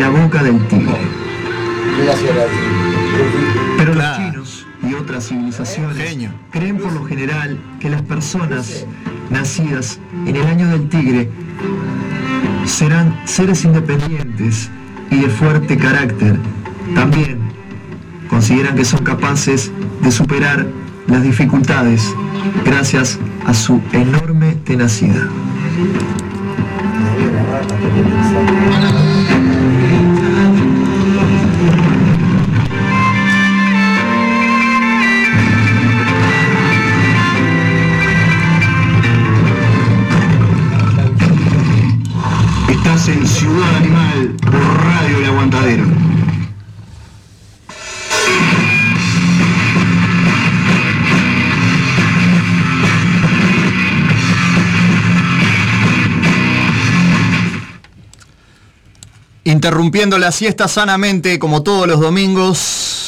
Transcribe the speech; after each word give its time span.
la 0.00 0.08
boca 0.08 0.42
del 0.42 0.58
tigre. 0.68 0.96
Pero 3.76 3.94
los 3.94 4.16
chinos 4.16 4.66
y 4.82 4.94
otras 4.94 5.28
civilizaciones 5.28 6.30
creen 6.50 6.78
por 6.78 6.90
lo 6.92 7.04
general 7.04 7.60
que 7.80 7.90
las 7.90 8.00
personas 8.00 8.86
nacidas 9.28 10.00
en 10.26 10.36
el 10.36 10.46
año 10.46 10.68
del 10.68 10.88
tigre 10.88 11.28
serán 12.64 13.20
seres 13.26 13.62
independientes 13.66 14.70
y 15.10 15.20
de 15.20 15.28
fuerte 15.28 15.76
carácter. 15.76 16.38
También 16.94 17.38
consideran 18.30 18.76
que 18.76 18.86
son 18.86 19.04
capaces 19.04 19.70
de 20.02 20.10
superar 20.10 20.66
las 21.08 21.22
dificultades 21.22 22.10
gracias 22.64 23.18
a 23.44 23.52
su 23.52 23.82
enorme 23.92 24.54
tenacidad. 24.64 25.28
En 43.12 43.26
Ciudad 43.26 43.76
Animal 43.76 44.36
por 44.40 44.84
Radio 44.84 45.18
El 45.18 45.24
Aguantadero. 45.26 45.84
Interrumpiendo 59.44 60.18
la 60.18 60.30
siesta 60.30 60.68
sanamente 60.68 61.38
como 61.38 61.62
todos 61.62 61.88
los 61.88 62.00
domingos. 62.00 62.99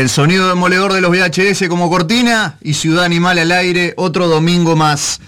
El 0.00 0.08
sonido 0.08 0.48
demoledor 0.48 0.94
de 0.94 1.02
los 1.02 1.10
VHS 1.10 1.68
como 1.68 1.90
cortina 1.90 2.56
y 2.62 2.72
Ciudad 2.72 3.04
Animal 3.04 3.38
al 3.38 3.52
aire 3.52 3.92
otro 3.98 4.28
domingo 4.28 4.74
más. 4.74 5.20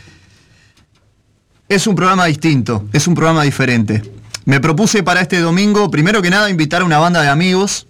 Es 1.69 1.87
un 1.87 1.95
programa 1.95 2.25
distinto, 2.25 2.89
es 2.95 3.07
un 3.07 3.15
programa 3.15 3.43
diferente. 3.43 4.03
Me 4.47 4.61
propuse 4.61 5.03
para 5.03 5.21
este 5.21 5.41
domingo, 5.41 5.91
primero 5.91 6.23
que 6.23 6.31
nada, 6.31 6.49
invitar 6.49 6.81
a 6.81 6.87
una 6.87 6.99
banda 6.99 7.21
de 7.21 7.29
amigos, 7.29 7.87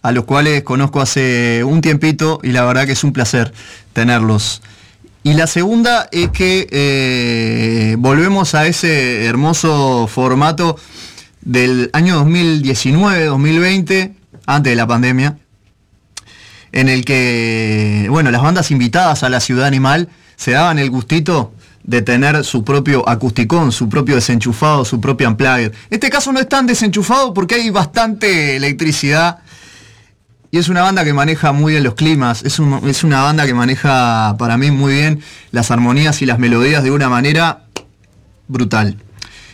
a 0.00 0.10
los 0.10 0.24
cuales 0.24 0.62
conozco 0.62 1.02
hace 1.02 1.62
un 1.64 1.82
tiempito 1.82 2.40
y 2.42 2.52
la 2.52 2.64
verdad 2.64 2.86
que 2.86 2.92
es 2.92 3.04
un 3.04 3.12
placer 3.12 3.52
tenerlos. 3.92 4.62
Y 5.22 5.34
la 5.34 5.46
segunda 5.46 6.08
es 6.12 6.30
que 6.30 6.66
eh, 6.70 7.96
volvemos 7.98 8.54
a 8.54 8.66
ese 8.66 9.26
hermoso 9.26 10.06
formato 10.06 10.78
del 11.42 11.90
año 11.92 12.24
2019-2020, 12.24 14.14
antes 14.46 14.70
de 14.70 14.76
la 14.76 14.86
pandemia, 14.86 15.36
en 16.72 16.88
el 16.88 17.04
que, 17.04 18.06
bueno, 18.10 18.30
las 18.30 18.42
bandas 18.42 18.70
invitadas 18.70 19.22
a 19.22 19.28
la 19.28 19.40
ciudad 19.40 19.66
animal 19.66 20.08
se 20.36 20.52
daban 20.52 20.78
el 20.78 20.90
gustito 20.90 21.52
de 21.86 22.02
tener 22.02 22.44
su 22.44 22.64
propio 22.64 23.08
acusticón, 23.08 23.70
su 23.72 23.88
propio 23.88 24.16
desenchufado, 24.16 24.84
su 24.84 25.00
propio 25.00 25.28
amplifier. 25.28 25.72
Este 25.88 26.10
caso 26.10 26.32
no 26.32 26.40
es 26.40 26.48
tan 26.48 26.66
desenchufado 26.66 27.32
porque 27.32 27.54
hay 27.54 27.70
bastante 27.70 28.56
electricidad 28.56 29.38
y 30.50 30.58
es 30.58 30.68
una 30.68 30.82
banda 30.82 31.04
que 31.04 31.12
maneja 31.12 31.52
muy 31.52 31.72
bien 31.72 31.84
los 31.84 31.94
climas, 31.94 32.42
es, 32.42 32.58
una 32.58 33.22
banda 33.22 33.46
que 33.46 33.54
maneja 33.54 34.36
para 34.38 34.56
mí 34.56 34.70
muy 34.70 34.94
bien 34.94 35.20
las 35.50 35.70
armonías 35.70 36.22
y 36.22 36.26
las 36.26 36.38
melodías 36.38 36.82
de 36.82 36.90
una 36.90 37.08
manera 37.08 37.64
brutal. 38.48 38.96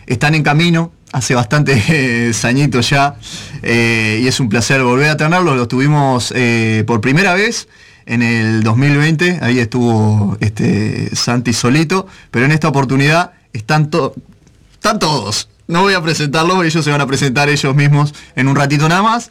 Están 0.07 0.35
en 0.35 0.43
camino, 0.43 0.93
hace 1.13 1.35
bastantes 1.35 2.45
añitos 2.45 2.91
ya, 2.91 3.17
eh, 3.63 4.21
y 4.23 4.27
es 4.27 4.41
un 4.41 4.49
placer 4.49 4.83
volver 4.83 5.11
a 5.11 5.17
tenerlos, 5.17 5.57
los 5.57 5.69
tuvimos 5.69 6.33
eh, 6.35 6.85
por 6.87 7.01
primera 7.01 7.35
vez 7.35 7.69
en 8.07 8.23
el 8.23 8.63
2020, 8.63 9.39
ahí 9.43 9.59
estuvo 9.59 10.37
este, 10.41 11.15
Santi 11.15 11.53
solito, 11.53 12.09
pero 12.31 12.47
en 12.47 12.53
esta 12.53 12.69
oportunidad 12.69 13.33
están, 13.53 13.91
todos. 13.91 15.49
No 15.69 15.83
voy 15.83 15.95
a 15.95 16.03
presentarlos, 16.03 16.65
ellos 16.65 16.85
se 16.85 16.91
van 16.91 17.01
a 17.01 17.07
presentar 17.07 17.49
ellos 17.49 17.75
mismos 17.75 18.13
en 18.35 18.49
un 18.49 18.57
ratito 18.57 18.89
nada 18.89 19.03
más 19.03 19.31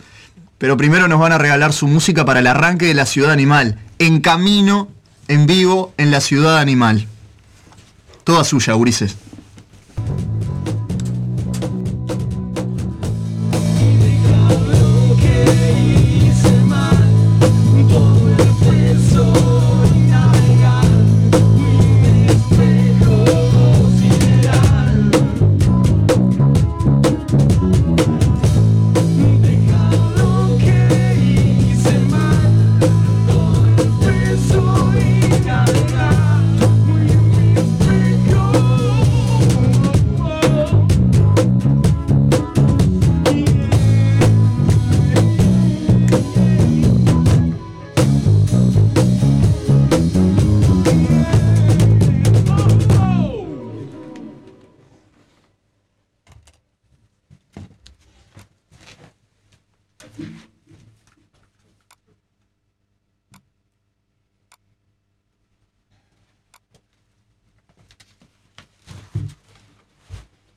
pero 0.61 0.77
primero 0.77 1.07
nos 1.07 1.19
van 1.19 1.31
a 1.31 1.39
regalar 1.39 1.73
su 1.73 1.87
música 1.87 2.23
para 2.23 2.39
el 2.39 2.45
arranque 2.45 2.85
de 2.85 2.93
la 2.93 3.07
Ciudad 3.07 3.31
Animal, 3.31 3.79
en 3.97 4.21
camino, 4.21 4.89
en 5.27 5.47
vivo, 5.47 5.91
en 5.97 6.11
la 6.11 6.21
Ciudad 6.21 6.59
Animal. 6.59 7.07
Toda 8.23 8.43
suya, 8.43 8.75
Ulises. 8.75 9.17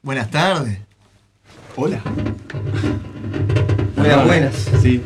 Buenas 0.05 0.31
tardes. 0.31 0.79
Hola. 1.77 2.03
Buenas, 3.97 4.27
buenas. 4.27 4.55
Sí. 4.83 5.03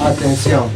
Atención. 0.00 0.70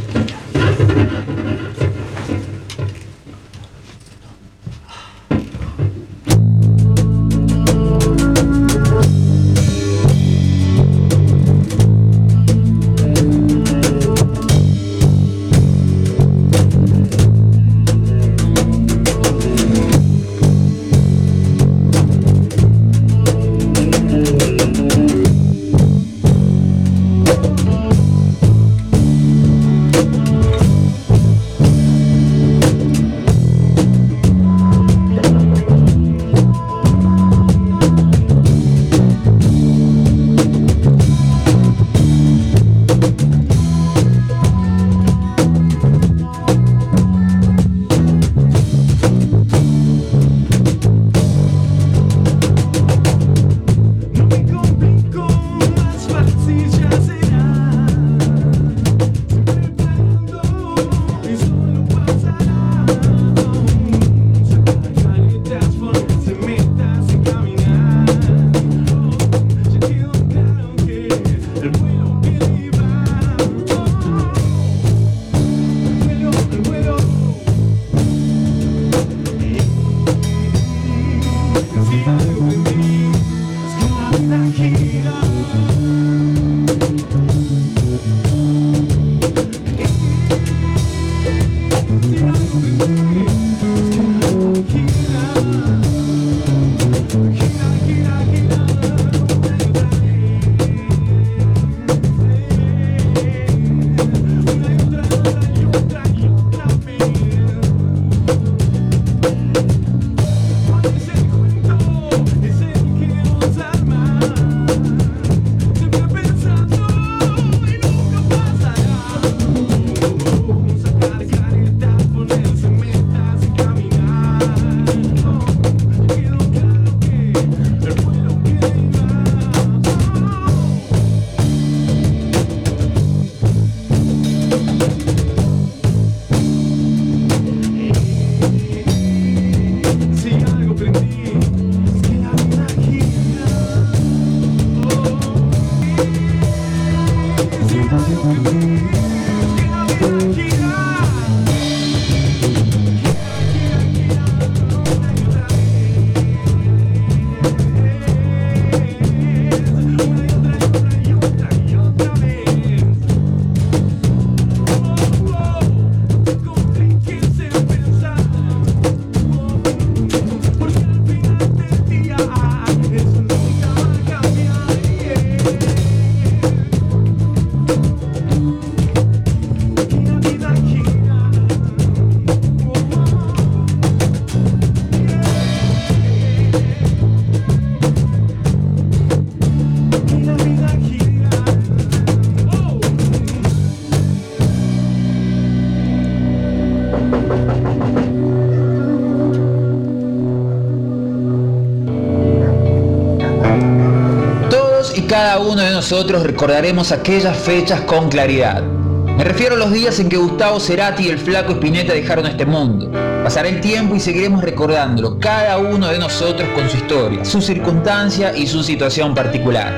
Nosotros 205.09 206.21
recordaremos 206.21 206.91
aquellas 206.91 207.35
fechas 207.35 207.81
con 207.81 208.09
claridad. 208.09 208.61
Me 208.61 209.23
refiero 209.23 209.55
a 209.55 209.57
los 209.57 209.71
días 209.71 209.99
en 209.99 210.07
que 210.07 210.17
Gustavo 210.17 210.59
Cerati 210.59 211.07
y 211.07 211.09
el 211.09 211.17
flaco 211.17 211.53
Spinetta 211.53 211.93
dejaron 211.93 212.27
este 212.27 212.45
mundo. 212.45 212.91
Pasará 213.23 213.49
el 213.49 213.59
tiempo 213.59 213.95
y 213.95 213.99
seguiremos 213.99 214.43
recordándolo, 214.43 215.17
cada 215.17 215.57
uno 215.57 215.87
de 215.87 215.97
nosotros 215.97 216.47
con 216.53 216.69
su 216.69 216.77
historia, 216.77 217.25
su 217.25 217.41
circunstancia 217.41 218.37
y 218.37 218.45
su 218.45 218.61
situación 218.61 219.15
particular. 219.15 219.73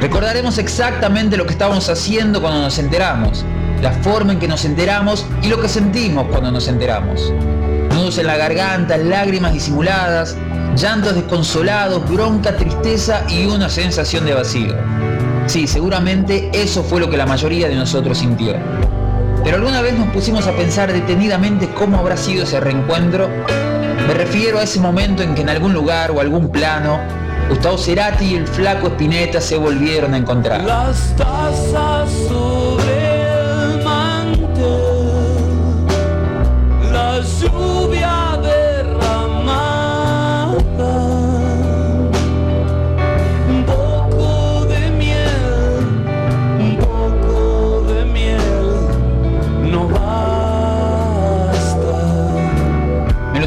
Recordaremos 0.00 0.58
exactamente 0.58 1.36
lo 1.36 1.46
que 1.46 1.52
estábamos 1.52 1.88
haciendo 1.88 2.40
cuando 2.40 2.60
nos 2.60 2.78
enteramos, 2.78 3.44
la 3.82 3.90
forma 3.90 4.34
en 4.34 4.38
que 4.38 4.46
nos 4.46 4.64
enteramos 4.64 5.26
y 5.42 5.48
lo 5.48 5.60
que 5.60 5.68
sentimos 5.68 6.26
cuando 6.30 6.52
nos 6.52 6.68
enteramos. 6.68 7.32
Nudos 7.94 8.18
en 8.18 8.26
la 8.26 8.36
garganta, 8.36 8.96
lágrimas 8.96 9.52
disimuladas, 9.52 10.36
llantos 10.76 11.14
desconsolados, 11.14 12.10
bronca, 12.10 12.56
tristeza 12.56 13.22
y 13.28 13.46
una 13.46 13.68
sensación 13.68 14.24
de 14.24 14.34
vacío. 14.34 14.74
Sí, 15.46 15.68
seguramente 15.68 16.50
eso 16.52 16.82
fue 16.82 16.98
lo 16.98 17.08
que 17.08 17.16
la 17.16 17.24
mayoría 17.24 17.68
de 17.68 17.76
nosotros 17.76 18.18
sintió. 18.18 18.54
Pero 19.44 19.58
alguna 19.58 19.80
vez 19.80 19.96
nos 19.96 20.08
pusimos 20.08 20.46
a 20.48 20.52
pensar 20.56 20.92
detenidamente 20.92 21.68
cómo 21.74 21.98
habrá 21.98 22.16
sido 22.16 22.42
ese 22.42 22.58
reencuentro. 22.58 23.28
Me 24.08 24.14
refiero 24.14 24.58
a 24.58 24.64
ese 24.64 24.80
momento 24.80 25.22
en 25.22 25.36
que 25.36 25.42
en 25.42 25.50
algún 25.50 25.72
lugar 25.72 26.10
o 26.10 26.20
algún 26.20 26.50
plano 26.50 26.98
Gustavo 27.48 27.78
Cerati 27.78 28.24
y 28.24 28.34
el 28.36 28.46
flaco 28.48 28.88
Spinetta 28.88 29.40
se 29.40 29.56
volvieron 29.56 30.14
a 30.14 30.16
encontrar. 30.16 30.62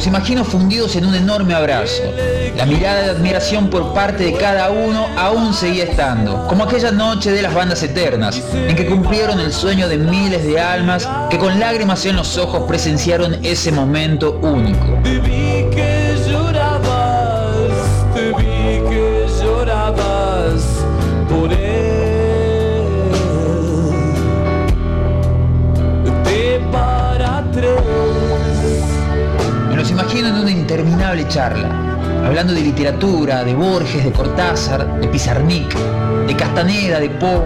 Imagino 0.07 0.43
fundidos 0.43 0.95
en 0.95 1.05
un 1.05 1.15
enorme 1.15 1.53
abrazo. 1.53 2.03
La 2.55 2.65
mirada 2.65 3.03
de 3.03 3.09
admiración 3.11 3.69
por 3.69 3.93
parte 3.93 4.23
de 4.23 4.33
cada 4.33 4.69
uno 4.69 5.07
aún 5.17 5.53
seguía 5.53 5.83
estando, 5.83 6.47
como 6.47 6.63
aquella 6.63 6.91
noche 6.91 7.31
de 7.31 7.41
las 7.41 7.53
bandas 7.53 7.83
eternas, 7.83 8.41
en 8.53 8.75
que 8.75 8.85
cumplieron 8.85 9.39
el 9.39 9.53
sueño 9.53 9.87
de 9.87 9.97
miles 9.97 10.43
de 10.45 10.59
almas 10.59 11.07
que 11.29 11.37
con 11.37 11.59
lágrimas 11.59 12.05
en 12.05 12.15
los 12.15 12.37
ojos 12.37 12.63
presenciaron 12.67 13.37
ese 13.43 13.71
momento 13.71 14.39
único. 14.41 14.97
Imagino 29.99 30.27
en 30.27 30.35
una 30.35 30.51
interminable 30.51 31.27
charla, 31.27 31.69
hablando 32.23 32.53
de 32.53 32.61
literatura, 32.61 33.43
de 33.43 33.55
Borges, 33.55 34.05
de 34.05 34.11
Cortázar, 34.11 35.01
de 35.01 35.07
Pizarnik, 35.07 35.75
de 36.27 36.35
Castaneda, 36.35 36.99
de 36.99 37.09
Poe. 37.09 37.41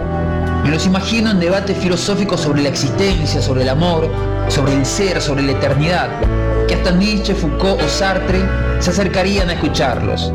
Me 0.62 0.70
los 0.70 0.84
imagino 0.84 1.30
en 1.30 1.40
debates 1.40 1.78
filosóficos 1.78 2.42
sobre 2.42 2.62
la 2.62 2.68
existencia, 2.68 3.40
sobre 3.40 3.62
el 3.62 3.70
amor, 3.70 4.06
sobre 4.48 4.74
el 4.74 4.84
ser, 4.84 5.22
sobre 5.22 5.44
la 5.44 5.52
eternidad, 5.52 6.10
que 6.68 6.74
hasta 6.74 6.90
Nietzsche, 6.90 7.34
Foucault 7.34 7.80
o 7.80 7.88
Sartre 7.88 8.42
se 8.80 8.90
acercarían 8.90 9.48
a 9.48 9.54
escucharlos. 9.54 10.30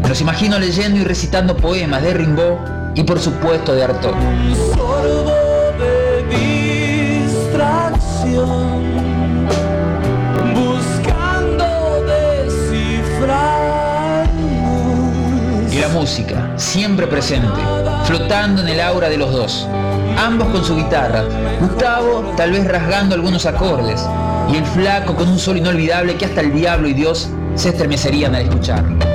Me 0.00 0.08
los 0.08 0.20
imagino 0.20 0.60
leyendo 0.60 1.00
y 1.00 1.04
recitando 1.04 1.56
poemas 1.56 2.02
de 2.02 2.14
Rimbaud 2.14 2.58
y 2.94 3.02
por 3.02 3.18
supuesto 3.18 3.74
de 3.74 3.82
Artaud. 3.82 4.14
Música, 15.98 16.52
siempre 16.56 17.08
presente, 17.08 17.60
flotando 18.04 18.62
en 18.62 18.68
el 18.68 18.80
aura 18.80 19.08
de 19.08 19.18
los 19.18 19.32
dos, 19.32 19.66
ambos 20.16 20.46
con 20.50 20.64
su 20.64 20.76
guitarra, 20.76 21.24
Gustavo 21.58 22.34
tal 22.36 22.52
vez 22.52 22.68
rasgando 22.68 23.16
algunos 23.16 23.46
acordes, 23.46 24.06
y 24.48 24.58
el 24.58 24.64
flaco 24.64 25.16
con 25.16 25.28
un 25.28 25.40
sol 25.40 25.56
inolvidable 25.56 26.14
que 26.14 26.26
hasta 26.26 26.40
el 26.40 26.54
diablo 26.54 26.86
y 26.86 26.94
Dios 26.94 27.28
se 27.56 27.70
estremecerían 27.70 28.36
al 28.36 28.42
escucharlo. 28.42 29.07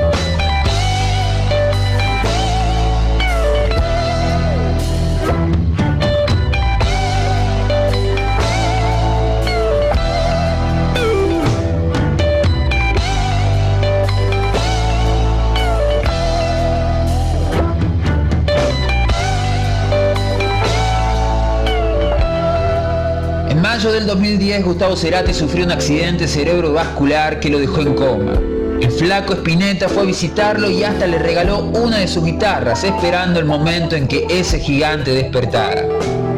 Del 23.93 24.07
2010, 24.07 24.65
Gustavo 24.65 24.95
Cerati 24.95 25.35
sufrió 25.35 25.65
un 25.65 25.71
accidente 25.71 26.27
cerebrovascular 26.27 27.39
que 27.39 27.49
lo 27.49 27.59
dejó 27.59 27.81
en 27.81 27.93
coma. 27.93 28.33
El 28.81 28.91
flaco 28.91 29.33
Spinetta 29.33 29.87
fue 29.87 30.01
a 30.01 30.05
visitarlo 30.05 30.69
y 30.69 30.83
hasta 30.83 31.05
le 31.05 31.19
regaló 31.19 31.59
una 31.59 31.99
de 31.99 32.07
sus 32.07 32.25
guitarras, 32.25 32.83
esperando 32.83 33.39
el 33.39 33.45
momento 33.45 33.95
en 33.95 34.07
que 34.07 34.25
ese 34.29 34.59
gigante 34.59 35.11
despertara. 35.11 35.83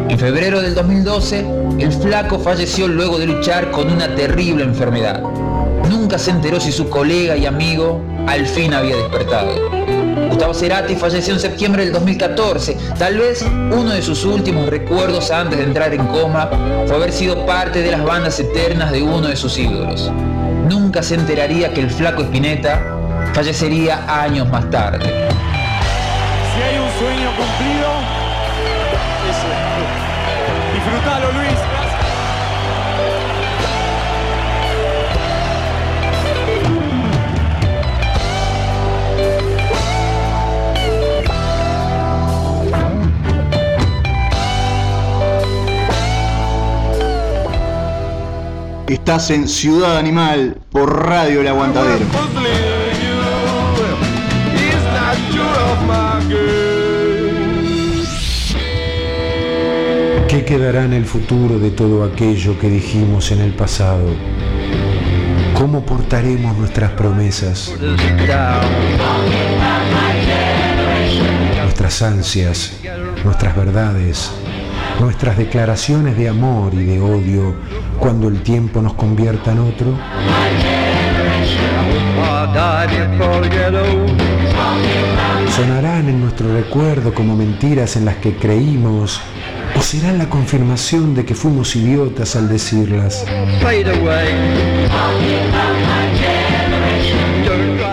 En 0.10 0.20
febrero 0.20 0.62
del 0.62 0.76
2012, 0.76 1.46
el 1.80 1.94
flaco 1.94 2.40
falleció 2.40 2.90
luego 2.90 3.18
de 3.18 3.28
luchar 3.28 3.72
con 3.72 3.90
una 3.90 4.14
terrible 4.16 4.66
enfermedad. 4.66 5.22
Nunca 5.90 6.20
se 6.20 6.32
enteró 6.32 6.60
si 6.60 6.74
su 6.74 6.90
colega 6.90 7.38
y 7.38 7.46
amigo 7.46 8.02
al 8.28 8.46
fin 8.48 8.74
había 8.74 8.98
despertado. 8.98 9.95
Gustavo 10.30 10.54
Cerati 10.54 10.96
falleció 10.96 11.34
en 11.34 11.40
septiembre 11.40 11.84
del 11.84 11.94
2014. 11.94 12.78
Tal 12.98 13.18
vez 13.18 13.44
uno 13.44 13.92
de 13.92 14.02
sus 14.02 14.26
últimos 14.26 14.70
recuerdos 14.70 15.32
antes 15.32 15.58
de 15.58 15.64
entrar 15.66 15.94
en 15.94 16.06
coma 16.08 16.50
fue 16.88 16.96
haber 16.96 17.12
sido 17.12 17.46
parte 17.46 17.82
de 17.82 17.92
las 17.92 18.04
bandas 18.04 18.40
eternas 18.40 18.92
de 18.92 19.02
uno 19.02 19.28
de 19.28 19.36
sus 19.36 19.58
ídolos. 19.58 20.12
Nunca 20.70 21.04
se 21.04 21.16
enteraría 21.16 21.74
que 21.74 21.82
el 21.82 21.90
flaco 21.90 22.24
Spinetta 22.24 22.82
fallecería 23.34 24.06
años 24.08 24.50
más 24.50 24.70
tarde. 24.70 25.06
Si 25.06 26.62
hay 26.62 26.78
un 26.78 26.90
sueño 27.00 27.30
cumplido, 27.38 27.90
ese. 29.30 29.52
Disfrutalo, 30.74 31.32
Luis. 31.34 31.55
Estás 48.88 49.32
en 49.32 49.48
Ciudad 49.48 49.98
Animal 49.98 50.60
por 50.72 51.08
Radio 51.08 51.42
El 51.42 51.48
Aguantadero. 51.48 52.06
¿Qué 60.28 60.46
quedará 60.46 60.86
en 60.86 60.94
el 60.94 61.06
futuro 61.06 61.58
de 61.58 61.72
todo 61.72 62.04
aquello 62.04 62.60
que 62.60 62.70
dijimos 62.70 63.32
en 63.32 63.42
el 63.42 63.56
pasado? 63.56 64.06
¿Cómo 65.56 65.84
portaremos 65.84 66.56
nuestras 66.56 66.92
promesas? 66.92 67.74
Nuestras 71.64 72.02
ansias, 72.04 72.74
nuestras 73.24 73.56
verdades, 73.56 74.32
nuestras 75.00 75.38
declaraciones 75.38 76.18
de 76.18 76.30
amor 76.30 76.74
y 76.74 76.84
de 76.84 77.02
odio 77.02 77.56
cuando 78.00 78.28
el 78.28 78.42
tiempo 78.42 78.82
nos 78.82 78.94
convierta 78.94 79.52
en 79.52 79.60
otro? 79.60 79.98
¿Sonarán 85.56 86.10
en 86.10 86.22
nuestro 86.22 86.54
recuerdo 86.54 87.14
como 87.14 87.36
mentiras 87.36 87.96
en 87.96 88.06
las 88.06 88.16
que 88.18 88.36
creímos 88.36 89.22
o 89.78 89.82
serán 89.82 90.18
la 90.18 90.30
confirmación 90.30 91.16
de 91.16 91.26
que 91.26 91.36
fuimos 91.36 91.76
idiotas 91.76 92.36
al 92.36 92.50
decirlas? 92.50 93.26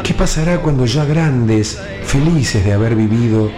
¿Qué 0.03 0.15
pasará 0.15 0.59
cuando 0.59 0.87
ya 0.87 1.05
grandes, 1.05 1.81
felices 2.05 2.65
de 2.65 2.73
haber 2.73 2.95
vivido, 2.95 3.51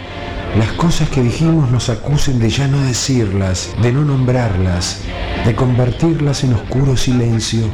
las 0.57 0.73
cosas 0.73 1.09
que 1.09 1.21
dijimos 1.21 1.71
nos 1.71 1.89
acusen 1.89 2.39
de 2.39 2.49
ya 2.49 2.69
no 2.69 2.81
decirlas, 2.83 3.75
de 3.83 3.93
no 3.93 4.05
nombrarlas, 4.05 5.01
de 5.45 5.55
convertirlas 5.55 6.45
en 6.45 6.55
oscuro 6.55 6.97
silencio. 6.97 7.69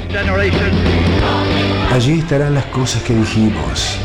Allí 1.92 2.20
estarán 2.20 2.54
las 2.54 2.66
cosas 2.66 3.02
que 3.02 3.14
dijimos, 3.14 3.98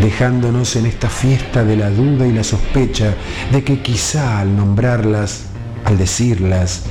dejándonos 0.00 0.76
en 0.76 0.86
esta 0.86 1.10
fiesta 1.10 1.64
de 1.64 1.76
la 1.76 1.90
duda 1.90 2.26
y 2.26 2.32
la 2.32 2.44
sospecha 2.44 3.14
de 3.52 3.62
que 3.62 3.82
quizá 3.82 4.40
al 4.40 4.56
nombrarlas, 4.56 5.44
al 5.84 5.98
decirlas, 5.98 6.84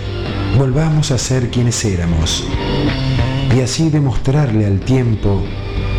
volvamos 0.57 1.11
a 1.11 1.17
ser 1.17 1.49
quienes 1.49 1.83
éramos 1.83 2.47
y 3.55 3.61
así 3.61 3.89
demostrarle 3.89 4.65
al 4.65 4.81
tiempo 4.81 5.43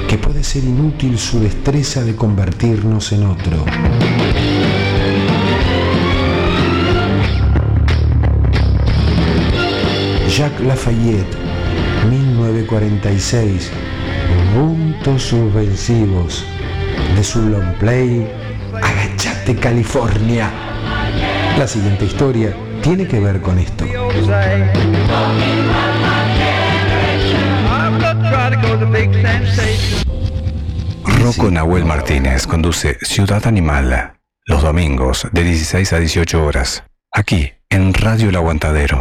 que 0.09 0.17
puede 0.17 0.45
ser 0.45 0.65
inútil 0.65 1.19
su 1.19 1.41
destreza 1.41 2.03
de 2.05 2.15
convertirnos 2.15 3.13
en 3.13 3.25
otro. 3.25 3.65
Jacques 10.39 10.61
Lafayette, 10.61 11.37
1946, 12.09 13.73
puntos 14.55 15.21
subversivos 15.21 16.45
de 17.17 17.25
su 17.25 17.43
long 17.43 17.75
play 17.81 18.25
Agachate 18.81 19.57
California. 19.57 20.49
La 21.59 21.67
siguiente 21.67 22.05
historia 22.05 22.57
tiene 22.85 23.09
que 23.09 23.19
ver 23.19 23.41
con 23.41 23.59
esto. 23.59 23.85
Rocco 31.21 31.51
Nahuel 31.51 31.85
Martínez 31.85 32.47
conduce 32.47 32.97
Ciudad 33.03 33.45
Animal 33.45 34.13
los 34.47 34.63
domingos 34.63 35.27
de 35.33 35.43
16 35.43 35.93
a 35.95 35.99
18 35.99 36.45
horas, 36.45 36.85
aquí 37.13 37.55
en 37.71 37.93
Radio 37.93 38.29
El 38.29 38.37
Aguantadero. 38.37 39.01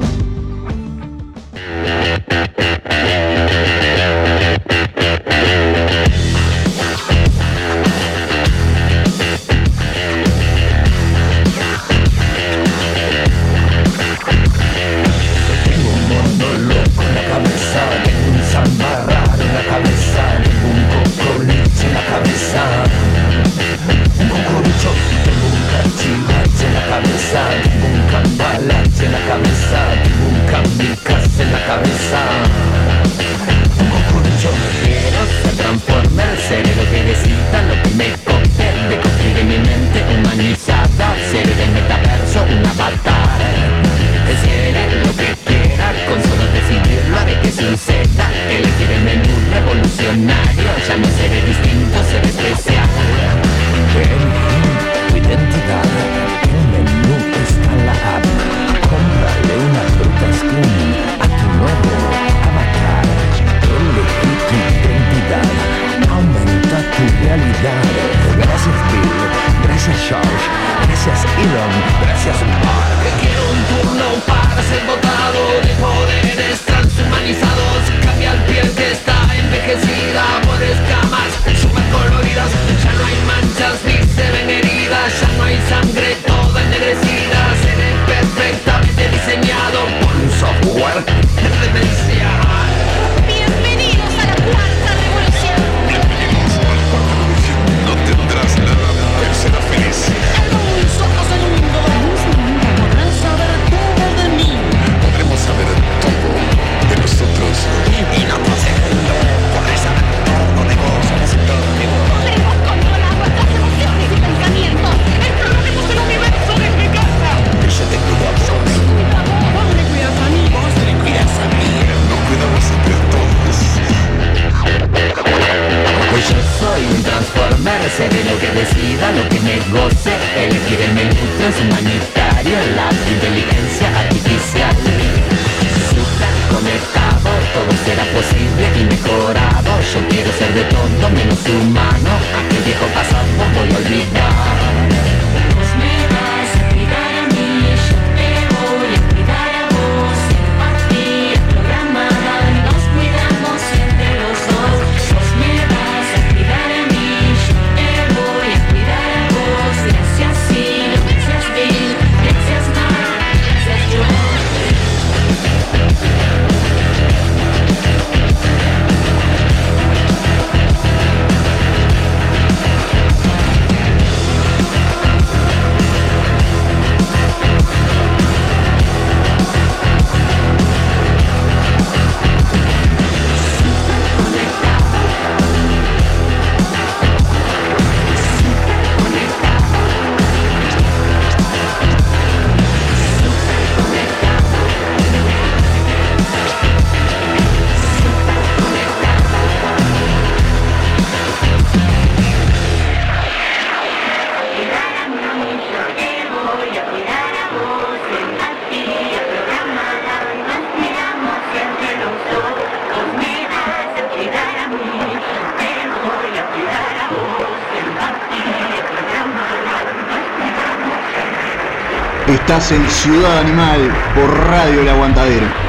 En 222.69 222.87
Ciudad 222.89 223.39
Animal 223.39 223.91
por 224.13 224.29
Radio 224.47 224.81
El 224.81 224.89
Aguantadero. 224.89 225.60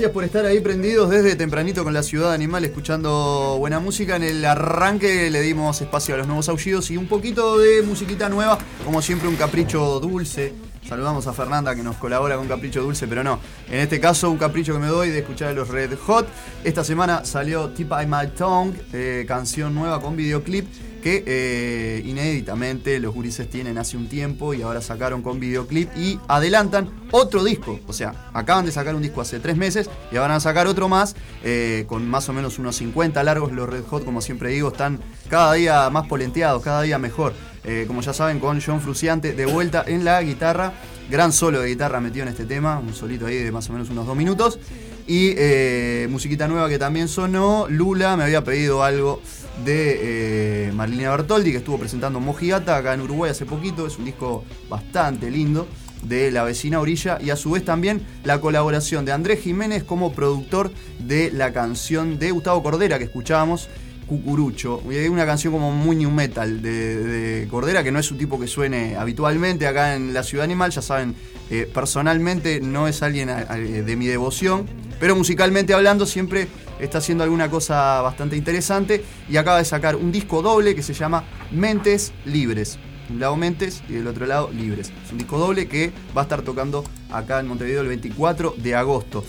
Gracias 0.00 0.14
por 0.14 0.24
estar 0.24 0.46
ahí 0.46 0.60
prendidos 0.60 1.10
desde 1.10 1.36
tempranito 1.36 1.84
con 1.84 1.92
la 1.92 2.02
ciudad 2.02 2.32
animal 2.32 2.64
escuchando 2.64 3.56
buena 3.58 3.80
música. 3.80 4.16
En 4.16 4.22
el 4.22 4.42
arranque 4.46 5.28
le 5.28 5.42
dimos 5.42 5.78
espacio 5.82 6.14
a 6.14 6.18
los 6.18 6.26
nuevos 6.26 6.48
aullidos 6.48 6.90
y 6.90 6.96
un 6.96 7.06
poquito 7.06 7.58
de 7.58 7.82
musiquita 7.82 8.30
nueva, 8.30 8.56
como 8.82 9.02
siempre 9.02 9.28
un 9.28 9.36
capricho 9.36 10.00
dulce. 10.00 10.69
Saludamos 10.90 11.24
a 11.28 11.32
Fernanda 11.32 11.76
que 11.76 11.84
nos 11.84 11.94
colabora 11.98 12.36
con 12.36 12.48
Capricho 12.48 12.82
Dulce, 12.82 13.06
pero 13.06 13.22
no. 13.22 13.38
En 13.68 13.78
este 13.78 14.00
caso, 14.00 14.28
un 14.28 14.38
capricho 14.38 14.72
que 14.72 14.80
me 14.80 14.88
doy 14.88 15.10
de 15.10 15.20
escuchar 15.20 15.50
a 15.50 15.52
los 15.52 15.68
Red 15.68 15.96
Hot. 16.04 16.26
Esta 16.64 16.82
semana 16.82 17.24
salió 17.24 17.68
Tip 17.68 17.92
I 17.92 18.06
My 18.06 18.26
Tongue, 18.36 18.74
eh, 18.92 19.24
canción 19.28 19.72
nueva 19.72 20.00
con 20.00 20.16
videoclip 20.16 20.66
que 21.00 21.22
eh, 21.26 22.02
inéditamente 22.04 22.98
los 22.98 23.14
gurises 23.14 23.48
tienen 23.48 23.78
hace 23.78 23.96
un 23.96 24.08
tiempo 24.08 24.52
y 24.52 24.62
ahora 24.62 24.80
sacaron 24.82 25.22
con 25.22 25.40
videoclip 25.40 25.96
y 25.96 26.18
adelantan 26.26 26.90
otro 27.12 27.44
disco. 27.44 27.78
O 27.86 27.92
sea, 27.92 28.28
acaban 28.32 28.66
de 28.66 28.72
sacar 28.72 28.96
un 28.96 29.02
disco 29.02 29.20
hace 29.20 29.38
tres 29.38 29.56
meses 29.56 29.88
y 30.10 30.16
ahora 30.16 30.30
van 30.30 30.36
a 30.38 30.40
sacar 30.40 30.66
otro 30.66 30.88
más 30.88 31.14
eh, 31.44 31.84
con 31.88 32.08
más 32.08 32.28
o 32.28 32.32
menos 32.32 32.58
unos 32.58 32.74
50 32.76 33.22
largos. 33.22 33.52
Los 33.52 33.68
Red 33.68 33.84
Hot, 33.90 34.04
como 34.04 34.20
siempre 34.20 34.50
digo, 34.50 34.68
están 34.72 34.98
cada 35.28 35.52
día 35.54 35.88
más 35.88 36.08
polenteados, 36.08 36.62
cada 36.62 36.82
día 36.82 36.98
mejor. 36.98 37.32
Eh, 37.64 37.84
como 37.86 38.00
ya 38.00 38.12
saben, 38.12 38.40
con 38.40 38.60
John 38.60 38.80
Fruciante 38.80 39.32
de 39.32 39.46
vuelta 39.46 39.84
en 39.86 40.04
la 40.04 40.22
guitarra. 40.22 40.72
Gran 41.10 41.32
solo 41.32 41.60
de 41.60 41.68
guitarra 41.68 42.00
metido 42.00 42.22
en 42.22 42.28
este 42.28 42.44
tema, 42.44 42.78
un 42.78 42.94
solito 42.94 43.26
ahí 43.26 43.36
de 43.36 43.50
más 43.50 43.68
o 43.68 43.72
menos 43.72 43.90
unos 43.90 44.06
dos 44.06 44.16
minutos. 44.16 44.58
Y 45.06 45.34
eh, 45.36 46.06
musiquita 46.10 46.46
nueva 46.46 46.68
que 46.68 46.78
también 46.78 47.08
sonó. 47.08 47.66
Lula 47.68 48.16
me 48.16 48.24
había 48.24 48.44
pedido 48.44 48.84
algo 48.84 49.20
de 49.64 50.68
eh, 50.68 50.72
Marilina 50.72 51.10
Bertoldi, 51.10 51.50
que 51.50 51.58
estuvo 51.58 51.78
presentando 51.78 52.20
Mojigata 52.20 52.76
acá 52.76 52.94
en 52.94 53.00
Uruguay 53.00 53.30
hace 53.30 53.44
poquito. 53.44 53.86
Es 53.86 53.98
un 53.98 54.04
disco 54.04 54.44
bastante 54.68 55.30
lindo 55.30 55.66
de 56.02 56.30
la 56.30 56.44
vecina 56.44 56.80
Orilla 56.80 57.18
y 57.20 57.30
a 57.30 57.36
su 57.36 57.50
vez 57.50 57.64
también 57.64 58.06
la 58.24 58.40
colaboración 58.40 59.04
de 59.04 59.12
Andrés 59.12 59.40
Jiménez 59.40 59.84
como 59.84 60.12
productor 60.12 60.70
de 60.98 61.30
la 61.30 61.52
canción 61.52 62.18
de 62.18 62.30
Gustavo 62.30 62.62
Cordera 62.62 62.98
que 62.98 63.04
escuchábamos, 63.04 63.68
Cucurucho. 64.10 64.82
Y 64.90 64.96
hay 64.96 65.06
una 65.08 65.24
canción 65.24 65.52
como 65.52 65.70
muy 65.70 65.94
new 65.94 66.10
metal 66.10 66.60
de, 66.62 66.96
de 66.96 67.48
Cordera, 67.48 67.84
que 67.84 67.92
no 67.92 68.00
es 68.00 68.10
un 68.10 68.18
tipo 68.18 68.40
que 68.40 68.48
suene 68.48 68.96
habitualmente 68.96 69.68
acá 69.68 69.94
en 69.94 70.12
la 70.12 70.24
Ciudad 70.24 70.42
Animal, 70.44 70.72
ya 70.72 70.82
saben, 70.82 71.14
eh, 71.48 71.70
personalmente 71.72 72.60
no 72.60 72.88
es 72.88 73.04
alguien 73.04 73.30
a- 73.30 73.44
de 73.54 73.94
mi 73.96 74.08
devoción, 74.08 74.66
pero 74.98 75.14
musicalmente 75.14 75.74
hablando 75.74 76.06
siempre 76.06 76.48
está 76.80 76.98
haciendo 76.98 77.22
alguna 77.22 77.48
cosa 77.48 78.00
bastante 78.00 78.36
interesante 78.36 79.04
y 79.28 79.36
acaba 79.36 79.58
de 79.58 79.64
sacar 79.64 79.94
un 79.94 80.10
disco 80.10 80.42
doble 80.42 80.74
que 80.74 80.82
se 80.82 80.92
llama 80.92 81.22
Mentes 81.52 82.12
Libres. 82.24 82.80
Un 83.10 83.20
lado 83.20 83.36
Mentes 83.36 83.82
y 83.88 83.92
del 83.92 84.08
otro 84.08 84.26
lado 84.26 84.50
Libres. 84.52 84.92
Es 85.06 85.12
un 85.12 85.18
disco 85.18 85.38
doble 85.38 85.68
que 85.68 85.92
va 86.16 86.22
a 86.22 86.24
estar 86.24 86.42
tocando 86.42 86.82
acá 87.12 87.38
en 87.38 87.46
Montevideo 87.46 87.82
el 87.82 87.88
24 87.88 88.54
de 88.58 88.74
agosto. 88.74 89.24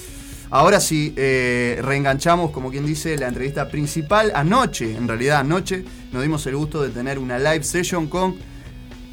Ahora 0.53 0.81
sí, 0.81 1.13
eh, 1.15 1.79
reenganchamos, 1.81 2.51
como 2.51 2.71
quien 2.71 2.85
dice, 2.85 3.17
la 3.17 3.29
entrevista 3.29 3.69
principal. 3.69 4.33
Anoche, 4.35 4.97
en 4.97 5.07
realidad 5.07 5.39
anoche, 5.39 5.85
nos 6.11 6.21
dimos 6.21 6.45
el 6.45 6.57
gusto 6.57 6.83
de 6.83 6.89
tener 6.89 7.19
una 7.19 7.39
live 7.39 7.63
session 7.63 8.07
con 8.07 8.35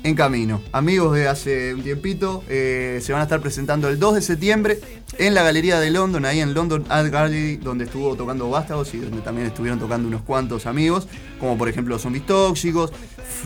En 0.03 0.17
Camino. 0.17 0.61
Amigos 0.73 1.15
de 1.15 1.29
hace 1.29 1.75
un 1.75 1.85
tiempito, 1.85 2.43
eh, 2.49 2.99
se 3.01 3.13
van 3.13 3.21
a 3.21 3.25
estar 3.25 3.41
presentando 3.41 3.89
el 3.89 4.01
2 4.01 4.17
de 4.17 4.23
septiembre 4.23 4.81
en 5.17 5.33
la 5.33 5.45
Galería 5.45 5.79
de 5.79 5.91
London, 5.93 6.25
ahí 6.25 6.41
en 6.41 6.55
London 6.55 6.85
Art 6.89 7.09
Gallery, 7.09 7.57
donde 7.59 7.85
estuvo 7.85 8.17
tocando 8.17 8.51
Vástagos 8.51 8.93
y 8.95 8.99
donde 8.99 9.21
también 9.21 9.47
estuvieron 9.47 9.79
tocando 9.79 10.09
unos 10.09 10.23
cuantos 10.23 10.67
amigos, 10.67 11.07
como 11.39 11.57
por 11.57 11.69
ejemplo 11.69 12.01
Zombies 12.01 12.27
Tóxicos, 12.27 12.93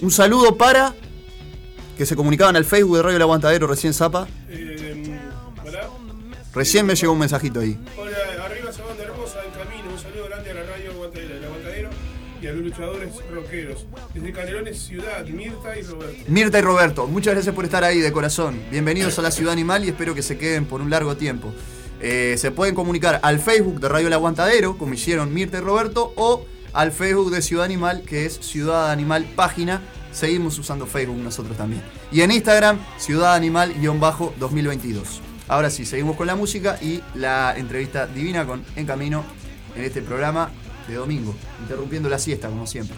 Un 0.01 0.09
saludo 0.09 0.57
para 0.57 0.95
que 1.95 2.07
se 2.07 2.15
comunicaban 2.15 2.55
al 2.55 2.65
Facebook 2.65 2.97
de 2.97 3.03
Radio 3.03 3.17
El 3.17 3.21
Aguantadero 3.21 3.67
recién 3.67 3.93
Zapa. 3.93 4.27
Eh. 4.49 5.19
Recién 6.55 6.87
me 6.87 6.95
llegó 6.95 7.13
un 7.13 7.19
mensajito 7.19 7.59
ahí. 7.59 7.77
Hola, 7.95 8.44
luchadores 12.65 13.13
rockeros. 13.31 13.85
Desde 14.13 14.31
Canelones, 14.31 14.79
Ciudad, 14.79 15.23
Mirta 15.25 15.77
y 15.77 15.83
Roberto. 15.83 16.23
Mirta 16.27 16.59
y 16.59 16.61
Roberto, 16.61 17.07
muchas 17.07 17.35
gracias 17.35 17.53
por 17.53 17.63
estar 17.63 17.83
ahí 17.83 17.99
de 17.99 18.11
corazón. 18.11 18.59
Bienvenidos 18.71 19.19
a 19.19 19.21
la 19.21 19.29
Ciudad 19.29 19.53
Animal 19.53 19.85
y 19.85 19.89
espero 19.89 20.15
que 20.15 20.23
se 20.23 20.39
queden 20.39 20.65
por 20.65 20.81
un 20.81 20.89
largo 20.89 21.15
tiempo. 21.15 21.53
Eh, 22.01 22.35
se 22.39 22.49
pueden 22.49 22.73
comunicar 22.73 23.19
al 23.21 23.39
Facebook 23.39 23.79
de 23.79 23.87
Radio 23.87 24.07
El 24.07 24.13
Aguantadero, 24.13 24.79
como 24.79 24.95
hicieron 24.95 25.31
Mirta 25.31 25.59
y 25.59 25.61
Roberto, 25.61 26.11
o 26.15 26.43
al 26.73 26.91
Facebook 26.91 27.29
de 27.29 27.43
Ciudad 27.43 27.65
Animal, 27.65 28.01
que 28.01 28.25
es 28.25 28.33
Ciudad 28.33 28.91
Animal 28.91 29.25
Página. 29.35 29.81
Seguimos 30.11 30.57
usando 30.57 30.87
Facebook 30.87 31.17
nosotros 31.17 31.55
también. 31.55 31.83
Y 32.11 32.21
en 32.21 32.31
Instagram, 32.31 32.79
Ciudad 32.97 33.35
Animal-2022. 33.35 35.19
Ahora 35.47 35.69
sí, 35.69 35.85
seguimos 35.85 36.15
con 36.15 36.25
la 36.25 36.35
música 36.35 36.79
y 36.81 37.03
la 37.13 37.53
entrevista 37.55 38.07
divina 38.07 38.47
con 38.47 38.65
En 38.75 38.87
Camino 38.87 39.23
en 39.75 39.83
este 39.83 40.01
programa 40.01 40.49
de 40.87 40.95
domingo, 40.95 41.35
interrumpiendo 41.61 42.09
la 42.09 42.19
siesta 42.19 42.49
como 42.49 42.67
siempre. 42.67 42.95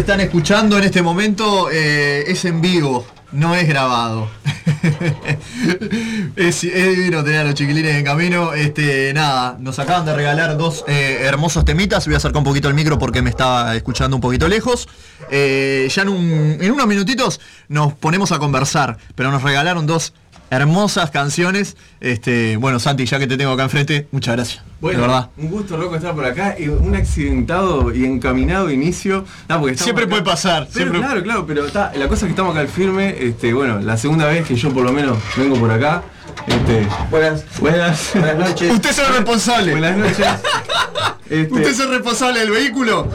Están 0.00 0.20
escuchando 0.20 0.78
en 0.78 0.84
este 0.84 1.02
momento 1.02 1.68
eh, 1.70 2.24
es 2.26 2.44
en 2.44 2.60
vivo, 2.60 3.06
no 3.32 3.54
es 3.54 3.66
grabado. 3.68 4.28
es, 6.36 6.64
es 6.64 6.96
divino 6.96 7.22
tener 7.24 7.40
a 7.40 7.44
los 7.44 7.54
chiquilines 7.54 7.96
en 7.96 8.04
camino. 8.04 8.52
Este, 8.54 9.12
nada, 9.14 9.56
nos 9.58 9.78
acaban 9.78 10.04
de 10.06 10.14
regalar 10.14 10.56
dos 10.56 10.84
eh, 10.88 11.18
hermosos 11.22 11.64
temitas. 11.64 12.04
Voy 12.06 12.14
a 12.14 12.18
acercar 12.18 12.38
un 12.38 12.44
poquito 12.44 12.68
el 12.68 12.74
micro 12.74 12.98
porque 12.98 13.22
me 13.22 13.30
estaba 13.30 13.74
escuchando 13.76 14.16
un 14.16 14.20
poquito 14.20 14.48
lejos. 14.48 14.88
Eh, 15.30 15.88
ya 15.94 16.02
en, 16.02 16.08
un- 16.08 16.58
en 16.60 16.70
unos 16.72 16.86
minutitos 16.86 17.40
nos 17.68 17.92
ponemos 17.94 18.32
a 18.32 18.38
conversar, 18.38 18.98
pero 19.14 19.30
nos 19.30 19.42
regalaron 19.42 19.86
dos 19.86 20.12
hermosas 20.50 21.10
canciones. 21.10 21.76
Este, 22.00 22.56
bueno, 22.56 22.78
Santi, 22.78 23.04
ya 23.06 23.18
que 23.18 23.26
te 23.26 23.36
tengo 23.36 23.52
acá 23.52 23.64
enfrente, 23.64 24.06
muchas 24.12 24.36
gracias. 24.36 24.62
Bueno, 24.80 25.00
de 25.00 25.06
verdad. 25.08 25.30
un 25.36 25.48
gusto 25.50 25.76
loco 25.76 25.96
estar 25.96 26.14
por 26.14 26.24
acá 26.24 26.54
y 26.58 26.68
un 26.68 26.94
accidentado 26.94 27.92
y 27.92 28.04
encaminado 28.04 28.70
inicio. 28.70 29.24
No, 29.48 29.60
porque 29.60 29.76
Siempre 29.76 30.04
acá- 30.04 30.10
puede 30.10 30.22
pasar, 30.22 30.68
Pero, 30.72 30.72
siempre- 30.90 31.00
Claro, 31.00 31.22
claro, 31.22 31.46
pero 31.46 31.66
está, 31.66 31.92
la 31.94 32.06
cosa 32.08 32.20
es 32.20 32.28
que 32.28 32.30
estamos 32.30 32.52
acá 32.52 32.60
al 32.60 32.68
firme, 32.68 33.16
este, 33.18 33.52
bueno, 33.52 33.80
la 33.80 33.96
segunda 33.96 34.26
vez 34.26 34.46
que 34.46 34.54
yo 34.54 34.72
por 34.72 34.84
lo 34.84 34.92
menos 34.92 35.18
vengo 35.36 35.56
por 35.56 35.70
acá. 35.70 36.02
Este, 36.46 36.86
buenas, 37.10 37.44
buenas, 37.60 38.10
buenas 38.14 38.36
noches. 38.38 38.72
Usted 38.72 38.90
es 38.90 38.98
el 38.98 39.14
responsable. 39.14 39.72
Buenas 39.72 39.96
noches. 39.96 40.26
Este, 41.28 41.52
¿Usted 41.52 41.68
es 41.70 41.80
el 41.80 41.90
responsable 41.90 42.40
del 42.40 42.50
vehículo? 42.50 43.08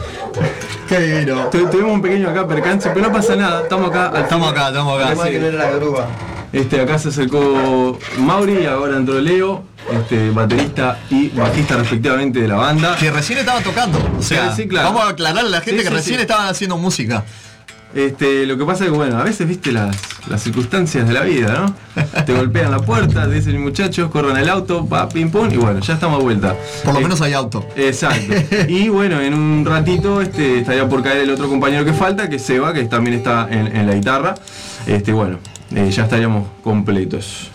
Qué 0.88 1.00
divino. 1.00 1.46
tu- 1.48 1.66
tuvimos 1.68 1.92
un 1.94 2.02
pequeño 2.02 2.28
acá 2.28 2.46
percance, 2.46 2.90
pero 2.90 3.06
no 3.08 3.12
pasa 3.12 3.34
nada, 3.34 3.62
estamos 3.62 3.88
acá. 3.90 4.12
Estamos 4.20 4.52
acá, 4.52 4.68
estamos 4.68 4.96
acá. 4.96 5.06
Además 5.08 5.28
que 5.30 5.38
no 5.40 5.46
era 5.46 5.58
la 5.64 5.70
grúa. 5.70 6.06
Este, 6.54 6.80
acá 6.80 6.98
se 6.98 7.08
acercó 7.08 7.98
Mauri, 8.18 8.64
ahora 8.66 8.96
entró 8.96 9.20
Leo, 9.20 9.64
este, 9.92 10.30
baterista 10.30 11.00
y 11.10 11.28
bajista 11.30 11.76
respectivamente 11.76 12.40
de 12.40 12.48
la 12.48 12.54
banda. 12.56 12.96
Que 12.96 13.10
recién 13.10 13.40
estaba 13.40 13.60
tocando. 13.60 13.98
O 14.18 14.22
sea, 14.22 14.54
Sí, 14.54 14.62
sí, 14.62 14.68
claro. 14.68 14.88
vamos 14.90 15.04
a 15.04 15.08
aclararle 15.10 15.48
a 15.48 15.50
la 15.50 15.60
gente 15.60 15.82
Sí, 15.82 15.88
que 15.88 15.94
recién 15.94 16.20
estaban 16.20 16.46
haciendo 16.46 16.78
música. 16.78 17.24
Este, 17.92 18.44
lo 18.46 18.56
que 18.58 18.64
pasa 18.64 18.84
es 18.84 18.90
que 18.90 18.96
bueno, 18.96 19.18
a 19.18 19.22
veces 19.22 19.46
viste 19.46 19.70
las, 19.70 19.96
las 20.28 20.42
circunstancias 20.42 21.06
de 21.06 21.12
la 21.14 21.22
vida, 21.22 21.54
¿no? 21.94 22.04
Te 22.24 22.32
golpean 22.34 22.72
la 22.72 22.80
puerta, 22.80 23.28
te 23.28 23.34
dicen 23.34 23.60
muchachos, 23.62 24.10
corran 24.10 24.36
el 24.36 24.48
auto, 24.48 24.84
pa, 24.86 25.08
pim 25.08 25.30
pum, 25.30 25.48
y 25.52 25.56
bueno, 25.56 25.78
ya 25.80 25.94
estamos 25.94 26.18
a 26.20 26.22
vuelta. 26.22 26.56
Por 26.84 26.94
lo 26.94 26.98
Eh, 27.00 27.02
menos 27.04 27.20
hay 27.20 27.34
auto. 27.34 27.64
Exacto. 27.76 28.34
Y 28.68 28.88
bueno, 28.88 29.20
en 29.20 29.32
un 29.34 29.64
ratito 29.64 30.20
este, 30.20 30.58
estaría 30.60 30.88
por 30.88 31.04
caer 31.04 31.18
el 31.18 31.30
otro 31.30 31.48
compañero 31.48 31.84
que 31.84 31.92
falta, 31.92 32.28
que 32.28 32.36
es 32.36 32.42
Seba, 32.42 32.72
que 32.72 32.82
también 32.84 33.14
está 33.16 33.46
en, 33.50 33.68
en 33.76 33.86
la 33.86 33.94
guitarra. 33.94 34.34
Este, 34.88 35.12
bueno, 35.12 35.38
eh, 35.74 35.90
ya 35.90 36.04
estaríamos 36.04 36.46
completos. 36.62 37.50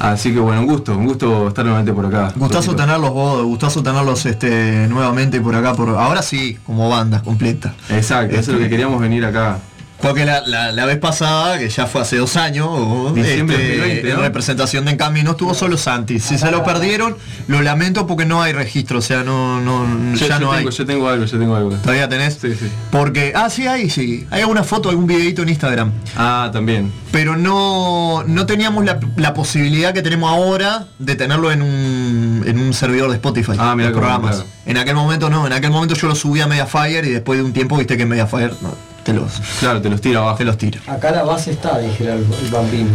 Así 0.00 0.32
que 0.32 0.40
bueno, 0.40 0.62
un 0.62 0.66
gusto, 0.66 0.96
un 0.96 1.04
gusto 1.04 1.48
estar 1.48 1.62
nuevamente 1.62 1.92
por 1.92 2.06
acá. 2.06 2.32
Gustazo 2.34 2.74
tenerlos 2.74 3.10
vos, 3.10 3.44
gustazo 3.44 3.82
tenerlos 3.82 4.24
este, 4.24 4.86
nuevamente 4.88 5.40
por 5.42 5.54
acá. 5.54 5.74
Por, 5.74 5.90
ahora 5.90 6.22
sí, 6.22 6.58
como 6.64 6.88
banda 6.88 7.22
completa. 7.22 7.74
Exacto, 7.90 8.34
eso 8.34 8.40
es 8.40 8.48
lo 8.48 8.54
que 8.54 8.64
Este, 8.64 8.70
queríamos 8.70 8.98
venir 8.98 9.26
acá. 9.26 9.58
Porque 10.02 10.24
la, 10.24 10.40
la- 10.46 10.72
la 10.72 10.86
vez 10.86 10.98
pasada, 10.98 11.58
que 11.58 11.68
ya 11.68 11.86
fue 11.86 12.00
hace 12.02 12.16
dos 12.16 12.36
años, 12.36 13.14
Diciembre 13.14 13.56
este, 13.56 13.76
2020, 13.78 14.10
en 14.10 14.16
¿no? 14.16 14.22
representación 14.22 14.84
de 14.84 14.92
Encamino 14.92 15.32
estuvo 15.32 15.52
solo 15.54 15.76
Santi. 15.76 16.18
Si 16.20 16.38
se 16.38 16.50
lo 16.50 16.64
perdieron, 16.64 17.16
lo 17.48 17.60
lamento 17.62 18.06
porque 18.06 18.24
no 18.24 18.42
hay 18.42 18.52
registro, 18.52 18.98
o 18.98 19.02
sea, 19.02 19.22
no, 19.24 19.60
no, 19.60 20.14
Yo, 20.14 20.26
ya 20.26 20.38
yo 20.38 20.46
no 20.46 20.52
tengo, 20.52 20.68
hay. 20.70 20.76
yo 20.76 20.86
tengo 20.86 21.08
algo, 21.08 21.24
yo 21.24 21.38
tengo 21.38 21.56
algo. 21.56 21.70
¿Todavía 21.76 22.08
tenés? 22.08 22.38
Sí, 22.40 22.54
sí. 22.58 22.66
Porque, 22.90 23.32
ah, 23.34 23.50
sí 23.50 23.66
hay, 23.66 23.90
sí. 23.90 24.26
Hay 24.30 24.40
alguna 24.42 24.64
foto, 24.64 24.88
algún 24.88 25.06
videito 25.06 25.42
en 25.42 25.50
Instagram. 25.50 25.92
Ah, 26.16 26.50
también. 26.52 26.92
Pero 27.12 27.36
no, 27.36 28.22
no 28.26 28.46
teníamos 28.46 28.84
la, 28.84 28.98
la 29.16 29.34
posibilidad 29.34 29.92
que 29.92 30.02
tenemos 30.02 30.30
ahora 30.30 30.86
de 30.98 31.14
tenerlo 31.16 31.50
en 31.52 31.60
un, 31.62 32.44
en 32.46 32.58
un 32.58 32.72
servidor 32.72 33.10
de 33.10 33.16
Spotify. 33.16 33.52
Ah, 33.58 33.74
cómo, 33.76 33.90
programas. 33.92 34.36
claro. 34.36 34.50
En 34.66 34.76
aquel 34.76 34.94
momento 34.94 35.28
no, 35.30 35.46
en 35.46 35.52
aquel 35.52 35.70
momento 35.70 35.94
yo 35.94 36.06
lo 36.06 36.14
subí 36.14 36.40
a 36.40 36.46
Mediafire 36.46 37.06
y 37.08 37.10
después 37.10 37.38
de 37.38 37.44
un 37.44 37.52
tiempo 37.52 37.76
viste 37.76 37.96
que 37.96 38.06
Mediafire 38.06 38.50
no, 38.62 38.72
te 39.04 39.12
los, 39.12 39.32
Claro, 39.60 39.80
te 39.80 39.88
los 39.90 40.00
tira 40.00 40.20
abajo. 40.20 40.38
te 40.38 40.44
los 40.44 40.58
tira. 40.58 40.80
Acá 40.86 41.10
la 41.10 41.22
base 41.22 41.50
está, 41.52 41.78
dijera 41.78 42.14
el, 42.14 42.20
el 42.44 42.50
bambino. 42.50 42.90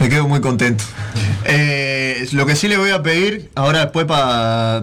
Me 0.00 0.08
quedo 0.08 0.26
muy 0.28 0.40
contento. 0.40 0.84
Eh, 1.44 2.26
lo 2.32 2.46
que 2.46 2.56
sí 2.56 2.68
le 2.68 2.76
voy 2.76 2.90
a 2.90 3.02
pedir, 3.02 3.50
ahora 3.54 3.80
después 3.80 4.06
pa- 4.06 4.82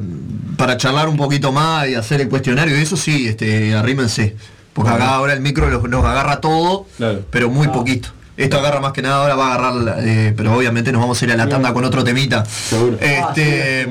para 0.57 0.77
charlar 0.77 1.09
un 1.09 1.17
poquito 1.17 1.51
más 1.51 1.87
y 1.89 1.95
hacer 1.95 2.21
el 2.21 2.29
cuestionario 2.29 2.77
y 2.77 2.81
eso 2.81 2.95
sí, 2.97 3.27
este, 3.27 3.73
arrímense. 3.75 4.35
Porque 4.73 4.89
acá 4.91 5.15
ahora 5.15 5.33
el 5.33 5.41
micro 5.41 5.69
los- 5.69 5.83
nos 5.89 6.05
agarra 6.05 6.39
todo, 6.39 6.87
Claro. 6.97 7.23
pero 7.29 7.49
muy 7.49 7.67
poquito. 7.67 8.09
Esto 8.37 8.57
agarra 8.57 8.79
más 8.79 8.93
que 8.93 9.01
nada, 9.01 9.17
ahora 9.21 9.35
va 9.35 9.51
a 9.51 9.55
agarrar, 9.55 9.95
eh, 9.99 10.33
pero 10.35 10.55
obviamente 10.57 10.91
nos 10.91 11.01
vamos 11.01 11.21
a 11.21 11.25
ir 11.25 11.31
a 11.31 11.35
la 11.35 11.49
tanda 11.49 11.73
con 11.73 11.83
otro 11.83 12.03
temita. 12.03 12.45
Seguro. 12.45 12.97
Este. 12.99 13.87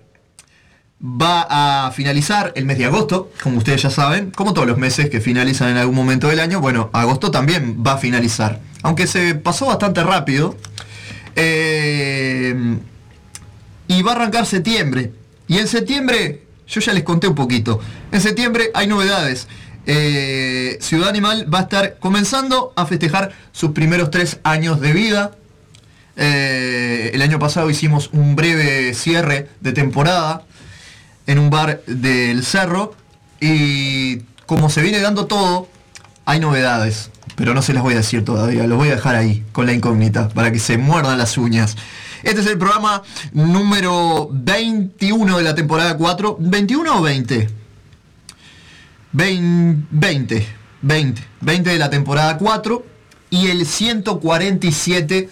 va 1.04 1.88
a 1.88 1.92
finalizar 1.92 2.54
el 2.56 2.66
mes 2.66 2.78
de 2.78 2.86
agosto, 2.86 3.32
como 3.44 3.58
ustedes 3.58 3.82
ya 3.82 3.90
saben, 3.90 4.32
como 4.32 4.54
todos 4.54 4.68
los 4.68 4.78
meses 4.78 5.10
que 5.10 5.20
finalizan 5.20 5.70
en 5.70 5.78
algún 5.78 5.96
momento 5.96 6.28
del 6.28 6.40
año, 6.40 6.62
bueno, 6.62 6.90
agosto 6.94 7.32
también 7.32 7.84
va 7.86 7.94
a 7.94 7.98
finalizar, 7.98 8.60
aunque 8.84 9.08
se 9.08 9.36
pasó 9.36 9.68
bastante 9.68 10.04
rápido. 10.04 10.58
Eh, 11.36 12.78
y 13.88 14.02
va 14.02 14.14
a 14.14 14.16
arrancar 14.16 14.46
septiembre. 14.46 15.12
Y 15.48 15.58
en 15.58 15.68
septiembre, 15.68 16.44
yo 16.68 16.82
ya 16.82 16.94
les 16.94 17.04
conté 17.04 17.28
un 17.28 17.36
poquito, 17.36 17.80
en 18.12 18.22
septiembre 18.22 18.72
hay 18.74 18.88
novedades. 18.88 19.48
Eh, 19.88 20.78
Ciudad 20.82 21.10
Animal 21.10 21.54
va 21.54 21.60
a 21.60 21.62
estar 21.64 22.00
comenzando 22.00 22.74
a 22.76 22.86
festejar 22.88 23.34
sus 23.52 23.72
primeros 23.72 24.10
tres 24.10 24.40
años 24.44 24.82
de 24.82 24.94
vida. 24.94 25.32
Eh, 26.18 27.12
el 27.14 27.22
año 27.22 27.40
pasado 27.40 27.70
hicimos 27.70 28.10
un 28.14 28.36
breve 28.36 28.94
cierre 28.94 29.50
de 29.60 29.74
temporada 29.74 30.44
en 31.28 31.40
un 31.40 31.50
bar 31.50 31.84
del 31.86 32.44
Cerro 32.44 32.96
y 33.40 34.22
como 34.46 34.70
se 34.70 34.82
viene 34.82 35.02
dando 35.02 35.28
todo, 35.28 35.68
hay 36.26 36.40
novedades, 36.40 37.12
pero 37.36 37.54
no 37.54 37.62
se 37.62 37.74
las 37.74 37.84
voy 37.84 37.94
a 37.94 37.98
decir 37.98 38.26
todavía, 38.26 38.68
los 38.68 38.78
voy 38.78 38.90
a 38.90 38.96
dejar 38.96 39.16
ahí 39.16 39.44
con 39.52 39.66
la 39.66 39.74
incógnita 39.74 40.30
para 40.30 40.52
que 40.52 40.60
se 40.60 40.78
muerdan 40.78 41.18
las 41.18 41.38
uñas. 41.38 41.76
Este 42.24 42.42
es 42.42 42.48
el 42.48 42.58
programa 42.58 43.04
número 43.34 44.30
21 44.32 45.38
de 45.38 45.44
la 45.44 45.54
temporada 45.54 45.96
4. 45.96 46.40
¿21 46.40 46.98
o 46.98 47.02
20? 47.02 47.50
20, 49.12 49.88
20, 49.92 50.48
20, 50.82 51.24
20 51.42 51.70
de 51.70 51.78
la 51.78 51.90
temporada 51.90 52.38
4 52.38 52.86
y 53.30 53.48
el 53.48 53.66
147 53.66 55.30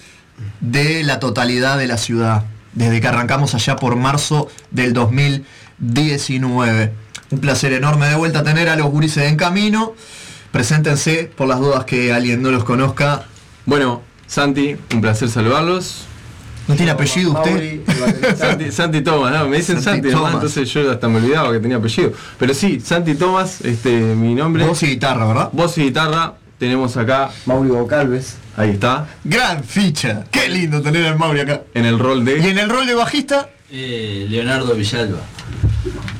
de 0.61 1.03
la 1.03 1.19
totalidad 1.19 1.77
de 1.77 1.87
la 1.87 1.97
ciudad, 1.97 2.45
desde 2.73 3.01
que 3.01 3.07
arrancamos 3.07 3.55
allá 3.55 3.75
por 3.75 3.95
marzo 3.95 4.49
del 4.71 4.93
2019. 4.93 6.93
Un 7.31 7.39
placer 7.39 7.73
enorme 7.73 8.07
de 8.07 8.15
vuelta 8.15 8.43
tener 8.43 8.69
a 8.69 8.75
los 8.75 8.87
gurises 8.87 9.23
en 9.23 9.35
camino. 9.35 9.93
Preséntense 10.57 11.31
por 11.35 11.47
las 11.47 11.59
dudas 11.59 11.83
que 11.85 12.13
alguien 12.13 12.43
no 12.43 12.51
los 12.51 12.63
conozca. 12.63 13.23
Bueno, 13.65 14.03
Santi, 14.27 14.75
un 14.93 15.01
placer 15.01 15.27
saludarlos. 15.27 16.03
¿No 16.67 16.75
tiene 16.75 16.91
apellido 16.91 17.31
usted? 17.31 17.79
Santi, 18.37 18.71
Santi 18.71 19.01
Thomas, 19.01 19.33
no, 19.33 19.47
me 19.49 19.57
dicen 19.57 19.81
Santi 19.81 20.11
Santi, 20.11 20.31
entonces 20.35 20.69
yo 20.71 20.91
hasta 20.91 21.09
me 21.09 21.17
olvidaba 21.17 21.51
que 21.51 21.59
tenía 21.59 21.77
apellido. 21.77 22.13
Pero 22.37 22.53
sí, 22.53 22.79
Santi 22.79 23.15
Thomas, 23.15 23.61
este, 23.61 23.89
mi 23.99 24.35
nombre. 24.35 24.63
Voz 24.67 24.83
y 24.83 24.89
guitarra, 24.89 25.25
¿verdad? 25.25 25.49
Voz 25.53 25.75
y 25.79 25.85
guitarra, 25.85 26.35
tenemos 26.59 26.95
acá, 26.97 27.31
Mauri 27.47 27.69
Vocalves. 27.71 28.35
ahí 28.55 28.69
está, 28.69 29.07
Gran 29.23 29.63
ficha. 29.63 30.25
Qué 30.29 30.47
lindo 30.49 30.83
tener 30.83 31.03
al 31.07 31.17
Mauri 31.17 31.39
acá. 31.39 31.63
en 31.73 31.85
el 31.85 31.97
rol 31.97 32.21
Y 32.21 32.25
de. 32.25 32.51
en 32.51 32.59
el 32.59 32.69
rol 32.69 32.85
de 32.85 32.93
bajista, 32.93 33.49
Eh, 33.71 34.27
Leonardo 34.29 34.75
Villalba. 34.75 35.17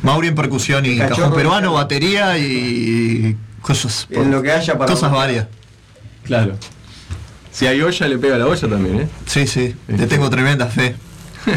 Mauri 0.02 0.30
en 0.30 0.36
percusión 0.36 0.84
y 0.88 0.98
cajón 0.98 1.36
peruano, 1.36 1.74
batería 1.74 2.36
y 2.40 3.38
cosas. 3.64 4.06
En 4.12 4.30
lo 4.30 4.42
que 4.44 4.52
haya 4.52 4.78
para 4.78 4.92
Cosas 4.92 5.12
varias. 5.12 5.48
Claro. 6.24 6.56
Si 7.52 7.66
hay 7.68 7.82
olla, 7.82 8.08
le 8.08 8.18
pega 8.18 8.38
la 8.38 8.46
olla 8.48 8.68
también, 8.68 9.00
¿eh? 9.02 9.08
Sí, 9.26 9.48
sí. 9.48 9.76
Le 9.88 9.96
Este. 9.96 10.08
tengo 10.08 10.30
tremenda 10.30 10.68
fe. 10.68 10.96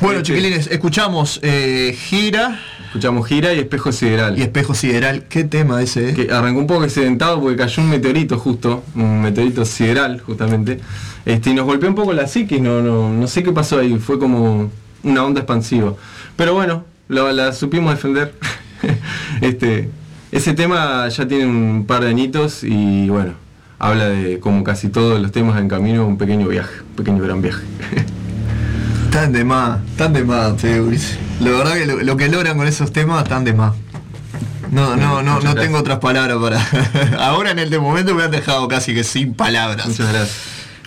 Bueno, 0.00 0.22
chiquilines, 0.22 0.68
escuchamos 0.68 1.40
eh, 1.42 1.92
Gira. 1.98 2.60
Escuchamos 2.86 3.26
Gira 3.26 3.52
y 3.52 3.58
Espejo 3.58 3.90
Sideral. 3.90 4.38
Y 4.38 4.42
Espejo 4.42 4.72
Sideral, 4.72 5.24
qué 5.24 5.42
tema 5.42 5.82
ese, 5.82 6.10
eh? 6.10 6.14
Que 6.14 6.32
arrancó 6.32 6.60
un 6.60 6.68
poco 6.68 6.84
accidentado 6.84 7.40
porque 7.40 7.56
cayó 7.56 7.82
un 7.82 7.90
meteorito 7.90 8.38
justo, 8.38 8.84
un 8.94 9.20
meteorito 9.22 9.64
sideral 9.64 10.20
justamente. 10.20 10.78
Este, 11.26 11.50
y 11.50 11.54
nos 11.54 11.66
golpeó 11.66 11.88
un 11.88 11.96
poco 11.96 12.12
la 12.12 12.28
psiquis, 12.28 12.60
no, 12.60 12.80
no, 12.80 13.10
no 13.12 13.26
sé 13.26 13.42
qué 13.42 13.50
pasó 13.50 13.80
ahí, 13.80 13.98
fue 13.98 14.20
como 14.20 14.70
una 15.02 15.24
onda 15.24 15.40
expansiva. 15.40 15.94
Pero 16.36 16.54
bueno, 16.54 16.84
lo- 17.08 17.32
la 17.32 17.52
supimos 17.52 17.92
defender. 17.92 18.34
este, 19.40 19.90
ese 20.32 20.54
tema 20.54 21.08
ya 21.08 21.26
tiene 21.26 21.46
un 21.46 21.84
par 21.86 22.02
de 22.02 22.10
añitos 22.10 22.62
y 22.64 23.08
bueno, 23.08 23.32
habla 23.78 24.06
de 24.08 24.38
como 24.40 24.62
casi 24.64 24.88
todos 24.88 25.20
los 25.20 25.32
temas 25.32 25.58
en 25.60 25.68
camino, 25.68 26.06
un 26.06 26.18
pequeño 26.18 26.48
viaje, 26.48 26.80
un 26.90 26.96
pequeño 26.96 27.22
gran 27.22 27.40
viaje. 27.42 27.62
Tan 29.10 29.32
de 29.32 29.42
más, 29.42 29.78
tan 29.96 30.12
de 30.12 30.22
más, 30.22 30.62
Ulises. 30.62 31.18
La 31.40 31.50
verdad 31.50 31.74
que 31.74 31.86
lo, 31.86 31.96
lo 32.02 32.16
que 32.16 32.28
logran 32.28 32.58
con 32.58 32.66
esos 32.68 32.92
temas, 32.92 33.24
tan 33.24 33.42
de 33.44 33.54
más. 33.54 33.72
No, 34.70 34.96
no, 34.96 35.22
no, 35.22 35.40
no 35.40 35.54
tengo 35.54 35.78
otras 35.78 35.98
palabras 35.98 36.36
para. 36.36 36.60
Ahora 37.24 37.50
en 37.52 37.58
el 37.58 37.70
de 37.70 37.78
momento 37.78 38.14
me 38.14 38.22
han 38.24 38.30
dejado 38.30 38.68
casi 38.68 38.92
que 38.94 39.02
sin 39.04 39.32
palabras. 39.34 39.88
Muchas 39.88 40.12
gracias. 40.12 40.36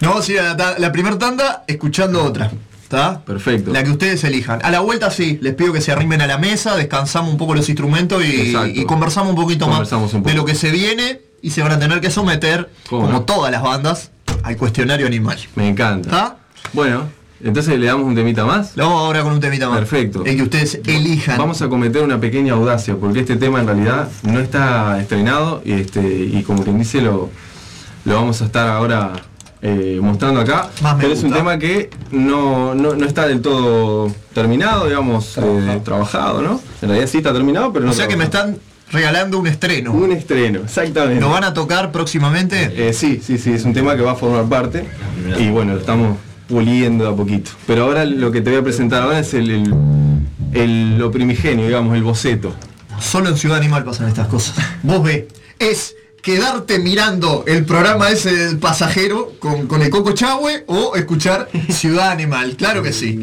No, 0.02 0.10
vamos 0.10 0.30
a 0.30 0.32
ir 0.32 0.40
a 0.40 0.44
la, 0.44 0.58
ta- 0.58 0.76
la 0.78 0.92
primera 0.92 1.18
tanda 1.18 1.64
escuchando 1.68 2.24
otra. 2.24 2.52
¿Está? 2.98 3.22
Perfecto. 3.24 3.72
La 3.72 3.84
que 3.86 3.92
ustedes 3.92 4.22
elijan. 4.26 4.60
A 4.64 4.70
la 4.70 4.82
vuelta 4.82 5.10
sí, 5.12 5.40
les 5.42 5.56
pido 5.56 5.72
que 5.72 5.80
se 5.80 5.94
arrimen 5.94 6.22
a 6.22 6.28
la 6.28 6.38
mesa, 6.38 6.76
descansamos 6.76 7.32
un 7.32 7.38
poco 7.38 7.56
los 7.56 7.70
instrumentos 7.70 8.22
y, 8.24 8.84
conversamos 8.86 9.30
un 9.30 9.36
poquito 9.38 9.66
Conversamos 9.66 10.08
más 10.08 10.14
un 10.14 10.24
poco. 10.24 10.30
de 10.30 10.36
lo 10.36 10.44
que 10.44 10.56
se 10.56 10.72
viene 10.72 11.22
y 11.42 11.52
se 11.52 11.62
van 11.62 11.72
a 11.72 11.80
tener 11.80 12.02
que 12.02 12.12
someter, 12.12 12.70
¿Cómo 12.90 13.06
como 13.06 13.22
todas 13.22 13.50
las 13.50 13.62
bandas, 13.62 14.12
al 14.44 14.58
cuestionario 14.58 15.08
animal. 15.08 15.38
Me 15.56 15.70
encanta. 15.70 16.38
Bueno, 16.74 17.08
entonces 17.42 17.80
le 17.80 17.86
damos 17.86 18.06
un 18.06 18.16
temita 18.16 18.46
más. 18.46 18.76
Lo 18.76 18.86
vamos 18.86 19.02
ahora 19.04 19.24
con 19.24 19.34
un 19.34 19.40
temita 19.40 19.70
más. 19.70 19.80
Perfecto. 19.80 20.26
El 20.26 20.36
que 20.36 20.44
ustedes 20.44 20.82
elijan. 20.86 21.38
Vamos 21.38 21.62
a 21.62 21.70
cometer 21.70 22.04
una 22.04 22.20
pequeña 22.20 22.54
audacia, 22.54 22.96
porque 22.98 23.22
este 23.22 23.38
tema 23.38 23.62
en 23.62 23.68
realidad 23.68 24.10
no 24.24 24.40
está 24.40 25.00
estrenado 25.00 25.62
y, 25.64 25.72
este, 25.74 26.02
y 26.02 26.44
como 26.44 26.64
quien 26.64 26.78
dice 26.78 27.02
lo, 27.02 27.30
lo 28.04 28.16
vamos 28.16 28.42
a 28.42 28.46
estar 28.46 28.68
ahora 28.68 29.14
eh, 29.62 30.00
mostrando 30.02 30.42
acá. 30.42 30.70
Más 30.82 30.96
me 30.96 31.02
pero 31.04 31.14
es 31.14 31.24
un 31.24 31.32
tema 31.34 31.58
que 31.60 31.90
no, 32.12 32.74
no, 32.76 32.96
no 32.96 33.06
está 33.06 33.28
del 33.28 33.42
todo 33.42 34.12
terminado, 34.34 34.88
digamos, 34.88 35.38
eh, 35.38 35.82
trabajado, 35.84 36.42
¿no? 36.42 36.60
En 36.82 36.90
realidad 36.90 37.08
sí 37.10 37.18
está 37.18 37.32
terminado, 37.34 37.72
pero 37.74 37.86
no 37.86 37.92
o 37.92 37.94
sea 37.94 38.08
que 38.08 38.18
me 38.18 38.24
están 38.24 38.58
regalando 38.92 39.40
un 39.40 39.48
estreno. 39.48 39.92
Un 39.94 40.12
estreno, 40.12 40.62
exactamente. 40.66 41.22
¿Lo 41.22 41.30
van 41.30 41.44
a 41.44 41.54
tocar 41.54 41.92
próximamente? 41.92 42.90
Eh, 42.90 42.94
sí, 42.94 43.22
sí, 43.24 43.38
sí, 43.38 43.54
es 43.54 43.64
un 43.64 43.74
tema 43.74 43.96
que 43.96 44.02
va 44.02 44.12
a 44.12 44.16
formar 44.16 44.46
parte 44.46 44.86
y 45.40 45.50
bueno, 45.50 45.74
lo 45.74 45.80
estamos 45.80 46.18
puliendo 46.48 47.06
de 47.06 47.12
a 47.12 47.16
poquito. 47.16 47.52
Pero 47.68 47.84
ahora 47.86 48.04
lo 48.04 48.32
que 48.32 48.42
te 48.42 48.50
voy 48.50 48.60
a 48.60 48.64
presentar 48.64 49.04
ahora 49.04 49.20
es 49.20 49.34
el, 49.34 49.50
el- 49.52 49.74
el- 50.54 50.98
lo 50.98 51.10
primigenio, 51.12 51.66
digamos, 51.66 51.96
el 51.96 52.04
boceto. 52.04 52.54
Solo 53.00 53.30
en 53.30 53.38
Ciudad 53.38 53.58
Animal 53.58 53.84
pasan 53.86 54.10
estas 54.10 54.28
cosas. 54.28 54.56
Vos 54.84 55.02
ve, 55.04 55.28
es 55.60 55.96
quedarte 56.22 56.80
mirando 56.80 57.44
el 57.48 57.66
programa 57.66 58.10
ese 58.10 58.36
del 58.36 58.60
pasajero 58.60 59.34
con, 59.40 59.68
con 59.68 59.82
el 59.82 59.90
Coco 59.90 60.14
Chahue 60.14 60.64
o 60.68 60.96
escuchar 60.96 61.50
Ciudad 61.70 62.12
Animal. 62.12 62.56
Claro 62.56 62.84
que 62.84 62.94
sí. 62.94 63.20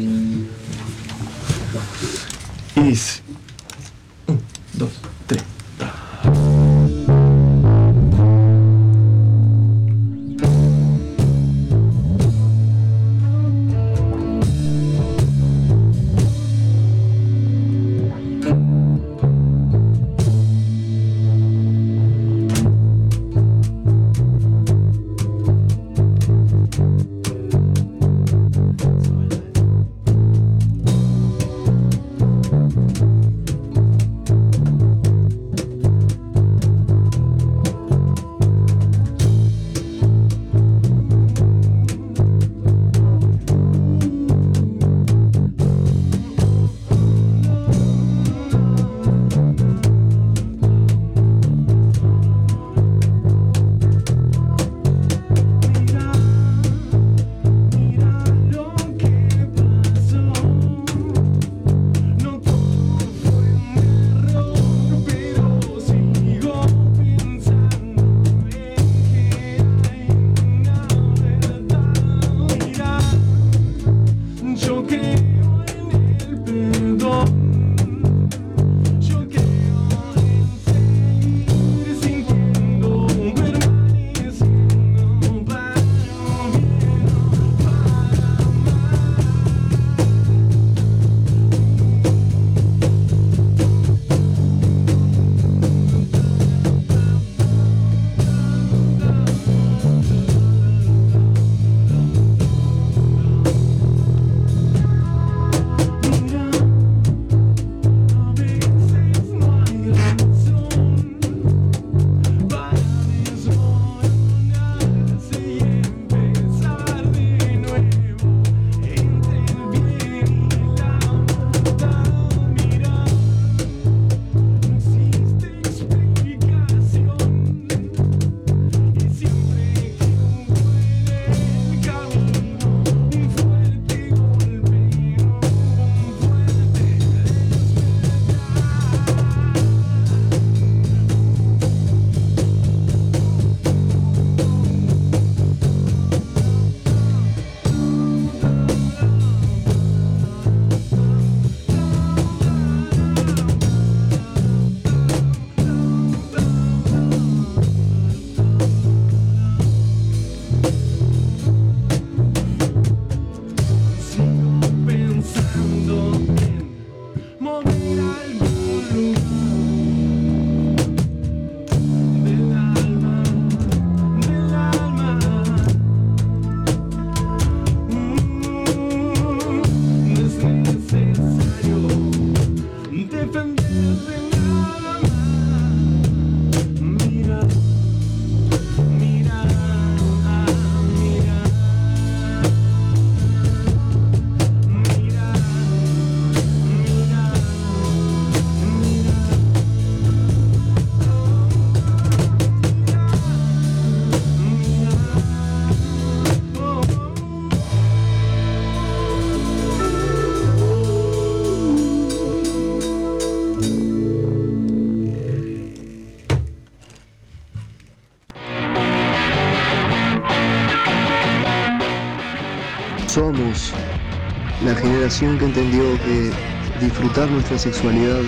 Generación 224.79 225.37
que 225.37 225.45
entendió 225.45 225.83
que 226.03 226.31
disfrutar 226.79 227.29
nuestra 227.29 227.57
sexualidad, 227.57 228.21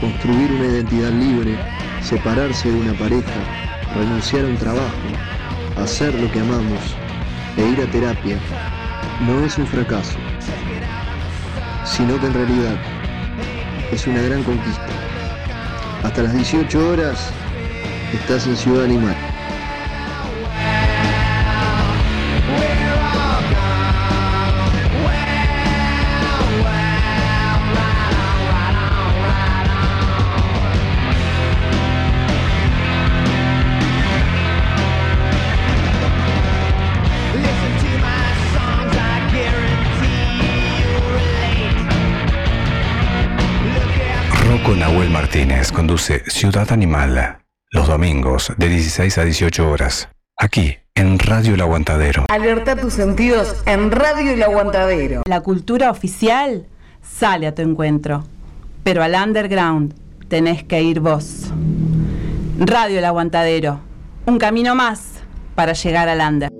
construir 0.00 0.52
una 0.52 0.66
identidad 0.66 1.10
libre, 1.10 1.58
separarse 2.02 2.70
de 2.70 2.80
una 2.80 2.92
pareja, 2.94 3.40
renunciar 3.94 4.44
a 4.44 4.48
un 4.48 4.56
trabajo, 4.56 5.08
hacer 5.76 6.14
lo 6.14 6.30
que 6.30 6.40
amamos 6.40 6.80
e 7.56 7.68
ir 7.68 7.80
a 7.80 7.90
terapia 7.90 8.38
no 9.26 9.44
es 9.44 9.58
un 9.58 9.66
fracaso, 9.66 10.16
sino 11.84 12.18
que 12.20 12.26
en 12.26 12.34
realidad 12.34 12.76
es 13.92 14.06
una 14.06 14.22
gran 14.22 14.42
conquista. 14.44 14.86
Hasta 16.04 16.22
las 16.22 16.34
18 16.34 16.88
horas 16.88 17.30
estás 18.14 18.46
en 18.46 18.56
Ciudad 18.56 18.84
Animal. 18.84 19.29
Conduce 45.72 46.24
Ciudad 46.28 46.72
Animal 46.72 47.38
los 47.70 47.86
domingos 47.86 48.52
de 48.56 48.68
16 48.68 49.18
a 49.18 49.24
18 49.24 49.70
horas, 49.70 50.08
aquí 50.36 50.76
en 50.94 51.18
Radio 51.18 51.54
El 51.54 51.60
Aguantadero. 51.60 52.26
Alerta 52.28 52.74
tus 52.76 52.94
sentidos 52.94 53.62
en 53.66 53.92
Radio 53.92 54.32
El 54.32 54.42
Aguantadero. 54.42 55.22
La 55.26 55.40
cultura 55.40 55.90
oficial 55.90 56.66
sale 57.00 57.46
a 57.46 57.54
tu 57.54 57.62
encuentro, 57.62 58.24
pero 58.82 59.02
al 59.02 59.14
underground 59.14 59.94
tenés 60.28 60.64
que 60.64 60.82
ir 60.82 61.00
vos. 61.00 61.50
Radio 62.58 62.98
El 62.98 63.04
Aguantadero, 63.04 63.80
un 64.26 64.38
camino 64.38 64.74
más 64.74 65.04
para 65.54 65.72
llegar 65.72 66.08
al 66.08 66.20
under. 66.20 66.59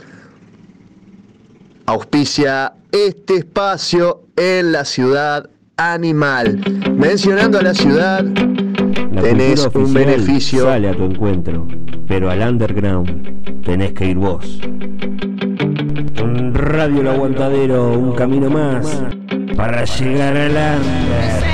auspicia 1.87 2.75
este 2.93 3.39
espacio 3.39 4.23
en 4.37 4.71
la 4.73 4.85
ciudad 4.85 5.49
animal. 5.77 6.61
Mencionando 6.95 7.59
a 7.59 7.63
la 7.63 7.75
ciudad, 7.75 8.25
La 9.13 9.23
tenés 9.23 9.69
un 9.75 9.93
beneficio. 9.93 10.63
Sale 10.65 10.91
a 10.91 10.97
tu 10.97 11.03
encuentro, 11.05 11.67
pero 12.07 12.31
al 12.31 12.41
underground 12.41 13.65
tenés 13.65 13.93
que 13.93 14.07
ir 14.07 14.19
vos. 14.19 14.61
Radio 16.53 17.01
El 17.01 17.09
Aguantadero, 17.09 17.93
un 17.93 18.15
camino 18.15 18.49
más 18.49 19.03
para 19.57 19.85
llegar 19.85 20.37
al 20.37 20.51
under. 20.51 21.52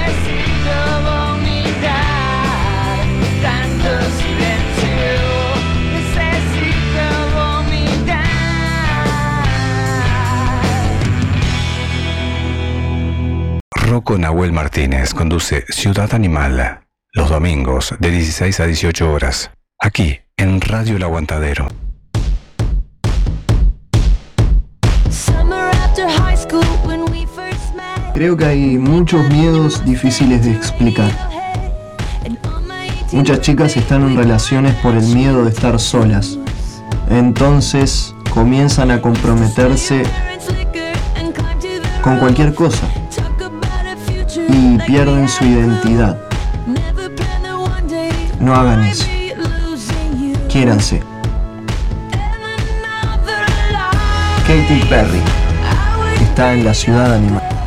Rocco 13.88 14.18
Nahuel 14.18 14.52
Martínez 14.52 15.14
conduce 15.14 15.64
Ciudad 15.70 16.12
Animal 16.12 16.80
los 17.14 17.30
domingos 17.30 17.94
de 17.98 18.10
16 18.10 18.60
a 18.60 18.66
18 18.66 19.10
horas, 19.10 19.50
aquí 19.78 20.18
en 20.36 20.60
Radio 20.60 20.96
El 20.96 21.04
Aguantadero. 21.04 21.68
Creo 28.12 28.36
que 28.36 28.44
hay 28.44 28.76
muchos 28.76 29.26
miedos 29.30 29.82
difíciles 29.86 30.44
de 30.44 30.50
explicar. 30.50 31.10
Muchas 33.12 33.40
chicas 33.40 33.74
están 33.78 34.02
en 34.02 34.18
relaciones 34.18 34.74
por 34.82 34.96
el 34.96 35.06
miedo 35.06 35.44
de 35.44 35.50
estar 35.50 35.80
solas. 35.80 36.38
Entonces 37.08 38.14
comienzan 38.34 38.90
a 38.90 39.00
comprometerse 39.00 40.02
con 42.02 42.18
cualquier 42.18 42.54
cosa 42.54 42.86
y 44.48 44.78
pierden 44.86 45.28
su 45.28 45.44
identidad. 45.44 46.18
No 48.40 48.54
hagan 48.54 48.84
eso. 48.84 49.06
Quiéranse. 50.48 51.02
Katy 54.46 54.80
Perry 54.88 55.20
está 56.22 56.54
en 56.54 56.64
la 56.64 56.72
ciudad 56.72 57.14
animal. 57.14 57.57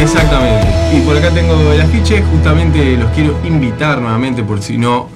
Exactamente. 0.00 0.96
Y 0.96 1.00
por 1.00 1.16
acá 1.16 1.30
tengo 1.30 1.72
el 1.72 1.80
afiche, 1.80 2.22
justamente 2.22 2.96
los 2.96 3.10
quiero 3.10 3.36
invitar 3.44 4.00
nuevamente 4.00 4.42
por 4.42 4.62
si 4.62 4.78
no 4.78 5.08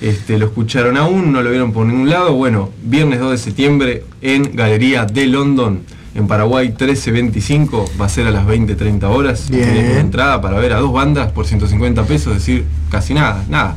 este, 0.00 0.38
lo 0.38 0.46
escucharon 0.46 0.96
aún, 0.96 1.30
no 1.30 1.42
lo 1.42 1.50
vieron 1.50 1.72
por 1.72 1.86
ningún 1.86 2.08
lado. 2.08 2.32
Bueno, 2.34 2.70
viernes 2.82 3.20
2 3.20 3.32
de 3.32 3.38
septiembre 3.38 4.04
en 4.22 4.56
Galería 4.56 5.04
de 5.04 5.26
London, 5.26 5.82
en 6.14 6.26
Paraguay 6.26 6.68
1325, 6.68 7.92
va 8.00 8.06
a 8.06 8.08
ser 8.08 8.26
a 8.26 8.30
las 8.30 8.46
20-30 8.46 9.02
horas. 9.04 9.50
Bien. 9.50 9.98
Entrada 9.98 10.40
para 10.40 10.58
ver 10.58 10.72
a 10.72 10.80
dos 10.80 10.92
bandas 10.92 11.30
por 11.32 11.46
150 11.46 12.04
pesos, 12.04 12.34
es 12.34 12.46
decir, 12.46 12.64
casi 12.90 13.14
nada, 13.14 13.44
nada. 13.48 13.76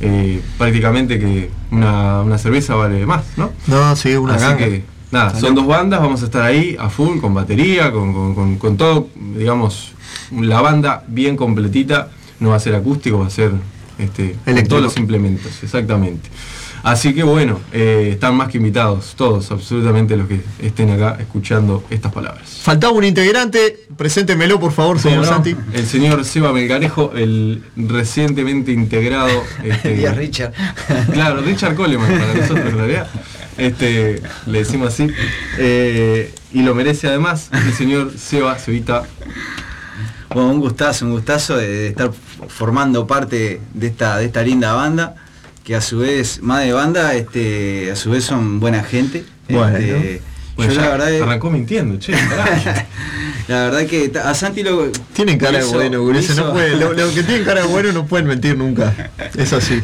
Eh, 0.00 0.42
prácticamente 0.58 1.18
que 1.18 1.50
una, 1.70 2.22
una 2.22 2.38
cerveza 2.38 2.74
vale 2.74 3.06
más, 3.06 3.22
¿no? 3.36 3.52
No, 3.66 3.96
sí, 3.96 4.14
una 4.16 4.34
Así 4.34 4.56
que, 4.56 4.84
nada, 5.10 5.38
son 5.40 5.54
dos 5.54 5.66
bandas, 5.66 6.00
vamos 6.00 6.22
a 6.22 6.26
estar 6.26 6.42
ahí 6.42 6.76
a 6.78 6.88
full, 6.88 7.18
con 7.20 7.34
batería, 7.34 7.92
con, 7.92 8.12
con- 8.12 8.34
con- 8.34 8.56
con 8.58 8.76
todo, 8.76 9.08
digamos, 9.36 9.92
la 10.32 10.60
banda 10.60 11.04
bien 11.08 11.36
completita, 11.36 12.10
no 12.40 12.50
va 12.50 12.56
a 12.56 12.60
ser 12.60 12.74
acústico, 12.74 13.20
va 13.20 13.26
a 13.26 13.30
ser 13.30 13.52
este, 13.98 14.36
con 14.44 14.68
todos 14.68 14.82
los 14.82 14.96
implementos, 14.98 15.62
exactamente. 15.62 16.28
Así 16.82 17.14
que 17.14 17.22
bueno, 17.22 17.60
eh, 17.72 18.10
están 18.12 18.36
más 18.36 18.48
que 18.48 18.58
invitados, 18.58 19.14
todos, 19.16 19.50
absolutamente 19.50 20.16
los 20.16 20.28
que 20.28 20.40
estén 20.60 20.90
acá 20.90 21.16
escuchando 21.20 21.84
estas 21.90 22.12
palabras. 22.12 22.60
Faltaba 22.62 22.92
un 22.92 23.04
integrante, 23.04 23.86
preséntemelo 23.96 24.60
por 24.60 24.72
favor, 24.72 24.98
señor. 24.98 25.26
Santi. 25.26 25.56
El 25.72 25.86
señor 25.86 26.24
Seba 26.24 26.52
Melgarejo, 26.52 27.12
el 27.14 27.62
recientemente 27.76 28.72
integrado. 28.72 29.42
Este, 29.66 30.12
Richard. 30.12 30.52
Claro, 31.12 31.40
Richard 31.40 31.74
Coleman 31.74 32.08
para 32.08 32.34
nosotros 32.34 32.66
en 32.66 32.78
realidad. 32.78 33.08
Este, 33.58 34.22
le 34.46 34.58
decimos 34.58 34.88
así. 34.88 35.08
Eh, 35.58 36.32
y 36.52 36.62
lo 36.62 36.74
merece 36.74 37.08
además 37.08 37.50
el 37.52 37.72
señor 37.72 38.12
Seba 38.16 38.54
Cevita. 38.56 39.02
Bueno, 40.32 40.50
un 40.50 40.60
gustazo, 40.60 41.06
un 41.06 41.12
gustazo 41.12 41.56
de, 41.56 41.68
de 41.68 41.86
estar 41.88 42.10
formando 42.48 43.06
parte 43.06 43.60
de 43.74 43.86
esta, 43.86 44.18
de 44.18 44.26
esta 44.26 44.42
linda 44.42 44.72
banda, 44.74 45.14
que 45.66 45.74
a 45.74 45.80
su 45.80 45.98
vez, 45.98 46.40
más 46.42 46.62
de 46.64 46.72
banda, 46.72 47.12
este, 47.14 47.90
a 47.90 47.96
su 47.96 48.10
vez 48.12 48.22
son 48.22 48.60
buena 48.60 48.84
gente. 48.84 49.24
Bueno. 49.48 49.76
Este, 49.76 50.22
Bueno, 50.54 50.72
yo 50.72 50.80
la 50.80 50.88
verdad 50.90 51.12
es- 51.12 51.22
arrancó 51.22 51.50
mintiendo, 51.50 51.98
che. 51.98 52.12
la 53.48 53.64
verdad 53.64 53.84
que 53.86 54.12
a 54.24 54.32
Santi 54.34 54.62
lo 54.62 54.90
Tienen 55.12 55.38
cara 55.38 55.58
de 55.58 55.64
bueno, 55.64 56.00
gurises, 56.02 56.30
hizo- 56.36 56.44
no 56.46 56.52
pueden, 56.52 56.78
lo, 56.78 56.92
lo 56.92 57.12
que 57.12 57.24
tienen 57.24 57.44
cara 57.44 57.62
de 57.62 57.66
bueno 57.66 57.90
no 57.92 58.06
pueden 58.08 58.28
mentir 58.28 58.56
nunca. 58.56 59.10
Es 59.36 59.52
así. 59.52 59.82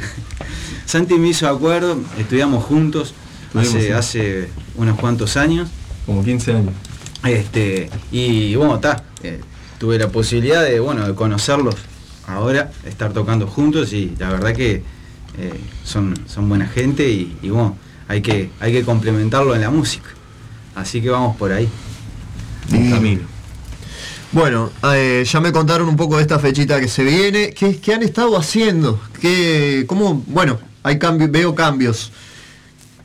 Santi 0.87 1.14
me 1.14 1.28
hizo 1.30 1.49
acuerdo, 1.49 1.99
estudiamos 2.16 2.64
juntos 2.64 3.12
hace, 3.53 3.87
sí. 3.89 3.91
hace 3.93 4.49
unos 4.76 4.97
cuantos 5.01 5.37
años. 5.37 5.68
Como 6.07 6.24
15 6.24 6.53
años. 6.53 6.74
Este, 7.24 7.91
y 8.12 8.55
bueno, 8.55 8.76
está. 8.76 9.03
tuve 9.78 9.99
la 9.99 10.09
posibilidad 10.09 10.62
de, 10.62 10.78
bueno, 10.78 11.07
de 11.09 11.14
conocerlos 11.16 11.74
ahora, 12.28 12.70
estar 12.87 13.12
tocando 13.12 13.49
juntos 13.49 13.93
y 13.93 14.14
la 14.18 14.30
verdad 14.30 14.55
que 14.55 14.83
eh, 15.39 15.61
son, 15.85 16.14
son 16.26 16.49
buena 16.49 16.66
gente 16.66 17.09
y, 17.09 17.37
y 17.43 17.51
bueno, 17.51 17.76
hay 18.09 18.20
que, 18.22 18.51
hay 18.61 18.72
que 18.72 18.83
complementarlo 18.85 19.55
en 19.55 19.61
la 19.62 19.70
música. 19.70 20.09
Así 20.74 21.01
que 21.01 21.11
vamos 21.11 21.37
por 21.37 21.53
ahí. 21.53 21.68
Y- 22.70 23.18
Bueno, 24.33 24.70
eh, 24.95 25.24
ya 25.30 25.41
me 25.41 25.53
contaron 25.53 25.89
un 25.89 25.97
poco 25.97 26.16
de 26.16 26.22
esta 26.22 26.39
fechita 26.39 26.80
que 26.80 26.89
se 26.89 27.05
viene. 27.05 27.51
¿Qué, 27.53 27.78
qué 27.78 27.95
han 27.95 28.03
estado 28.03 28.37
haciendo? 28.39 28.99
¿Qué, 29.20 29.85
cómo, 29.87 30.22
bueno, 30.26 30.59
hay 30.83 30.99
cambios, 30.99 31.30
veo 31.30 31.55
cambios. 31.55 32.12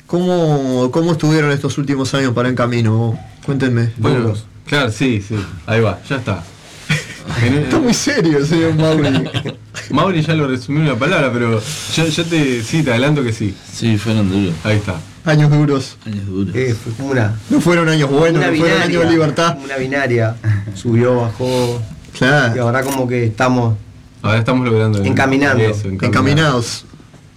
¿Cómo, 0.06 0.90
¿Cómo 0.92 1.12
estuvieron 1.12 1.52
estos 1.52 1.78
últimos 1.78 2.14
años 2.14 2.34
para 2.34 2.48
En 2.48 2.56
Camino? 2.56 3.20
Cuéntenme. 3.46 3.92
Bueno, 3.98 4.34
claro, 4.66 4.90
sí, 4.92 5.22
sí. 5.22 5.36
Ahí 5.66 5.82
va, 5.82 6.00
ya 6.08 6.16
está. 6.18 6.44
Está 7.44 7.78
muy 7.80 7.94
serio, 7.94 8.46
señor 8.46 8.76
Mauri. 8.76 9.30
Mauri 9.92 10.22
ya 10.22 10.34
lo 10.34 10.48
resumió 10.48 10.82
en 10.82 10.88
una 10.90 11.00
palabra, 11.00 11.32
pero 11.32 11.62
yo, 11.96 12.08
yo 12.08 12.26
te, 12.26 12.62
sí, 12.64 12.84
te 12.84 12.92
adelanto 12.92 13.24
que 13.24 13.34
sí. 13.34 13.56
Sí, 13.74 13.98
fueron 13.98 14.30
duros. 14.30 14.54
Ahí 14.64 14.78
está. 14.78 14.96
Años 15.26 15.52
duros. 15.52 15.98
Años 16.06 16.26
duros. 16.26 16.56
Eh, 16.56 16.76
fue 16.82 16.94
como 16.94 17.10
una, 17.10 17.36
No 17.50 17.60
fueron 17.62 17.90
años 17.90 18.10
buenos, 18.10 18.42
no 18.46 18.54
fueron 18.56 18.82
años 18.82 19.04
de 19.04 19.10
libertad. 19.12 19.58
una 19.64 19.76
binaria. 19.78 20.36
Subió, 20.74 21.22
bajó. 21.22 21.82
Claro. 22.18 22.56
Y 22.56 22.60
ahora 22.60 22.82
como 22.84 23.08
que 23.08 23.26
estamos 23.26 23.76
Ahora 24.22 24.40
estamos 24.40 24.66
logrando 24.68 25.04
Encaminando. 25.04 25.64
eso, 25.64 25.88
Encaminados. 25.90 26.86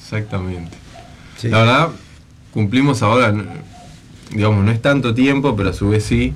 Exactamente. 0.02 0.76
La 1.44 1.58
verdad, 1.58 1.88
cumplimos 2.52 3.02
ahora, 3.02 3.32
digamos, 4.30 4.64
no 4.64 4.70
es 4.70 4.80
tanto 4.82 5.14
tiempo, 5.14 5.54
pero 5.56 5.70
a 5.70 5.72
su 5.72 5.88
vez 5.90 6.04
sí, 6.04 6.32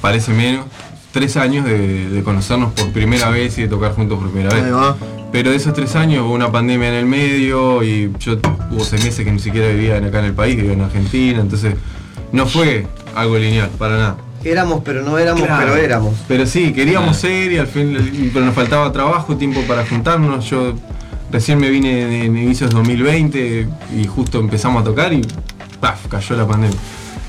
parece 0.00 0.32
menos, 0.32 0.66
tres 1.12 1.36
años 1.36 1.64
de, 1.64 2.08
de 2.10 2.22
conocernos 2.22 2.72
por 2.72 2.90
primera 2.92 3.30
vez 3.30 3.58
y 3.58 3.62
de 3.62 3.68
tocar 3.68 3.92
juntos 3.92 4.18
por 4.18 4.30
primera 4.30 4.54
vez. 4.54 4.64
Pero 5.32 5.50
de 5.50 5.56
esos 5.56 5.72
tres 5.74 5.94
años 5.94 6.24
hubo 6.26 6.34
una 6.34 6.50
pandemia 6.50 6.88
en 6.88 6.94
el 6.94 7.06
medio 7.06 7.82
y 7.84 8.12
yo 8.18 8.38
hubo 8.72 8.84
seis 8.84 9.04
meses 9.04 9.24
que 9.24 9.30
ni 9.30 9.38
siquiera 9.38 9.68
vivía 9.68 9.96
acá 9.98 10.18
en 10.18 10.24
el 10.26 10.32
país, 10.32 10.56
vivía 10.56 10.72
en 10.72 10.80
Argentina, 10.82 11.40
entonces 11.40 11.74
no 12.32 12.46
fue 12.46 12.86
algo 13.14 13.38
lineal, 13.38 13.68
para 13.78 13.96
nada. 13.96 14.16
éramos, 14.42 14.80
pero 14.84 15.02
no 15.02 15.18
éramos, 15.18 15.42
Claro. 15.44 15.66
pero 15.72 15.76
éramos. 15.76 16.14
Pero 16.26 16.46
sí, 16.46 16.72
queríamos 16.72 17.16
ser 17.16 17.52
y 17.52 17.58
al 17.58 17.66
fin, 17.68 18.30
pero 18.32 18.44
nos 18.46 18.54
faltaba 18.54 18.90
trabajo, 18.90 19.36
tiempo 19.36 19.60
para 19.68 19.84
juntarnos. 19.86 20.48
Yo 20.50 20.74
recién 21.30 21.58
me 21.58 21.68
vine 21.70 22.24
en 22.24 22.36
inicios 22.36 22.70
de 22.70 22.76
2020 22.76 23.68
y 24.00 24.06
justo 24.06 24.40
empezamos 24.40 24.82
a 24.82 24.84
tocar 24.84 25.12
y 25.12 25.20
¡paf! 25.80 26.06
cayó 26.08 26.36
la 26.36 26.46
pandemia. 26.46 26.76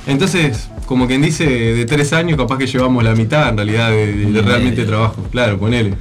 Entonces, 0.08 0.70
como 0.88 1.06
quien 1.06 1.22
dice, 1.22 1.45
de 1.45 1.86
tres 1.86 2.14
años 2.14 2.38
capaz 2.38 2.58
que 2.58 2.66
llevamos 2.66 3.04
la 3.04 3.14
mitad 3.14 3.49
en 3.49 3.58
realidad 3.58 3.89
de, 3.91 4.14
de- 4.14 4.32
de 4.32 4.41
realmente 4.41 4.84
trabajo, 4.86 5.18
claro, 5.32 5.60
ponele. 5.60 5.93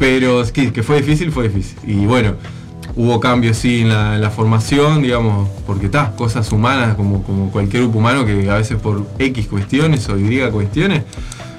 Pero 0.00 0.40
es 0.42 0.50
que, 0.50 0.72
que 0.72 0.82
fue 0.82 0.96
difícil, 0.96 1.30
fue 1.30 1.44
difícil. 1.48 1.76
Y 1.86 2.06
bueno, 2.06 2.32
hubo 2.96 3.20
cambios 3.20 3.58
sí 3.58 3.82
en 3.82 3.90
la, 3.90 4.30
formación, 4.30 5.02
digamos, 5.02 5.48
porque 5.66 5.86
está, 5.86 6.16
cosas 6.16 6.50
humanas 6.50 6.96
como, 6.96 7.22
como 7.22 7.50
cualquier 7.52 7.82
grupo 7.84 7.98
humano 7.98 8.24
que 8.26 8.50
a 8.50 8.56
veces 8.56 8.78
por 8.78 9.06
X 9.18 9.46
cuestiones 9.46 10.08
o 10.08 10.18
Y 10.18 10.40
cuestiones, 10.50 11.02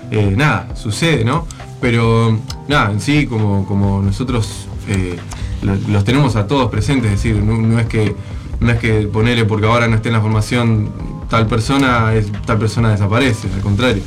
eh, 0.10 0.34
nada, 0.36 0.76
sucede, 0.76 1.24
¿no? 1.24 1.46
Pero 1.80 2.38
nada, 2.68 2.92
en 2.92 3.00
sí, 3.00 3.28
como, 3.28 3.66
como 3.66 4.02
nosotros 4.02 4.68
eh, 4.90 5.16
lo- 5.62 5.78
los 5.94 6.04
tenemos 6.04 6.36
a 6.36 6.48
todos 6.48 6.70
presentes, 6.70 7.12
es 7.12 7.24
decir, 7.24 7.42
no, 7.42 7.80
es 7.80 7.86
que 7.86 8.16
no 8.60 8.72
es 8.72 8.80
que 8.80 9.02
ponerle 9.04 9.46
porque 9.46 9.66
ahora 9.68 9.88
no 9.88 9.96
esté 9.96 10.10
en 10.10 10.14
la 10.14 10.22
formación 10.22 10.92
tal 11.30 11.48
persona, 11.48 12.12
tal 12.46 12.58
persona 12.60 12.90
desaparece, 12.92 13.48
al 13.54 13.62
contrario. 13.62 14.04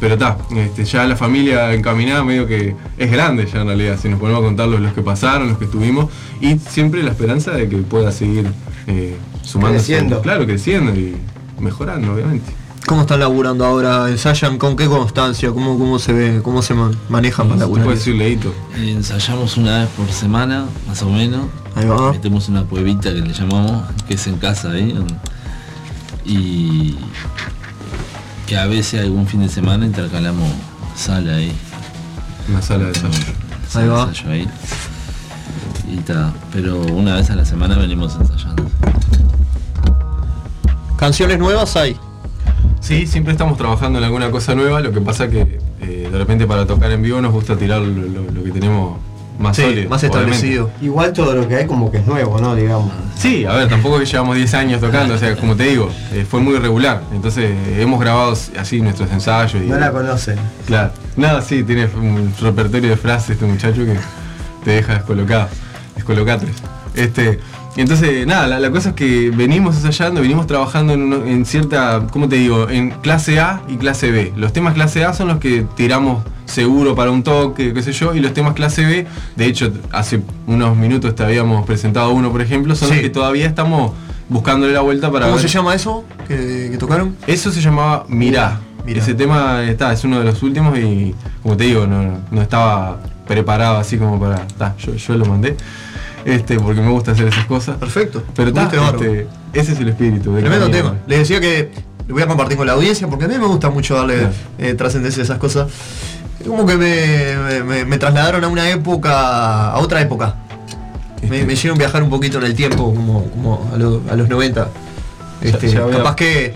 Pero 0.00 0.14
está, 0.14 0.38
este, 0.56 0.84
ya 0.84 1.04
la 1.06 1.16
familia 1.16 1.72
encaminada 1.74 2.22
medio 2.22 2.46
que 2.46 2.76
es 2.96 3.10
grande 3.10 3.46
ya 3.52 3.60
en 3.62 3.66
realidad, 3.66 3.98
si 4.00 4.08
nos 4.08 4.20
ponemos 4.20 4.42
a 4.42 4.44
contar 4.44 4.68
los, 4.68 4.80
los 4.80 4.92
que 4.92 5.02
pasaron, 5.02 5.48
los 5.48 5.58
que 5.58 5.64
estuvimos, 5.64 6.06
y 6.40 6.58
siempre 6.58 7.02
la 7.02 7.10
esperanza 7.10 7.50
de 7.52 7.68
que 7.68 7.78
pueda 7.78 8.12
seguir 8.12 8.46
eh, 8.86 9.16
sumando. 9.42 9.76
Creciendo. 9.78 10.20
Claro, 10.22 10.46
creciendo 10.46 10.92
y 10.94 11.16
mejorando, 11.58 12.12
obviamente. 12.14 12.52
¿Cómo 12.86 13.02
están 13.02 13.20
laburando 13.20 13.66
ahora? 13.66 14.08
¿Ensayan 14.08 14.56
con 14.56 14.74
qué 14.76 14.86
constancia? 14.86 15.50
¿Cómo, 15.50 15.78
cómo 15.78 15.98
se 15.98 16.12
ve? 16.12 16.40
¿Cómo 16.42 16.62
se 16.62 16.72
man- 16.74 16.96
manejan 17.10 17.48
para 17.48 17.60
laburar? 17.60 17.84
puede 17.84 17.98
decir 17.98 18.14
leíto. 18.14 18.54
Ensayamos 18.76 19.56
una 19.58 19.80
vez 19.80 19.88
por 19.90 20.08
semana, 20.10 20.64
más 20.86 21.02
o 21.02 21.10
menos. 21.10 21.42
Ahí 21.74 21.84
va. 21.86 22.12
Metemos 22.12 22.48
una 22.48 22.62
cuevita 22.62 23.12
que 23.12 23.20
le 23.20 23.32
llamamos, 23.34 23.82
que 24.06 24.14
es 24.14 24.26
en 24.28 24.36
casa 24.38 24.70
ahí. 24.70 24.90
en- 24.92 25.18
Y 26.24 26.96
que 28.48 28.56
a 28.56 28.66
veces 28.66 29.00
algún 29.02 29.26
fin 29.26 29.40
de 29.40 29.48
semana 29.48 29.84
intercalamos 29.86 30.48
sala 30.96 31.34
ahí. 31.34 31.52
Una 32.48 32.62
sala 32.62 32.84
de 32.84 32.88
ensayo. 32.90 33.12
Sala 33.68 33.84
Ahí 33.84 33.90
de 33.90 33.94
va. 33.94 34.02
ensayo 34.08 34.30
ahí. 34.30 34.48
Y 35.92 35.96
ta, 35.98 36.32
pero 36.52 36.80
una 36.80 37.14
vez 37.16 37.30
a 37.30 37.36
la 37.36 37.44
semana 37.44 37.76
venimos 37.76 38.16
ensayando. 38.18 38.64
¿Canciones 40.96 41.38
nuevas 41.38 41.76
hay? 41.76 41.96
Sí, 42.80 43.06
siempre 43.06 43.32
estamos 43.32 43.56
trabajando 43.58 43.98
en 43.98 44.04
alguna 44.04 44.30
cosa 44.30 44.54
nueva, 44.54 44.80
lo 44.80 44.92
que 44.92 45.00
pasa 45.00 45.28
que 45.28 45.58
eh, 45.80 46.08
de 46.10 46.18
repente 46.18 46.46
para 46.46 46.66
tocar 46.66 46.90
en 46.90 47.02
vivo 47.02 47.20
nos 47.20 47.32
gusta 47.32 47.56
tirar 47.56 47.80
lo, 47.82 48.02
lo- 48.02 48.30
lo 48.32 48.42
que 48.44 48.50
tenemos 48.50 48.98
más 49.38 49.56
Sí, 49.56 49.62
sólido. 49.62 49.88
más 49.88 50.02
obviamente. 50.02 50.30
establecido. 50.32 50.70
Igual 50.80 51.12
todo 51.12 51.34
lo 51.34 51.46
que 51.48 51.56
hay 51.56 51.66
como 51.66 51.90
que 51.90 51.98
es 51.98 52.06
nuevo, 52.06 52.38
¿no? 52.40 52.54
Digamos. 52.54 52.90
Sí, 53.16 53.44
a 53.44 53.52
ver, 53.54 53.68
tampoco 53.68 53.98
que 53.98 54.04
llevamos 54.06 54.36
10 54.36 54.54
años 54.54 54.80
tocando, 54.80 55.14
o 55.14 55.18
sea, 55.18 55.34
como 55.36 55.56
te 55.56 55.64
digo, 55.64 55.90
eh, 56.12 56.26
fue 56.28 56.40
muy 56.40 56.54
irregular. 56.54 57.02
Entonces 57.12 57.44
eh, 57.50 57.82
hemos 57.82 58.00
grabado 58.00 58.34
así 58.58 58.80
nuestros 58.80 59.10
ensayos 59.10 59.62
y. 59.62 59.66
No 59.66 59.78
la 59.78 59.90
conocen. 59.92 60.38
Claro. 60.66 60.90
No, 61.16 61.40
sí, 61.42 61.62
tiene 61.62 61.86
un 61.86 62.32
repertorio 62.40 62.90
de 62.90 62.96
frases 62.96 63.30
este 63.30 63.44
muchacho 63.46 63.84
que 63.84 63.96
te 64.64 64.70
deja 64.72 64.94
descolocado. 64.94 65.48
Descolocatres. 65.94 66.50
Este. 66.94 67.38
Entonces, 67.76 68.26
nada, 68.26 68.48
la, 68.48 68.58
la 68.58 68.70
cosa 68.72 68.88
es 68.88 68.94
que 68.96 69.30
venimos 69.30 69.76
ensayando, 69.76 70.20
venimos 70.20 70.48
trabajando 70.48 70.94
en, 70.94 71.02
uno- 71.02 71.24
en 71.24 71.44
cierta, 71.44 72.02
¿cómo 72.10 72.28
te 72.28 72.34
digo? 72.36 72.68
En 72.68 72.90
clase 72.90 73.38
A 73.38 73.62
y 73.68 73.76
clase 73.76 74.10
B. 74.10 74.32
Los 74.36 74.52
temas 74.52 74.74
clase 74.74 75.04
A 75.04 75.12
son 75.12 75.28
los 75.28 75.38
que 75.38 75.64
tiramos 75.76 76.24
seguro 76.48 76.94
para 76.94 77.10
un 77.10 77.22
toque, 77.22 77.72
qué 77.72 77.82
sé 77.82 77.92
yo, 77.92 78.14
y 78.14 78.20
los 78.20 78.32
temas 78.34 78.54
clase 78.54 78.84
B, 78.84 79.06
de 79.36 79.44
hecho, 79.46 79.72
hace 79.92 80.20
unos 80.46 80.76
minutos 80.76 81.14
te 81.14 81.22
habíamos 81.22 81.64
presentado 81.66 82.10
uno, 82.10 82.30
por 82.32 82.40
ejemplo, 82.42 82.74
son 82.74 82.88
los 82.88 82.98
que 82.98 83.10
todavía 83.10 83.46
estamos 83.46 83.92
buscándole 84.28 84.72
la 84.72 84.80
vuelta 84.80 85.10
para 85.10 85.26
¿Cómo 85.26 85.36
ver- 85.36 85.42
se 85.48 85.48
llama 85.48 85.74
eso 85.74 86.04
que, 86.26 86.68
que 86.72 86.76
tocaron? 86.78 87.16
Eso 87.26 87.50
se 87.52 87.60
llamaba 87.60 88.04
Mirá. 88.08 88.60
Ese 88.86 89.12
tema 89.14 89.64
está, 89.64 89.92
es 89.92 90.02
uno 90.04 90.18
de 90.18 90.24
los 90.24 90.42
últimos 90.42 90.78
y 90.78 91.14
como 91.42 91.58
te 91.58 91.64
digo, 91.64 91.86
no, 91.86 92.20
no 92.30 92.40
estaba 92.40 92.98
preparado 93.26 93.76
así 93.76 93.98
como 93.98 94.18
para. 94.18 94.46
yo, 94.78 94.94
yo 94.94 95.14
lo 95.14 95.26
mandé. 95.26 95.56
Este, 96.24 96.58
porque 96.58 96.80
me 96.80 96.90
gusta 96.90 97.12
hacer 97.12 97.28
esas 97.28 97.44
cosas. 97.44 97.76
Perfecto. 97.76 98.22
Pero 98.34 98.50
bárbaro. 98.52 98.96
este, 99.02 99.26
ese 99.52 99.72
es 99.72 99.80
el 99.80 99.88
espíritu. 99.88 100.32
de 100.34 100.40
Tremendo 100.40 100.70
tema. 100.70 100.94
Les 101.06 101.18
decía 101.18 101.38
que 101.38 101.70
lo 102.06 102.14
voy 102.14 102.22
a 102.22 102.26
compartir 102.26 102.56
con 102.56 102.66
la 102.66 102.72
audiencia 102.72 103.06
porque 103.08 103.26
a 103.26 103.28
mí 103.28 103.36
me 103.38 103.46
gusta 103.46 103.68
mucho 103.68 103.94
darle 103.94 104.28
eh, 104.58 104.72
trascendencia 104.72 105.20
a 105.22 105.24
esas 105.24 105.38
cosas. 105.38 105.68
Como 106.46 106.64
que 106.66 106.76
me, 106.76 107.84
me- 107.84 107.98
trasladaron 107.98 108.44
a 108.44 108.48
una 108.48 108.70
época, 108.70 109.70
a 109.72 109.78
otra 109.78 110.00
época. 110.00 110.36
Me, 111.28 111.44
me 111.44 111.54
hicieron 111.54 111.76
viajar 111.78 112.02
un 112.02 112.10
poquito 112.10 112.38
en 112.38 112.44
el 112.44 112.54
tiempo, 112.54 112.94
como, 112.94 113.24
como 113.30 113.70
a, 113.74 113.76
lo- 113.76 114.02
a 114.10 114.14
los 114.14 114.28
90. 114.28 114.68
Este, 115.42 115.68
ya 115.68 115.82
voy 115.82 115.94
a- 115.94 115.98
capaz 115.98 116.14
que 116.16 116.52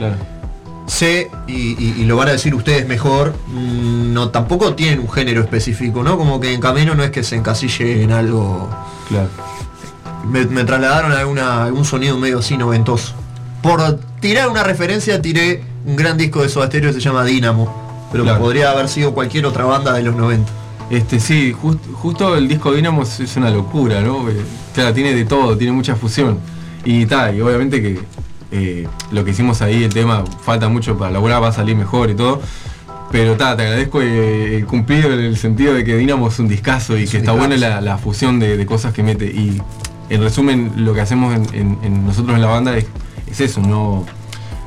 sé, 0.87 1.31
y, 1.47 1.53
y- 1.53 1.95
y 1.99 2.05
lo 2.05 2.17
van 2.17 2.29
a 2.29 2.33
decir 2.33 2.55
ustedes 2.55 2.87
mejor, 2.87 3.35
mm, 3.49 4.13
no 4.13 4.29
tampoco 4.31 4.75
tienen 4.75 5.01
un 5.01 5.11
género 5.11 5.41
específico, 5.41 6.03
¿no? 6.03 6.17
Como 6.17 6.41
que 6.41 6.53
en 6.53 6.61
camino 6.61 6.95
no 6.95 7.03
es 7.03 7.11
que 7.11 7.23
se 7.25 7.37
encasille 7.37 8.03
en 8.03 8.13
algo. 8.13 8.69
Claro. 9.09 9.29
Me, 10.29 10.45
me 10.47 10.65
trasladaron 10.65 11.13
a 11.13 11.19
alguna- 11.19 11.65
algún 11.65 11.85
sonido 11.85 12.17
medio 12.19 12.39
así 12.39 12.57
noventoso. 12.57 13.15
Por 13.63 13.99
tirar 14.21 14.49
una 14.49 14.63
referencia, 14.63 15.21
tiré 15.23 15.63
un 15.87 15.97
gran 15.97 16.17
disco 16.17 16.43
de 16.43 16.49
Soda 16.49 16.67
Stereo 16.67 16.91
que 16.91 16.95
se 16.95 17.01
llama 17.01 17.25
Dynamo. 17.25 17.82
Pero 18.13 18.25
Claro. 18.25 18.39
podría 18.41 18.71
haber 18.71 18.89
sido 18.89 19.13
cualquier 19.15 19.47
otra 19.47 19.65
banda 19.65 19.93
de 19.95 20.03
los 20.03 20.15
90. 20.15 20.51
Este, 20.91 21.19
sí, 21.19 21.53
jus- 21.55 21.79
justo 21.95 22.37
el 22.37 22.47
disco 22.49 22.73
Dynamo 22.73 23.03
es, 23.03 23.37
una 23.37 23.51
locura, 23.51 24.01
¿no? 24.03 24.29
Eh, 24.29 24.37
Claro, 24.75 24.93
tiene 24.95 25.15
de 25.15 25.25
todo, 25.25 25.57
tiene 25.57 25.73
mucha 25.73 25.97
fusión. 25.97 26.39
Y 26.85 27.05
tal, 27.07 27.37
y 27.37 27.41
obviamente 27.41 27.81
que 27.83 28.01
eh, 28.51 28.87
lo 29.11 29.25
que 29.25 29.31
hicimos 29.33 29.63
ahí, 29.63 29.85
el 29.85 29.93
tema, 29.95 30.25
falta 30.45 30.69
mucho 30.69 30.97
para 30.99 31.11
lograr, 31.11 31.43
va 31.43 31.49
a 31.49 31.53
salir 31.53 31.75
mejor 31.77 32.11
y 32.11 32.15
todo. 32.15 32.41
Pero 33.11 33.37
ta, 33.37 33.55
te 33.57 33.63
agradezco 33.65 34.01
eh, 34.03 34.57
el 34.57 34.67
cumplido 34.67 35.13
en 35.13 35.21
el 35.21 35.37
sentido 35.37 35.75
de 35.75 35.85
que 35.85 35.97
Dynamo 35.97 36.29
es 36.29 36.39
un 36.39 36.49
discazo 36.49 36.97
y 36.99 37.07
que 37.07 37.19
está 37.19 37.33
buena 37.33 37.57
la, 37.59 37.81
la 37.83 37.99
fusión 37.99 38.39
de, 38.41 38.57
de 38.57 38.65
cosas 38.67 38.93
que 38.95 39.03
mete. 39.03 39.27
Y 39.27 39.61
en 40.11 40.23
resumen, 40.23 40.73
lo 40.77 40.95
que 40.95 41.01
hacemos 41.03 41.35
en, 41.35 41.47
en- 41.55 41.79
en 41.83 42.07
nosotros 42.07 42.35
en 42.35 42.41
la 42.43 42.49
banda 42.49 42.77
es, 42.77 42.87
es 43.31 43.41
eso, 43.43 43.61
no, 43.61 44.07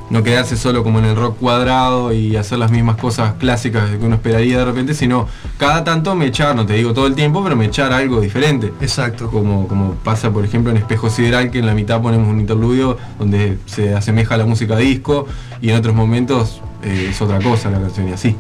no 0.10 0.22
quedarse 0.22 0.56
solo 0.56 0.84
como 0.84 0.99
en 0.99 1.06
el 1.06 1.16
rock 1.16 1.38
cuadrado 1.39 2.14
y 2.14 2.36
hacer 2.38 2.60
las 2.60 2.70
mismas 2.72 2.95
cosas 2.97 3.34
clásicas 3.39 3.89
que 3.89 4.06
uno 4.06 4.16
esperaría 4.16 4.60
de 4.60 4.66
repente, 4.66 4.93
sino 4.93 5.28
cada 5.58 5.84
tanto 5.84 6.14
me 6.16 6.28
echar, 6.28 6.56
no 6.56 6.66
te 6.66 6.74
digo 6.74 6.93
todo 6.93 7.08
el 7.08 7.16
tiempo, 7.16 7.43
pero 7.43 7.56
me 7.56 7.66
echar 7.66 7.91
algo 7.91 8.22
diferente. 8.22 8.72
Exacto. 8.82 9.30
Como, 9.32 9.68
como 9.68 9.93
pasa 10.03 10.30
por 10.32 10.45
ejemplo 10.45 10.70
en 10.72 10.78
Espejo 10.78 11.10
Sideral, 11.10 11.49
que 11.49 11.60
en 11.60 11.66
la 11.66 11.74
mitad 11.74 12.01
ponemos 12.01 12.28
un 12.28 12.39
interludio 12.39 12.97
donde 13.18 13.58
se 13.66 13.95
asemeja 13.95 14.36
a 14.36 14.38
la 14.38 14.45
música 14.45 14.78
disco 14.78 15.26
y 15.62 15.70
en 15.72 15.78
otros 15.78 15.95
momentos 15.95 16.62
eh, 16.84 17.08
es 17.10 17.22
otra 17.22 17.39
cosa 17.39 17.70
la 17.72 17.80
canción 17.82 18.08
y 18.10 18.12
así. 18.12 18.36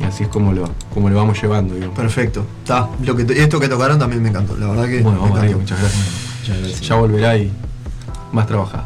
Y 0.00 0.04
así 0.04 0.24
es 0.24 0.28
como 0.28 0.52
lo, 0.52 0.68
como 0.94 1.10
lo 1.10 1.16
vamos 1.16 1.40
llevando. 1.42 1.74
digamos. 1.74 1.96
Perfecto. 1.96 2.44
Está. 2.62 2.88
Lo 3.04 3.16
que 3.16 3.24
to- 3.24 3.32
esto 3.32 3.58
que 3.60 3.68
tocaron 3.68 3.98
también 3.98 4.22
me 4.22 4.28
encantó. 4.28 4.56
La 4.56 4.66
verdad 4.68 4.86
que. 4.86 5.00
Bueno, 5.00 5.18
me 5.18 5.22
vamos 5.22 5.38
arriba, 5.38 5.60
encantó. 5.60 5.74
muchas 5.74 5.80
gracias. 6.46 6.80
Ya 6.80 6.94
volverá 6.96 7.36
y 7.36 7.52
más 8.32 8.46
trabajado. 8.46 8.84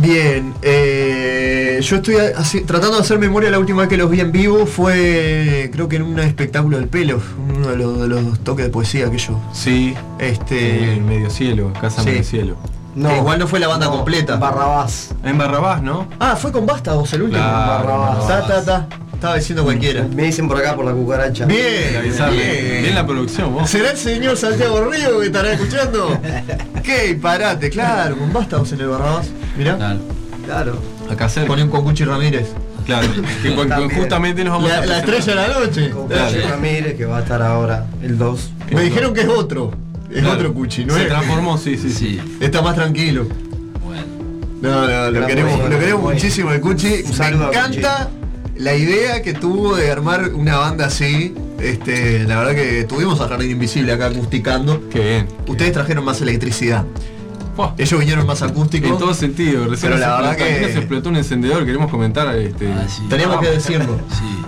Bien, 0.00 0.54
eh, 0.62 1.78
yo 1.82 1.96
estoy 1.96 2.16
así- 2.36 2.62
tratando 2.62 2.96
de 2.96 3.02
hacer 3.02 3.18
memoria 3.18 3.50
la 3.50 3.58
última 3.58 3.80
vez 3.82 3.88
que 3.88 3.96
los 3.96 4.10
vi 4.10 4.20
en 4.20 4.32
vivo 4.32 4.66
fue 4.66 5.70
creo 5.72 5.88
que 5.88 5.96
en 5.96 6.02
un 6.02 6.18
espectáculo 6.20 6.78
del 6.78 6.88
pelo, 6.88 7.20
uno 7.54 7.68
de 7.68 7.76
los, 7.76 8.00
de 8.00 8.08
los 8.08 8.38
toques 8.40 8.64
de 8.64 8.70
poesía 8.70 9.10
que 9.10 9.18
yo. 9.18 9.38
Sí, 9.52 9.94
este 10.18 10.94
en 10.94 11.06
Medio 11.06 11.30
Cielo, 11.30 11.72
Casa 11.80 12.02
Sí. 12.02 12.08
Medio 12.10 12.24
Cielo. 12.24 12.56
Que 12.94 13.16
igual 13.16 13.38
no 13.38 13.46
fue 13.46 13.58
la 13.58 13.68
banda 13.68 13.88
completa. 13.88 14.36
Barrabás. 14.36 15.10
En 15.24 15.38
Barrabás, 15.38 15.82
¿no? 15.82 16.06
Ah, 16.20 16.36
fue 16.36 16.52
con 16.52 16.66
Vástagos 16.66 17.12
el 17.14 17.22
último. 17.22 17.42
Claro, 17.42 17.68
Barrabás. 17.88 18.26
Ta, 18.28 18.46
ta, 18.46 18.64
ta. 18.64 18.86
Estaba 19.14 19.36
diciendo 19.36 19.62
cualquiera. 19.64 20.02
Me 20.14 20.24
dicen 20.24 20.48
por 20.48 20.58
acá 20.58 20.74
por 20.74 20.84
la 20.84 20.92
cucaracha. 20.92 21.46
Bien, 21.46 21.96
Avisarle. 21.96 22.80
Bien 22.82 22.94
la 22.94 23.06
producción, 23.06 23.54
vos. 23.54 23.70
¿Será 23.70 23.92
el 23.92 23.96
señor 23.96 24.36
Santiago 24.36 24.84
Río 24.90 25.20
que 25.20 25.26
estará 25.26 25.52
escuchando? 25.52 26.18
¡Qué 26.82 27.12
disparate! 27.14 27.70
Claro, 27.70 28.16
con 28.18 28.32
Vástagos 28.32 28.72
en 28.72 28.80
el 28.80 28.88
Barrabás. 28.88 29.28
Mirá. 29.56 29.96
Claro. 30.44 30.76
Acá 31.08 31.28
cerca. 31.28 31.46
Ponen 31.48 31.68
con 31.70 31.84
Cuchi 31.84 32.04
Ramírez. 32.04 32.48
Claro, 32.84 33.06
que 33.42 33.54
con- 33.54 33.68
con- 33.68 33.90
justamente 33.90 34.42
nos 34.42 34.54
vamos 34.54 34.68
La- 34.68 34.78
a 34.78 34.80
la 34.80 34.86
presentar. 35.02 35.14
estrella 35.14 35.40
de 35.42 35.48
la 35.48 35.58
noche. 35.60 35.90
Con 35.90 36.08
Claro. 36.08 36.26
Cuchi 36.34 36.40
Ramírez, 36.48 36.96
que 36.96 37.04
va 37.06 37.18
a 37.18 37.20
estar 37.20 37.42
ahora 37.42 37.86
el 38.02 38.18
2. 38.18 38.50
Me 38.72 38.82
dijeron 38.82 39.14
que 39.14 39.20
es 39.20 39.28
otro. 39.28 39.70
Es 40.12 40.20
Claro. 40.20 40.32
otro 40.34 40.54
Cuchi, 40.54 40.84
¿no 40.84 40.94
Se 40.94 41.02
es? 41.02 41.08
transformó, 41.08 41.56
sí, 41.58 41.76
sí, 41.76 41.90
sí. 41.90 42.20
Está 42.40 42.60
más 42.62 42.74
tranquilo. 42.74 43.26
No, 44.60 44.86
no, 44.86 45.10
lo 45.10 45.12
Gran 45.12 45.26
queremos, 45.26 45.58
lo 45.68 45.78
queremos 45.78 46.12
muchísimo 46.14 46.52
el 46.52 46.60
Cuchi. 46.60 47.02
Me 47.18 47.26
encanta 47.48 48.10
la 48.56 48.74
idea 48.76 49.20
que 49.22 49.32
tuvo 49.34 49.74
de 49.74 49.90
armar 49.90 50.30
una 50.34 50.58
banda 50.58 50.86
así. 50.86 51.34
Este, 51.58 52.24
la 52.24 52.38
verdad 52.38 52.54
que 52.54 52.84
tuvimos 52.84 53.20
a 53.20 53.28
Jardín 53.28 53.50
Invisible 53.52 53.92
acá 53.92 54.06
acusticando. 54.06 54.88
Qué 54.88 55.00
bien. 55.00 55.28
Ustedes 55.48 55.72
trajeron 55.72 56.04
más 56.04 56.20
electricidad. 56.20 56.84
Ellos 57.76 57.98
vinieron 58.00 58.26
más 58.26 58.40
acústicos. 58.42 58.90
En 58.90 58.98
todo 58.98 59.12
sentido, 59.14 59.66
recién 59.68 59.92
Pero 59.92 59.98
la 60.00 60.16
verdad 60.16 60.36
que- 60.36 60.60
nos 60.62 60.70
explotó 60.76 61.08
un 61.10 61.16
encendedor, 61.16 61.64
queremos 61.66 61.90
comentar 61.90 62.34
este. 62.36 62.68
Teníamos 63.10 63.40
que 63.40 63.48
decirlo. 63.50 63.98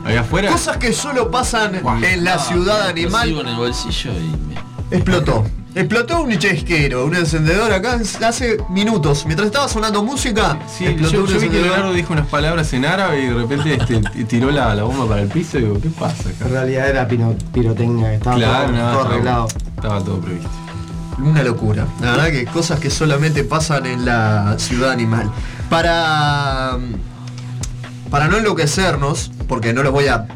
Allá 0.04 0.20
afuera. 0.20 0.50
Cosas 0.50 0.76
que 0.76 0.92
solo 0.92 1.30
pasan 1.30 1.80
en 2.04 2.24
la 2.24 2.38
ciudad 2.38 2.88
animal. 2.88 3.30
Lo 3.30 3.36
sigo 3.36 3.40
en 3.42 3.48
el 3.48 3.56
bolsillo 3.56 4.10
y 4.12 4.36
me... 4.48 4.54
Explotó. 4.94 5.44
Explotó 5.74 6.22
un 6.22 6.38
chesquero, 6.38 7.04
un 7.04 7.16
encendedor 7.16 7.72
acá 7.72 7.98
hace 8.26 8.58
minutos. 8.70 9.24
Mientras 9.26 9.46
estaba 9.46 9.68
sonando 9.68 10.04
música, 10.04 10.56
Sí, 10.68 10.86
explotó 10.86 11.12
yo, 11.14 11.20
un 11.22 11.26
yo 11.26 11.32
vi 11.34 11.38
que 11.40 11.44
encendedor. 11.46 11.66
Leonardo 11.70 11.92
dijo 11.94 12.12
unas 12.12 12.26
palabras 12.28 12.72
en 12.74 12.84
árabe 12.84 13.22
y 13.22 13.26
de 13.26 13.34
repente 13.34 13.74
este, 13.74 14.24
tiró 14.24 14.52
la, 14.52 14.72
la 14.76 14.84
bomba 14.84 15.08
para 15.08 15.22
el 15.22 15.28
piso 15.28 15.58
y 15.58 15.62
digo, 15.62 15.80
¿qué 15.80 15.88
pasa 15.90 16.28
acá? 16.28 16.44
En 16.46 16.50
realidad 16.52 16.88
era 16.88 17.08
pino- 17.08 17.34
pirotecnia, 17.52 18.08
que 18.10 18.14
estaba 18.16 18.36
Claro, 18.36 18.64
todo, 18.66 18.72
nada, 18.76 18.92
todo 18.92 19.06
arreglado. 19.08 19.48
Estaba 19.74 20.00
todo 20.04 20.20
previsto. 20.20 20.50
Una 21.18 21.42
locura. 21.42 21.86
La 22.00 22.12
verdad 22.12 22.30
que 22.30 22.44
cosas 22.44 22.78
que 22.78 22.90
solamente 22.90 23.42
pasan 23.44 23.86
en 23.86 24.04
la 24.04 24.54
ciudad 24.58 24.90
animal. 24.92 25.28
Para. 25.68 26.78
Para 28.10 28.28
no 28.28 28.36
enloquecernos, 28.36 29.32
porque 29.48 29.72
no 29.72 29.82
los 29.82 29.92
voy 29.92 30.06
a. 30.06 30.26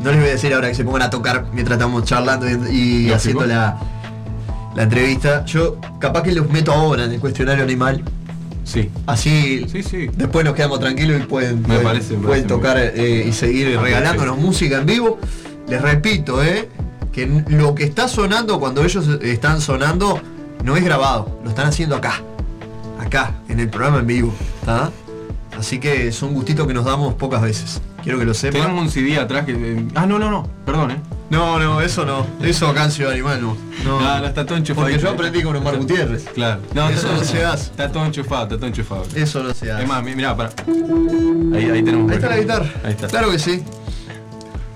No 0.00 0.10
les 0.10 0.20
voy 0.20 0.28
a 0.28 0.32
decir 0.32 0.52
ahora 0.54 0.68
que 0.68 0.74
se 0.74 0.84
pongan 0.84 1.02
a 1.02 1.10
tocar 1.10 1.46
mientras 1.52 1.76
estamos 1.78 2.04
charlando 2.04 2.46
y, 2.70 3.10
haciendo 3.10 3.46
la, 3.46 3.78
la 4.74 4.82
entrevista. 4.82 5.44
Yo 5.44 5.76
capaz 5.98 6.22
que 6.22 6.32
los 6.32 6.48
meto 6.50 6.72
ahora 6.72 7.04
en 7.04 7.12
el 7.12 7.20
cuestionario 7.20 7.64
animal. 7.64 8.02
Sí. 8.64 8.90
Así 9.06 9.64
Sí, 9.72 9.82
sí. 9.82 10.10
después 10.14 10.44
nos 10.44 10.54
quedamos 10.54 10.78
tranquilos 10.78 11.22
y 11.22 11.24
pueden, 11.24 11.62
Me 11.62 11.68
pueden, 11.68 11.82
parece, 11.84 12.14
pueden 12.14 12.26
parece 12.26 12.46
tocar 12.46 12.76
eh, 12.78 13.24
y 13.26 13.32
seguir 13.32 13.78
regalándonos 13.80 14.36
música 14.38 14.78
en 14.78 14.86
vivo. 14.86 15.18
Les 15.68 15.80
repito, 15.80 16.42
eh, 16.42 16.68
que 17.12 17.26
lo 17.48 17.74
que 17.74 17.84
está 17.84 18.08
sonando 18.08 18.60
cuando 18.60 18.84
ellos 18.84 19.08
están 19.22 19.60
sonando 19.60 20.20
no 20.64 20.76
es 20.76 20.84
grabado, 20.84 21.40
lo 21.42 21.50
están 21.50 21.66
haciendo 21.66 21.96
acá, 21.96 22.20
acá, 23.00 23.32
en 23.48 23.60
el 23.60 23.68
programa 23.70 24.00
en 24.00 24.06
vivo. 24.06 24.34
¿tá? 24.64 24.90
Así 25.58 25.80
que 25.80 26.08
es 26.08 26.22
un 26.22 26.34
gustito 26.34 26.66
que 26.66 26.74
nos 26.74 26.84
damos 26.84 27.14
pocas 27.14 27.42
veces. 27.42 27.80
Quiero 28.02 28.18
que 28.18 28.24
lo 28.24 28.34
sepan. 28.34 28.60
Tenemos 28.62 28.82
un 28.84 28.90
CD 28.90 29.18
atrás 29.18 29.44
que. 29.44 29.52
eh, 29.52 29.84
ah, 29.94 30.06
no, 30.06 30.18
no, 30.18 30.30
no, 30.30 30.48
perdón, 30.64 30.92
eh. 30.92 30.96
No, 31.30 31.58
no, 31.58 31.80
eso 31.82 32.06
no. 32.06 32.26
Eso 32.42 32.68
acá 32.68 32.84
en 32.84 32.90
Ciudad 32.90 33.12
Animal 33.12 33.40
no. 33.42 33.56
No, 33.84 34.00
No, 34.00 34.18
no, 34.20 34.26
está 34.26 34.46
todo 34.46 34.56
enchufado. 34.56 34.86
Porque 34.86 35.00
yo 35.02 35.10
aprendí 35.10 35.42
con 35.42 35.54
Omar 35.56 35.76
Gutiérrez. 35.76 36.24
Claro. 36.34 36.60
No, 36.74 36.88
Eso 36.88 37.12
no 37.12 37.22
se 37.22 37.44
hace. 37.44 37.64
Está 37.70 37.92
todo 37.92 38.06
enchufado, 38.06 38.44
está 38.44 38.56
todo 38.56 38.66
enchufado. 38.66 39.04
Eso 39.14 39.42
no 39.42 39.52
se 39.52 39.70
hace. 39.70 39.82
Es 39.82 39.88
más, 39.88 40.02
mi- 40.02 40.14
mirá, 40.14 40.34
para. 40.36 40.50
Ahí, 41.54 41.64
ahí 41.70 41.82
tenemos. 41.82 42.10
Ahí 42.10 42.16
está 42.16 42.28
la 42.30 42.38
guitarra. 42.38 42.70
Ahí 42.82 42.92
está. 42.92 43.08
Claro 43.08 43.30
que 43.30 43.38
sí. 43.38 43.62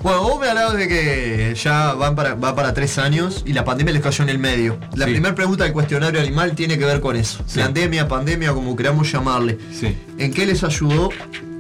Bueno, 0.03 0.23
vos 0.23 0.41
me 0.41 0.49
hablabas 0.49 0.75
de 0.77 0.89
que 0.89 1.55
ya 1.55 1.95
van 1.95 2.17
para, 2.17 2.35
va 2.35 2.55
para 2.57 2.75
tres 2.75 2.99
años 2.99 3.45
y 3.47 3.53
la 3.53 3.65
pandemia 3.65 3.93
les 3.95 4.03
cayó 4.03 4.25
en 4.25 4.31
el 4.31 4.39
medio. 4.41 4.77
La 4.97 5.07
Sí. 5.07 5.13
primera 5.13 5.33
pregunta 5.35 5.63
del 5.63 5.73
cuestionario 5.73 6.21
animal 6.21 6.57
tiene 6.57 6.77
que 6.77 6.85
ver 6.85 7.01
con 7.01 7.15
eso. 7.15 7.39
Sí. 7.47 7.61
Pandemia, 7.61 8.09
pandemia, 8.09 8.53
como 8.53 8.75
queramos 8.75 9.11
llamarle. 9.13 9.59
Sí. 9.73 9.97
¿En 10.19 10.35
qué 10.35 10.45
les 10.45 10.65
ayudó 10.65 11.11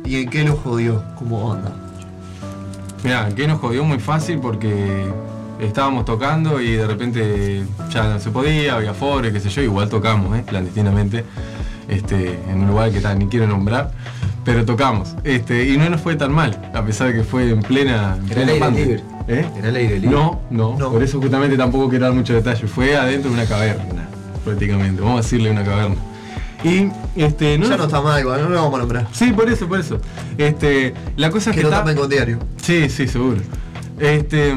y 0.04 0.16
en 0.22 0.30
qué 0.30 0.44
los 0.44 0.58
jodió 0.58 1.02
como 1.16 1.48
banda? 1.48 1.72
Mirá, 3.04 3.28
que 3.34 3.46
nos 3.46 3.60
jodió 3.60 3.84
muy 3.84 3.98
fácil 3.98 4.38
porque 4.40 5.06
estábamos 5.60 6.04
tocando 6.04 6.60
y 6.60 6.72
de 6.72 6.86
repente 6.86 7.64
ya 7.90 8.04
no 8.04 8.20
se 8.20 8.30
podía, 8.30 8.76
había 8.76 8.94
fores, 8.94 9.32
qué 9.32 9.40
sé 9.40 9.48
yo, 9.48 9.62
igual 9.62 9.88
tocamos, 9.88 10.36
¿eh? 10.38 10.44
clandestinamente, 10.46 11.24
este, 11.88 12.38
en 12.48 12.60
un 12.60 12.68
lugar 12.68 12.90
que 12.90 13.00
tal, 13.00 13.18
ni 13.18 13.26
quiero 13.26 13.46
nombrar, 13.46 13.90
pero 14.44 14.64
tocamos. 14.64 15.14
Este, 15.24 15.68
y 15.68 15.76
no 15.76 15.88
nos 15.90 16.00
fue 16.00 16.16
tan 16.16 16.32
mal, 16.32 16.70
a 16.74 16.84
pesar 16.84 17.08
de 17.08 17.14
que 17.14 17.24
fue 17.24 17.50
en 17.50 17.60
plena, 17.62 18.16
en 18.18 18.24
Era 18.26 18.34
plena 18.34 18.42
el 18.42 18.48
aire 18.48 18.60
pandemia. 18.60 18.96
libre. 18.96 19.02
¿Eh? 19.28 19.46
Era 19.58 19.68
el 19.68 19.76
aire 19.76 19.98
libre. 20.00 20.16
No, 20.16 20.40
no, 20.50 20.76
por 20.76 21.02
eso 21.02 21.20
justamente 21.20 21.56
tampoco 21.56 21.88
quiero 21.88 22.06
dar 22.06 22.14
mucho 22.14 22.34
detalle. 22.34 22.66
Fue 22.66 22.96
adentro 22.96 23.30
de 23.30 23.36
una 23.36 23.46
caverna, 23.46 24.08
prácticamente. 24.44 25.00
Vamos 25.00 25.18
a 25.18 25.22
decirle 25.22 25.50
una 25.50 25.64
caverna. 25.64 25.96
Y 26.64 26.88
este, 27.16 27.58
ya 27.58 27.76
no 27.76 27.84
está 27.84 28.00
mal 28.00 28.20
igual, 28.20 28.42
no 28.42 28.48
lo 28.48 28.56
vamos 28.56 28.74
a 28.74 28.78
nombrar. 28.78 29.08
Sí, 29.12 29.32
por 29.32 29.48
eso, 29.50 29.66
por 29.68 29.80
eso. 29.80 30.00
Este, 30.38 30.94
la 31.16 31.30
cosa 31.30 31.50
es 31.50 31.56
Que 31.56 31.62
que, 31.62 31.66
lo 31.68 31.70
está- 31.70 31.80
tapen 31.84 31.96
con 31.96 32.08
diario. 32.08 32.38
Sí, 32.62 32.88
sí, 32.88 33.08
seguro. 33.08 33.40
Este, 33.98 34.54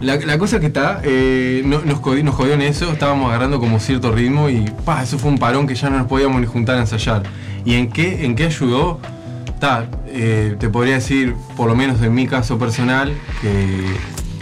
la, 0.00 0.16
la 0.16 0.38
cosa 0.38 0.60
que 0.60 0.66
está, 0.66 1.00
eh, 1.04 1.62
no- 1.64 1.80
nos, 1.80 1.98
jodió, 2.00 2.22
nos 2.22 2.34
jodió 2.34 2.54
en 2.54 2.62
eso, 2.62 2.92
estábamos 2.92 3.28
agarrando 3.30 3.58
como 3.60 3.80
cierto 3.80 4.12
ritmo 4.12 4.48
y 4.50 4.70
pa, 4.84 5.02
eso 5.02 5.18
fue 5.18 5.30
un 5.30 5.38
parón 5.38 5.66
que 5.66 5.74
ya 5.74 5.88
no 5.90 5.98
nos 5.98 6.06
podíamos 6.06 6.40
ni 6.40 6.46
juntar 6.46 6.76
a 6.76 6.80
ensayar. 6.80 7.22
¿Y 7.64 7.74
en 7.74 7.90
qué, 7.90 8.24
en 8.24 8.34
qué 8.36 8.44
ayudó? 8.46 9.00
ta, 9.58 9.86
eh, 10.08 10.54
te 10.60 10.68
podría 10.68 10.96
decir, 10.96 11.34
por 11.56 11.66
lo 11.66 11.74
menos 11.74 12.02
en 12.02 12.12
mi 12.12 12.26
caso 12.26 12.58
personal, 12.58 13.14
que, 13.40 13.86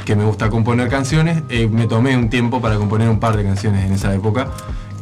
que 0.05 0.17
me 0.17 0.25
gusta 0.25 0.51
componer 0.51 0.89
canciones. 0.89 1.41
Eh, 1.51 1.69
me 1.69 1.87
tomé 1.87 2.17
un 2.17 2.29
tiempo 2.31 2.61
para 2.61 2.75
componer 2.79 3.09
un 3.09 3.21
par 3.21 3.37
de 3.37 3.45
canciones 3.45 3.85
en 3.87 3.93
esa 3.93 4.13
época, 4.13 4.49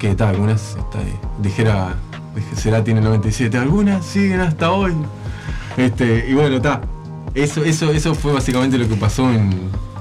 que 0.03 0.16
ta, 0.16 0.30
algunas, 0.30 0.76
ta, 0.90 0.98
dijera, 1.40 1.94
dije, 2.34 2.57
será 2.57 2.82
tiene 2.82 3.00
97, 3.00 3.57
algunas 3.57 4.05
siguen 4.05 4.40
hasta 4.40 4.72
hoy. 4.72 4.92
Este, 5.76 6.28
y 6.28 6.34
bueno, 6.34 6.57
está. 6.57 6.80
Eso, 7.34 7.62
eso, 7.62 7.92
eso 7.92 8.12
fue 8.16 8.32
básicamente 8.32 8.76
lo 8.78 8.88
que 8.88 8.96
pasó 8.96 9.30
en, 9.30 9.53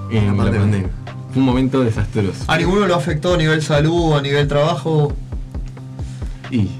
en 0.09 0.25
la, 0.25 0.33
pandemia. 0.35 0.59
pandemia. 0.59 0.89
Fue 1.31 1.39
un 1.39 1.45
momento 1.45 1.83
desastroso. 1.83 2.45
¿A 2.47 2.57
ninguno 2.57 2.87
lo 2.87 2.95
afectó 2.95 3.35
a 3.35 3.37
nivel 3.37 3.61
salud, 3.61 4.17
a 4.17 4.23
nivel 4.23 4.47
trabajo? 4.47 5.13
Y 6.49 6.71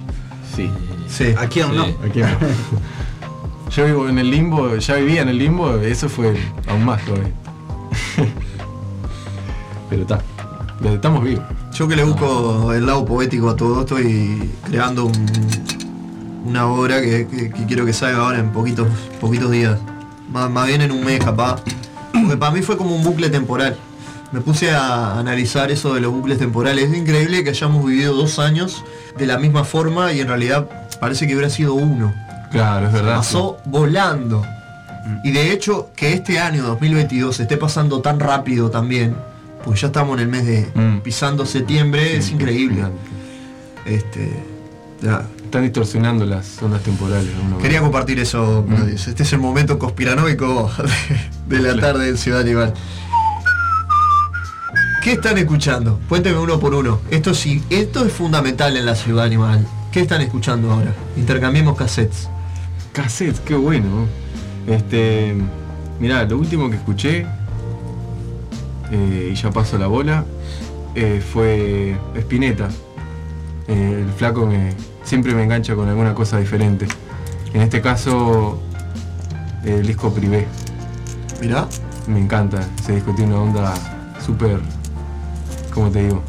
sí. 0.56 0.68
Sí. 1.08 1.36
¿A 1.38 1.46
quién 1.46 1.76
no? 1.76 1.84
¿A 1.84 2.10
quién 2.12 2.26
no? 2.26 2.38
Yo 3.70 3.86
vivo 3.86 4.10
en 4.10 4.18
el 4.18 4.32
limbo, 4.32 4.78
ya 4.78 4.96
vivía 4.96 5.22
en 5.22 5.30
el 5.30 5.38
limbo, 5.38 5.76
eso 5.76 6.10
fue 6.10 6.36
aún 6.68 6.86
más 6.86 7.06
todavía. 7.06 7.32
Pero 9.92 10.02
está, 10.02 10.20
estamos 10.84 11.24
vivos. 11.24 11.61
Yo 11.74 11.88
que 11.88 11.96
le 11.96 12.04
busco 12.04 12.74
el 12.74 12.86
lado 12.86 13.06
poético 13.06 13.50
a 13.50 13.56
todo 13.56 13.82
esto 13.82 14.00
y 14.00 14.52
creando 14.68 15.06
un- 15.06 15.28
una 16.46 16.68
obra 16.68 17.02
que, 17.02 17.28
que- 17.28 17.50
que 17.50 17.66
quiero 17.66 17.86
que 17.86 17.94
salga 17.94 18.20
ahora 18.26 18.40
en 18.40 18.52
poquitos, 18.52 18.88
poquitos 19.20 19.52
días. 19.52 19.78
Más, 20.32 20.50
más 20.50 20.68
bien 20.68 20.82
en 20.82 20.92
un 20.92 21.04
mes 21.04 21.24
capaz. 21.24 21.62
Porque 22.12 22.38
para 22.38 22.52
mí 22.52 22.62
fue 22.62 22.78
como 22.78 22.96
un 22.96 23.04
bucle 23.04 23.30
temporal. 23.30 23.76
Me 24.32 24.42
puse 24.42 24.72
a 24.72 25.18
analizar 25.20 25.72
eso 25.72 25.94
de 25.94 26.02
los 26.02 26.12
bucles 26.12 26.38
temporales. 26.38 26.90
Es 26.92 26.98
increíble 26.98 27.44
que 27.44 27.50
hayamos 27.50 27.86
vivido 27.86 28.14
dos 28.14 28.40
años 28.40 28.84
de 29.18 29.26
la 29.26 29.38
misma 29.38 29.64
forma 29.64 30.14
y 30.14 30.22
en 30.22 30.28
realidad 30.28 30.68
parece 31.00 31.28
que 31.28 31.34
hubiera 31.34 31.50
sido 31.50 31.74
uno. 31.74 32.14
Claro, 32.52 32.88
es 32.88 32.94
verdad. 32.94 33.18
Pasó 33.18 33.58
volando. 33.66 34.46
Y 35.24 35.32
de 35.32 35.52
hecho, 35.52 35.90
que 35.96 36.14
este 36.14 36.40
año 36.40 36.64
2022 36.64 37.40
esté 37.40 37.58
pasando 37.58 38.02
tan 38.02 38.20
rápido 38.20 38.70
también, 38.70 39.16
pues 39.64 39.82
ya 39.82 39.88
estamos 39.88 40.18
en 40.18 40.24
el 40.24 40.28
mes 40.28 40.46
de 40.46 40.68
pisando 41.04 41.46
septiembre, 41.46 42.18
es 42.18 42.32
increíble. 42.32 42.84
Este, 43.86 44.32
ya. 45.02 45.28
Están 45.44 45.64
distorsionando 45.64 46.26
las 46.26 46.62
ondas 46.64 46.82
temporales. 46.82 47.30
Quería 47.62 47.82
compartir 47.82 48.20
eso, 48.20 48.66
dice. 48.86 49.10
Este 49.10 49.24
es 49.24 49.34
el 49.34 49.40
momento 49.40 49.78
conspiranoico 49.78 50.72
de, 51.50 51.58
de 51.58 51.62
la 51.62 51.82
tarde 51.82 52.08
en 52.08 52.18
Ciudad 52.18 52.40
Animal. 52.40 52.74
¿Qué 55.04 55.14
están 55.14 55.38
escuchando? 55.40 56.00
Cuénteme 56.08 56.38
uno 56.38 56.60
por 56.60 56.76
uno. 56.76 57.00
Esto 57.10 57.34
sí, 57.34 57.64
esto 57.70 58.06
es 58.06 58.14
fundamental 58.14 58.78
en 58.78 58.86
la 58.86 58.96
Ciudad 58.96 59.26
Animal. 59.26 59.68
¿Qué 59.92 60.02
están 60.02 60.22
escuchando 60.22 60.72
ahora? 60.72 60.94
Intercambiemos 61.18 61.76
cassettes. 61.76 62.30
Cassettes, 62.94 63.42
qué 63.42 63.56
bueno. 63.56 64.06
Este, 64.68 65.36
mirá, 66.00 66.24
lo 66.26 66.38
último 66.38 66.70
que 66.70 66.76
escuché, 66.76 67.26
eh, 68.92 69.30
y 69.32 69.36
ya 69.36 69.52
paso 69.52 69.78
la 69.78 69.88
bola, 69.88 70.26
eh, 70.96 71.22
fue 71.22 71.96
Spinetta. 72.16 72.70
Eh, 73.68 74.04
el 74.06 74.12
flaco 74.14 74.46
me, 74.46 74.74
siempre 75.04 75.34
me 75.34 75.44
engancha 75.44 75.76
con 75.76 75.88
alguna 75.88 76.14
cosa 76.14 76.40
diferente. 76.40 76.88
En 77.54 77.62
este 77.62 77.82
caso, 77.82 78.62
el 79.64 79.86
disco 79.86 80.14
Privé. 80.14 80.48
Mirá. 81.42 81.68
Me 82.08 82.20
encanta. 82.20 82.60
Ese 82.80 82.96
disco 82.96 83.14
tiene 83.16 83.34
una 83.34 83.44
onda 83.44 83.74
súper, 84.26 84.60
¿cómo 85.74 85.90
te 85.92 86.04
digo? 86.04 86.24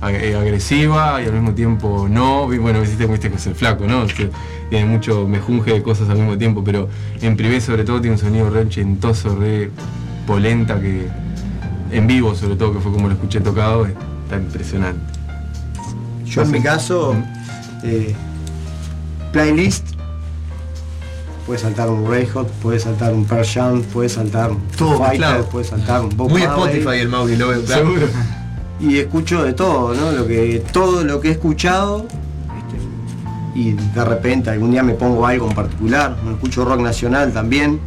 Ag- 0.00 0.34
agresiva 0.34 1.20
y 1.22 1.26
al 1.26 1.34
mismo 1.34 1.52
tiempo 1.52 2.06
no. 2.08 2.46
Bueno, 2.46 2.80
viste 2.80 3.06
que 3.06 3.36
es 3.36 3.46
el 3.46 3.54
flaco, 3.54 3.86
¿no? 3.86 4.06
Tiene 4.70 4.86
mucho 4.86 5.28
mejunje 5.28 5.74
de 5.74 5.82
cosas 5.82 6.08
al 6.08 6.16
mismo 6.16 6.38
tiempo, 6.38 6.64
pero 6.64 6.88
en 7.20 7.36
privé 7.36 7.60
sobre 7.60 7.84
todo 7.84 8.00
tiene 8.00 8.16
un 8.16 8.20
sonido 8.20 8.48
re 8.48 8.60
ochentoso, 8.62 9.36
re 9.36 9.70
polenta 10.26 10.80
que 10.80 11.08
en 11.92 12.06
vivo 12.06 12.34
sobre 12.34 12.56
todo, 12.56 12.72
que 12.72 12.80
fue 12.80 12.90
como 12.90 13.08
lo 13.08 13.14
escuché 13.14 13.40
tocado, 13.40 13.86
está 13.86 14.36
impresionante. 14.36 15.00
Yo 16.24 16.42
en 16.42 16.50
mi 16.50 16.62
caso, 16.62 17.14
eh, 17.84 18.14
playlist, 19.32 19.86
puede 21.46 21.58
saltar 21.58 21.90
un 21.90 22.08
Red 22.10 22.30
Hot, 22.32 22.48
puede 22.62 22.78
saltar 22.78 23.12
un 23.12 23.26
Pearl 23.26 23.46
Jam, 23.46 23.82
puede 23.82 24.08
saltar 24.08 24.50
un 24.50 24.66
Todo 24.68 24.98
Fighter, 24.98 25.44
puede 25.44 25.66
saltar 25.66 26.00
un 26.00 26.16
Bob 26.16 26.30
Muy 26.30 26.42
Marley. 26.42 26.78
Spotify 26.78 27.00
el 27.00 27.08
Mauri, 27.08 27.36
lo 27.36 27.48
veo. 27.48 27.62
claro. 27.64 27.86
Seguro. 27.86 28.06
Y 28.80 28.98
escucho 28.98 29.44
de 29.44 29.52
todo, 29.52 29.94
¿no? 29.94 30.10
Lo 30.10 30.26
que, 30.26 30.60
todo 30.72 31.04
lo 31.04 31.20
que 31.20 31.28
he 31.28 31.30
escuchado. 31.30 32.00
¿viste? 32.02 32.80
Y 33.54 33.74
de 33.74 34.04
repente 34.04 34.50
algún 34.50 34.72
día 34.72 34.82
me 34.82 34.94
pongo 34.94 35.24
algo 35.24 35.48
en 35.48 35.54
particular. 35.54 36.16
Me 36.24 36.32
escucho 36.32 36.64
rock 36.64 36.80
nacional 36.80 37.32
también. 37.32 37.78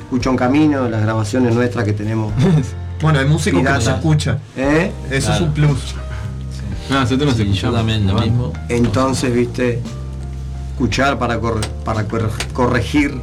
Escucho 0.00 0.28
en 0.28 0.36
camino 0.36 0.86
las 0.86 1.00
grabaciones 1.00 1.54
nuestras 1.54 1.86
que 1.86 1.94
tenemos. 1.94 2.34
Bueno, 3.00 3.18
hay 3.20 3.26
músicos 3.26 3.62
que 3.62 3.68
no 3.70 3.80
se 3.80 3.90
escuchan. 3.90 4.38
¿Eh? 4.56 4.90
Eso 5.10 5.32
es 5.32 5.40
un 5.40 5.52
plus. 5.52 5.94
No, 6.90 7.00
nosotros 7.00 7.26
nos 7.28 7.36
Sí, 7.36 7.44
yo 7.44 7.50
escuchamos. 7.50 7.76
también 7.76 8.06
lo 8.06 8.14
mismo. 8.14 8.52
Entonces, 8.68 9.32
viste, 9.32 9.80
escuchar 10.72 11.18
para, 11.18 11.38
corre- 11.40 11.66
para 11.84 12.06
corre- 12.08 12.30
corregir. 12.52 13.20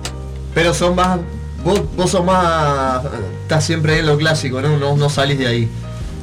Pero 0.53 0.73
son 0.73 0.95
más. 0.95 1.19
Vos, 1.63 1.81
vos 1.97 2.11
sos 2.11 2.23
más. 2.23 3.01
Estás 3.41 3.63
siempre 3.65 3.99
en 3.99 4.05
lo 4.05 4.17
clásico, 4.17 4.61
¿no? 4.61 4.77
No, 4.77 4.95
no 4.95 5.09
salís 5.09 5.37
de 5.39 5.47
ahí. 5.47 5.69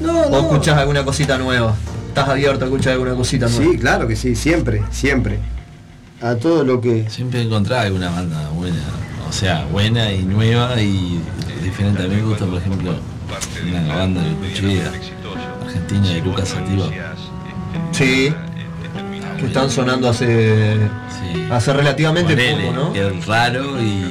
No, 0.00 0.20
O 0.22 0.30
no. 0.30 0.40
escuchás 0.40 0.78
alguna 0.78 1.04
cosita 1.04 1.36
nueva. 1.36 1.74
Estás 2.08 2.28
abierto 2.28 2.64
a 2.64 2.68
escuchar 2.68 2.92
alguna 2.94 3.14
cosita 3.14 3.48
nueva. 3.48 3.72
Sí, 3.72 3.78
claro 3.78 4.06
que 4.06 4.16
sí, 4.16 4.34
siempre, 4.36 4.82
siempre. 4.90 5.38
A 6.22 6.36
todo 6.36 6.62
lo 6.64 6.80
que. 6.80 7.10
Siempre 7.10 7.42
encontrar 7.42 7.86
alguna 7.86 8.10
banda 8.10 8.48
buena, 8.50 8.76
o 9.28 9.32
sea, 9.32 9.64
buena 9.72 10.12
y 10.12 10.22
nueva 10.22 10.80
y 10.80 11.20
diferente. 11.64 12.04
A 12.04 12.06
mí 12.06 12.14
me 12.16 12.22
gusta, 12.22 12.44
por 12.46 12.58
ejemplo, 12.58 12.94
una 13.68 13.94
banda 13.96 14.22
que 14.22 14.48
escuché 14.52 14.82
argentina 15.64 16.08
de 16.08 16.20
Lucas 16.22 16.48
Sativa. 16.48 16.86
Sí. 17.92 18.32
Que 19.38 19.46
están 19.46 19.70
sonando 19.70 20.08
hace. 20.08 20.76
Hace 21.50 21.72
relativamente 21.72 22.34
Ponele, 22.34 22.66
poco, 22.68 22.72
¿no? 22.76 22.92
que 22.92 23.06
es 23.08 23.26
raro 23.26 23.80
y 23.80 24.04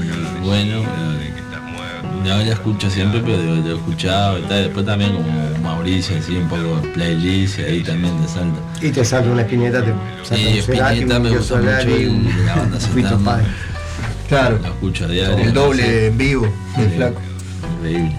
bueno. 0.43 0.82
y 0.82 2.28
No 2.28 2.38
la 2.38 2.43
escucho 2.53 2.89
siempre, 2.89 3.22
pero 3.22 3.38
lo, 3.38 3.55
lo 3.55 3.72
he 3.72 3.76
escuchado 3.76 4.39
y 4.39 4.41
tal. 4.43 4.63
Después 4.65 4.86
también 4.86 5.13
como 5.13 5.28
Mauricio, 5.63 6.17
así 6.17 6.36
un 6.36 6.47
poco 6.49 6.80
de 6.82 6.88
playlist 6.89 7.59
y 7.59 7.63
ahí 7.63 7.84
también 7.84 8.15
te 8.22 8.28
salta. 8.28 8.59
Y 8.82 8.91
te 8.91 9.03
salta 9.05 9.30
una 9.32 9.41
espineta, 9.41 9.82
te 9.84 9.93
salta 10.24 10.93
Y 10.95 11.05
me 11.05 11.30
gusta 11.30 11.55
mucho 11.55 11.72
el- 11.80 12.45
la 12.45 12.55
banda. 12.55 13.41
Claro. 14.28 14.59
La 14.61 14.69
escucho 14.69 15.03
a 15.03 15.07
diario. 15.09 15.38
El 15.39 15.53
doble 15.53 16.07
en 16.07 16.17
vivo 16.17 16.47
flaco. 16.95 17.19
Increíble. 17.80 18.15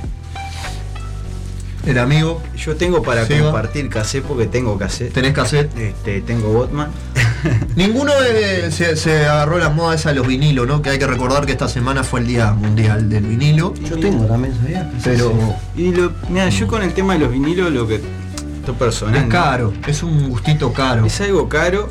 El 1.87 1.99
amigo. 1.99 2.41
Yo 2.57 2.77
tengo 2.77 3.03
para 3.03 3.27
Seba. 3.27 3.45
compartir 3.51 3.89
cassette 3.89 4.25
porque 4.25 4.47
tengo 4.47 4.79
cassette. 4.79 5.13
¿Tenés 5.13 5.33
cassette? 5.33 5.77
Este, 5.77 6.21
tengo 6.21 6.53
Botman. 6.53 6.89
Ninguno 7.77 8.13
de- 8.21 8.71
se, 8.71 8.97
se 8.97 9.25
agarró 9.27 9.59
la 9.59 9.69
moda 9.71 9.95
esa 9.97 10.11
de 10.11 10.15
los 10.17 10.27
vinilos, 10.27 10.67
¿no? 10.67 10.81
Que 10.81 10.91
hay 10.91 10.99
que 10.99 11.07
recordar 11.07 11.45
que 11.45 11.53
esta 11.53 11.69
semana 11.69 12.05
fue 12.05 12.21
el 12.21 12.27
Día 12.29 12.53
Mundial 12.53 13.09
del 13.09 13.25
Vinilo. 13.25 13.75
Yo 13.89 13.99
tengo 13.99 14.27
también, 14.27 14.55
¿sabías? 14.63 14.87
Pero 15.03 15.33
Y 15.77 15.93
lo, 15.93 16.13
mira, 16.29 16.49
yo 16.51 16.69
con 16.69 16.83
el 16.83 16.93
tema 16.95 17.15
de 17.15 17.19
los 17.21 17.33
vinilos, 17.33 17.73
lo 17.73 17.87
que 17.89 17.97
esto 17.97 18.75
personal. 18.75 19.17
es 19.17 19.23
¿no? 19.25 19.29
caro, 19.29 19.73
es 19.89 20.03
un 20.05 20.29
gustito 20.29 20.73
caro. 20.73 21.05
Es 21.05 21.21
algo 21.21 21.49
caro 21.49 21.89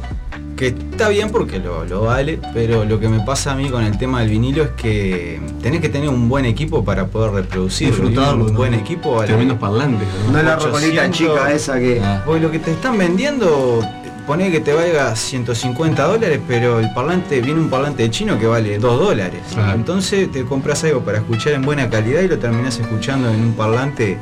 que 0.61 0.67
está 0.67 1.09
bien 1.09 1.31
porque 1.31 1.57
lo, 1.57 1.85
lo 1.85 2.01
vale, 2.01 2.37
pero 2.53 2.85
lo 2.85 2.99
que 2.99 3.09
me 3.09 3.19
pasa 3.21 3.53
a 3.53 3.55
mí 3.55 3.67
con 3.71 3.83
el 3.83 3.97
tema 3.97 4.19
del 4.19 4.29
vinilo 4.29 4.61
es 4.61 4.69
que 4.77 5.41
tenés 5.59 5.81
que 5.81 5.89
tener 5.89 6.07
un 6.07 6.29
buen 6.29 6.45
equipo 6.45 6.85
para 6.85 7.07
poder 7.07 7.31
reproducirlo. 7.31 8.07
Disfrutarlo, 8.07 8.45
Un 8.45 8.51
¿no? 8.53 8.57
buen 8.59 8.75
equipo 8.75 9.15
vale. 9.15 9.25
Tremendos 9.25 9.57
parlantes. 9.57 10.07
¿no? 10.27 10.33
No 10.33 10.37
es 10.37 10.45
la 10.45 10.57
800. 10.57 10.65
rocolita 10.81 11.09
chica 11.09 11.51
esa 11.51 11.79
que. 11.79 11.99
Ah, 11.99 12.21
Porque 12.23 12.41
lo 12.41 12.51
que 12.51 12.59
te 12.59 12.73
están 12.73 12.95
vendiendo, 12.95 13.83
pone 14.27 14.51
que 14.51 14.59
te 14.59 14.71
valga 14.71 15.15
150 15.15 16.03
dólares, 16.05 16.39
pero 16.47 16.79
el 16.79 16.93
parlante, 16.93 17.41
viene 17.41 17.59
un 17.59 17.71
parlante 17.71 18.03
de 18.03 18.11
chino 18.11 18.37
que 18.37 18.45
vale 18.45 18.77
2 18.77 18.99
dólares. 18.99 19.41
Entonces 19.73 20.31
te 20.31 20.45
compras 20.45 20.83
algo 20.83 20.99
para 21.01 21.17
escuchar 21.17 21.53
en 21.53 21.63
buena 21.63 21.89
calidad 21.89 22.21
y 22.21 22.27
lo 22.27 22.37
terminás 22.37 22.77
escuchando 22.77 23.31
en 23.31 23.41
un 23.41 23.53
parlante 23.53 24.15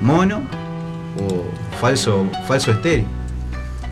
mono 0.00 0.42
o 1.20 1.44
falso, 1.80 2.26
falso 2.48 2.72
estéreo. 2.72 3.04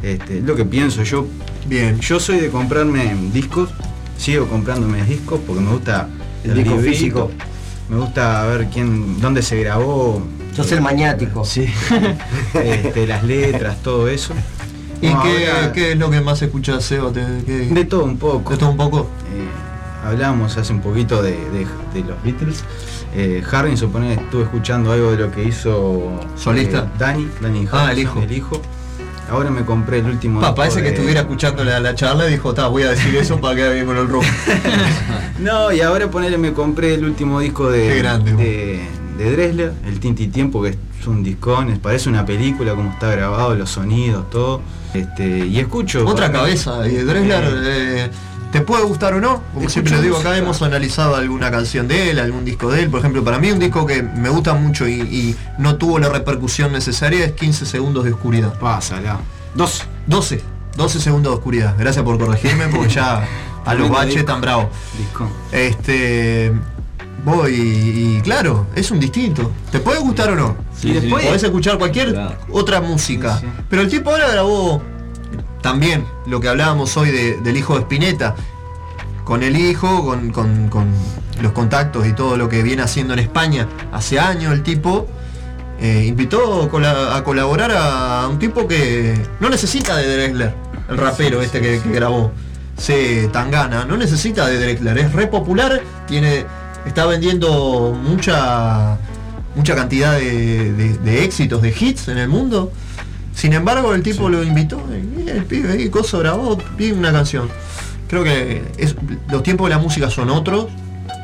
Este, 0.03 0.39
es 0.39 0.43
lo 0.45 0.57
que 0.57 0.65
pienso 0.65 1.05
yo. 1.05 1.27
Bien. 1.71 1.99
Yo 2.01 2.19
soy 2.21 2.41
de 2.41 2.51
comprarme 2.51 3.15
discos, 3.33 3.71
sigo 4.19 4.47
comprándome 4.49 5.05
discos 5.05 5.41
porque 5.47 5.63
me 5.63 5.71
gusta 5.71 6.09
El 6.45 6.55
disco 6.55 6.75
librito, 6.75 6.93
físico. 6.93 7.31
Me 7.89 7.97
gusta 7.97 8.45
ver 8.47 8.69
quién, 8.73 9.21
dónde 9.21 9.41
se 9.43 9.61
grabó. 9.63 10.21
Sos 10.55 10.71
el 10.73 10.81
maniático. 10.81 11.45
Sí. 11.45 11.67
Este, 12.55 13.07
las 13.07 13.23
letras, 13.23 13.77
todo 13.83 14.09
eso. 14.09 14.35
¿Y 15.01 15.07
No, 15.09 15.23
qué, 15.23 15.49
ahora- 15.51 15.73
qué 15.73 15.93
es 15.93 15.99
lo 15.99 16.11
que 16.11 16.21
más 16.21 16.43
escuchas, 16.43 16.85
Seba? 16.85 17.13
¿Te- 17.13 17.25
qué- 17.47 17.69
De 17.73 17.85
todo 17.85 18.05
un 18.05 18.19
poco. 18.19 18.51
¿De 18.51 18.59
todo 18.59 18.71
un 18.71 18.77
poco? 18.77 19.09
Eh, 19.33 19.49
hablábamos 20.05 20.57
hace 20.57 20.73
un 20.73 20.81
poquito 20.81 21.23
de, 21.23 21.31
de- 21.51 21.67
de 21.95 22.01
los 22.07 22.21
Beatles. 22.25 22.65
Eh, 23.15 23.43
Harry, 23.53 23.77
supone 23.77 24.15
estuve 24.15 24.43
escuchando 24.43 24.93
algo 24.93 25.13
de 25.13 25.19
lo 25.19 25.31
que 25.31 25.45
hizo 25.45 26.21
¿Solista? 26.37 26.81
eh, 26.81 26.99
Danny, 26.99 27.29
Danny 27.41 27.69
Ah, 27.73 27.85
el 27.85 27.89
Harrison, 27.91 28.11
hijo. 28.19 28.23
el 28.23 28.33
hijo. 28.37 28.63
Ahora 29.31 29.51
me 29.51 29.65
compré 29.65 29.99
el 29.99 30.07
último 30.07 30.41
Pa, 30.41 30.55
parece 30.55 30.83
que 30.83 30.89
estuviera 30.91 31.21
escuchando 31.21 31.65
la, 31.65 31.81
la 31.81 31.95
charla 31.95 32.27
y 32.29 32.33
dijo, 32.33 32.53
"Ta, 32.53 32.67
voy 32.69 32.83
a 32.83 32.91
decir 32.91 33.15
eso 33.17 33.41
para 33.41 33.55
quedar 33.57 33.73
bien 33.75 33.87
con 33.87 33.97
el 33.97 34.09
rock. 34.09 34.25
No, 35.39 35.73
y 35.73 35.81
ahora 35.81 36.11
ponele, 36.11 36.37
me 36.37 36.53
compré 36.53 36.95
el 36.95 37.05
último 37.05 37.41
disco 37.41 37.71
de, 37.71 37.89
Qué 37.89 37.99
grande, 37.99 38.33
de, 38.35 38.81
de 39.17 39.33
Dresler, 39.33 39.73
el 39.87 39.99
Tinti 39.99 40.29
Tiempo, 40.29 40.61
que 40.63 40.77
es 41.01 41.07
un 41.07 41.23
discón, 41.23 41.79
parece 41.83 42.11
una 42.11 42.27
película 42.27 42.75
como 42.75 42.91
está 42.91 43.11
grabado, 43.13 43.55
los 43.55 43.71
sonidos, 43.71 44.29
todo. 44.29 44.61
Este, 44.93 45.47
y 45.47 45.59
escucho. 45.59 46.07
Otra 46.07 46.31
cabeza, 46.31 46.87
y 46.87 46.97
Dressler, 46.97 47.45
eh, 47.65 48.11
¿te 48.53 48.61
puede 48.61 48.85
gustar 48.85 49.15
o 49.15 49.21
no? 49.21 49.43
Como 49.55 49.69
siempre 49.69 49.95
lo 49.97 50.03
digo 50.03 50.17
acá, 50.17 50.29
música. 50.31 50.45
hemos 50.45 50.63
analizado 50.63 51.17
alguna 51.17 51.51
canción 51.51 51.87
de 51.89 52.11
él, 52.11 52.19
algún 52.19 52.45
disco 52.45 52.71
de 52.71 52.83
él. 52.83 52.91
Por 52.91 53.01
ejemplo, 53.01 53.23
para 53.25 53.39
mí 53.39 53.51
un 53.51 53.59
disco 53.59 53.87
que 53.87 54.03
me 54.03 54.29
gusta 54.29 54.55
mucho 54.55 54.87
y, 54.89 55.01
y 55.01 55.37
no 55.59 55.77
tuvo 55.77 55.99
la 55.99 56.09
repercusión 56.09 56.73
necesaria 56.73 57.25
es 57.25 57.33
15 57.33 57.67
segundos 57.67 58.05
de 58.05 58.13
oscuridad. 58.13 58.59
Pásala. 58.59 59.19
12. 59.55 59.85
12. 60.07 60.43
12 60.77 61.01
segundos 61.01 61.33
de 61.33 61.37
oscuridad. 61.39 61.75
Gracias 61.79 62.05
por 62.05 62.19
corregirme 62.19 62.69
porque 62.69 62.89
ya 62.89 63.27
a 63.65 63.75
los 63.75 63.91
baches 63.91 64.15
disco. 64.15 64.27
tan 64.33 64.41
bravos. 64.41 64.67
Disco. 64.99 65.29
Este. 65.53 66.53
Voy 67.23 67.53
y, 67.55 68.17
y 68.17 68.21
claro, 68.23 68.67
es 68.75 68.91
un 68.91 68.99
distinto. 68.99 69.53
¿Te 69.71 69.79
puede 69.81 69.99
gustar 70.01 70.31
o 70.31 70.35
no? 70.37 70.57
Sí, 70.75 70.91
después 70.93 71.23
sí. 71.23 71.29
podés 71.29 71.43
escuchar 71.43 71.77
cualquier 71.77 72.13
Claro. 72.15 72.37
otra 72.51 72.81
música. 72.81 73.39
Pero 73.69 73.83
el 73.83 73.89
tipo 73.91 74.09
ahora 74.11 74.29
grabó 74.31 74.81
también 75.63 76.05
lo 76.27 76.41
que 76.41 76.49
hablábamos 76.49 76.97
hoy 76.97 77.11
de- 77.11 77.37
del 77.39 77.57
hijo 77.57 77.75
de 77.75 77.81
Spinetta. 77.81 78.35
Con 79.25 79.43
el 79.43 79.57
hijo, 79.57 80.05
con, 80.05 80.33
los 81.41 81.53
contactos 81.53 82.07
y 82.07 82.13
todo 82.13 82.37
lo 82.37 82.49
que 82.49 82.63
viene 82.63 82.83
haciendo 82.83 83.15
en 83.15 83.21
España. 83.21 83.67
Hace 83.93 84.19
años 84.19 84.53
el 84.53 84.63
tipo 84.63 85.07
eh, 85.81 86.05
invitó 86.07 86.65
a 86.65 87.25
colaborar 87.25 87.71
a 87.73 88.29
un 88.29 88.39
tipo 88.39 88.67
que 88.69 89.19
no 89.41 89.49
necesita 89.49 89.97
de 89.97 90.15
Drexler, 90.17 90.55
el 90.91 90.99
rapero 90.99 91.41
este 91.41 91.61
que, 91.61 91.81
grabó. 91.87 92.33
Se 92.77 93.29
Tangana, 93.29 93.85
no 93.85 93.97
necesita 93.97 94.47
de 94.47 94.59
Drexler, 94.59 94.99
es 94.99 95.13
re 95.13 95.27
popular, 95.29 95.81
tiene, 96.07 96.45
está 96.87 97.07
vendiendo 97.07 97.97
mucha, 98.03 98.99
mucha 99.55 99.75
cantidad 99.75 100.19
de 100.19 101.25
éxitos, 101.25 101.63
de 101.63 101.75
hits 101.79 102.09
en 102.09 102.19
el 102.19 102.29
mundo. 102.29 102.73
Sin 103.35 103.53
embargo, 103.53 103.95
el 103.95 104.03
tipo 104.03 104.29
lo 104.29 104.43
invitó, 104.43 104.83
y 105.25 105.29
el 105.29 105.45
pibe 105.45 105.73
ahí, 105.73 105.89
coso 105.89 106.19
grabó, 106.19 106.59
pide 106.77 106.93
una 106.93 107.13
canción. 107.13 107.49
Creo 108.09 108.25
que 108.25 108.63
es- 108.77 108.97
los 109.31 109.43
tiempos 109.43 109.69
de 109.69 109.77
la 109.77 109.81
música 109.81 110.11
son 110.11 110.31
otros, 110.31 110.67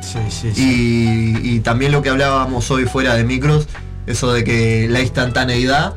Sí, 0.01 0.19
sí, 0.29 0.51
sí. 0.53 1.37
y, 1.43 1.55
y 1.55 1.59
también 1.59 1.91
lo 1.91 2.01
que 2.01 2.09
hablábamos 2.09 2.69
hoy 2.71 2.85
fuera 2.85 3.13
de 3.15 3.23
micros, 3.23 3.67
eso 4.07 4.31
de 4.31 4.43
que 4.43 4.87
la 4.89 5.01
instantaneidad 5.01 5.93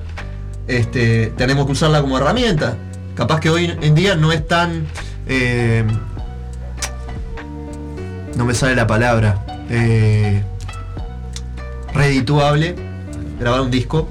este, 0.66 1.28
tenemos 1.36 1.66
que 1.66 1.72
usarla 1.72 2.00
como 2.00 2.18
herramienta. 2.18 2.76
Capaz 3.14 3.40
que 3.40 3.50
hoy 3.50 3.72
en 3.80 3.94
día 3.94 4.14
no 4.16 4.32
es 4.32 4.46
tan... 4.46 4.86
eh, 5.26 5.84
no 8.36 8.44
me 8.44 8.54
sale 8.54 8.74
la 8.74 8.86
palabra. 8.86 9.44
eh, 9.68 10.42
redituable 11.94 12.74
grabar 13.38 13.60
un 13.62 13.70
disco 13.70 14.08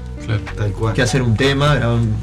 Tal 0.56 0.72
cual. 0.72 0.94
que 0.94 1.02
hacer 1.02 1.22
un 1.22 1.36
tema, 1.36 1.74
grabar 1.74 1.96
un- 1.98 2.14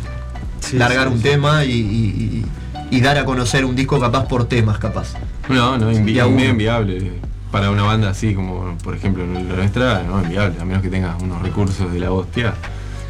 Sí, 0.60 0.78
largar 0.78 1.08
sí, 1.08 1.14
un 1.14 1.18
sí. 1.20 1.24
tema 1.24 1.64
y, 1.66 1.72
y- 1.72 2.46
y- 2.92 2.98
y 2.98 3.02
dar 3.02 3.18
a 3.18 3.26
conocer 3.26 3.64
un 3.66 3.76
disco 3.76 4.00
capaz 4.00 4.28
por 4.28 4.46
temas 4.46 4.78
capaz. 4.80 5.14
No, 5.50 5.78
no, 5.78 5.92
invi 5.92 6.14
medio 6.16 6.50
inviable. 6.50 7.12
Para 7.52 7.72
una 7.72 7.84
banda 7.84 8.10
así 8.10 8.34
como, 8.34 8.78
por 8.84 8.96
ejemplo, 8.96 9.26
la 9.26 9.40
nuestra, 9.56 10.04
no, 10.04 10.22
inviable. 10.22 10.60
A 10.62 10.66
menos 10.66 10.82
que 10.82 10.90
tengas 10.90 11.22
unos 11.22 11.42
recursos 11.42 11.92
de 11.92 12.00
la 12.00 12.12
hostia. 12.12 12.54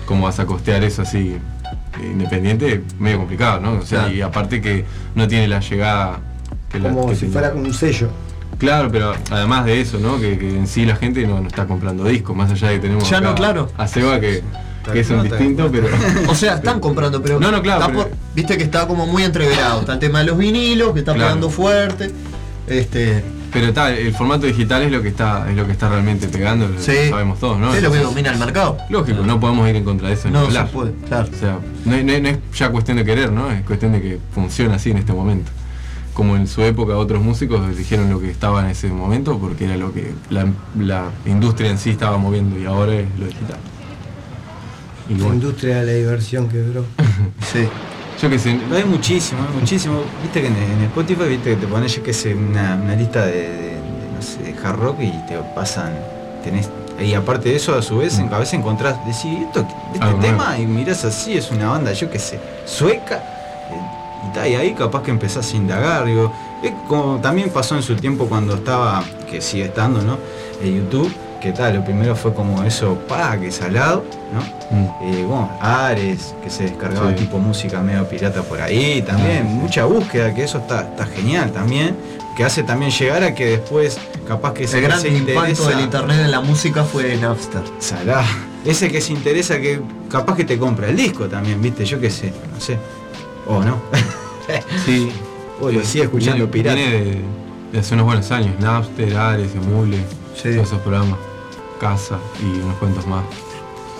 ¿Cómo 0.06 0.26
vas 0.26 0.39
a 0.39 0.45
costear 0.45 0.84
eso 0.84 1.02
así 1.02 1.38
independiente? 2.02 2.84
Medio 3.00 3.18
complicado, 3.20 3.60
¿no? 3.60 3.74
O 3.74 3.82
sea, 3.82 4.02
Claro. 4.02 4.14
y 4.16 4.22
aparte 4.22 4.62
que 4.62 4.86
no 5.16 5.28
tiene 5.28 5.48
la 5.48 5.60
llegada 5.60 6.20
que 6.72 6.80
la- 6.80 6.89
Como 6.89 7.08
que 7.10 7.16
si 7.16 7.22
tenía. 7.22 7.34
fuera 7.34 7.52
con 7.52 7.66
un 7.66 7.74
sello. 7.74 8.10
Claro, 8.58 8.89
pero 8.91 9.14
además 9.30 9.66
de 9.66 9.82
eso, 9.82 10.00
¿no? 10.00 10.20
Que, 10.20 10.38
que 10.38 10.50
en 10.50 10.68
sí 10.68 10.86
la 10.86 10.95
gente 10.95 11.26
no, 11.28 11.39
no 11.41 11.48
está 11.48 11.66
comprando 11.68 12.06
discos, 12.06 12.36
más 12.36 12.52
allá 12.52 12.70
de 12.70 12.76
que 12.76 12.82
tenemos 12.82 13.10
Ya 13.10 13.22
no, 13.22 13.36
claro. 13.36 13.70
a 13.78 13.88
Seba 13.88 14.20
que, 14.20 14.41
que 14.94 15.00
es 15.02 15.10
un 15.10 15.18
cual, 15.18 15.30
tal 15.30 15.40
distinto, 15.40 15.70
pero. 15.72 15.88
O 16.30 16.36
sea, 16.36 16.56
están 16.56 16.80
comprando, 16.80 17.22
pero, 17.22 17.40
No, 17.40 17.52
no, 17.52 17.62
claro, 17.62 17.82
está 17.82 17.92
pero- 17.94 18.10
por- 18.10 18.18
viste 18.36 18.58
que 18.58 18.64
está 18.64 18.88
como 18.88 19.06
muy 19.08 19.24
entreverado. 19.24 19.82
Está 19.82 19.94
el 19.94 20.00
tema 20.00 20.20
de 20.20 20.26
los 20.26 20.38
vinilos, 20.38 20.94
que 20.94 21.00
está 21.00 21.14
Claro. 21.14 21.28
pegando 21.30 21.50
fuerte. 21.50 22.12
Este, 22.68 23.24
Pero 23.54 23.68
está, 23.68 23.92
el 23.96 24.14
formato 24.14 24.46
digital 24.46 24.82
es 24.84 24.92
lo 24.92 25.02
que 25.02 25.08
está, 25.08 25.50
es 25.50 25.56
lo 25.56 25.66
que 25.66 25.72
está 25.72 25.88
realmente 25.88 26.28
pegando, 26.28 26.68
lo 26.68 26.80
Sí. 26.82 27.10
sabemos 27.10 27.40
todos, 27.40 27.58
¿no? 27.58 27.74
es 27.74 27.82
lo 27.82 27.90
que 27.92 28.00
domina 28.00 28.30
el 28.32 28.38
mercado. 28.38 28.78
Lógico, 28.90 29.24
no 29.24 29.40
podemos 29.40 29.68
ir 29.70 29.78
en 29.78 29.86
contra 29.86 30.10
de 30.10 30.16
eso 30.16 30.30
No 30.30 30.52
se 30.52 30.64
puede, 30.66 30.92
claro. 31.08 31.30
O 31.34 31.40
sea, 31.40 31.58
no 31.86 31.96
es 31.96 32.38
ya 32.54 32.70
cuestión 32.70 32.98
de 32.98 33.06
querer, 33.06 33.32
¿no? 33.32 33.50
Es 33.50 33.64
cuestión 33.64 33.94
de 33.94 34.02
que 34.02 34.20
funciona 34.36 34.76
así 34.76 34.92
en 34.92 34.98
este 34.98 35.14
momento. 35.14 35.50
Como 36.14 36.36
en 36.36 36.48
su 36.48 36.62
época 36.64 36.98
otros 36.98 37.22
músicos 37.24 37.76
dijeron 37.78 38.10
lo 38.10 38.20
que 38.20 38.30
estaba 38.30 38.62
en 38.66 38.72
ese 38.72 38.90
momento 38.90 39.38
porque 39.40 39.64
era 39.66 39.78
lo 39.78 39.94
que 39.94 40.12
la, 40.30 40.46
la 40.78 41.06
industria 41.26 41.72
en 41.72 41.78
sí 41.78 41.92
estaba 41.92 42.18
moviendo 42.18 42.60
y 42.60 42.66
ahora 42.66 42.96
es 42.96 43.06
lo 43.18 43.28
digital. 43.28 43.58
Y 45.10 45.14
La 45.14 45.20
bueno, 45.20 45.34
industria 45.36 45.78
de 45.82 45.86
la 45.86 45.91
diversión 45.93 46.47
que 46.49 46.58
duró. 46.60 46.84
Sí. 47.51 47.68
yo 48.22 48.30
que 48.30 48.38
sé, 48.39 48.60
Hay 48.76 48.84
muchísimo, 48.84 49.39
hay 49.47 49.60
muchísimo. 49.60 50.01
Viste 50.22 50.41
que 50.41 50.47
en, 50.47 50.55
en 50.55 50.82
Spotify, 50.86 51.24
viste 51.30 51.51
que 51.51 51.55
te 51.58 51.68
pones, 51.68 51.95
yo 51.95 52.03
qué 52.03 52.14
sé, 52.14 52.34
una, 52.36 52.76
una 52.76 52.95
lista 52.95 53.26
de, 53.26 53.32
de- 53.34 53.47
de, 53.47 53.78
no 54.16 54.22
sé, 54.22 54.43
de 54.43 54.55
hard 54.68 54.80
rock 54.80 54.97
y 55.01 55.12
te 55.28 55.38
pasan, 55.55 55.93
tenés, 56.43 56.70
y 56.99 57.14
aparte 57.14 57.49
de 57.49 57.55
eso, 57.55 57.76
a 57.76 57.82
su 57.82 57.99
vez, 57.99 58.18
en 58.20 58.34
a 58.34 58.39
veces 58.39 58.55
encontrás, 58.55 58.97
decís, 59.05 59.39
esto, 59.45 59.66
este 59.93 60.14
tema, 60.20 60.58
y 60.60 60.66
mirás 60.66 61.05
así, 61.05 61.38
es 61.38 61.51
una 61.51 61.70
banda, 61.70 61.93
yo 61.93 62.10
qué 62.10 62.18
sé, 62.20 62.39
sueca, 62.66 63.18
eh, 63.72 64.28
y, 64.30 64.34
ta, 64.34 64.47
y 64.47 64.55
ahí 64.55 64.74
capaz 64.74 65.03
que 65.03 65.12
empezás 65.12 65.53
a 65.53 65.55
indagar, 65.55 66.05
digo, 66.05 66.34
es 66.64 66.72
como 66.88 67.18
también 67.22 67.49
pasó 67.51 67.76
en 67.76 67.84
su 67.84 67.95
tiempo 67.95 68.26
cuando 68.28 68.55
estaba, 68.55 69.03
que 69.30 69.41
sigue 69.41 69.66
estando, 69.66 70.01
¿no? 70.01 70.18
En 70.62 70.76
YouTube, 70.76 71.14
que 71.42 71.52
tal, 71.52 71.76
lo 71.76 71.84
primero 71.86 72.16
fue 72.16 72.34
como 72.34 72.64
eso, 72.64 72.96
pa, 73.08 73.38
que 73.40 73.52
salado, 73.52 74.04
¿no? 74.34 74.42
Mm. 74.76 74.86
Eh, 75.14 75.24
bueno, 75.26 75.50
Ares, 75.62 76.34
que 76.44 76.50
se 76.50 76.64
descargaba 76.64 77.10
Sí. 77.12 77.16
tipo 77.16 77.38
música 77.38 77.82
medio 77.82 78.08
pirata 78.08 78.42
por 78.44 78.62
ahí, 78.62 79.02
también, 79.02 79.44
Ah, 79.46 79.50
sí. 79.50 79.56
mucha 79.56 79.86
búsqueda, 79.86 80.34
que 80.34 80.44
eso 80.44 80.58
está, 80.60 80.82
está 80.82 81.06
genial 81.06 81.52
también, 81.52 81.96
que 82.36 82.44
hace 82.44 82.64
también 82.64 82.92
llegar 82.92 83.24
a 83.24 83.34
que 83.34 83.46
después, 83.46 83.98
capaz 84.28 84.54
que 84.54 84.66
ese 84.66 84.78
El 84.78 84.82
que 84.84 84.88
gran 84.90 85.02
se 85.02 85.08
impacto 85.10 85.32
interesa, 85.42 85.70
del 85.70 85.80
internet 85.82 86.20
en 86.26 86.32
la 86.32 86.42
música 86.42 86.84
fue 86.84 87.16
Napster. 87.18 87.62
salá, 87.80 88.24
ese 88.66 88.90
que 88.92 89.00
se 89.02 89.14
interesa 89.14 89.60
que 89.60 89.80
capaz 90.12 90.36
que 90.36 90.44
te 90.44 90.58
compra 90.58 90.90
el 90.90 90.96
disco 90.98 91.28
también, 91.28 91.62
viste, 91.62 91.86
yo 91.86 92.00
qué 92.00 92.10
sé, 92.10 92.32
no 92.54 92.60
sé, 92.60 92.78
o 93.48 93.64
no, 93.64 93.78
sí. 94.86 95.12
o 95.62 95.72
lo 95.72 95.84
sigue 95.84 96.04
escuchando 96.06 96.48
viene, 96.48 96.52
pirata. 96.52 96.76
viene 96.76 96.92
de, 97.06 97.22
de 97.72 97.80
hace 97.80 97.94
unos 97.94 98.06
buenos 98.06 98.32
años, 98.32 98.54
Napster, 98.60 99.16
Ares, 99.18 99.52
Emule, 99.56 99.98
Sí. 100.36 100.52
todos 100.54 100.68
esos 100.68 100.80
programas, 100.82 101.18
Casa 101.80 102.18
y 102.42 102.60
unos 102.62 102.76
cuantos 102.78 103.06
más. 103.08 103.24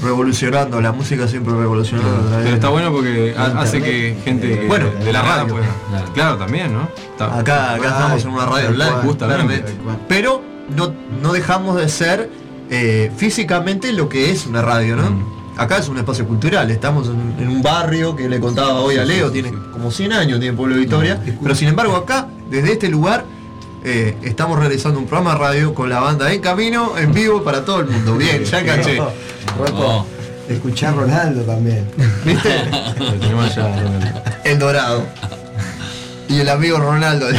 Revolucionando, 0.02 0.80
la 0.80 0.92
música 0.92 1.28
siempre 1.28 1.54
revolucionando. 1.56 2.30
Pero 2.44 2.56
está 2.56 2.70
bueno 2.70 2.92
porque 2.92 3.34
ha- 3.36 3.60
hace 3.60 3.82
que 3.82 4.16
gente 4.24 4.60
que- 4.60 4.68
Bueno, 4.68 4.90
de 4.92 5.06
la 5.06 5.12
la 5.12 5.22
radio 5.24 5.42
radio. 5.44 5.54
pueda. 5.56 5.68
Claro. 5.90 6.14
Claro, 6.14 6.38
también, 6.38 6.74
¿no? 6.74 6.88
Está- 7.12 7.40
Acá, 7.40 7.74
acá 7.74 7.88
estamos 7.88 8.24
en 8.24 8.30
una 8.30 8.46
radio 8.46 8.70
online, 8.70 8.92
Justamente. 9.04 9.18
claramente. 9.64 9.74
Pero 10.08 10.44
no, 10.76 10.94
no 11.22 11.34
dejamos 11.34 11.78
de 11.78 11.90
ser 11.90 12.30
eh, 12.70 13.12
físicamente 13.16 13.92
lo 13.94 14.10
que 14.10 14.30
es 14.30 14.46
una 14.46 14.62
radio, 14.62 14.98
¿no? 14.98 15.10
Mm. 15.10 15.24
Acá 15.58 15.78
es 15.78 15.88
un 15.90 15.98
espacio 15.98 16.28
cultural, 16.28 16.70
estamos 16.70 17.08
en, 17.08 17.36
en 17.40 17.48
un 17.48 17.64
barrio 17.64 18.16
que 18.16 18.28
le 18.30 18.40
contaba 18.42 18.82
hoy 18.82 18.98
a 18.98 19.06
Leo, 19.06 19.32
tiene 19.32 19.52
como 19.72 19.90
100 19.90 20.12
años, 20.14 20.40
tiene 20.40 20.56
Pueblo 20.56 20.76
de 20.76 20.82
Victoria, 20.82 21.20
pero 21.42 21.56
sin 21.56 21.70
embargo 21.70 21.96
acá, 21.96 22.28
desde 22.52 22.74
este 22.74 22.90
lugar, 22.90 23.24
eh, 23.84 24.16
estamos 24.24 24.60
realizando 24.60 25.00
un 25.00 25.06
programa 25.06 25.34
de 25.34 25.40
radio 25.40 25.74
con 25.74 25.90
la 25.90 26.00
banda 26.00 26.32
En 26.32 26.42
Camino, 26.42 26.98
en 26.98 27.14
vivo 27.14 27.44
para 27.44 27.64
todo 27.64 27.82
el 27.82 27.88
mundo. 27.88 28.18
Bien, 28.18 28.44
ya. 28.44 28.62
Rocco, 29.58 30.06
escuchar 30.50 30.96
Ronaldo 30.96 31.44
también. 31.44 31.86
¿Viste? 32.26 32.64
El 34.44 34.60
Dorado. 34.60 35.06
Y 36.30 36.40
el 36.40 36.50
amigo 36.50 36.78
Ronaldo. 36.78 37.28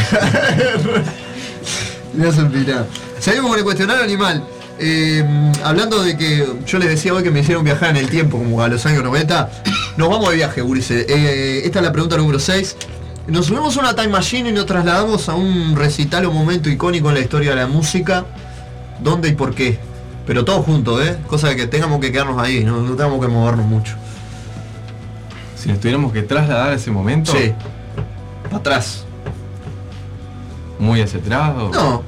Me 2.14 2.26
hace. 2.26 2.40
Seguimos 3.18 3.50
con 3.50 3.58
el 3.58 3.64
cuestionario 3.64 4.02
animal. 4.02 4.42
Eh, 4.78 5.24
hablando 5.64 6.02
de 6.02 6.16
que 6.16 6.46
yo 6.66 6.78
les 6.78 6.88
decía 6.88 7.12
hoy 7.12 7.22
que 7.22 7.30
me 7.30 7.40
hicieron 7.40 7.64
viajar 7.64 7.90
en 7.90 7.96
el 7.96 8.08
tiempo, 8.08 8.38
como 8.38 8.62
a 8.62 8.68
los 8.68 8.86
años 8.86 9.02
90. 9.02 9.50
Nos 9.96 10.08
vamos 10.08 10.30
de 10.30 10.36
viaje, 10.36 10.62
Gurice. 10.62 11.04
Eh, 11.08 11.62
esta 11.64 11.80
es 11.80 11.84
la 11.84 11.92
pregunta 11.92 12.16
número 12.16 12.38
6. 12.38 12.76
Nos 13.28 13.46
subimos 13.46 13.76
a 13.76 13.80
una 13.80 13.94
time 13.94 14.08
machine 14.08 14.48
y 14.48 14.52
nos 14.52 14.64
trasladamos 14.66 15.28
a 15.28 15.34
un 15.34 15.76
recital 15.76 16.24
o 16.26 16.32
momento 16.32 16.70
icónico 16.70 17.08
en 17.10 17.14
la 17.14 17.20
historia 17.20 17.50
de 17.50 17.56
la 17.56 17.66
música. 17.66 18.24
¿Dónde 19.02 19.28
y 19.28 19.32
por 19.32 19.54
qué? 19.54 19.78
Pero 20.26 20.44
todos 20.44 20.64
juntos, 20.64 21.00
¿eh? 21.06 21.18
Cosa 21.26 21.48
de 21.48 21.56
que 21.56 21.66
tengamos 21.66 22.00
que 22.00 22.10
quedarnos 22.10 22.40
ahí, 22.40 22.64
no, 22.64 22.80
no 22.80 22.90
tengamos 22.96 23.20
que 23.20 23.28
movernos 23.30 23.66
mucho. 23.66 23.94
Si 25.56 25.68
nos 25.68 25.78
tuviéramos 25.78 26.12
que 26.12 26.22
trasladar 26.22 26.70
a 26.70 26.74
ese 26.74 26.90
momento, 26.90 27.32
Sí. 27.32 27.52
Para 28.44 28.56
atrás. 28.56 29.04
muy 30.78 31.00
hacia 31.02 31.18
atrás. 31.20 31.52
o- 31.58 31.70
No. 31.70 32.02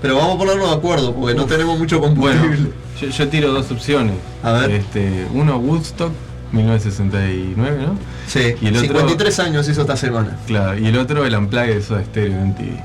Pero 0.00 0.16
vamos 0.16 0.36
a 0.36 0.38
ponernos 0.38 0.70
de 0.70 0.76
acuerdo, 0.76 1.14
porque 1.14 1.34
no 1.34 1.44
tenemos 1.46 1.78
mucho 1.78 1.98
Bueno, 1.98 2.14
combustible. 2.14 2.70
yo, 3.00 3.08
yo 3.08 3.28
tiro 3.28 3.52
dos 3.52 3.70
opciones. 3.70 4.14
A 4.42 4.52
ver. 4.52 4.70
Este, 4.70 5.26
uno 5.32 5.56
Woodstock 5.58 6.12
1969, 6.52 7.78
¿no? 7.86 7.98
Sí, 8.26 8.54
Y 8.60 8.66
el 8.68 8.76
otro- 8.76 8.86
53 8.88 9.38
años 9.40 9.68
hizo 9.68 9.80
esta 9.82 9.96
semana. 9.96 10.36
Claro, 10.46 10.78
y 10.78 10.86
el 10.86 10.96
otro 10.98 11.24
el 11.24 11.34
Unplugged 11.34 11.74
de 11.74 11.82
Soda 11.82 12.04
Stereo 12.04 12.32
en 12.38 12.48
MTV. 12.50 12.80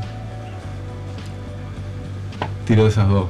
Tiro 2.65 2.83
de 2.83 2.89
esas 2.89 3.07
dos. 3.09 3.25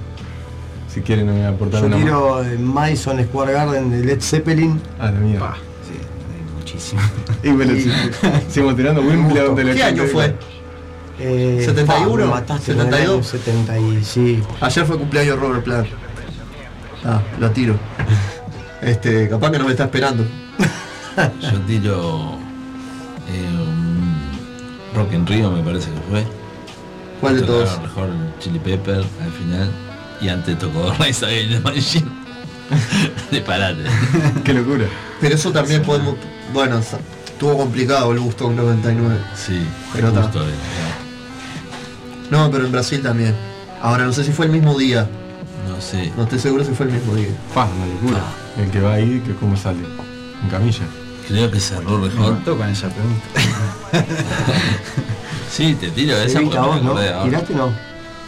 Si 0.93 1.01
quieren 1.01 1.25
no 1.25 1.31
me 1.33 1.39
voy 1.39 1.47
a 1.47 1.49
aportar 1.51 1.81
Yo 1.81 1.87
una 1.87 1.97
tiro 1.97 2.43
en 2.43 2.65
Madison 2.65 3.23
Square 3.23 3.53
Garden 3.53 3.89
de 3.91 4.05
Led 4.05 4.21
Zeppelin. 4.21 4.79
Ah, 4.99 5.05
la 5.05 5.11
mierda. 5.19 5.53
Sí, 5.87 5.93
hay 6.35 6.57
muchísimo. 6.57 7.01
Y 8.47 8.51
seguimos 8.51 8.75
tirando 8.75 9.01
Wimbledon 9.01 9.55
del 9.55 9.73
¿Qué 9.73 9.83
año 9.83 10.03
80. 10.03 10.13
fue? 10.13 10.35
Eh, 11.19 11.61
71, 11.65 12.09
pa, 12.09 12.17
me 12.17 12.25
mataste 12.25 12.73
con 12.73 12.87
el 12.87 12.93
72. 12.93 13.15
año 13.15 13.23
70 13.23 13.79
y 13.79 14.03
sí. 14.03 14.43
Ayer 14.59 14.85
fue 14.85 14.97
cumpleaños 14.97 15.39
Robert 15.39 15.63
Plant. 15.63 15.87
Ah, 17.05 17.21
lo 17.39 17.49
tiro. 17.51 17.75
Este, 18.81 19.29
capaz 19.29 19.51
que 19.51 19.59
no 19.59 19.65
me 19.65 19.71
está 19.71 19.83
esperando. 19.85 20.25
Yo 21.41 21.59
tiro 21.61 22.37
eh, 23.29 23.61
un 23.61 24.15
Rock 24.95 25.13
en 25.13 25.27
Río, 25.27 25.51
me 25.51 25.61
parece 25.61 25.89
que 25.91 25.99
fue. 26.09 26.23
¿Cuál 27.19 27.39
de 27.39 27.43
todos? 27.43 27.79
Mejor 27.81 28.09
Chili 28.39 28.59
Pepper 28.59 28.97
al 28.97 29.31
final. 29.31 29.69
Y 30.19 30.29
antes 30.29 30.57
tocó 30.57 30.91
Rise 30.99 31.25
Against 31.25 31.51
the 31.51 31.59
Machine. 31.59 32.11
Disparate. 33.31 33.83
Qué 34.43 34.53
locura. 34.53 34.85
Pero 35.19 35.35
eso 35.35 35.51
también 35.51 35.83
podemos. 35.83 36.15
Bueno, 36.53 36.79
estuvo 36.79 37.57
complicado 37.57 38.11
el 38.11 38.19
Gusto 38.19 38.49
99. 38.51 39.17
Sí, 39.35 39.65
Pero 39.93 40.09
eh. 40.09 40.11
No, 42.29 42.49
pero 42.49 42.65
en 42.65 42.71
Brasil 42.71 43.01
también. 43.01 43.35
Ahora 43.81 44.05
no 44.05 44.13
sé 44.13 44.23
si 44.23 44.31
fue 44.31 44.45
el 44.45 44.51
mismo 44.51 44.77
día. 44.77 45.07
No 45.67 45.81
sé. 45.81 46.11
No 46.15 46.23
estoy 46.23 46.39
seguro 46.39 46.63
si 46.63 46.73
fue 46.73 46.85
el 46.85 46.93
mismo 46.93 47.13
día. 47.13 47.29
Una 47.53 47.85
locura. 47.85 48.40
El 48.57 48.69
que 48.71 48.81
va 48.81 48.93
ahí, 48.93 49.21
que 49.25 49.33
cómo 49.35 49.55
sale. 49.57 49.79
En 50.43 50.49
camilla. 50.49 50.83
Creo 51.27 51.49
que 51.51 51.59
cerró 51.59 51.97
Me 51.99 52.09
mejor. 52.09 52.33
mató 52.33 52.57
con 52.57 52.69
esa 52.69 52.89
pregunta. 52.89 53.25
Sí, 55.51 55.75
te 55.75 55.89
tiro 55.91 56.15
esa 56.17 56.39
porque 56.39 56.57
me 56.59 56.65
vos, 56.65 56.81
¿no? 56.81 56.95
¿Tiraste 57.25 57.53
no? 57.53 57.73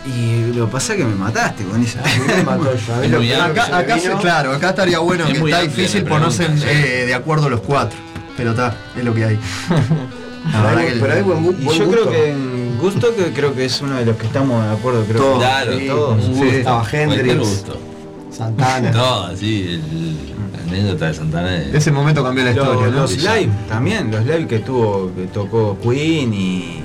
Y 0.06 0.52
lo 0.54 0.66
que 0.66 0.72
pasa 0.74 0.92
es 0.94 1.00
que 1.00 1.06
me 1.06 1.16
mataste 1.16 1.64
con 1.64 1.82
esa. 1.82 2.02
Me 2.28 2.44
mató 2.44 2.76
yo. 2.76 3.08
Lo 3.08 3.18
amplio. 3.20 3.42
Acá, 3.44 3.78
acá 3.78 3.98
se- 4.00 4.12
claro, 4.16 4.52
acá 4.52 4.70
estaría 4.72 5.00
bueno 5.00 5.24
Es 5.26 5.32
que 5.34 5.40
muy 5.40 5.52
está 5.52 5.64
difícil 5.64 6.04
ponerse 6.04 6.46
eh, 6.46 7.06
de 7.06 7.14
acuerdo 7.14 7.50
los 7.50 7.62
cuatro. 7.62 7.98
Pero 8.36 8.50
está, 8.52 8.76
es 8.98 9.04
lo 9.06 9.14
que 9.14 9.24
hay. 9.24 9.40
La 9.70 10.52
Pero 10.52 10.64
verdad 10.64 10.78
hay, 10.80 10.94
que- 10.94 11.00
pero 11.00 11.14
hay 11.14 11.22
buen, 11.22 11.38
Y 11.46 11.50
buen 11.64 11.80
yo 11.80 11.86
gusto. 11.86 11.92
creo 11.92 12.10
que 12.12 12.30
en 12.32 12.78
gusto 12.78 13.16
que 13.16 13.24
creo 13.32 13.56
que 13.56 13.64
es 13.64 13.80
uno 13.82 13.96
de 13.96 14.06
los 14.06 14.18
que 14.18 14.28
estamos 14.28 14.62
de 14.66 14.72
acuerdo, 14.74 15.06
creo 15.06 15.22
Todos, 15.22 15.34
que 15.36 15.40
Claro, 15.46 15.78
sí, 15.80 15.88
todos. 15.88 16.26
sí, 16.26 16.48
estaba 16.50 16.86
Hendrix, 16.92 17.38
gusto. 17.38 17.80
Santana. 18.36 18.92
No, 18.92 19.36
sí, 19.36 19.66
el, 19.70 20.16
la 20.56 20.72
anécdota 20.72 21.08
de 21.08 21.14
Santana 21.14 21.58
es- 21.62 21.74
Ese 21.76 21.92
momento 21.92 22.24
cambió 22.24 22.44
la 22.44 22.52
Los, 22.54 22.66
historia, 22.66 22.88
¿no? 22.88 23.02
los 23.02 23.18
live 23.18 23.50
también, 23.70 24.12
los 24.12 24.26
live 24.26 24.48
que 24.48 24.60
tuvo, 24.60 25.12
que 25.16 25.24
tocó 25.28 25.78
Queen 25.82 26.34
y, 26.34 26.38
y 26.38 26.82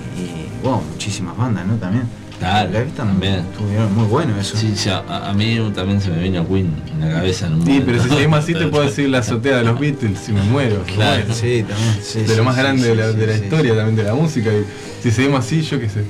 bueno, 0.62 0.82
muchísimas 0.92 1.36
bandas, 1.36 1.66
¿no? 1.66 1.74
También. 1.76 2.04
Claro, 2.38 2.70
Los 2.70 2.80
live 2.80 2.92
también. 2.96 3.34
estuvieron 3.36 3.94
muy 3.96 4.04
buenos 4.06 4.38
eso. 4.38 4.56
Sí, 4.56 4.72
sí, 4.76 4.88
a, 4.90 4.98
a 5.30 5.32
mí 5.32 5.58
también 5.74 6.00
se 6.00 6.10
me 6.10 6.22
vino 6.22 6.46
Queen 6.46 6.70
en 6.92 7.00
la 7.00 7.14
cabeza 7.16 7.46
en 7.46 7.54
un 7.54 7.62
Sí, 7.62 7.68
momento. 7.70 7.86
pero 7.86 8.02
si 8.04 8.08
seguimos 8.10 8.38
así 8.40 8.52
te 8.54 8.66
puedo 8.68 8.84
decir 8.84 9.08
la 9.08 9.18
azotea 9.18 9.56
de 9.56 9.64
los 9.64 9.80
Beatles, 9.80 10.18
si 10.20 10.32
me 10.32 10.42
muero. 10.42 10.82
me 10.86 10.92
Claro, 10.92 11.18
muero. 11.24 11.34
Sí, 11.34 11.64
también. 11.66 11.98
sí, 12.02 12.20
de 12.20 12.28
sí, 12.28 12.36
lo 12.36 12.44
más 12.44 12.54
sí, 12.56 12.60
grande 12.60 12.82
sí, 12.82 12.88
de 12.90 12.94
la, 12.94 13.10
sí, 13.10 13.16
de 13.18 13.26
la 13.26 13.32
sí, 13.36 13.42
historia, 13.44 13.74
también 13.74 13.96
de 13.96 14.02
la 14.04 14.14
música. 14.14 14.50
Y 14.52 14.64
si 15.02 15.10
seguimos 15.10 15.44
así, 15.44 15.62
yo 15.62 15.80
qué 15.80 15.88
sé. 15.88 16.04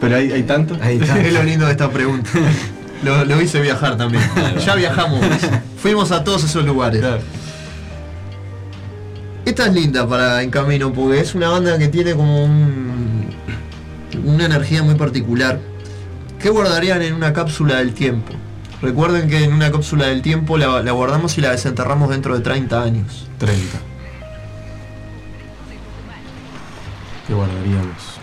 Pero 0.00 0.16
hay, 0.16 0.32
hay 0.32 0.42
tanto. 0.42 0.74
Está. 0.74 1.20
Es 1.22 1.32
lo 1.32 1.42
lindo 1.44 1.64
de 1.64 1.70
esta 1.72 1.88
pregunta. 1.90 2.28
Lo, 3.02 3.24
lo 3.24 3.40
hice 3.40 3.60
viajar 3.60 3.96
también. 3.96 4.22
Ya 4.64 4.74
viajamos. 4.74 5.20
Fuimos 5.76 6.12
a 6.12 6.22
todos 6.24 6.44
esos 6.44 6.64
lugares. 6.64 7.00
Claro. 7.00 7.20
Esta 9.44 9.66
es 9.66 9.72
linda 9.74 10.06
para 10.06 10.42
En 10.42 10.50
Camino 10.50 10.92
porque 10.92 11.18
es 11.20 11.34
una 11.34 11.48
banda 11.48 11.76
que 11.78 11.88
tiene 11.88 12.14
como 12.14 12.44
un- 12.44 13.26
una 14.24 14.44
energía 14.44 14.82
muy 14.84 14.94
particular. 14.94 15.58
¿Qué 16.38 16.48
guardarían 16.50 17.02
en 17.02 17.14
una 17.14 17.32
cápsula 17.32 17.76
del 17.78 17.92
tiempo? 17.92 18.32
Recuerden 18.80 19.28
que 19.28 19.42
en 19.44 19.52
una 19.52 19.70
cápsula 19.72 20.06
del 20.06 20.22
tiempo 20.22 20.58
la, 20.58 20.82
la 20.82 20.92
guardamos 20.92 21.36
y 21.38 21.40
la 21.40 21.50
desenterramos 21.50 22.10
dentro 22.10 22.34
de 22.36 22.40
30 22.42 22.82
años. 22.82 23.26
30. 23.38 23.78
¿Qué 27.26 27.34
guardaríamos? 27.34 28.18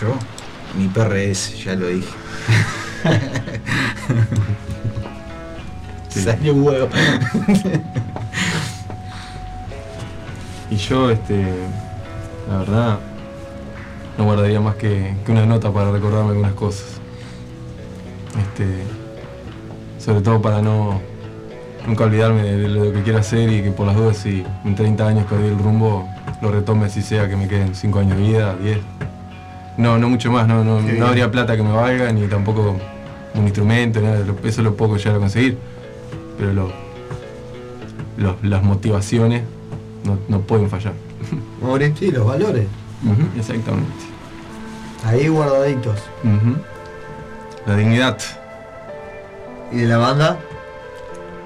Yo, 0.00 0.16
mi 0.78 0.88
PRS, 0.88 1.64
ya 1.64 1.74
lo 1.74 1.88
dije. 1.88 2.08
Sí. 6.08 6.22
Salió 6.22 6.54
huevo. 6.54 6.88
Y 10.70 10.76
yo, 10.76 11.10
este, 11.10 11.44
la 12.48 12.58
verdad, 12.58 12.98
no 14.16 14.24
guardaría 14.24 14.60
más 14.60 14.76
que, 14.76 15.14
que 15.24 15.32
una 15.32 15.46
nota 15.46 15.72
para 15.72 15.90
recordarme 15.90 16.30
algunas 16.30 16.52
cosas. 16.52 16.86
Este, 18.38 18.84
sobre 19.98 20.20
todo 20.20 20.40
para 20.40 20.62
no 20.62 21.00
nunca 21.86 22.04
olvidarme 22.04 22.42
de, 22.42 22.68
lo 22.68 22.92
que 22.92 23.02
quiero 23.02 23.18
hacer 23.18 23.50
y 23.50 23.62
que 23.62 23.70
por 23.70 23.86
las 23.86 23.96
dudas 23.96 24.18
si 24.18 24.44
en 24.64 24.74
30 24.74 25.06
años 25.06 25.26
perdí 25.26 25.48
el 25.48 25.58
rumbo, 25.58 26.08
lo 26.42 26.50
retome 26.50 26.86
así 26.86 27.02
sea 27.02 27.28
que 27.28 27.36
me 27.36 27.48
queden 27.48 27.74
5 27.74 27.98
años 27.98 28.16
de 28.18 28.22
vida, 28.22 28.56
10. 28.62 28.97
No, 29.78 29.96
no 29.98 30.08
mucho 30.08 30.30
más, 30.30 30.46
no, 30.46 30.62
no, 30.64 30.80
no 30.82 31.06
habría 31.06 31.30
plata 31.30 31.56
que 31.56 31.62
me 31.62 31.72
valga, 31.72 32.12
ni 32.12 32.26
tampoco 32.26 32.76
un 33.34 33.42
instrumento, 33.44 34.00
nada, 34.00 34.18
eso 34.18 34.34
es 34.44 34.58
lo 34.58 34.74
poco 34.76 34.94
que 34.94 34.98
llegar 34.98 35.16
a 35.16 35.20
conseguir. 35.20 35.56
Pero 36.36 36.52
lo- 36.52 36.72
lo- 38.16 38.36
las 38.42 38.62
motivaciones 38.62 39.42
no, 40.04 40.18
no 40.28 40.40
pueden 40.40 40.68
fallar. 40.68 40.92
Sí, 41.98 42.10
los 42.10 42.26
valores. 42.26 42.66
Exactamente. 43.36 43.90
Ahí 45.04 45.28
guardaditos. 45.28 46.00
La 47.66 47.76
dignidad. 47.76 48.18
¿Y 49.70 49.76
de 49.78 49.86
la 49.86 49.98
banda? 49.98 50.38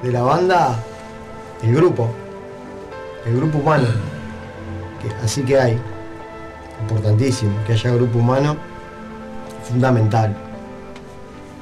De 0.02 0.10
la 0.12 0.22
banda, 0.22 0.76
el 1.62 1.74
grupo. 1.74 2.08
El 3.26 3.36
grupo 3.36 3.58
humano. 3.58 3.86
Que- 5.02 5.24
así 5.24 5.42
que 5.42 5.58
hay. 5.58 5.78
Importantísimo. 6.82 7.52
Que 7.66 7.72
haya 7.72 7.90
grupo 7.94 8.18
humano. 8.18 8.56
Fundamental. 9.68 10.36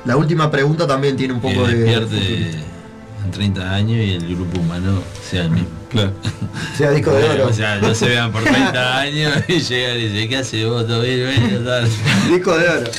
La 0.05 0.17
última 0.17 0.51
pregunta 0.51 0.87
también 0.87 1.17
tiene 1.17 1.35
un 1.35 1.41
que 1.41 1.49
poco 1.49 1.67
de... 1.67 1.75
despierte 1.75 2.51
en 3.25 3.31
30 3.31 3.75
años 3.75 3.99
y 3.99 4.13
el 4.15 4.35
grupo 4.35 4.61
humano 4.61 5.03
sea 5.29 5.43
el 5.43 5.51
mismo. 5.51 5.69
Claro. 5.91 6.13
Sea 6.77 6.93
disco 6.93 7.13
de 7.13 7.29
oro. 7.29 7.49
O 7.49 7.53
sea, 7.53 7.81
no 7.81 7.93
se 7.95 8.09
vean 8.09 8.31
por 8.31 8.45
30 8.45 8.99
años 9.01 9.43
y 9.49 9.59
llegan 9.59 9.97
y 9.97 10.09
dicen, 10.09 10.29
¿qué 10.29 10.37
hace 10.37 10.65
vos? 10.65 10.87
¿Todo 10.87 11.03
bien? 11.03 11.29
Disco 12.31 12.57
de 12.57 12.69
oro. 12.69 12.91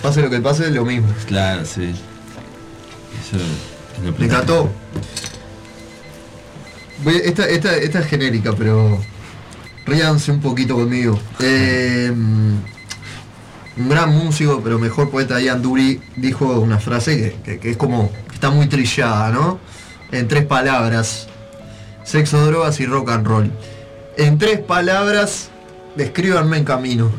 Pase 0.00 0.22
lo 0.22 0.30
que 0.30 0.40
pase, 0.40 0.70
lo 0.70 0.86
mismo. 0.86 1.08
Claro, 1.26 1.66
sí. 1.66 1.92
Eso 3.20 3.36
es 3.36 4.04
lo 4.04 4.18
Me 4.18 4.24
encantó. 4.24 4.70
Esta, 7.06 7.46
esta, 7.46 7.76
esta 7.76 8.00
es 8.00 8.06
genérica, 8.06 8.54
pero 8.56 8.98
ríanse 9.86 10.32
un 10.32 10.40
poquito 10.40 10.74
conmigo. 10.74 11.18
Eh, 11.40 12.12
un 13.76 13.88
gran 13.88 14.10
músico, 14.10 14.60
pero 14.62 14.78
mejor 14.78 15.10
poeta 15.10 15.40
Ian 15.40 15.62
Dury 15.62 16.00
dijo 16.16 16.58
una 16.58 16.78
frase 16.78 17.36
que, 17.44 17.70
es 17.70 17.76
como, 17.76 18.10
está 18.32 18.50
muy 18.50 18.66
trillada, 18.66 19.30
¿no? 19.30 19.58
En 20.10 20.28
tres 20.28 20.44
palabras. 20.44 21.28
Sexo, 22.04 22.44
drogas 22.44 22.80
y 22.80 22.86
rock 22.86 23.10
and 23.10 23.26
roll. 23.26 23.50
En 24.16 24.36
tres 24.36 24.60
palabras, 24.60 25.50
descríbanme 25.96 26.58
en 26.58 26.64
camino. 26.64 27.10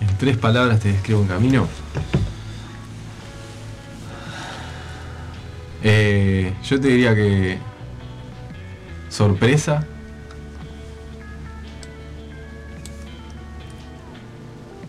En 0.00 0.16
tres 0.18 0.36
palabras 0.36 0.80
te 0.80 0.92
describo 0.92 1.20
un 1.20 1.28
camino. 1.28 1.68
Eh, 5.82 6.52
yo 6.64 6.80
te 6.80 6.88
diría 6.88 7.14
que 7.14 7.58
sorpresa. 9.18 9.84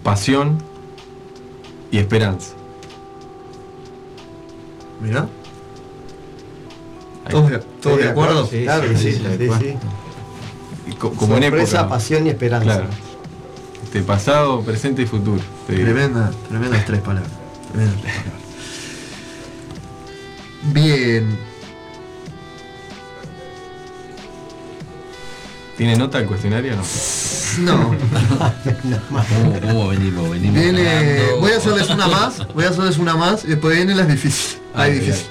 Pasión 0.04 0.58
y 1.92 1.98
esperanza. 1.98 2.54
Mirá. 5.02 5.28
¿Todos, 7.30 7.50
de- 7.52 7.60
todos 7.60 7.98
de 8.00 8.10
acuerdo? 8.10 8.46
Sí, 8.46 8.64
claro 8.64 8.88
que 8.90 8.98
sí, 8.98 9.12
sí, 9.14 9.20
sí. 9.60 10.96
Como 10.98 11.38
en 11.38 11.44
Sorpresa, 11.44 11.80
época. 11.82 11.90
pasión 11.90 12.26
y 12.26 12.30
esperanza. 12.30 12.66
Claro. 12.66 12.88
Este, 13.84 14.02
pasado, 14.02 14.62
presente 14.62 15.02
y 15.04 15.06
futuro. 15.06 15.42
Tremenda, 15.68 16.32
tremendas 16.48 16.86
tres 16.86 17.02
palabras. 17.02 17.32
tremendas 17.72 18.02
tres 18.02 18.14
palabras. 18.16 18.44
Bien. 20.74 21.49
¿Tiene 25.80 25.96
nota 25.96 26.20
el 26.20 26.26
cuestionario 26.26 26.74
o 26.74 26.76
no? 26.76 26.84
No. 27.60 27.96
¿Cómo, 29.10 29.60
cómo 29.62 29.88
venimos? 29.88 30.30
Venimos 30.30 30.62
Viene. 30.62 31.22
Voy 31.40 31.54
a 31.54 31.56
hacerles 31.56 31.90
una 31.90 32.06
más. 32.10 32.46
Voy 32.54 32.66
a 32.66 32.68
hacerles 32.68 32.98
una 32.98 33.16
más 33.16 33.46
y 33.46 33.48
después 33.48 33.78
vienen 33.78 33.96
las 33.96 34.10
difíciles. 34.10 34.60
Ay, 34.76 34.96
difícil. 34.96 35.28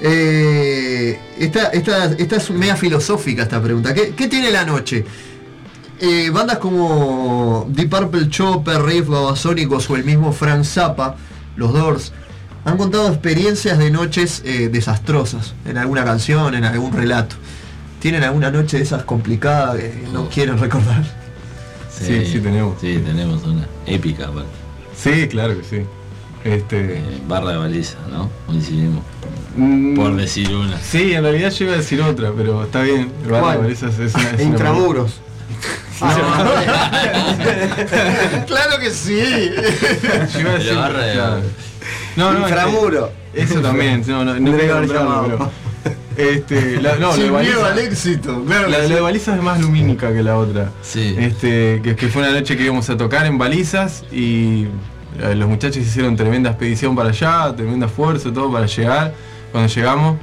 Eh, 0.00 1.20
esta, 1.36 1.66
esta, 1.66 2.06
esta 2.06 2.36
es 2.36 2.50
media 2.52 2.74
filosófica 2.74 3.42
esta 3.42 3.62
pregunta. 3.62 3.92
¿Qué, 3.92 4.14
qué 4.16 4.28
tiene 4.28 4.50
la 4.50 4.64
noche? 4.64 5.04
Eh, 6.00 6.30
bandas 6.30 6.56
como 6.56 7.66
Deep 7.68 7.90
Purple, 7.90 8.30
Chopper, 8.30 8.80
Riff, 8.80 9.08
Babasónicos 9.08 9.90
o 9.90 9.96
el 9.96 10.04
mismo 10.04 10.32
Frank 10.32 10.64
Zappa, 10.64 11.16
los 11.56 11.74
Doors, 11.74 12.14
han 12.64 12.78
contado 12.78 13.08
experiencias 13.08 13.76
de 13.76 13.90
noches 13.90 14.40
eh, 14.46 14.70
desastrosas 14.72 15.52
en 15.66 15.76
alguna 15.76 16.02
canción, 16.02 16.54
en 16.54 16.64
algún 16.64 16.94
relato. 16.94 17.36
¿Tienen 18.00 18.24
alguna 18.24 18.50
noche 18.50 18.78
de 18.78 18.82
esas 18.82 19.04
complicadas 19.04 19.76
que 19.76 20.04
no 20.12 20.28
quieren 20.28 20.58
recordar? 20.58 21.04
Sí, 21.90 22.24
sí 22.26 22.40
tenemos. 22.40 22.80
Sí, 22.80 23.00
tenemos 23.04 23.42
una 23.44 23.66
épica, 23.86 24.24
aparte. 24.28 24.48
Sí, 24.96 25.28
claro 25.28 25.56
que 25.58 25.64
sí. 25.64 25.82
Este. 26.44 26.96
Eh, 26.98 27.02
barra 27.28 27.50
de 27.50 27.56
baliza, 27.58 27.98
¿no? 28.10 28.30
Coincidimos. 28.46 29.04
Mm, 29.56 29.94
Por 29.96 30.16
decir 30.16 30.54
una. 30.54 30.78
Sí, 30.80 31.12
en 31.12 31.22
realidad 31.22 31.50
yo 31.50 31.64
iba 31.66 31.74
a 31.74 31.78
decir 31.78 32.00
otra, 32.00 32.32
pero 32.34 32.64
está 32.64 32.80
bien. 32.82 33.12
El 33.24 33.30
barra 33.30 33.36
de 33.36 33.42
¿Cuál? 33.56 33.58
balizas 33.58 33.98
es 33.98 34.14
una. 34.14 34.24
es 34.30 34.32
una- 34.34 34.42
Intramuros. 34.44 35.20
claro 38.46 38.78
que 38.80 38.90
sí. 38.90 39.50
Yo 40.32 40.40
iba 40.40 40.50
a 40.52 40.54
decir- 40.58 40.72
La 40.74 40.80
barra 40.80 41.04
de- 41.04 41.12
claro. 41.12 41.42
No, 42.16 42.32
no, 42.32 42.48
Inframuro. 42.48 43.12
este- 43.34 43.52
Eso 43.54 43.60
también, 43.60 44.02
no, 44.06 44.24
no, 44.24 44.38
no 44.40 44.50
que 44.52 44.58
quiero 44.58 44.76
haber 44.76 44.88
nombrarlo, 44.88 45.10
llamado. 45.10 45.22
pero- 45.26 45.69
Este, 46.16 46.80
la, 46.82 46.96
no, 46.96 47.12
Sin 47.12 47.32
la 47.32 47.38
de 47.38 47.44
miedo 47.44 47.60
balizas- 47.62 47.72
al 47.72 47.78
éxito, 47.78 48.44
claro 48.44 48.68
La, 48.68 48.78
de 48.80 49.00
balizas 49.00 49.36
es 49.36 49.42
más 49.42 49.60
lumínica 49.60 50.12
que 50.12 50.22
la 50.22 50.36
otra. 50.36 50.70
Sí. 50.82 51.14
Este, 51.18 51.80
que, 51.82 51.94
que 51.96 52.08
fue 52.08 52.22
una 52.22 52.32
noche 52.32 52.56
que 52.56 52.64
íbamos 52.64 52.88
a 52.90 52.96
tocar 52.96 53.26
en 53.26 53.38
balizas 53.38 54.04
y 54.12 54.66
eh, 55.20 55.34
los 55.36 55.48
muchachos 55.48 55.78
hicieron 55.78 56.16
tremenda 56.16 56.50
expedición 56.50 56.94
para 56.96 57.10
allá, 57.10 57.54
tremendo 57.56 57.86
esfuerzo, 57.86 58.32
todo 58.32 58.50
para 58.52 58.66
llegar. 58.66 59.14
Cuando 59.52 59.72
llegamos, 59.72 60.16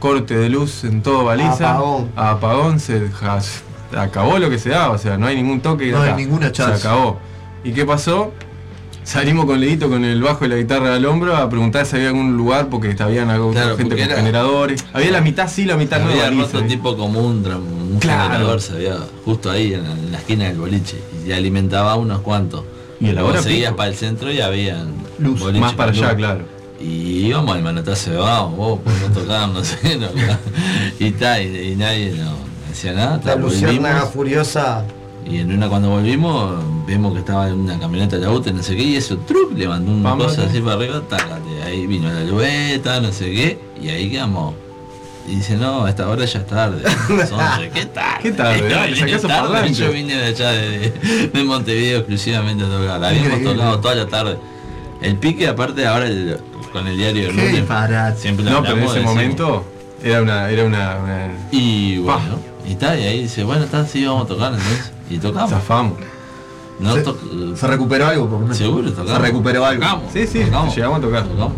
corte 0.00 0.36
de 0.36 0.48
luz 0.48 0.84
en 0.84 1.02
todo 1.02 1.24
baliza. 1.24 1.72
Apagón. 1.76 2.10
Apagón, 2.16 2.80
se 2.80 3.08
ja- 3.10 3.40
se 3.40 3.62
acabó 3.96 4.38
lo 4.38 4.50
que 4.50 4.58
se 4.58 4.70
daba, 4.70 4.90
o 4.94 4.98
sea, 4.98 5.16
no 5.16 5.26
hay 5.26 5.36
ningún 5.36 5.60
toque. 5.60 5.90
No 5.92 6.02
hay 6.02 6.14
ninguna 6.14 6.46
Se 6.46 6.52
chance. 6.52 6.86
acabó. 6.88 7.18
¿Y 7.64 7.72
qué 7.72 7.84
pasó? 7.86 8.32
Salimos 9.04 9.46
con 9.46 9.60
Leito 9.60 9.88
con 9.88 10.04
el 10.04 10.22
bajo 10.22 10.44
y 10.44 10.48
la 10.48 10.56
guitarra 10.56 10.94
al 10.94 11.04
hombro 11.06 11.36
a 11.36 11.48
preguntar 11.50 11.84
si 11.86 11.96
había 11.96 12.08
algún 12.08 12.36
lugar 12.36 12.68
porque 12.68 12.94
habían 13.00 13.30
algo- 13.30 13.50
Claro, 13.52 13.76
gente 13.76 13.90
porque 13.96 14.02
con 14.02 14.10
era- 14.12 14.16
generadores. 14.16 14.84
Había 14.92 15.10
la 15.10 15.20
mitad 15.20 15.48
sí, 15.50 15.64
la 15.64 15.76
mitad 15.76 16.00
no. 16.00 16.10
Había 16.10 16.30
roto 16.30 16.60
¿eh? 16.60 16.62
tipo 16.68 16.96
como 16.96 17.20
un, 17.20 17.42
Claro. 18.00 18.22
generador, 18.30 18.60
se 18.60 18.74
había 18.74 18.96
justo 19.24 19.50
ahí 19.50 19.74
en 19.74 19.82
la, 19.82 19.92
en 19.92 20.12
la 20.12 20.18
esquina 20.18 20.44
del 20.44 20.56
boliche. 20.58 20.98
Y 21.26 21.32
alimentaba 21.32 21.92
a 21.92 21.96
unos 21.96 22.20
cuantos. 22.20 22.64
Y 23.00 23.08
a 23.08 23.12
la 23.14 23.24
hora 23.24 23.42
seguías 23.42 23.70
pico. 23.70 23.76
para 23.78 23.88
el 23.90 23.96
centro 23.96 24.32
y 24.32 24.40
había 24.40 24.84
Luz, 25.18 25.42
más 25.54 25.74
para 25.74 25.90
allá, 25.90 26.14
claro. 26.16 26.44
Y 26.80 27.26
íbamos 27.26 27.54
al 27.56 27.62
manotazo 27.62 28.10
de 28.12 28.16
vamos, 28.16 28.56
vos, 28.56 28.80
pues 28.84 29.00
no 29.00 29.08
tocábamos, 29.20 29.56
no 29.56 29.64
sé, 29.64 29.96
no, 29.98 30.06
y 31.00 31.10
tal, 31.12 31.42
y, 31.42 31.72
y 31.72 31.76
nadie 31.76 32.12
no 32.16 32.34
decía 32.68 32.92
nada. 32.92 33.20
La 33.24 33.34
luciérnaga 33.36 34.06
furiosa. 34.06 34.84
Y 35.26 35.38
en 35.38 35.52
una 35.52 35.68
cuando 35.68 35.90
volvimos, 35.90 36.52
vemos 36.86 37.12
que 37.12 37.20
estaba 37.20 37.48
en 37.48 37.60
una 37.60 37.78
camioneta 37.78 38.18
de 38.18 38.26
auto, 38.26 38.52
no 38.52 38.62
sé 38.62 38.76
qué, 38.76 38.82
y 38.82 38.96
eso, 38.96 39.16
truc, 39.18 39.52
levantó 39.56 39.90
una 39.92 40.10
Vamos. 40.10 40.26
cosa 40.26 40.44
así 40.44 40.60
para 40.60 40.74
arriba, 40.76 41.00
tácate, 41.08 41.62
ahí 41.64 41.86
vino 41.86 42.12
la 42.12 42.24
lubeta, 42.24 43.00
no 43.00 43.12
sé 43.12 43.26
qué, 43.32 43.58
y 43.80 43.88
ahí 43.88 44.10
quedamos. 44.10 44.54
Y 45.28 45.36
dice, 45.36 45.56
no, 45.56 45.84
a 45.84 45.90
esta 45.90 46.08
hora 46.08 46.24
ya 46.24 46.40
es 46.40 46.46
tarde. 46.48 46.82
Son, 47.28 47.38
¿Qué 47.72 47.86
tarde? 47.86 48.18
¿Qué 48.22 48.32
tarde? 48.32 48.58
Yo 48.94 49.06
vine 49.06 49.18
tarde. 49.18 49.72
Yo 49.72 49.92
vine 49.92 50.16
de 50.16 50.24
allá 50.24 50.50
de, 50.50 51.30
de 51.32 51.44
Montevideo 51.44 51.98
exclusivamente 51.98 52.64
a 52.64 52.68
tocar. 52.68 53.04
Habíamos 53.04 53.42
tocado 53.44 53.78
toda 53.78 53.94
la 53.94 54.06
tarde. 54.08 54.36
El 55.00 55.16
pique, 55.16 55.46
aparte, 55.46 55.86
ahora 55.86 56.06
el- 56.06 56.38
con 56.72 56.86
el 56.88 56.96
diario 56.96 57.26
del 57.26 57.36
lunes, 57.36 57.64
siempre 58.16 58.46
No, 58.46 58.62
pero 58.62 58.76
en 58.78 58.82
ese 58.82 58.94
decimos, 58.94 59.14
momento 59.14 59.64
era 60.02 60.22
una, 60.22 60.48
era 60.50 60.64
una, 60.64 60.96
una- 60.96 61.48
Y 61.52 61.98
bueno, 61.98 62.40
y 62.66 62.74
tal, 62.76 62.98
y 62.98 63.02
ahí 63.04 63.22
dice, 63.22 63.44
bueno, 63.44 63.64
está, 63.64 63.86
sí, 63.86 64.04
vamos 64.04 64.24
a 64.24 64.28
tocar 64.28 64.52
entonces. 64.52 64.92
Y 65.10 65.18
tocamos. 65.18 65.50
zafamos. 65.50 65.94
No 66.80 66.94
Se- 66.94 67.02
to- 67.02 67.56
Se 67.56 67.66
recuperó 67.66 68.06
algo, 68.06 68.28
por 68.28 68.40
menos. 68.40 68.56
Seguro, 68.56 68.90
tocamos. 68.90 69.12
Se 69.12 69.18
recuperó 69.18 69.64
algo. 69.64 69.82
Tocamos. 69.82 70.12
Sí, 70.12 70.26
sí, 70.26 70.40
Tocamos. 70.44 70.74
llegamos 70.74 70.98
a 70.98 71.02
tocar. 71.02 71.22
Tocamos. 71.24 71.52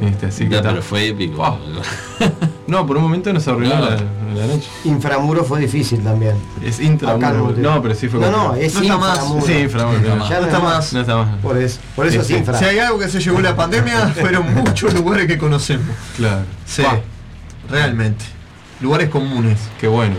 Este, 0.00 0.26
así 0.26 0.44
que 0.44 0.50
Ya, 0.50 0.56
está. 0.58 0.70
pero 0.70 0.82
fue 0.82 1.08
épico. 1.08 1.58
No, 2.68 2.86
por 2.86 2.98
un 2.98 3.04
momento 3.04 3.32
nos 3.32 3.48
arruinó 3.48 3.76
No. 3.76 3.80
la, 3.86 3.90
la 3.96 4.46
noche. 4.46 4.68
Inframuro 4.84 5.42
fue 5.42 5.58
difícil 5.60 6.00
también. 6.04 6.36
Es 6.62 6.80
intramuro. 6.80 7.44
Montevideo. 7.46 7.74
No, 7.76 7.80
pero 7.82 7.94
sí 7.94 8.08
fue 8.08 8.20
No, 8.20 8.30
no, 8.30 8.54
es 8.56 8.74
No 8.74 8.80
está 8.82 8.98
más. 8.98 9.14
inframuro. 9.16 9.46
Sí, 9.46 9.52
inframuro. 9.54 10.00
No, 10.00 10.16
no. 10.16 10.28
Ya 10.28 10.40
No 10.40 10.46
está 10.46 10.60
más. 10.60 10.92
No 10.92 11.00
está 11.00 11.16
más. 11.16 11.36
Por 11.38 11.56
eso, 11.56 11.80
por 11.96 12.06
eso 12.06 12.16
Sí, 12.16 12.20
es 12.20 12.26
sí. 12.26 12.34
infra. 12.34 12.58
Si 12.58 12.64
hay 12.66 12.78
algo 12.78 12.98
que 12.98 13.08
se 13.08 13.20
llevó 13.20 13.40
la 13.40 13.56
pandemia, 13.56 14.08
fueron 14.20 14.52
muchos 14.54 14.92
lugares 14.92 15.26
que 15.26 15.38
conocemos. 15.38 15.86
Claro. 16.18 16.42
Sí, 16.66 16.82
Va, 16.82 17.00
realmente. 17.70 18.22
Lugares 18.80 19.08
comunes. 19.08 19.58
qué 19.80 19.88
bueno. 19.88 20.14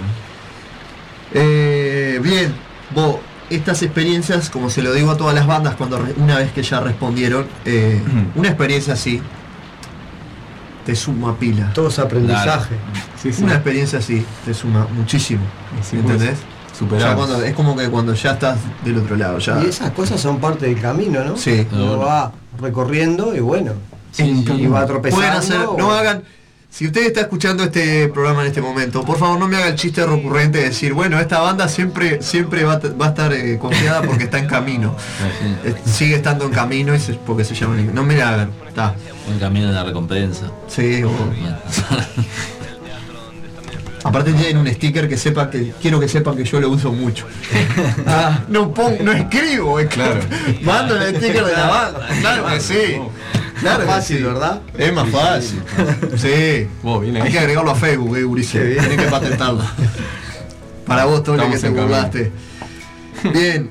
Eh, 1.33 2.19
bien, 2.23 2.53
vos, 2.93 3.17
estas 3.49 3.81
experiencias, 3.83 4.49
como 4.49 4.69
se 4.69 4.81
lo 4.81 4.93
digo 4.93 5.11
a 5.11 5.17
todas 5.17 5.35
las 5.35 5.47
bandas 5.47 5.75
cuando 5.75 6.03
una 6.17 6.37
vez 6.37 6.51
que 6.51 6.63
ya 6.63 6.79
respondieron, 6.79 7.45
eh, 7.65 8.01
una 8.35 8.49
experiencia 8.49 8.93
así 8.93 9.21
te 10.85 10.95
suma 10.95 11.37
pila. 11.37 11.71
Todo 11.73 11.89
es 11.89 11.99
aprendizaje. 11.99 12.75
Sí, 13.21 13.31
sí. 13.31 13.43
Una 13.43 13.55
experiencia 13.55 13.99
así 13.99 14.25
te 14.45 14.53
suma 14.53 14.87
muchísimo. 14.95 15.41
Sí, 15.87 15.97
¿Entendés? 15.97 16.29
pues, 16.39 16.39
Ya 16.71 16.75
Superamos. 16.79 17.27
cuando- 17.27 17.45
es 17.45 17.53
como 17.53 17.75
que 17.75 17.89
cuando 17.89 18.13
ya 18.13 18.31
estás 18.31 18.57
del 18.85 18.97
otro 18.97 19.15
lado, 19.17 19.37
ya. 19.39 19.61
Y 19.61 19.67
esas 19.67 19.91
cosas 19.91 20.19
son 20.21 20.39
parte 20.39 20.65
del 20.67 20.79
camino, 20.79 21.23
¿no? 21.23 21.35
Sí. 21.37 21.67
Uno 21.73 21.97
va 21.99 22.31
recorriendo 22.59 23.35
y 23.35 23.39
bueno. 23.41 23.73
En- 24.17 24.37
y 24.59 24.65
va 24.67 24.85
tropezando. 24.87 25.17
Pueden 25.23 25.37
hacer, 25.37 25.59
no 25.77 25.91
hagan. 25.91 26.23
Si 26.71 26.85
usted 26.85 27.07
está 27.07 27.21
escuchando 27.21 27.63
este 27.63 28.07
programa 28.09 28.41
en 28.41 28.47
este 28.47 28.61
momento, 28.61 29.03
por 29.03 29.17
favor 29.17 29.39
no 29.39 29.47
me 29.47 29.57
haga 29.57 29.67
el 29.69 29.75
chiste 29.75 30.05
recurrente 30.05 30.59
de 30.59 30.65
decir, 30.65 30.93
bueno, 30.93 31.19
esta 31.19 31.39
banda 31.41 31.67
siempre, 31.67 32.21
siempre 32.21 32.63
va, 32.63 32.73
a 32.73 32.79
t- 32.79 32.89
va 32.89 33.07
a 33.07 33.09
estar 33.09 33.33
eh, 33.33 33.57
confiada 33.59 34.01
porque 34.03 34.25
está 34.25 34.37
en 34.37 34.45
camino. 34.47 34.95
Sigue 35.85 36.15
estando 36.15 36.45
en 36.45 36.51
camino 36.51 36.93
y 36.95 36.99
se- 36.99 37.13
porque 37.15 37.43
se 37.43 37.55
llama. 37.55 37.75
No 37.93 38.03
me 38.03 38.15
la 38.15 38.29
hagan. 38.29 38.51
Está. 38.67 38.95
Un 39.27 39.39
camino 39.39 39.67
de 39.67 39.73
la 39.73 39.83
recompensa. 39.83 40.51
Sí, 40.67 41.03
o- 41.03 41.11
Aparte 44.01 44.31
tienen 44.31 44.57
un 44.59 44.67
sticker 44.67 45.09
que 45.09 45.17
sepa 45.17 45.49
que 45.49 45.73
quiero 45.81 45.99
que 45.99 46.07
sepan 46.07 46.37
que 46.37 46.45
yo 46.45 46.61
lo 46.61 46.69
uso 46.69 46.91
mucho. 46.93 47.25
Ah, 48.07 48.39
no 48.47 48.73
pongo, 48.73 49.03
no 49.03 49.11
escribo, 49.11 49.79
es 49.79 49.87
Claro. 49.89 50.21
Mando 50.61 50.95
el 50.95 51.15
sticker 51.17 51.43
de 51.43 51.51
la 51.51 51.67
banda. 51.67 52.07
Claro 52.21 52.45
que 52.47 52.59
sí. 52.61 53.01
Claro 53.59 53.85
Más 53.85 53.95
fácil, 53.95 54.17
sí. 54.17 54.23
¿verdad? 54.23 54.61
Es 54.77 54.93
más 54.93 55.09
fácil. 55.09 55.61
Sí. 56.17 56.67
Vos, 56.83 57.01
bien. 57.01 57.17
Hay 57.17 57.31
que 57.31 57.39
agregarlo 57.39 57.71
a 57.71 57.75
Facebook, 57.75 58.15
eh, 58.17 58.25
Ulises. 58.25 58.77
Tenés 58.77 58.97
que 58.97 59.09
patentarlo. 59.11 59.63
Para 60.85 61.05
vos, 61.05 61.23
Tony, 61.23 61.43
que 61.51 61.57
te 61.57 61.69
burlaste. 61.69 62.31
Bien. 63.33 63.69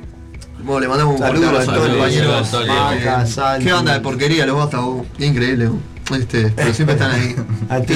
Bueno, 0.62 0.81
le 0.81 0.89
mandamos 0.89 1.16
un 1.19 1.24
abrazo 1.24 1.70
a 1.70 1.74
a 1.74 1.77
los 1.78 1.89
compañeros. 1.89 2.55
a. 3.39 3.56
Eh. 3.56 3.60
¿Qué 3.62 3.73
onda 3.73 3.94
de 3.94 4.01
porquería 4.01 4.44
los 4.47 4.56
basta 4.56 4.78
vos? 4.81 5.06
Increíble 5.19 5.69
vos. 5.69 5.78
Este, 6.19 6.48
pero 6.56 6.73
siempre 6.73 6.94
están 6.94 7.10
ahí. 7.12 7.36
Al 7.69 7.85
Yo 7.86 7.94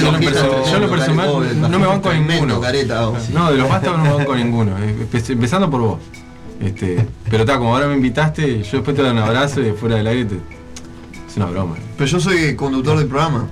yo 0.69 0.79
lo 0.79 0.89
personal 0.89 1.61
no 1.71 1.79
me 1.79 1.87
banco 1.87 2.09
a 2.09 2.13
ninguno. 2.13 2.61
careta, 2.61 3.05
vos. 3.07 3.29
No, 3.31 3.51
de 3.51 3.57
los 3.57 3.67
bastos 3.69 3.97
no 3.97 4.03
me 4.03 4.13
banco 4.13 4.35
ninguno. 4.35 4.77
eh, 4.79 4.95
empe- 5.11 5.29
Empezando 5.31 5.69
por 5.69 5.81
vos. 5.81 5.99
Este, 6.61 7.05
pero 7.29 7.43
está, 7.43 7.57
como 7.57 7.73
ahora 7.75 7.87
me 7.87 7.95
invitaste, 7.95 8.61
yo 8.63 8.77
después 8.77 8.95
te 8.95 9.01
doy 9.01 9.11
un 9.11 9.17
abrazo 9.17 9.61
y 9.61 9.71
fuera 9.71 9.95
del 9.95 10.07
aire 10.07 10.25
te. 10.25 10.35
Es 11.33 11.37
una 11.37 11.47
broma. 11.47 11.77
Pero 11.97 12.07
yo 12.07 12.19
soy 12.19 12.55
conductor 12.55 12.95
del 12.95 13.07
programa. 13.07 13.49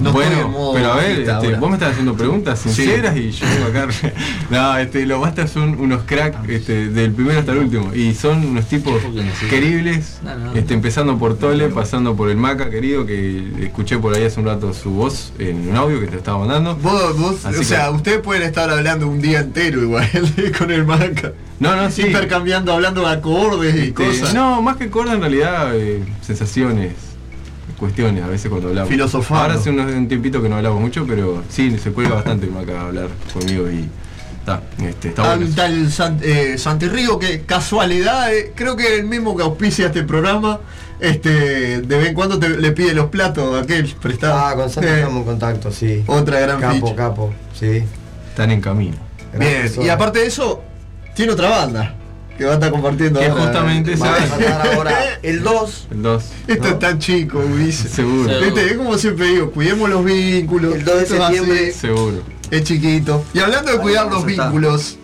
No 0.00 0.10
estoy 0.10 0.24
en 0.26 0.32
bueno, 0.32 0.48
modo 0.48 0.72
pero 0.74 0.92
a 0.92 0.96
ver, 0.96 1.20
este, 1.20 1.54
vos 1.56 1.68
me 1.70 1.76
estás 1.76 1.90
haciendo 1.92 2.14
preguntas 2.14 2.58
Sí. 2.60 2.70
sinceras 2.70 3.16
y 3.16 3.30
yo 3.30 3.46
vengo 3.46 3.66
acá. 3.78 3.88
no, 4.50 4.76
este, 4.78 5.06
los 5.06 5.20
bastas 5.20 5.50
son 5.50 5.78
unos 5.80 6.02
cracks 6.04 6.48
este, 6.48 6.88
del 6.88 7.12
primero 7.12 7.38
hasta 7.40 7.52
el 7.52 7.58
último. 7.58 7.94
Y 7.94 8.14
son 8.14 8.44
unos 8.44 8.66
tipos 8.66 8.94
queribles, 9.48 10.18
este, 10.54 10.74
empezando 10.74 11.18
por 11.18 11.36
Tole, 11.38 11.68
pasando 11.68 12.14
por 12.16 12.30
el 12.30 12.36
Maca 12.36 12.70
querido, 12.70 13.04
que 13.06 13.50
escuché 13.62 13.98
por 13.98 14.14
ahí 14.14 14.24
hace 14.24 14.40
un 14.40 14.46
rato 14.46 14.72
su 14.72 14.90
voz 14.90 15.32
en 15.38 15.68
un 15.68 15.76
audio 15.76 16.00
que 16.00 16.06
te 16.06 16.16
estaba 16.16 16.38
mandando. 16.38 16.76
Vos, 16.76 17.18
vos, 17.18 17.44
Así 17.44 17.56
o 17.56 17.58
que- 17.60 17.64
sea, 17.64 17.90
ustedes 17.90 18.20
pueden 18.20 18.42
estar 18.42 18.70
hablando 18.70 19.08
un 19.08 19.20
día 19.20 19.40
entero 19.40 19.82
igual 19.82 20.08
con 20.58 20.70
el 20.70 20.84
Maca. 20.84 21.32
No, 21.58 21.76
no, 21.76 21.90
sí. 21.90 22.02
Intercambiando, 22.02 22.72
hablando 22.72 23.02
de 23.02 23.12
acordes 23.12 23.74
y 23.74 23.78
Este, 23.78 23.92
cosas. 23.94 24.32
No, 24.34 24.62
más 24.62 24.76
que 24.78 24.88
corda 24.88 25.12
en 25.12 25.20
realidad, 25.20 25.76
eh, 25.76 26.02
sensaciones, 26.22 26.92
cuestiones 27.80 28.22
a 28.22 28.28
veces 28.28 28.48
cuando 28.48 28.68
hablamos. 28.68 28.88
Filosofando. 28.90 29.42
Ahora 29.42 29.54
hace 29.54 29.70
unos- 29.70 29.90
un 29.90 30.06
tiempito 30.06 30.40
que 30.42 30.48
no 30.48 30.56
hablamos 30.56 30.80
mucho, 30.80 31.04
pero 31.08 31.42
sí, 31.48 31.76
se 31.82 31.90
cuelga 31.90 32.14
bastante 32.16 32.46
Maca 32.46 32.78
a 32.80 32.86
hablar 32.86 33.08
conmigo 33.32 33.68
y 33.70 33.88
está, 34.38 34.62
este, 34.86 35.08
está 35.08 35.34
bueno. 35.36 35.52
tal 35.56 35.90
San- 35.90 36.20
eh, 36.22 36.56
Santi 36.58 36.86
Río 36.88 37.18
que 37.18 37.40
casualidad, 37.40 38.32
eh, 38.32 38.52
creo 38.54 38.76
que 38.76 38.96
el 38.98 39.06
mismo 39.06 39.36
que 39.36 39.42
auspicia 39.42 39.86
este 39.86 40.02
programa, 40.04 40.60
este, 41.00 41.80
de 41.80 41.98
vez 41.98 42.08
en 42.08 42.14
cuando 42.14 42.38
te- 42.38 42.50
le 42.50 42.72
pide 42.72 42.92
los 42.94 43.06
platos 43.06 43.56
a 43.56 43.62
aquel 43.62 43.86
prestado. 44.00 44.38
Ah, 44.38 44.54
con 44.54 44.68
Santi 44.70 44.88
Eh, 44.88 44.94
estamos 44.98 45.16
en 45.18 45.24
contacto, 45.24 45.72
sí. 45.72 46.04
Otra 46.06 46.40
gran 46.40 46.60
Capo, 46.60 46.74
ficha. 46.74 46.94
capo, 46.96 47.32
sí. 47.58 47.82
Están 48.28 48.50
en 48.50 48.60
camino. 48.60 48.96
Gran 49.32 49.40
Bien, 49.40 49.62
persona. 49.62 49.86
y 49.86 49.88
aparte 49.88 50.18
de 50.20 50.26
eso, 50.26 50.62
tiene 51.14 51.32
otra 51.32 51.48
banda. 51.48 51.94
Que 52.40 52.46
va 52.46 52.52
a 52.52 52.54
estar 52.54 52.70
compartiendo 52.70 53.20
Que 53.20 53.26
ahora. 53.26 53.42
justamente 53.44 53.96
Va 53.96 54.14
a 54.14 54.18
esa- 54.24 54.36
tratar 54.38 54.74
ahora 54.74 54.92
el 55.22 55.42
2. 55.42 55.86
El 55.90 56.02
2. 56.02 56.24
Esto 56.48 56.68
es 56.68 56.78
tan 56.78 56.98
chico, 56.98 57.38
Ulises. 57.38 57.90
Seguro. 57.92 58.40
Viste, 58.40 58.64
es 58.66 58.72
como 58.78 58.96
siempre 58.96 59.26
digo, 59.26 59.50
cuidemos 59.50 59.90
los 59.90 60.02
vínculos. 60.02 60.74
El 60.74 60.84
2 60.86 60.94
de 60.96 61.02
Esto 61.02 61.14
es 61.16 61.20
así, 61.20 61.34
septiembre. 61.36 61.72
Seguro. 61.74 62.22
Es 62.50 62.64
chiquito. 62.64 63.22
Y 63.34 63.40
hablando 63.40 63.70
de 63.72 63.76
Ahí 63.76 63.82
cuidar 63.82 64.06
los 64.10 64.24
vínculos. 64.24 64.96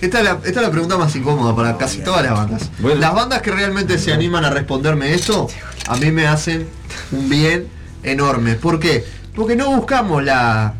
Esta 0.00 0.18
es, 0.20 0.24
la, 0.24 0.30
esta 0.42 0.48
es 0.48 0.62
la 0.62 0.70
pregunta 0.70 0.96
más 0.96 1.14
incómoda 1.14 1.54
para 1.54 1.76
casi 1.76 1.98
todas 1.98 2.24
las 2.24 2.32
bandas. 2.32 2.70
Las 2.98 3.14
bandas 3.14 3.42
que 3.42 3.50
realmente 3.52 3.98
se 3.98 4.12
animan 4.14 4.44
a 4.46 4.50
responderme 4.50 5.12
esto, 5.12 5.48
a 5.86 5.96
mí 5.98 6.10
me 6.10 6.26
hacen 6.26 6.66
un 7.12 7.28
bien 7.28 7.68
enorme. 8.02 8.54
¿Por 8.54 8.80
qué? 8.80 9.04
Porque 9.34 9.54
no 9.54 9.66
buscamos 9.76 10.24
la. 10.24 10.74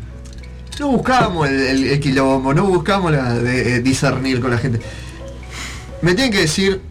No 0.79 0.87
buscamos 0.87 1.47
el, 1.47 1.59
el- 1.61 1.83
el 1.85 1.99
quilombo, 1.99 2.55
no 2.55 2.65
buscamos 2.65 3.11
la 3.11 3.35
de, 3.35 3.75
eh, 3.75 3.79
discernir 3.81 4.41
con 4.41 4.49
la 4.49 4.57
gente. 4.57 4.79
Me 6.03 6.13
tienen 6.13 6.31
que 6.31 6.41
decir 6.41 6.81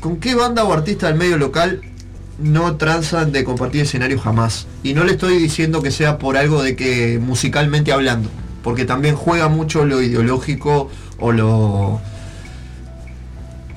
con 0.00 0.18
qué 0.18 0.34
banda 0.36 0.62
o 0.62 0.72
artista 0.72 1.08
del 1.08 1.16
medio 1.16 1.36
local 1.38 1.80
no 2.38 2.76
transan 2.76 3.32
de 3.32 3.42
compartir 3.42 3.80
escenario 3.82 4.20
jamás. 4.20 4.66
Y 4.84 4.94
no 4.94 5.02
le 5.02 5.12
estoy 5.12 5.38
diciendo 5.38 5.82
que 5.82 5.90
sea 5.90 6.18
por 6.18 6.36
algo 6.36 6.62
de 6.62 6.76
que 6.76 7.18
musicalmente 7.20 7.90
hablando, 7.92 8.28
porque 8.62 8.84
también 8.84 9.16
juega 9.16 9.48
mucho 9.48 9.84
lo 9.84 10.00
ideológico 10.02 10.88
o 11.18 11.32
lo... 11.32 12.00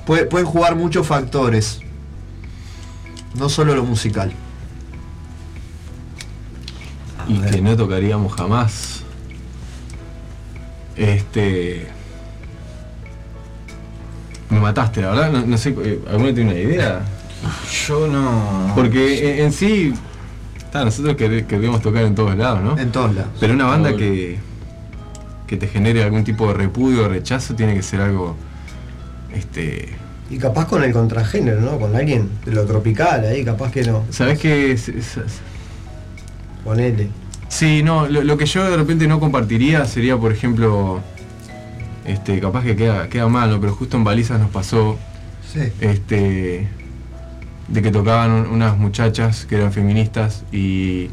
Puede- 0.06 0.26
pueden 0.26 0.46
jugar 0.46 0.76
muchos 0.76 1.06
factores, 1.06 1.80
no 3.34 3.48
solo 3.48 3.74
lo 3.74 3.84
musical. 3.84 4.32
y 7.28 7.38
que 7.40 7.62
no 7.62 7.76
tocaríamos 7.76 8.32
jamás. 8.34 9.02
Este. 10.96 11.86
Me 14.52 14.60
mataste, 14.60 15.00
la 15.00 15.10
verdad, 15.10 15.32
no, 15.32 15.46
no 15.46 15.56
sé, 15.58 15.74
eh, 15.82 16.00
¿alguno 16.10 16.32
tiene 16.34 16.50
una 16.52 16.60
idea? 16.60 17.00
Yo 17.88 18.06
no. 18.06 18.72
Porque 18.74 19.38
en, 19.40 19.46
en 19.46 19.52
sí, 19.52 19.92
está, 20.58 20.84
nosotros 20.84 21.16
quer- 21.16 21.46
queremos 21.46 21.80
tocar 21.82 22.04
en 22.04 22.14
todos 22.14 22.36
lados, 22.36 22.62
¿no? 22.62 22.78
En 22.78 22.92
todos 22.92 23.14
lados. 23.14 23.30
Pero 23.40 23.54
una 23.54 23.64
banda 23.64 23.96
que, 23.96 24.38
que 25.46 25.56
te 25.56 25.66
genere 25.66 26.04
algún 26.04 26.22
tipo 26.24 26.46
de 26.48 26.54
repudio 26.54 27.04
o 27.04 27.08
rechazo 27.08 27.54
tiene 27.54 27.74
que 27.74 27.82
ser 27.82 28.00
algo. 28.02 28.36
Este. 29.34 29.88
Y 30.30 30.36
capaz 30.38 30.66
con 30.66 30.82
el 30.84 30.92
contragénero, 30.92 31.60
¿no? 31.60 31.78
Con 31.78 31.96
alguien 31.96 32.28
de 32.44 32.52
lo 32.52 32.64
tropical 32.64 33.24
ahí, 33.26 33.44
capaz 33.44 33.70
que 33.72 33.82
no. 33.82 34.04
¿Sabes 34.10 34.38
qué? 34.38 34.76
Ponele. 36.64 37.08
Sí, 37.48 37.82
no, 37.82 38.06
lo, 38.06 38.22
lo 38.22 38.36
que 38.38 38.46
yo 38.46 38.64
de 38.70 38.76
repente 38.76 39.06
no 39.06 39.18
compartiría 39.20 39.84
sería, 39.84 40.16
por 40.16 40.32
ejemplo, 40.32 41.00
este, 42.04 42.40
capaz 42.40 42.64
que 42.64 42.76
queda, 42.76 43.08
queda 43.08 43.28
mal, 43.28 43.50
¿no? 43.50 43.60
pero 43.60 43.74
justo 43.74 43.96
en 43.96 44.04
Balizas 44.04 44.40
nos 44.40 44.50
pasó 44.50 44.98
Sí. 45.52 45.60
este, 45.80 46.68
de 47.68 47.82
que 47.82 47.90
tocaban 47.90 48.30
un- 48.30 48.46
unas 48.46 48.76
muchachas 48.78 49.44
que 49.46 49.56
eran 49.56 49.72
feministas 49.72 50.44
y 50.52 51.10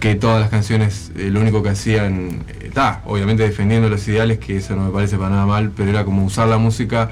que 0.00 0.14
todas 0.16 0.40
las 0.40 0.50
canciones 0.50 1.12
eh, 1.16 1.30
lo 1.30 1.40
único 1.40 1.62
que 1.62 1.70
hacían, 1.70 2.44
está, 2.62 3.02
obviamente 3.06 3.42
defendiendo 3.44 3.88
los 3.88 4.06
ideales, 4.08 4.38
que 4.38 4.56
eso 4.56 4.74
no 4.76 4.84
me 4.86 4.90
parece 4.90 5.16
para 5.16 5.30
nada 5.30 5.46
mal, 5.46 5.70
pero 5.76 5.90
era 5.90 6.04
como 6.04 6.24
usar 6.24 6.48
la 6.48 6.58
música 6.58 7.10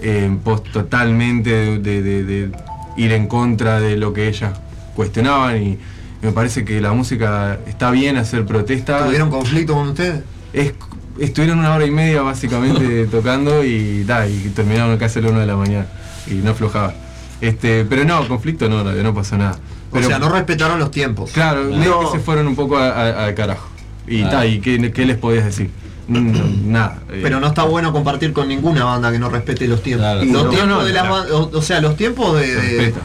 eh, 0.00 0.24
en 0.26 0.38
pos 0.38 0.62
totalmente 0.64 1.50
de, 1.50 1.78
de- 1.78 2.02
de- 2.02 2.24
de 2.24 2.52
ir 2.96 3.12
en 3.12 3.26
contra 3.28 3.80
de 3.80 3.96
lo 3.96 4.12
que 4.12 4.28
ellas 4.28 4.52
cuestionaban 4.96 5.62
y 5.62 5.78
me 6.22 6.32
parece 6.32 6.64
que 6.64 6.80
la 6.80 6.92
música 6.92 7.58
está 7.66 7.90
bien 7.90 8.16
hacer 8.16 8.44
protesta. 8.46 9.04
¿Tuvieron 9.04 9.30
conflicto 9.30 9.74
con 9.74 9.88
ustedes? 9.88 10.22
Es- 10.52 10.72
estuvieron 11.18 11.58
una 11.60 11.74
hora 11.74 11.86
y 11.86 11.90
media 11.90 12.22
básicamente 12.22 13.06
tocando 13.10 13.64
y, 13.64 14.04
da, 14.04 14.26
y 14.28 14.50
terminaron 14.54 14.96
casi 14.98 15.18
a 15.18 15.22
la 15.22 15.28
una 15.30 15.40
de 15.40 15.46
la 15.46 15.56
mañana 15.56 15.86
y 16.26 16.34
no 16.34 16.50
aflojaba. 16.52 16.94
Este, 17.40 17.84
pero 17.84 18.04
no, 18.04 18.26
conflicto 18.28 18.68
no, 18.68 18.82
no, 18.84 18.92
no 18.92 19.14
pasó 19.14 19.36
nada. 19.36 19.58
Pero, 19.92 20.06
o 20.06 20.08
sea, 20.08 20.18
no 20.18 20.28
respetaron 20.28 20.78
los 20.78 20.90
tiempos. 20.90 21.30
Claro, 21.32 21.64
medio 21.64 22.00
que 22.10 22.18
se 22.18 22.24
fueron 22.24 22.46
un 22.48 22.56
poco 22.56 22.76
al 22.78 23.34
carajo. 23.34 23.68
Y, 24.06 24.22
Ah. 24.22 24.30
ta, 24.30 24.46
¿y 24.46 24.60
qué, 24.60 24.92
qué 24.92 25.04
les 25.06 25.16
podías 25.16 25.44
decir? 25.44 25.70
Nada. 26.08 26.98
eh, 27.10 27.20
Pero 27.22 27.40
no 27.40 27.46
está 27.46 27.62
bueno 27.64 27.92
compartir 27.92 28.32
con 28.32 28.48
ninguna 28.48 28.84
banda 28.84 29.10
que 29.12 29.18
no 29.18 29.30
respete 29.30 29.66
los 29.66 29.82
tiempos. 29.82 30.04
Claro. 30.04 30.24
los 30.24 30.32
No, 30.44 30.48
tiempos 30.50 30.68
no, 30.68 30.84
de 30.84 30.92
las 30.92 31.06
o, 31.30 31.50
o 31.54 31.62
sea, 31.62 31.80
los 31.80 31.96
tiempos 31.96 32.38
de. 32.38 32.46
Se 32.46 32.52
de- 32.54 32.76
respeta. 32.76 33.00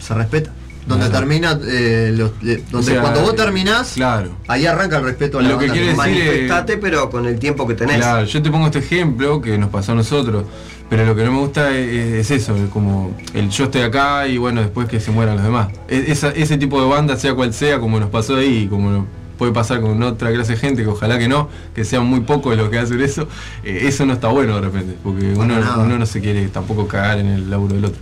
Se 0.00 0.14
respeta. 0.14 0.50
Donde 0.86 1.06
Claro. 1.08 1.20
termina, 1.20 1.58
eh, 1.66 2.12
los- 2.14 2.32
eh, 2.42 2.62
donde 2.70 2.76
O 2.76 2.82
sea, 2.94 3.00
cuando 3.00 3.22
vos 3.22 3.34
terminás, 3.34 3.92
Claro. 3.94 4.36
ahí 4.48 4.66
arranca 4.66 4.98
el 4.98 5.04
respeto 5.04 5.38
a 5.38 5.42
la 5.42 5.48
Lo 5.48 5.58
que 5.58 5.66
quiere 5.68 5.80
decir 5.86 5.92
es- 5.92 5.96
Manifestate, 5.96 6.76
pero 6.76 7.08
con 7.08 7.24
el 7.26 7.38
tiempo 7.38 7.66
que 7.66 7.74
tenés. 7.74 7.96
Claro, 7.96 8.26
yo 8.26 8.42
te 8.42 8.50
pongo 8.50 8.66
este 8.66 8.80
ejemplo 8.80 9.40
que 9.40 9.56
nos 9.56 9.70
pasó 9.70 9.92
a 9.92 9.94
nosotros, 9.94 10.44
pero 10.90 11.06
lo 11.06 11.16
que 11.16 11.24
no 11.24 11.32
me 11.32 11.38
gusta 11.38 11.70
es, 11.74 12.28
es 12.28 12.30
eso, 12.30 12.54
es 12.56 12.68
como 12.70 13.16
el 13.32 13.48
yo 13.48 13.64
estoy 13.64 13.80
acá 13.80 14.26
y 14.28 14.36
bueno, 14.36 14.60
después 14.60 14.86
que 14.86 15.00
se 15.00 15.10
mueran 15.10 15.36
los 15.36 15.44
demás. 15.44 15.68
E- 15.88 16.04
esa- 16.08 16.32
ese 16.32 16.58
tipo 16.58 16.78
de 16.82 16.86
banda, 16.86 17.16
sea 17.16 17.32
cual 17.34 17.54
sea, 17.54 17.78
como 17.80 17.98
nos 17.98 18.10
pasó 18.10 18.36
ahí 18.36 18.64
y 18.64 18.66
como 18.68 18.90
nos 18.90 19.04
puede 19.38 19.52
pasar 19.52 19.80
con 19.80 20.00
otra 20.02 20.30
clase 20.32 20.52
de 20.52 20.58
gente, 20.58 20.82
que 20.82 20.88
ojalá 20.90 21.18
que 21.18 21.28
no, 21.28 21.48
que 21.74 21.86
sean 21.86 22.04
muy 22.04 22.20
pocos 22.20 22.56
los 22.58 22.68
que 22.68 22.78
hacen 22.78 23.00
eso, 23.00 23.26
eh, 23.64 23.84
eso 23.84 24.04
no 24.04 24.12
está 24.12 24.28
bueno 24.28 24.54
de 24.56 24.60
repente, 24.60 24.96
porque 25.02 25.32
uno, 25.34 25.54
uno 25.78 25.98
no 25.98 26.04
se 26.06 26.20
quiere 26.20 26.46
tampoco 26.48 26.86
cagar 26.86 27.18
en 27.20 27.26
el 27.28 27.48
laburo 27.50 27.74
del 27.74 27.86
otro. 27.86 28.00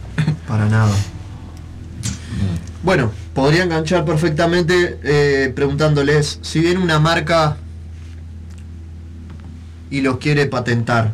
Para 0.48 0.66
nada. 0.68 0.90
Bueno, 2.82 3.12
podría 3.34 3.62
enganchar 3.62 4.04
perfectamente 4.04 4.98
eh, 5.04 5.52
preguntándoles, 5.54 6.38
si 6.42 6.60
viene 6.60 6.80
una 6.80 6.98
marca 6.98 7.56
y 9.90 10.00
los 10.00 10.18
quiere 10.18 10.46
patentar, 10.46 11.12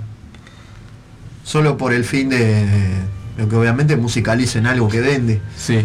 solo 1.44 1.76
por 1.76 1.92
el 1.92 2.04
fin 2.04 2.28
de, 2.30 2.64
lo 3.36 3.48
que 3.48 3.56
obviamente 3.56 3.96
musicalicen 3.96 4.66
algo 4.66 4.88
que 4.88 5.00
vende. 5.00 5.40
Sí. 5.56 5.84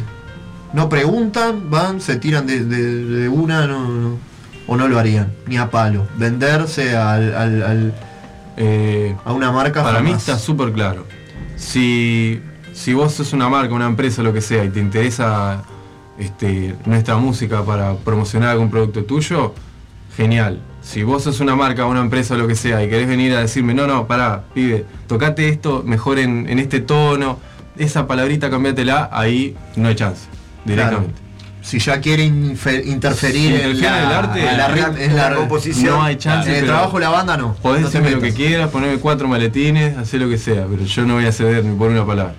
No 0.73 0.89
preguntan, 0.89 1.69
van, 1.69 1.99
se 2.01 2.15
tiran 2.15 2.47
de, 2.47 2.63
de- 2.65 3.03
de 3.05 3.29
una, 3.29 3.67
no, 3.67 3.87
no- 3.89 4.17
o 4.67 4.77
no 4.77 4.87
lo 4.87 4.97
harían, 4.97 5.33
ni 5.47 5.57
a 5.57 5.69
palo. 5.69 6.07
Venderse 6.17 6.95
al, 6.95 7.35
al- 7.35 7.63
al- 7.63 7.93
a 9.25 9.33
una 9.33 9.51
marca 9.51 9.83
Para 9.83 9.99
mí 10.01 10.11
está 10.11 10.37
súper 10.39 10.71
claro. 10.71 11.05
Si, 11.57 12.39
si 12.73 12.93
vos 12.93 13.13
sos 13.13 13.33
una 13.33 13.49
marca, 13.49 13.73
una 13.73 13.87
empresa, 13.87 14.23
lo 14.23 14.31
que 14.33 14.41
sea, 14.41 14.63
y 14.63 14.69
te 14.69 14.79
interesa 14.79 15.63
este, 16.19 16.75
nuestra 16.85 17.17
música 17.17 17.63
para 17.63 17.95
promocionar 17.95 18.49
algún 18.49 18.69
producto 18.69 19.03
tuyo, 19.03 19.53
genial. 20.15 20.61
Si 20.81 21.01
vos 21.03 21.23
sos 21.23 21.39
una 21.39 21.55
marca, 21.55 21.85
una 21.85 22.01
empresa, 22.01 22.35
lo 22.35 22.47
que 22.47 22.55
sea, 22.55 22.83
y 22.83 22.89
querés 22.89 23.07
venir 23.07 23.33
a 23.35 23.39
decirme, 23.39 23.73
no, 23.73 23.87
no, 23.87 24.05
pará, 24.05 24.43
pibe, 24.53 24.85
tocate 25.07 25.47
esto 25.49 25.81
mejor 25.85 26.19
en, 26.19 26.47
en 26.49 26.59
este 26.59 26.81
tono, 26.81 27.39
esa 27.77 28.05
palabrita 28.05 28.49
cambiátela, 28.49 29.09
ahí 29.11 29.55
no 29.77 29.87
hay 29.87 29.95
chance, 29.95 30.25
directamente. 30.65 31.15
Si 31.61 31.79
ya 31.79 32.01
quiere 32.01 32.25
interferir 32.25 33.57
Si 33.57 33.63
en 33.63 33.81
la, 33.81 34.03
el 34.03 34.11
arte, 34.11 34.39
en 34.39 34.57
la, 34.57 34.65
en 35.05 35.15
la- 35.15 35.27
en 35.29 35.35
composición, 35.35 35.95
no 35.95 36.03
hay 36.03 36.17
chance. 36.17 36.49
En 36.49 36.57
el 36.57 36.65
trabajo 36.65 36.99
la 36.99 37.09
banda 37.09 37.37
no. 37.37 37.53
Podés 37.55 37.81
no 37.83 37.87
decirme 37.87 38.11
lo 38.11 38.19
que 38.19 38.33
quieras, 38.33 38.69
ponerme 38.69 38.97
cuatro 38.99 39.29
maletines, 39.29 39.97
hacer 39.97 40.19
lo 40.21 40.27
que 40.29 40.37
sea, 40.37 40.65
pero 40.69 40.83
yo 40.83 41.05
no 41.05 41.15
voy 41.15 41.25
a 41.25 41.31
ceder 41.31 41.63
ni 41.63 41.73
por 41.77 41.89
una 41.89 42.05
palabra. 42.05 42.35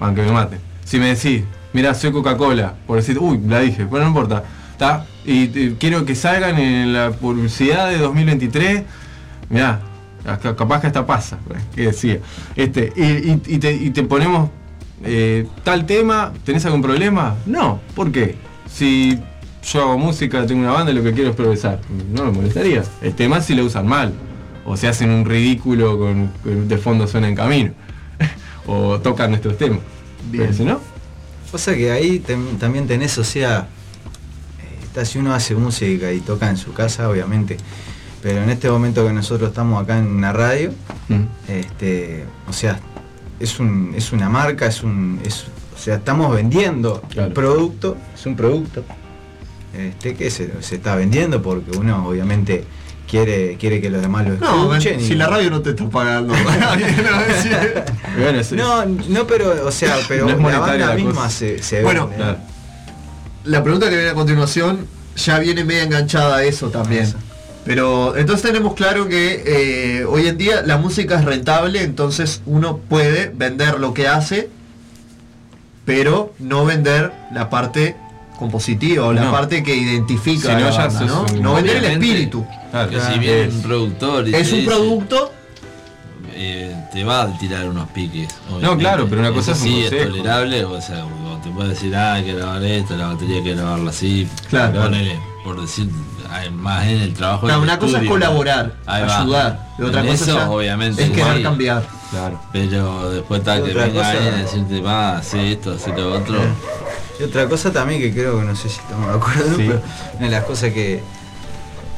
Aunque 0.00 0.20
me 0.22 0.32
maten. 0.32 0.58
Si 0.84 0.98
me 0.98 1.06
decís, 1.14 1.44
mira, 1.74 1.92
soy 1.92 2.12
Coca-Cola, 2.12 2.74
por 2.86 2.96
decir, 2.96 3.18
uy, 3.18 3.38
la 3.46 3.60
dije, 3.60 3.86
pero 3.90 4.02
no 4.02 4.08
importa. 4.08 4.44
¿Está? 4.72 5.06
Y, 5.26 5.42
y 5.58 5.76
quiero 5.78 6.04
que 6.06 6.14
salgan 6.14 6.58
en 6.58 6.92
la 6.94 7.10
publicidad 7.10 7.90
de 7.90 7.98
2023. 7.98 8.82
Mirá, 9.50 9.80
capaz 10.40 10.80
que 10.80 10.86
hasta 10.86 11.06
pasa, 11.06 11.38
que 11.74 11.82
decía. 11.82 12.18
Este, 12.56 12.92
y, 12.96 13.58
te, 13.58 13.72
y 13.74 13.90
te 13.90 14.02
ponemos 14.04 14.50
eh, 15.04 15.46
tal 15.62 15.84
tema, 15.86 16.32
¿tenés 16.44 16.64
algún 16.64 16.82
problema? 16.82 17.36
No, 17.46 17.80
¿por 17.94 18.10
qué? 18.10 18.36
Si 18.70 19.18
yo 19.62 19.82
hago 19.82 19.98
música, 19.98 20.46
tengo 20.46 20.62
una 20.62 20.72
banda 20.72 20.92
y 20.92 20.94
lo 20.94 21.02
que 21.02 21.12
quiero 21.12 21.30
es 21.30 21.36
progresar, 21.36 21.80
no 22.12 22.24
me 22.24 22.32
molestaría. 22.32 22.82
El 23.02 23.14
tema 23.14 23.38
es 23.38 23.46
si 23.46 23.54
lo 23.54 23.64
usan 23.64 23.86
mal, 23.86 24.12
o 24.64 24.76
se 24.76 24.88
hacen 24.88 25.10
un 25.10 25.24
ridículo 25.24 25.98
con, 25.98 26.28
con 26.42 26.68
de 26.68 26.78
fondo 26.78 27.06
suena 27.06 27.28
en 27.28 27.34
camino, 27.34 27.72
o 28.66 28.98
tocan 29.00 29.30
nuestros 29.30 29.58
temas. 29.58 29.80
Pero 30.32 30.52
si 30.52 30.64
no, 30.64 30.80
Pasa 31.54 31.72
que 31.76 31.92
ahí 31.92 32.18
también 32.18 32.88
tenés, 32.88 33.16
o 33.16 33.22
sea, 33.22 33.68
eh, 34.58 34.84
está, 34.86 35.04
si 35.04 35.20
uno 35.20 35.32
hace 35.32 35.54
música 35.54 36.10
y 36.10 36.18
toca 36.18 36.50
en 36.50 36.56
su 36.56 36.72
casa, 36.72 37.08
obviamente, 37.08 37.58
pero 38.20 38.42
en 38.42 38.50
este 38.50 38.68
momento 38.68 39.06
que 39.06 39.12
nosotros 39.12 39.50
estamos 39.50 39.80
acá 39.80 39.96
en 39.96 40.08
una 40.08 40.32
radio, 40.32 40.72
este, 41.46 42.24
o 42.48 42.52
sea, 42.52 42.80
es, 43.38 43.60
un, 43.60 43.94
es 43.96 44.10
una 44.10 44.28
marca, 44.28 44.66
es 44.66 44.82
un, 44.82 45.20
es, 45.24 45.44
o 45.72 45.78
sea, 45.78 45.94
estamos 45.94 46.34
vendiendo 46.34 47.00
un 47.16 47.32
producto, 47.32 47.96
es 48.12 48.26
un 48.26 48.34
producto 48.34 48.82
este, 49.72 50.16
que 50.16 50.32
se, 50.32 50.60
se 50.60 50.74
está 50.74 50.96
vendiendo 50.96 51.40
porque 51.40 51.78
uno 51.78 52.08
obviamente 52.08 52.64
quiere, 53.14 53.56
quiere 53.58 53.80
que 53.80 53.90
los 53.90 54.02
demás 54.02 54.26
lo 54.26 54.34
No, 54.36 54.68
ven, 54.68 54.78
escuchen. 54.78 55.00
y- 55.00 55.06
si 55.06 55.14
la 55.14 55.28
radio 55.28 55.50
no 55.50 55.62
te 55.62 55.70
está 55.70 55.88
pagando. 55.88 56.34
no, 58.56 58.84
no, 58.86 59.26
pero, 59.26 59.66
o 59.66 59.70
sea, 59.70 59.96
pero 60.08 60.26
No 60.26 60.50
la 60.50 60.58
banda 60.58 60.86
la 60.88 60.94
misma 60.94 61.30
se, 61.30 61.62
se 61.62 61.82
Bueno. 61.82 62.10
La 63.44 63.62
pregunta 63.62 63.88
que 63.90 63.96
viene 63.96 64.10
a 64.10 64.14
continuación 64.14 64.86
ya 65.16 65.38
viene 65.38 65.64
media 65.64 65.82
enganchada 65.84 66.36
a 66.38 66.44
eso 66.44 66.70
también. 66.70 67.12
Pero 67.64 68.16
entonces 68.16 68.42
tenemos 68.50 68.74
claro 68.74 69.08
que 69.08 70.00
eh, 70.00 70.04
hoy 70.04 70.26
en 70.26 70.36
día 70.36 70.62
la 70.62 70.76
música 70.76 71.18
es 71.18 71.24
rentable, 71.24 71.82
entonces 71.82 72.42
uno 72.46 72.78
puede 72.78 73.30
vender 73.34 73.78
lo 73.80 73.94
que 73.94 74.08
hace, 74.08 74.50
pero 75.84 76.34
no 76.38 76.64
vender 76.64 77.12
la 77.32 77.48
parte 77.50 77.96
compositiva 78.38 79.06
o 79.06 79.12
la 79.12 79.24
No. 79.24 79.32
parte 79.32 79.62
que 79.62 79.74
identifica 79.74 80.48
Si 80.48 80.48
a 80.48 80.58
no, 80.58 80.70
la 80.70 80.76
banda, 80.76 81.00
¿no? 81.02 81.22
un- 81.32 81.42
No 81.42 81.54
vender 81.54 81.76
el 81.76 81.84
Obviamente, 81.84 82.06
espíritu. 82.06 82.46
Que 82.90 83.00
si 83.00 83.18
viene 83.18 83.48
un 83.48 83.62
productor 83.62 84.28
y 84.28 84.34
Es 84.34 84.50
un 84.52 84.58
dice, 84.60 84.70
producto 84.70 85.32
eh, 86.36 86.74
te 86.92 87.04
va 87.04 87.22
a 87.22 87.38
tirar 87.38 87.68
unos 87.68 87.88
piques. 87.90 88.28
No, 88.60 88.76
claro, 88.76 89.06
pero 89.08 89.20
una 89.20 89.30
cosa 89.32 89.52
es 89.52 89.60
un 89.62 89.68
sí 89.68 89.84
es 89.84 89.90
tolerable, 89.90 90.64
o 90.64 90.80
sea, 90.80 91.04
o 91.04 91.36
te 91.42 91.50
puede 91.50 91.68
decir, 91.70 91.94
ah, 91.94 92.14
hay 92.14 92.24
que 92.24 92.34
grabar 92.34 92.62
esto, 92.64 92.96
la 92.96 93.06
batería 93.08 93.36
hay 93.36 93.44
que 93.44 93.54
grabarla 93.54 93.90
así. 93.90 94.28
Claro. 94.50 94.82
Ponele, 94.82 95.16
por 95.44 95.60
decir, 95.60 95.88
más 96.52 96.84
en 96.86 97.02
el 97.02 97.14
trabajo. 97.14 97.46
Claro, 97.46 97.60
del 97.60 97.68
una 97.70 97.78
cosa 97.78 97.90
es 97.90 97.94
estudio. 98.02 98.10
colaborar, 98.10 98.72
ayudar, 98.86 99.68
y 99.78 99.82
otra 99.82 100.00
En 100.00 100.06
cosa 100.08 100.24
eso, 100.24 100.34
ya 100.34 100.50
obviamente, 100.50 101.04
es 101.04 101.10
querer 101.10 101.42
cambiar. 101.42 101.86
Claro. 102.10 102.40
Pero 102.52 103.10
después 103.10 103.38
está 103.40 103.56
que 103.62 103.72
venga 103.72 104.08
alguien 104.08 104.34
a 104.34 104.38
decirte, 104.38 104.80
va, 104.80 105.18
hace 105.18 105.52
esto, 105.52 105.72
hace 105.74 105.90
lo 105.96 106.14
otro. 106.14 106.38
Y 107.20 107.22
otra 107.24 107.48
cosa 107.48 107.72
también 107.72 108.00
que 108.00 108.12
creo 108.12 108.38
que 108.38 108.44
no 108.44 108.56
sé 108.56 108.68
si 108.68 108.80
estamos 108.80 109.08
de 109.08 109.14
acuerdo, 109.14 109.56
Sí. 109.56 109.64
pero 109.68 109.80
una 110.18 110.24
de 110.26 110.30
las 110.30 110.44
cosas 110.44 110.72
que 110.72 111.00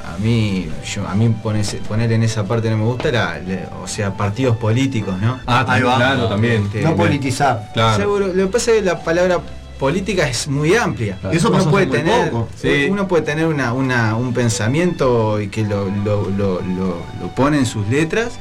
a 0.05 0.19
mí, 0.19 0.69
yo, 0.95 1.07
a 1.09 1.15
mí 1.15 1.35
ponerse- 1.43 1.79
poner 1.79 2.13
en 2.13 2.23
esa 2.23 2.45
parte 2.45 2.71
no 2.71 2.77
me 2.77 2.85
gusta 2.85 3.09
era, 3.09 3.39
le- 3.39 3.67
o 3.83 3.89
sea, 3.89 4.17
partidos 4.17 4.57
políticos, 4.57 5.15
¿no? 5.21 5.41
Ah, 5.47 5.65
Ahí 5.69 5.83
va. 5.83 5.97
claro, 5.97 6.29
también. 6.29 6.65
Este, 6.67 6.83
No 6.83 6.95
politizar. 6.97 7.71
Claro. 7.75 7.97
Seguro, 7.97 8.27
lo 8.29 8.47
que 8.47 8.53
pasa 8.53 8.71
es 8.73 8.79
que 8.79 8.83
la 8.85 9.03
palabra 9.03 9.41
política 9.79 10.27
es 10.29 10.49
muy 10.49 10.75
amplia. 10.75 11.19
Eso 11.33 11.51
uno 11.51 11.65
puede 11.71 11.87
tener. 11.87 12.33
Sí. 12.61 12.87
uno 12.91 13.07
puede 13.09 13.23
tener 13.25 13.47
una, 13.47 13.73
una- 13.73 14.15
un 14.17 14.33
pensamiento 14.33 15.41
y 15.41 15.49
que 15.49 15.63
lo, 15.65 15.87
lo- 16.05 16.31
lo- 16.31 16.61
lo- 16.63 17.03
lo 17.21 17.29
pone 17.35 17.59
en 17.59 17.67
sus 17.67 17.87
letras, 17.89 18.39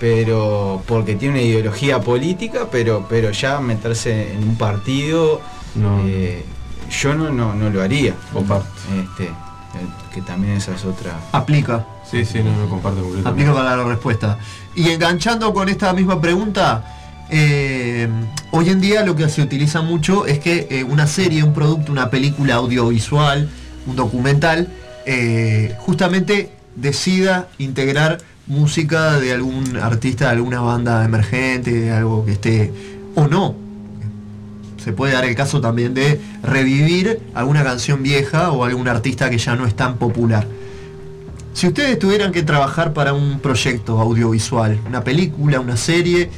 pero 0.00 0.82
porque 0.86 1.14
tiene 1.14 1.34
una 1.38 1.42
ideología 1.42 2.00
política, 2.00 2.66
pero, 2.72 3.06
pero 3.08 3.30
ya 3.30 3.60
meterse 3.60 4.32
en 4.32 4.42
un 4.48 4.56
partido, 4.56 5.40
eh, 6.06 6.44
yo 6.90 7.14
no, 7.14 7.30
no, 7.30 7.54
no 7.54 7.70
lo 7.70 7.82
haría. 7.82 8.14
Este, 8.34 9.24
eh, 9.24 9.32
que 10.12 10.22
también 10.22 10.56
esa 10.56 10.74
es 10.74 10.84
otra. 10.84 11.18
Aplica. 11.32 11.86
Sí, 12.08 12.24
sí, 12.24 12.38
no, 12.42 12.56
no 12.56 12.68
comparto 12.68 13.00
completamente. 13.00 13.42
Aplica 13.42 13.54
para 13.54 13.76
la 13.76 13.84
respuesta. 13.84 14.38
Y 14.74 14.90
enganchando 14.90 15.52
con 15.52 15.68
esta 15.68 15.92
misma 15.92 16.20
pregunta, 16.20 16.84
eh, 17.30 18.08
hoy 18.50 18.68
en 18.68 18.80
día 18.80 19.04
lo 19.04 19.16
que 19.16 19.28
se 19.28 19.42
utiliza 19.42 19.82
mucho 19.82 20.26
es 20.26 20.38
que 20.38 20.68
eh, 20.70 20.84
una 20.84 21.06
serie, 21.06 21.42
un 21.42 21.54
producto, 21.54 21.90
una 21.90 22.10
película 22.10 22.54
audiovisual, 22.56 23.48
un 23.86 23.96
documental, 23.96 24.68
eh, 25.06 25.74
justamente 25.80 26.52
decida 26.76 27.48
integrar 27.58 28.18
música 28.46 29.18
de 29.18 29.32
algún 29.32 29.76
artista, 29.78 30.26
de 30.26 30.32
alguna 30.32 30.60
banda 30.60 31.04
emergente, 31.04 31.72
de 31.72 31.92
algo 31.92 32.24
que 32.24 32.32
esté 32.32 32.72
o 33.14 33.26
no. 33.26 33.63
Se 34.84 34.92
puede 34.92 35.14
dar 35.14 35.24
el 35.24 35.34
caso 35.34 35.62
también 35.62 35.94
de 35.94 36.20
revivir 36.42 37.18
alguna 37.32 37.64
canción 37.64 38.02
vieja 38.02 38.50
o 38.50 38.64
algún 38.64 38.86
artista 38.86 39.30
que 39.30 39.38
ya 39.38 39.56
no 39.56 39.66
es 39.66 39.74
tan 39.74 39.96
popular. 39.96 40.46
Si 41.54 41.66
ustedes 41.66 41.98
tuvieran 41.98 42.32
que 42.32 42.42
trabajar 42.42 42.92
para 42.92 43.14
un 43.14 43.40
proyecto 43.40 43.98
audiovisual, 43.98 44.78
una 44.86 45.02
película, 45.02 45.58
una 45.58 45.78
serie, 45.78 46.28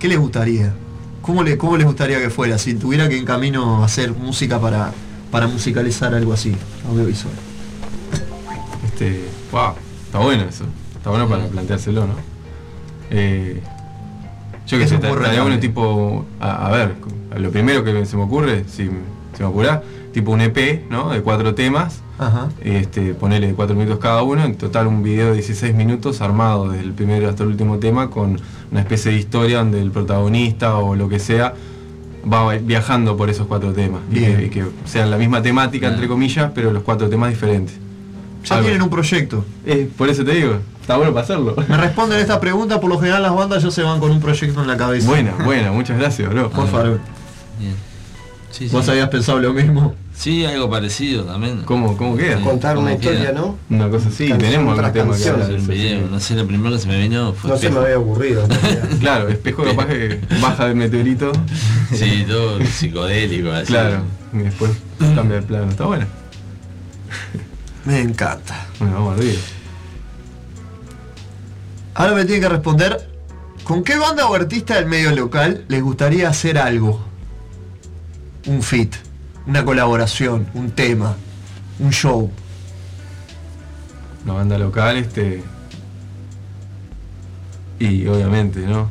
¿qué 0.00 0.08
les 0.08 0.18
gustaría? 0.18 0.74
¿Cómo, 1.22 1.44
le, 1.44 1.56
cómo 1.56 1.76
les 1.76 1.86
gustaría 1.86 2.18
que 2.18 2.28
fuera? 2.28 2.58
Si 2.58 2.74
tuviera 2.74 3.08
que 3.08 3.16
en 3.16 3.24
camino 3.24 3.84
hacer 3.84 4.14
música 4.14 4.60
para, 4.60 4.90
para 5.30 5.46
musicalizar 5.46 6.12
algo 6.12 6.32
así, 6.32 6.56
audiovisual. 6.88 7.34
Este, 8.84 9.28
wow, 9.52 9.74
está 10.06 10.18
bueno 10.18 10.42
eso. 10.42 10.64
Está 10.96 11.10
bueno 11.10 11.28
para 11.28 11.46
planteárselo, 11.46 12.08
¿no? 12.08 12.14
Eh, 13.10 13.62
yo 14.66 14.78
que 14.78 14.86
sé, 14.86 14.94
estaría 14.96 15.16
rentable. 15.16 15.40
bueno 15.42 15.58
tipo, 15.58 16.24
a, 16.40 16.66
a 16.66 16.70
ver, 16.70 16.94
lo 17.36 17.50
primero 17.50 17.82
que 17.84 18.04
se 18.06 18.16
me 18.16 18.22
ocurre, 18.24 18.64
si 18.68 18.86
se 19.36 19.42
me 19.42 19.48
ocurra, 19.48 19.82
tipo 20.12 20.32
un 20.32 20.40
EP, 20.40 20.82
¿no? 20.90 21.10
De 21.10 21.22
cuatro 21.22 21.54
temas, 21.54 22.00
Ajá. 22.18 22.48
este, 22.62 23.14
ponerle 23.14 23.52
cuatro 23.54 23.74
minutos 23.76 23.98
cada 24.00 24.22
uno, 24.22 24.44
en 24.44 24.56
total 24.56 24.86
un 24.88 25.02
video 25.02 25.28
de 25.28 25.34
16 25.34 25.74
minutos 25.74 26.20
armado 26.20 26.68
desde 26.70 26.84
el 26.84 26.92
primero 26.92 27.28
hasta 27.28 27.42
el 27.44 27.50
último 27.50 27.78
tema 27.78 28.10
con 28.10 28.40
una 28.70 28.80
especie 28.80 29.12
de 29.12 29.18
historia 29.18 29.58
donde 29.58 29.80
el 29.80 29.90
protagonista 29.90 30.76
o 30.76 30.94
lo 30.96 31.08
que 31.08 31.18
sea 31.18 31.54
va 32.30 32.52
viajando 32.56 33.16
por 33.16 33.30
esos 33.30 33.46
cuatro 33.46 33.72
temas 33.72 34.00
y 34.10 34.14
Bien. 34.18 34.36
que, 34.36 34.44
y 34.46 34.50
que 34.50 34.64
sean 34.84 35.10
la 35.10 35.16
misma 35.16 35.40
temática 35.42 35.88
entre 35.88 36.06
comillas 36.06 36.50
pero 36.54 36.70
los 36.72 36.82
cuatro 36.82 37.08
temas 37.08 37.30
diferentes. 37.30 37.78
Ya 38.44 38.54
Algo 38.56 38.66
tienen 38.68 38.82
un 38.82 38.90
proyecto. 38.90 39.44
Eh, 39.66 39.88
por 39.96 40.08
eso 40.08 40.24
te 40.24 40.32
digo, 40.32 40.56
está 40.80 40.96
bueno 40.96 41.12
para 41.12 41.24
hacerlo. 41.24 41.54
Me 41.68 41.76
responden 41.76 42.18
esta 42.20 42.40
pregunta, 42.40 42.80
por 42.80 42.88
lo 42.90 42.98
general 42.98 43.22
las 43.22 43.34
bandas 43.34 43.62
ya 43.62 43.70
se 43.70 43.82
van 43.82 44.00
con 44.00 44.10
un 44.10 44.20
proyecto 44.20 44.60
en 44.62 44.66
la 44.68 44.76
cabeza. 44.76 45.06
Buena, 45.08 45.32
buena, 45.44 45.72
muchas 45.72 45.98
gracias, 45.98 46.28
bro. 46.30 46.50
Por 46.50 46.68
favor. 46.68 47.00
Bien. 47.58 47.74
Sí, 48.50 48.68
¿Vos 48.72 48.84
sí. 48.84 48.90
habías 48.90 49.08
pensado 49.10 49.38
lo 49.38 49.52
mismo? 49.52 49.94
Sí, 50.14 50.44
algo 50.44 50.68
parecido 50.68 51.24
también. 51.24 51.62
¿Cómo, 51.64 51.96
cómo 51.96 52.16
queda? 52.16 52.38
Sí, 52.38 52.42
Contar 52.44 52.74
¿cómo 52.74 52.88
una 52.88 52.96
queda? 52.98 53.12
historia, 53.12 53.32
¿no? 53.32 53.56
Una 53.70 53.88
cosa 53.88 54.08
así, 54.08 54.28
Canción 54.28 54.50
tenemos 54.50 54.76
tras 54.76 54.94
algún 54.94 55.00
tema 55.02 55.16
que 55.16 55.22
canción. 55.24 55.34
habla 55.34 55.44
Hacer 55.44 55.56
de 55.56 55.62
un 55.62 55.70
eso, 55.70 55.72
video. 55.72 55.98
sí. 56.00 56.08
No 56.10 56.20
sé, 56.20 56.34
lo 56.34 56.46
primero 56.46 56.74
que 56.76 56.78
se 56.82 56.88
me 56.88 56.98
vino 57.00 57.32
fue 57.32 57.50
No 57.50 57.56
se 57.56 57.70
me 57.70 57.78
había 57.78 57.98
ocurrido. 57.98 58.48
Claro, 59.00 59.28
espejo 59.28 59.62
capaz 59.64 59.86
que 59.86 60.20
baja 60.42 60.66
del 60.66 60.76
meteorito. 60.76 61.32
Sí, 61.94 62.24
todo 62.28 62.58
psicodélico, 62.64 63.50
así. 63.52 63.66
Claro, 63.66 64.02
y 64.34 64.38
después 64.38 64.72
cambia 65.14 65.36
de 65.36 65.42
plano. 65.42 65.70
Está 65.70 65.84
bueno. 65.86 66.06
Me 67.84 68.00
encanta. 68.00 68.66
Bueno, 68.78 68.94
vamos 68.94 69.18
arriba. 69.18 69.40
Ahora 71.94 72.14
me 72.14 72.24
tienen 72.24 72.42
que 72.42 72.48
responder, 72.48 73.10
¿con 73.64 73.82
qué 73.82 73.98
banda 73.98 74.26
o 74.26 74.34
artista 74.34 74.76
del 74.76 74.86
medio 74.86 75.14
local 75.14 75.64
les 75.68 75.82
gustaría 75.82 76.28
hacer 76.28 76.58
algo? 76.58 77.00
Un 78.46 78.62
fit, 78.62 78.94
una 79.46 79.64
colaboración, 79.64 80.46
un 80.54 80.70
tema, 80.70 81.16
un 81.78 81.90
show. 81.90 82.30
Una 84.24 84.34
banda 84.34 84.58
local, 84.58 84.96
este. 84.96 85.42
Y 87.78 88.06
obviamente, 88.06 88.60
¿no? 88.60 88.90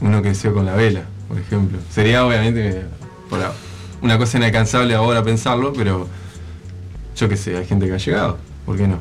Uno 0.00 0.22
que 0.22 0.28
creció 0.28 0.54
con 0.54 0.66
la 0.66 0.74
vela, 0.74 1.02
por 1.28 1.38
ejemplo. 1.38 1.78
Sería 1.90 2.24
obviamente 2.24 2.84
por 3.28 3.40
una 4.00 4.18
cosa 4.18 4.38
inalcanzable 4.38 4.94
ahora 4.94 5.22
pensarlo, 5.22 5.72
pero 5.72 6.08
yo 7.14 7.28
qué 7.28 7.36
sé, 7.36 7.56
hay 7.56 7.66
gente 7.66 7.86
que 7.86 7.94
ha 7.94 7.98
llegado, 7.98 8.38
¿por 8.66 8.76
qué 8.76 8.88
no? 8.88 8.98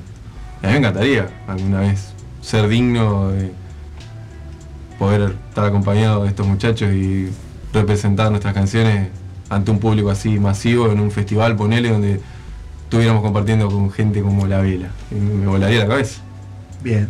Y 0.62 0.66
a 0.66 0.70
mí 0.70 0.74
me 0.74 0.80
encantaría 0.80 1.30
alguna 1.48 1.82
vez 1.82 2.14
ser 2.42 2.68
digno 2.68 3.30
de 3.30 3.52
poder 5.00 5.36
estar 5.50 5.66
acompañado 5.66 6.24
de 6.24 6.30
estos 6.30 6.48
muchachos 6.48 6.94
y 6.94 7.30
representar 7.74 8.30
nuestras 8.30 8.54
canciones 8.54 9.10
ante 9.50 9.72
un 9.72 9.80
público 9.80 10.10
así 10.10 10.40
masivo 10.40 10.92
en 10.92 11.00
un 11.00 11.12
festival, 11.12 11.56
ponele, 11.56 11.90
donde 11.90 12.22
estuviéramos 12.84 13.22
compartiendo 13.24 13.70
con 13.70 13.92
gente 13.92 14.22
como 14.22 14.48
la 14.48 14.62
vela. 14.62 14.90
Y 15.12 15.16
me 15.16 15.48
volaría 15.48 15.80
la 15.80 15.88
cabeza. 15.88 16.22
Bien. 16.84 17.08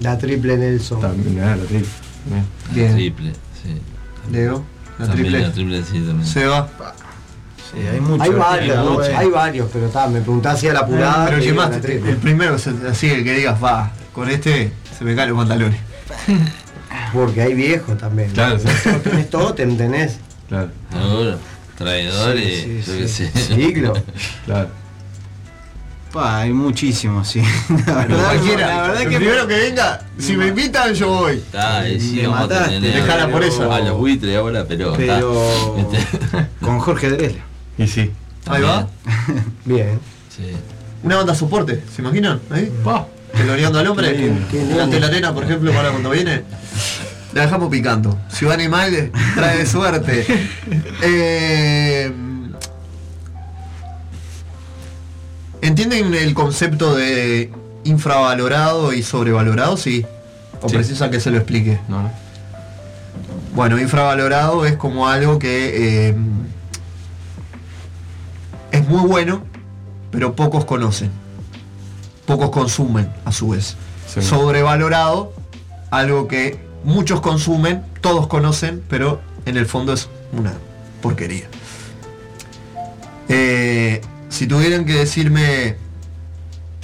La 0.00 0.16
triple 0.16 0.56
Nelson. 0.56 1.00
También, 1.00 1.40
ah, 1.40 1.56
la 1.56 1.64
triple. 1.64 1.88
Bien. 2.26 2.46
Bien. 2.72 2.94
Triple, 2.94 3.32
sí. 3.62 4.30
Leo, 4.30 4.64
la 4.98 5.06
También 5.06 5.26
triple. 5.26 5.46
La 5.46 5.52
triple 5.52 5.82
sí, 5.82 6.00
también. 6.00 6.26
Seba. 6.26 6.70
Sí, 7.72 7.86
hay 7.86 8.00
muchos. 8.00 8.26
Hay 8.26 8.32
varios, 8.34 9.08
hay 9.08 9.26
¿no? 9.28 9.34
varios, 9.34 9.68
pero 9.72 9.86
está, 9.86 10.08
me 10.08 10.20
preguntás 10.20 10.58
si 10.58 10.68
a 10.68 10.72
la 10.72 10.80
apurada. 10.80 11.30
Pero. 11.80 12.06
El 12.06 12.16
primero, 12.16 12.56
así 12.56 13.10
el 13.10 13.24
que 13.24 13.34
digas, 13.34 13.62
va, 13.62 13.92
con 14.12 14.28
este 14.28 14.72
se 14.98 15.04
me 15.04 15.14
caen 15.14 15.30
los 15.30 15.38
pantalones. 15.38 15.78
Porque 17.12 17.42
hay 17.42 17.54
viejos 17.54 17.96
también. 17.96 18.30
Claro, 18.32 18.58
sí. 18.58 18.66
Tenés 19.02 19.30
todo, 19.30 19.54
te 19.54 19.66
tenés. 19.66 20.18
Claro. 20.48 20.70
Seguro. 20.92 21.38
Traidores, 21.76 22.84
Sí. 22.84 23.74
Claro. 24.44 24.68
Pa, 26.12 26.40
hay 26.40 26.52
muchísimos, 26.52 27.28
sí. 27.28 27.40
La 27.86 27.94
verdad, 27.94 28.24
Cualquiera, 28.24 28.66
la 28.66 28.82
verdad 28.82 29.02
el 29.02 29.08
que 29.08 29.16
primero 29.16 29.46
que 29.46 29.54
venga, 29.54 30.02
si 30.18 30.36
me 30.36 30.48
invitan 30.48 30.92
yo 30.92 31.08
voy. 31.08 31.36
Está, 31.36 31.88
y 31.88 32.00
sí, 32.00 32.26
vamos 32.26 32.50
a 32.50 32.68
tener 32.68 33.30
por 33.30 33.44
eso. 33.44 33.72
a 33.72 33.80
los 33.80 33.96
buitres 33.96 34.36
ahora, 34.36 34.64
pero. 34.68 34.92
Pero 34.96 35.76
está. 35.78 36.48
con 36.60 36.80
Jorge 36.80 37.10
Dresler. 37.10 37.49
Y 37.78 37.86
sí. 37.86 38.10
Ahí 38.46 38.62
va. 38.62 38.88
Bien. 39.64 39.98
Sí. 40.34 40.52
Una 41.02 41.16
banda 41.16 41.34
soporte, 41.34 41.82
¿se 41.94 42.02
imaginan? 42.02 42.40
Ahí. 42.50 42.70
Pa. 42.84 43.06
Teloneando 43.36 43.78
al 43.78 43.86
hombre. 43.86 44.32
La 44.76 45.06
arena, 45.06 45.32
por 45.32 45.44
ejemplo, 45.44 45.72
para 45.72 45.90
cuando 45.90 46.10
viene. 46.10 46.42
La 47.32 47.42
dejamos 47.42 47.70
picando. 47.70 48.18
Ciudad 48.28 48.54
Animal 48.54 49.10
trae 49.34 49.64
suerte. 49.66 50.26
Eh, 51.02 52.12
¿Entienden 55.62 56.14
el 56.14 56.34
concepto 56.34 56.94
de 56.94 57.50
infravalorado 57.84 58.92
y 58.92 59.02
sobrevalorado? 59.02 59.76
Sí. 59.76 60.04
¿O 60.62 60.68
Sí. 60.68 60.74
precisa 60.74 61.10
que 61.10 61.20
se 61.20 61.30
lo 61.30 61.36
explique? 61.38 61.78
No, 61.88 62.02
no. 62.02 62.10
Bueno, 63.54 63.78
infravalorado 63.78 64.64
es 64.66 64.76
como 64.76 65.08
algo 65.08 65.38
que 65.38 66.08
eh, 66.08 66.14
muy 68.90 69.06
bueno, 69.08 69.42
pero 70.10 70.34
pocos 70.34 70.64
conocen. 70.64 71.10
pocos 72.26 72.50
consumen 72.50 73.12
a 73.24 73.32
su 73.32 73.50
vez. 73.50 73.76
Sí. 74.06 74.22
Sobrevalorado, 74.22 75.32
algo 75.90 76.28
que 76.28 76.60
muchos 76.84 77.20
consumen, 77.20 77.82
todos 78.00 78.26
conocen, 78.26 78.82
pero 78.88 79.20
en 79.46 79.56
el 79.56 79.66
fondo 79.66 79.92
es 79.92 80.08
una 80.32 80.52
porquería. 81.00 81.48
Eh, 83.28 84.00
si 84.28 84.46
tuvieran 84.46 84.84
que 84.84 84.94
decirme 84.94 85.76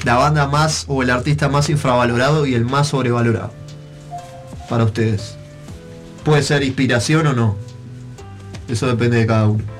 la 0.04 0.14
banda 0.14 0.46
más 0.46 0.84
o 0.88 1.02
el 1.02 1.10
artista 1.10 1.48
más 1.48 1.68
infravalorado 1.68 2.46
y 2.46 2.54
el 2.54 2.64
más 2.64 2.88
sobrevalorado 2.88 3.52
para 4.68 4.84
ustedes. 4.84 5.36
Puede 6.24 6.42
ser 6.42 6.62
inspiración 6.62 7.26
o 7.26 7.32
no. 7.32 7.56
Eso 8.68 8.86
depende 8.86 9.18
de 9.18 9.26
cada 9.26 9.46
uno. 9.46 9.75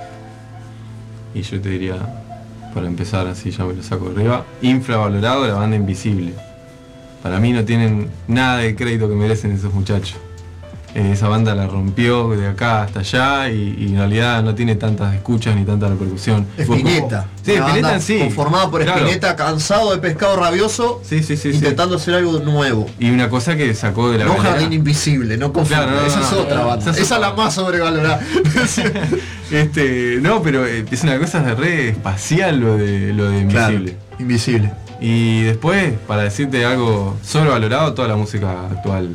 Y 1.36 1.42
yo 1.42 1.60
te 1.60 1.68
diría, 1.68 1.96
para 2.72 2.86
empezar 2.86 3.26
así 3.26 3.50
ya 3.50 3.66
me 3.66 3.74
lo 3.74 3.82
saco 3.82 4.08
arriba, 4.08 4.46
infravalorado 4.62 5.46
la 5.46 5.52
banda 5.52 5.76
Invisible. 5.76 6.32
Para 7.22 7.38
mí 7.38 7.52
no 7.52 7.62
tienen 7.62 8.08
nada 8.26 8.58
de 8.58 8.74
crédito 8.74 9.06
que 9.06 9.14
merecen 9.14 9.52
esos 9.52 9.74
muchachos. 9.74 10.16
Eh, 10.98 11.10
esa 11.12 11.28
banda 11.28 11.54
la 11.54 11.66
rompió 11.66 12.30
de 12.30 12.48
acá 12.48 12.82
hasta 12.84 13.00
allá 13.00 13.50
y, 13.50 13.76
y 13.78 13.86
en 13.88 13.96
realidad 13.98 14.42
no 14.42 14.54
tiene 14.54 14.76
tantas 14.76 15.14
escuchas 15.14 15.54
ni 15.54 15.64
tanta 15.64 15.88
repercusión. 15.88 16.46
Espineta. 16.56 17.26
Sí, 17.44 17.52
Una 17.52 17.66
Spinetta 17.66 17.88
banda 17.88 18.00
sí. 18.00 18.18
Conformada 18.18 18.70
por 18.70 18.82
Claro. 18.82 19.00
Espineta, 19.00 19.36
cansado 19.36 19.92
de 19.92 19.98
pescado 19.98 20.36
rabioso, 20.36 21.02
Sí, 21.04 21.22
sí, 21.22 21.36
sí. 21.36 21.50
intentando 21.50 21.96
hacer 21.96 22.14
algo 22.14 22.38
nuevo. 22.38 22.86
Y 22.98 23.10
una 23.10 23.28
cosa 23.28 23.56
que 23.58 23.74
sacó 23.74 24.10
de 24.10 24.18
la 24.18 24.24
No 24.24 24.36
galera- 24.36 24.52
Jardín 24.52 24.72
Invisible, 24.72 25.36
no. 25.36 25.52
Claro, 25.52 25.90
no, 25.90 26.00
Esa 26.06 26.20
no, 26.20 26.24
es 26.26 26.32
no. 26.32 26.38
otra 26.40 26.64
banda. 26.64 26.90
Esa 26.92 27.02
Esa, 27.02 27.14
es 27.16 27.20
la 27.20 27.32
más 27.34 27.54
sobrevalorada. 27.54 28.20
Este, 29.50 30.18
no, 30.20 30.42
pero 30.42 30.66
eh, 30.66 30.84
es 30.90 31.02
una 31.04 31.18
cosa 31.18 31.40
de 31.40 31.54
re 31.54 31.88
espacial 31.90 32.58
lo 32.58 32.76
de 32.76 33.12
lo 33.12 33.30
de 33.30 33.46
Claro, 33.46 33.74
Invisible. 33.74 33.96
Invisible. 34.18 34.72
Y 35.00 35.42
después, 35.42 35.92
para 36.06 36.22
decirte 36.22 36.64
algo 36.64 37.16
sobrevalorado, 37.22 37.92
toda 37.94 38.08
la 38.08 38.16
música 38.16 38.62
actual 38.70 39.10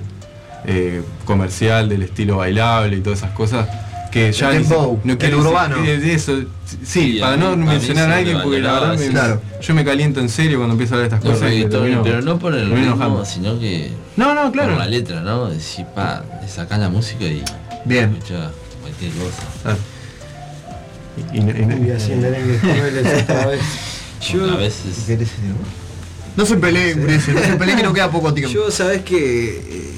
eh, 0.65 1.01
comercial, 1.25 1.89
del 1.89 2.03
estilo 2.03 2.37
bailable 2.37 2.97
y 2.97 3.01
todas 3.01 3.19
esas 3.19 3.31
cosas, 3.31 3.67
que 4.11 4.31
ya 4.33 4.51
El 4.55 4.67
no 4.67 4.99
el 5.05 5.17
quiero 5.17 5.37
decir- 5.37 5.49
urbano. 5.49 5.81
de 5.81 6.13
eso, 6.13 6.37
sí, 6.65 6.77
Sí, 6.83 7.17
para 7.21 7.37
no 7.37 7.47
a 7.49 7.55
mencionar 7.55 8.11
a 8.11 8.17
alguien, 8.17 8.39
porque 8.43 8.59
la 8.59 8.73
verdad 8.73 8.89
me- 8.91 8.97
sobrevalorado, 8.97 9.41
yo 9.61 9.73
me 9.75 9.85
caliento 9.85 10.19
en 10.19 10.29
serio 10.29 10.57
cuando 10.57 10.73
empiezo 10.73 10.95
a 10.95 10.97
hablar 10.97 11.09
de 11.11 11.15
estas 11.17 11.31
cosas. 11.33 11.49
termino- 11.69 12.03
pero 12.03 12.21
no 12.21 12.37
por 12.37 12.53
el 12.53 12.65
ritmo, 12.69 12.77
enojando. 12.83 13.25
sino 13.25 13.57
que 13.59 13.91
No, 14.17 14.33
no, 14.35 14.51
claro. 14.51 14.71
por 14.71 14.79
la 14.79 14.87
letra, 14.87 15.21
¿no? 15.21 15.49
Decir, 15.49 15.85
pa, 15.95 16.23
sacás 16.47 16.79
la 16.79 16.89
música 16.89 17.23
y 17.23 17.41
Bien. 17.85 18.13
escuchá 18.17 18.51
cualquier 18.81 19.11
cosa. 19.13 19.43
Ah. 19.65 19.75
Y, 21.33 21.37
y- 21.37 21.39
y- 21.39 21.87
Y 21.87 21.91
así 21.91 22.11
en 22.13 22.21
merengue 22.21 22.57
crueles 22.57 23.23
otra 23.23 23.47
vez. 23.47 23.61
a 24.33 24.55
veces 24.57 25.05
No 26.35 26.45
se 26.45 26.55
peleen, 26.57 27.05
no 27.05 27.19
se 27.19 27.53
peleen 27.57 27.77
que 27.77 27.83
no 27.83 27.93
queda 27.93 28.09
poco 28.11 28.33
tiempo. 28.33 28.53
Yo 28.53 28.71
sabes 28.71 29.01
que 29.03 29.57
eh, 29.57 29.91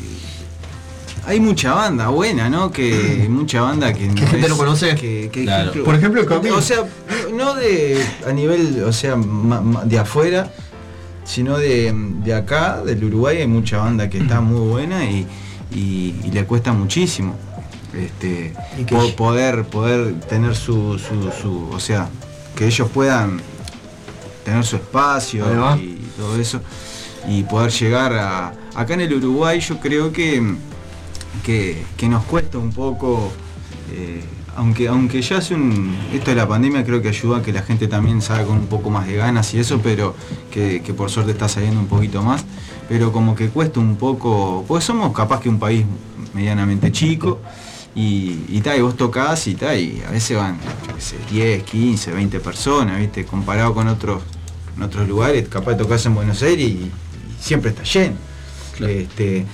hay 1.25 1.39
mucha 1.39 1.73
banda 1.73 2.09
buena, 2.09 2.49
¿no? 2.49 2.71
Que 2.71 3.25
mucha 3.29 3.61
banda 3.61 3.93
que 3.93 4.07
no 4.07 4.15
gente 4.27 4.41
es- 4.41 4.49
no 4.49 4.57
conoce? 4.57 4.95
Que, 4.95 5.29
que- 5.31 5.43
Claro. 5.43 5.71
que- 5.71 5.79
Por 5.81 5.95
ejemplo, 5.95 6.25
Camilo. 6.25 6.57
o 6.57 6.61
sea, 6.61 6.83
no 7.33 7.55
de 7.55 8.03
a 8.27 8.31
nivel, 8.31 8.83
o 8.83 8.91
sea, 8.93 9.15
ma- 9.15 9.61
ma- 9.61 9.85
de 9.85 9.99
afuera, 9.99 10.51
sino 11.25 11.57
de, 11.57 11.93
de 12.23 12.33
acá, 12.33 12.81
del 12.83 13.03
Uruguay, 13.05 13.37
hay 13.37 13.47
mucha 13.47 13.77
banda 13.77 14.09
que 14.09 14.17
está 14.19 14.41
muy 14.41 14.67
buena 14.69 15.05
y, 15.05 15.25
y- 15.73 16.15
y 16.25 16.31
le 16.31 16.45
cuesta 16.45 16.73
muchísimo. 16.73 17.35
Este, 17.93 18.53
Y 18.79 18.83
que- 18.85 18.95
po- 18.95 19.15
poder, 19.15 19.63
poder 19.65 20.19
tener 20.21 20.55
su, 20.55 20.97
su, 20.99 21.31
su- 21.41 21.69
o 21.71 21.79
sea, 21.79 22.09
que 22.55 22.65
ellos 22.67 22.89
puedan 22.93 23.39
tener 24.43 24.65
su 24.65 24.75
espacio 24.75 25.45
y 25.77 25.97
todo 26.17 26.37
eso 26.39 26.59
y 27.29 27.43
poder 27.43 27.71
llegar 27.71 28.13
a 28.13 28.53
acá 28.75 28.95
en 28.95 29.01
el 29.01 29.13
Uruguay 29.13 29.59
yo 29.61 29.79
creo 29.79 30.11
que 30.11 30.41
que, 31.43 31.83
que 31.97 32.07
nos 32.07 32.23
cuesta 32.25 32.57
un 32.57 32.71
poco 32.71 33.31
eh, 33.91 34.23
aunque 34.55 34.87
aunque 34.87 35.21
ya 35.21 35.37
hace 35.37 35.55
un 35.55 35.95
esto 36.13 36.29
de 36.29 36.35
la 36.35 36.47
pandemia 36.47 36.85
creo 36.85 37.01
que 37.01 37.09
ayuda 37.09 37.37
a 37.37 37.41
que 37.41 37.51
la 37.51 37.63
gente 37.63 37.87
también 37.87 38.21
salga 38.21 38.45
con 38.45 38.57
un 38.57 38.67
poco 38.67 38.89
más 38.89 39.07
de 39.07 39.15
ganas 39.15 39.53
y 39.53 39.59
eso 39.59 39.79
pero 39.81 40.15
que, 40.51 40.81
que 40.81 40.93
por 40.93 41.09
suerte 41.09 41.31
está 41.31 41.49
saliendo 41.49 41.79
un 41.79 41.87
poquito 41.87 42.21
más 42.21 42.45
pero 42.87 43.11
como 43.11 43.35
que 43.35 43.49
cuesta 43.49 43.79
un 43.79 43.95
poco 43.95 44.63
pues 44.67 44.83
somos 44.83 45.13
capaz 45.13 45.41
que 45.41 45.49
un 45.49 45.59
país 45.59 45.85
medianamente 46.33 46.91
chico 46.91 47.39
y, 47.95 48.45
y, 48.49 48.61
ta, 48.61 48.75
y 48.75 48.81
vos 48.81 48.97
tocás 48.97 49.47
y, 49.47 49.55
ta, 49.55 49.75
y 49.75 50.01
a 50.07 50.11
veces 50.11 50.37
van 50.37 50.57
yo 50.87 50.95
qué 50.95 51.01
sé, 51.01 51.17
10, 51.29 51.63
15, 51.63 52.11
20 52.11 52.39
personas, 52.39 52.99
¿viste? 52.99 53.23
Comparado 53.23 53.73
con 53.73 53.87
otros, 53.87 54.23
en 54.75 54.81
otros 54.81 55.07
lugares, 55.07 55.47
capaz 55.47 55.73
de 55.73 55.77
tocas 55.77 56.03
en 56.07 56.15
Buenos 56.15 56.41
Aires 56.41 56.67
y, 56.67 56.71
y 56.71 56.91
siempre 57.39 57.69
está 57.69 57.83
lleno. 57.83 58.15
Este, 58.79 59.45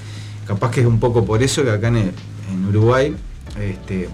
capaz 0.50 0.72
que 0.72 0.82
es 0.82 0.88
un 0.88 1.00
poco 1.00 1.24
por 1.26 1.42
eso 1.44 1.64
que 1.64 1.70
acá 1.72 1.88
en, 1.90 1.98
el- 1.98 2.12
en 2.52 2.66
Uruguay, 2.68 3.16
este, 3.62 4.10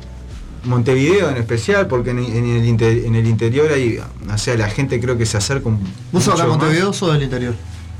Montevideo 0.65 1.29
en 1.29 1.37
especial, 1.37 1.87
porque 1.87 2.09
en, 2.11 2.19
en 2.19 2.45
el, 2.45 3.05
en 3.05 3.15
el 3.15 3.25
interior 3.27 3.71
hay, 3.71 3.99
o 3.99 4.37
sea, 4.37 4.57
la 4.57 4.67
gente 4.69 4.99
creo 4.99 5.17
que 5.17 5.25
se 5.25 5.37
acerca 5.37 5.69
un 5.69 5.79
¿Vos 6.11 6.23
sos 6.25 6.39
acá. 6.39 6.47
Montevideo 6.49 6.91
o 6.99 7.11
del 7.13 7.23
interior? 7.23 7.53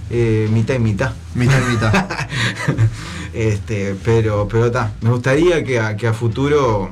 Eh, 0.09 0.49
mitad 0.51 0.75
y 0.75 0.79
mitad. 0.79 1.13
Mitad 1.33 1.59
y 1.67 1.71
mitad. 1.73 1.93
este, 3.33 3.95
pero, 4.03 4.47
pero 4.49 4.65
está. 4.67 4.91
Me 5.01 5.09
gustaría 5.11 5.63
que 5.63 5.79
a, 5.79 5.95
que 5.95 6.07
a 6.07 6.13
futuro, 6.13 6.89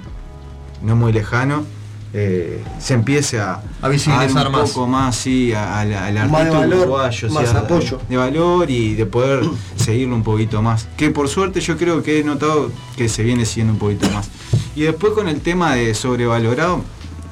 no 0.81 0.95
muy 0.95 1.11
lejano, 1.11 1.65
eh, 2.13 2.63
se 2.79 2.93
empiece 2.93 3.39
a, 3.39 3.61
A 3.81 3.89
visibilizar 3.89 4.33
dar 4.35 4.47
un 4.47 4.51
más. 4.53 4.69
poco 4.71 4.87
más 4.87 5.15
sí, 5.15 5.51
a- 5.53 5.79
al, 5.79 5.93
artista 6.17 6.59
valor, 6.59 6.79
uruguayo, 6.81 7.29
más 7.31 7.53
a- 7.53 7.59
apoyo. 7.59 7.99
de 8.07 8.17
valor 8.17 8.69
y 8.69 8.93
de 8.93 9.05
poder 9.07 9.41
seguirlo 9.75 10.15
un 10.15 10.23
poquito 10.23 10.61
más. 10.61 10.87
Que 10.95 11.09
por 11.09 11.27
suerte 11.27 11.59
yo 11.59 11.75
creo 11.77 12.03
que 12.03 12.19
he 12.19 12.23
notado 12.23 12.71
que 12.95 13.09
se 13.09 13.23
viene 13.23 13.45
siguiendo 13.45 13.73
un 13.73 13.79
poquito 13.79 14.09
más. 14.11 14.29
Y 14.75 14.81
después 14.83 15.13
con 15.13 15.27
el 15.27 15.41
tema 15.41 15.73
de 15.75 15.93
sobrevalorado, 15.95 16.81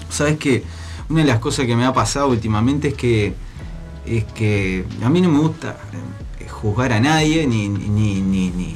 sabes 0.09 0.37
que 0.37 0.63
una 1.09 1.21
de 1.21 1.27
las 1.27 1.39
cosas 1.39 1.65
que 1.65 1.75
me 1.75 1.85
ha 1.85 1.93
pasado 1.93 2.27
últimamente 2.29 2.89
es 2.89 2.93
que 2.95 3.33
es 4.05 4.23
que 4.23 4.83
a 5.03 5.09
mí 5.09 5.21
no 5.21 5.29
me 5.29 5.37
gusta 5.39 5.77
eh, 6.39 6.47
juzgar 6.49 6.91
a 6.91 6.99
nadie 6.99 7.45
ni 7.45 7.69
ni, 7.69 8.19
ni, 8.21 8.49
ni, 8.49 8.75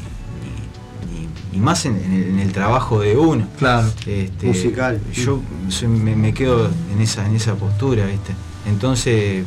ni 1.55 1.61
más 1.61 1.85
en, 1.85 1.95
en 1.95 2.13
el, 2.13 2.23
en 2.29 2.39
el 2.39 2.51
trabajo 2.51 2.99
de 2.99 3.15
uno. 3.17 3.47
Claro. 3.57 3.87
Este, 4.05 4.47
Musical. 4.47 4.99
Yo 5.13 5.39
soy- 5.69 5.87
me, 5.87 6.15
me 6.15 6.33
quedo 6.33 6.69
en 6.93 7.01
esa, 7.01 7.25
en 7.25 7.35
esa 7.35 7.55
postura, 7.55 8.05
¿viste? 8.05 8.33
Entonces, 8.67 9.43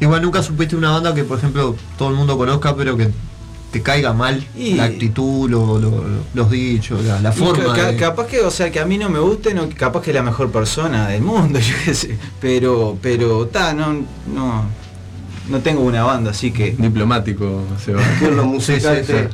Igual 0.00 0.22
nunca 0.22 0.42
supiste 0.42 0.74
una 0.74 0.90
banda 0.90 1.14
que, 1.14 1.22
por 1.22 1.38
ejemplo, 1.38 1.76
todo 1.96 2.08
el 2.10 2.16
mundo 2.16 2.36
conozca, 2.36 2.74
pero 2.74 2.96
que 2.96 3.10
te 3.70 3.80
caiga 3.80 4.12
mal 4.12 4.44
Y- 4.56 4.74
la 4.74 4.84
actitud, 4.84 5.48
lo- 5.48 5.78
lo- 5.78 5.90
lo- 5.90 6.20
los 6.34 6.50
dichos, 6.50 7.04
la, 7.04 7.20
la 7.20 7.30
y 7.30 7.32
forma. 7.38 7.64
ca- 7.66 7.74
ca- 7.74 7.92
de- 7.92 7.96
capaz 7.96 8.26
que, 8.26 8.40
o 8.40 8.50
sea, 8.50 8.72
que 8.72 8.80
a 8.80 8.84
mí 8.86 8.98
no 8.98 9.08
me 9.08 9.20
guste, 9.20 9.54
no, 9.54 9.68
capaz 9.70 10.02
que 10.02 10.10
es 10.10 10.16
la 10.16 10.22
mejor 10.24 10.50
persona 10.50 11.06
del 11.08 11.22
mundo, 11.22 11.58
yo 11.60 11.74
qué 11.84 11.94
sé. 11.94 12.18
Pero, 12.40 12.98
pero, 13.00 13.46
ta, 13.46 13.72
no, 13.72 13.92
no, 14.34 14.64
no 15.48 15.58
tengo 15.60 15.82
una 15.82 16.02
banda, 16.02 16.32
así 16.32 16.50
que. 16.50 16.72
Diplomático 16.76 17.62
se 17.82 17.92
va. 17.94 18.02
Musical 18.42 18.96
sí, 18.98 19.04
sí. 19.06 19.12
te- 19.12 19.28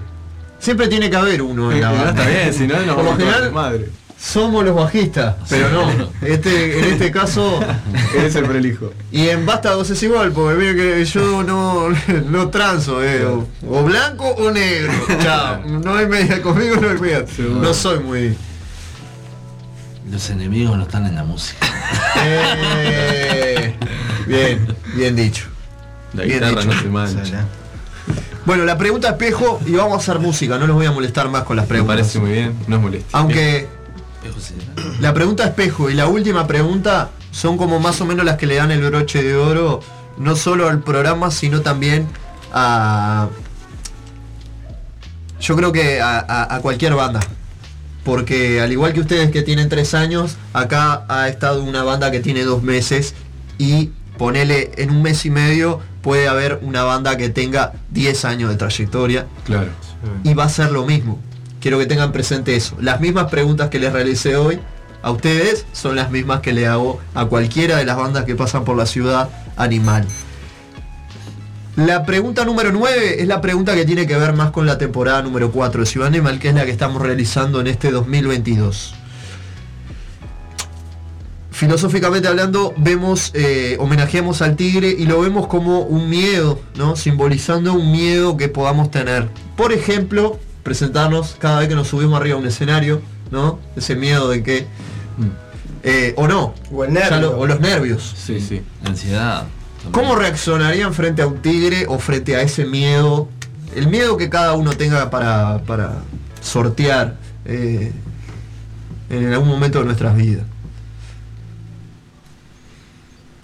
Siempre 0.61 0.87
tiene 0.89 1.09
que 1.11 1.17
haber 1.17 1.43
uno 1.43 1.73
en 1.73 1.81
la 1.81 1.91
No, 1.91 1.97
banda. 2.05 2.11
está 2.23 2.29
bien, 2.31 2.55
si 2.55 2.67
no, 2.67 2.95
Por 2.95 3.05
lo 3.05 3.17
general, 3.17 3.51
madre. 3.53 3.89
somos 4.19 4.65
los 4.65 4.75
bajistas, 4.77 5.37
pero 5.49 5.71
no. 5.71 6.11
Este, 6.23 6.79
en 6.79 6.85
este 6.93 7.11
caso. 7.11 7.61
Eres 8.17 8.35
el 8.37 8.45
prolijo. 8.45 8.93
Y 9.11 9.29
en 9.29 9.47
Basta 9.47 9.75
vos 9.75 9.89
es 9.91 10.03
igual, 10.03 10.33
porque 10.33 10.59
mira 10.59 10.75
que 10.75 11.05
yo 11.07 11.43
no, 11.43 11.89
no 12.29 12.49
transo, 12.51 13.03
eh, 13.03 13.25
o, 13.25 13.47
o 13.69 13.83
blanco 13.85 14.29
o 14.29 14.51
negro. 14.51 14.93
Chao, 15.23 15.63
no 15.67 15.95
hay 15.95 16.07
media 16.07 16.43
conmigo, 16.43 16.77
no 16.77 16.91
hay 16.91 16.99
media. 16.99 17.25
No 17.39 17.73
soy 17.75 18.01
muy. 18.01 18.37
Los 20.11 20.29
enemigos 20.31 20.77
no 20.77 20.83
están 20.83 21.07
en 21.07 21.15
la 21.15 21.25
música. 21.25 21.67
Eh, 22.17 23.75
bien, 24.27 24.67
bien 24.97 25.17
dicho. 25.17 25.45
La 26.15 26.25
Bien 26.25 26.41
guitarra 26.41 26.61
dicho. 26.63 26.75
no 26.75 26.83
se 26.83 26.89
mancha. 26.89 27.45
Bueno, 28.47 28.65
la 28.65 28.79
pregunta 28.79 29.11
espejo 29.11 29.61
y 29.67 29.73
vamos 29.73 29.95
a 29.95 29.97
hacer 29.99 30.19
música, 30.19 30.59
no 30.59 30.67
los 30.67 30.77
voy 30.77 30.87
a 30.87 30.93
molestar 30.93 31.29
más 31.29 31.45
con 31.45 31.57
las 31.57 31.65
Me 31.67 31.69
preguntas. 31.69 31.97
parece 31.97 32.19
muy 32.19 32.31
bien, 32.33 32.55
no 32.67 32.77
es 32.77 32.83
molesto. 32.83 33.09
Aunque 33.17 33.69
la 35.01 35.13
pregunta 35.15 35.45
espejo 35.45 35.91
y 35.91 35.95
la 35.95 36.07
última 36.09 36.47
pregunta 36.47 37.11
son 37.31 37.57
como 37.59 37.79
más 37.81 38.01
o 38.01 38.07
menos 38.07 38.25
las 38.25 38.37
que 38.39 38.47
le 38.47 38.57
dan 38.57 38.71
el 38.71 38.83
broche 38.83 39.23
de 39.23 39.37
oro, 39.37 39.81
no 40.19 40.37
solo 40.37 40.69
al 40.69 40.81
programa, 40.81 41.31
sino 41.31 41.61
también 41.61 42.07
a. 42.53 43.29
Yo 45.41 45.57
creo 45.57 45.73
que 45.73 46.01
a, 46.01 46.19
a- 46.19 46.57
a 46.57 46.61
cualquier 46.61 46.95
banda. 46.95 47.21
Porque 48.05 48.61
al 48.61 48.73
igual 48.73 48.93
que 48.95 49.01
ustedes 49.01 49.31
que 49.31 49.43
tienen 49.43 49.69
tres 49.69 49.93
años, 49.95 50.37
acá 50.55 51.05
ha 51.09 51.29
estado 51.29 51.63
una 51.63 51.83
banda 51.83 52.11
que 52.11 52.21
tiene 52.21 52.45
dos 52.45 52.63
meses 52.63 53.15
y 53.59 53.91
ponele 54.19 54.73
en 54.77 54.91
un 54.91 55.03
mes 55.03 55.25
y 55.27 55.31
medio 55.31 55.81
puede 56.03 56.29
haber 56.29 56.59
una 56.63 56.83
banda 56.85 57.17
que 57.17 57.29
tenga 57.29 57.73
10 57.91 58.25
años 58.25 58.51
de 58.51 58.57
trayectoria 58.57 59.27
Claro. 59.45 59.69
y 60.25 60.35
va 60.35 60.45
a 60.45 60.49
ser 60.49 60.71
lo 60.73 60.85
mismo. 60.87 61.19
Quiero 61.61 61.79
que 61.79 61.87
tengan 61.87 62.11
presente 62.13 62.57
eso. 62.57 62.77
Las 62.81 63.01
mismas 63.01 63.31
preguntas 63.31 63.69
que 63.69 63.79
les 63.79 63.93
realicé 63.93 64.37
hoy 64.37 64.59
a 65.03 65.11
ustedes 65.11 65.67
son 65.73 65.97
las 65.97 66.11
mismas 66.11 66.41
que 66.41 66.53
le 66.53 66.67
hago 66.67 67.01
a 67.15 67.27
cualquiera 67.27 67.77
de 67.77 67.85
las 67.85 67.97
bandas 67.97 68.25
que 68.25 68.35
pasan 68.35 68.65
por 68.65 68.77
la 68.77 68.87
ciudad 68.87 69.29
animal. 69.57 70.07
La 71.77 72.05
pregunta 72.05 72.45
número 72.45 72.73
9 72.73 73.23
es 73.23 73.29
la 73.29 73.41
pregunta 73.41 73.75
que 73.75 73.85
tiene 73.85 74.07
que 74.07 74.17
ver 74.17 74.33
más 74.35 74.51
con 74.51 74.67
la 74.67 74.77
temporada 74.77 75.23
número 75.23 75.51
4 75.53 75.81
de 75.83 75.87
Ciudad 75.87 76.09
Animal, 76.09 76.39
que 76.39 76.49
es 76.49 76.55
la 76.55 76.65
que 76.65 76.71
estamos 76.71 77.01
realizando 77.01 77.61
en 77.61 77.69
este 77.69 77.91
2022. 77.91 78.95
Filosóficamente 81.61 82.27
hablando, 82.27 82.73
vemos, 82.79 83.33
eh, 83.35 83.77
homenajeamos 83.79 84.41
al 84.41 84.57
tigre 84.57 84.97
y 84.99 85.05
lo 85.05 85.21
vemos 85.21 85.47
como 85.47 85.81
un 85.83 86.09
miedo, 86.09 86.59
¿no? 86.75 86.97
Simbolizando 86.97 87.75
un 87.75 87.93
miedo 87.93 88.39
que 88.39 88.49
podamos 88.49 88.91
tener. 88.91 89.29
Por 89.59 89.75
ejemplo, 89.75 90.39
presentarnos 90.63 91.37
cada 91.39 91.59
vez 91.59 91.69
que 91.69 91.75
nos 91.75 91.89
subimos 91.89 92.19
arriba 92.19 92.37
a 92.37 92.39
un 92.41 92.47
escenario, 92.47 93.03
¿no? 93.31 93.59
Ese 93.77 93.95
miedo 93.95 94.31
de 94.31 94.43
que. 94.43 94.67
eh, 95.83 96.15
o 96.17 96.27
no. 96.27 96.55
O 96.73 96.83
el 96.85 96.95
Ya 96.95 97.11
nervio. 97.11 97.21
lo- 97.33 97.39
o 97.41 97.47
los 97.47 97.61
nervios. 97.61 98.15
Sí, 98.17 98.41
sí. 98.41 98.63
Ansiedad. 98.83 99.45
¿Cómo 99.93 100.17
reaccionarían 100.17 100.95
frente 100.95 101.21
a 101.21 101.27
un 101.27 101.43
tigre 101.43 101.85
o 101.89 101.99
frente 101.99 102.37
a 102.37 102.41
ese 102.41 102.65
miedo? 102.65 103.29
El 103.77 103.89
miedo 103.89 104.17
que 104.17 104.31
cada 104.31 104.55
uno 104.55 104.73
tenga 104.73 105.11
para, 105.11 105.59
para 105.67 105.97
sortear 106.41 107.17
eh, 107.45 107.93
en 109.11 109.31
algún 109.35 109.49
momento 109.49 109.79
de 109.81 109.85
nuestras 109.85 110.17
vidas. 110.17 110.45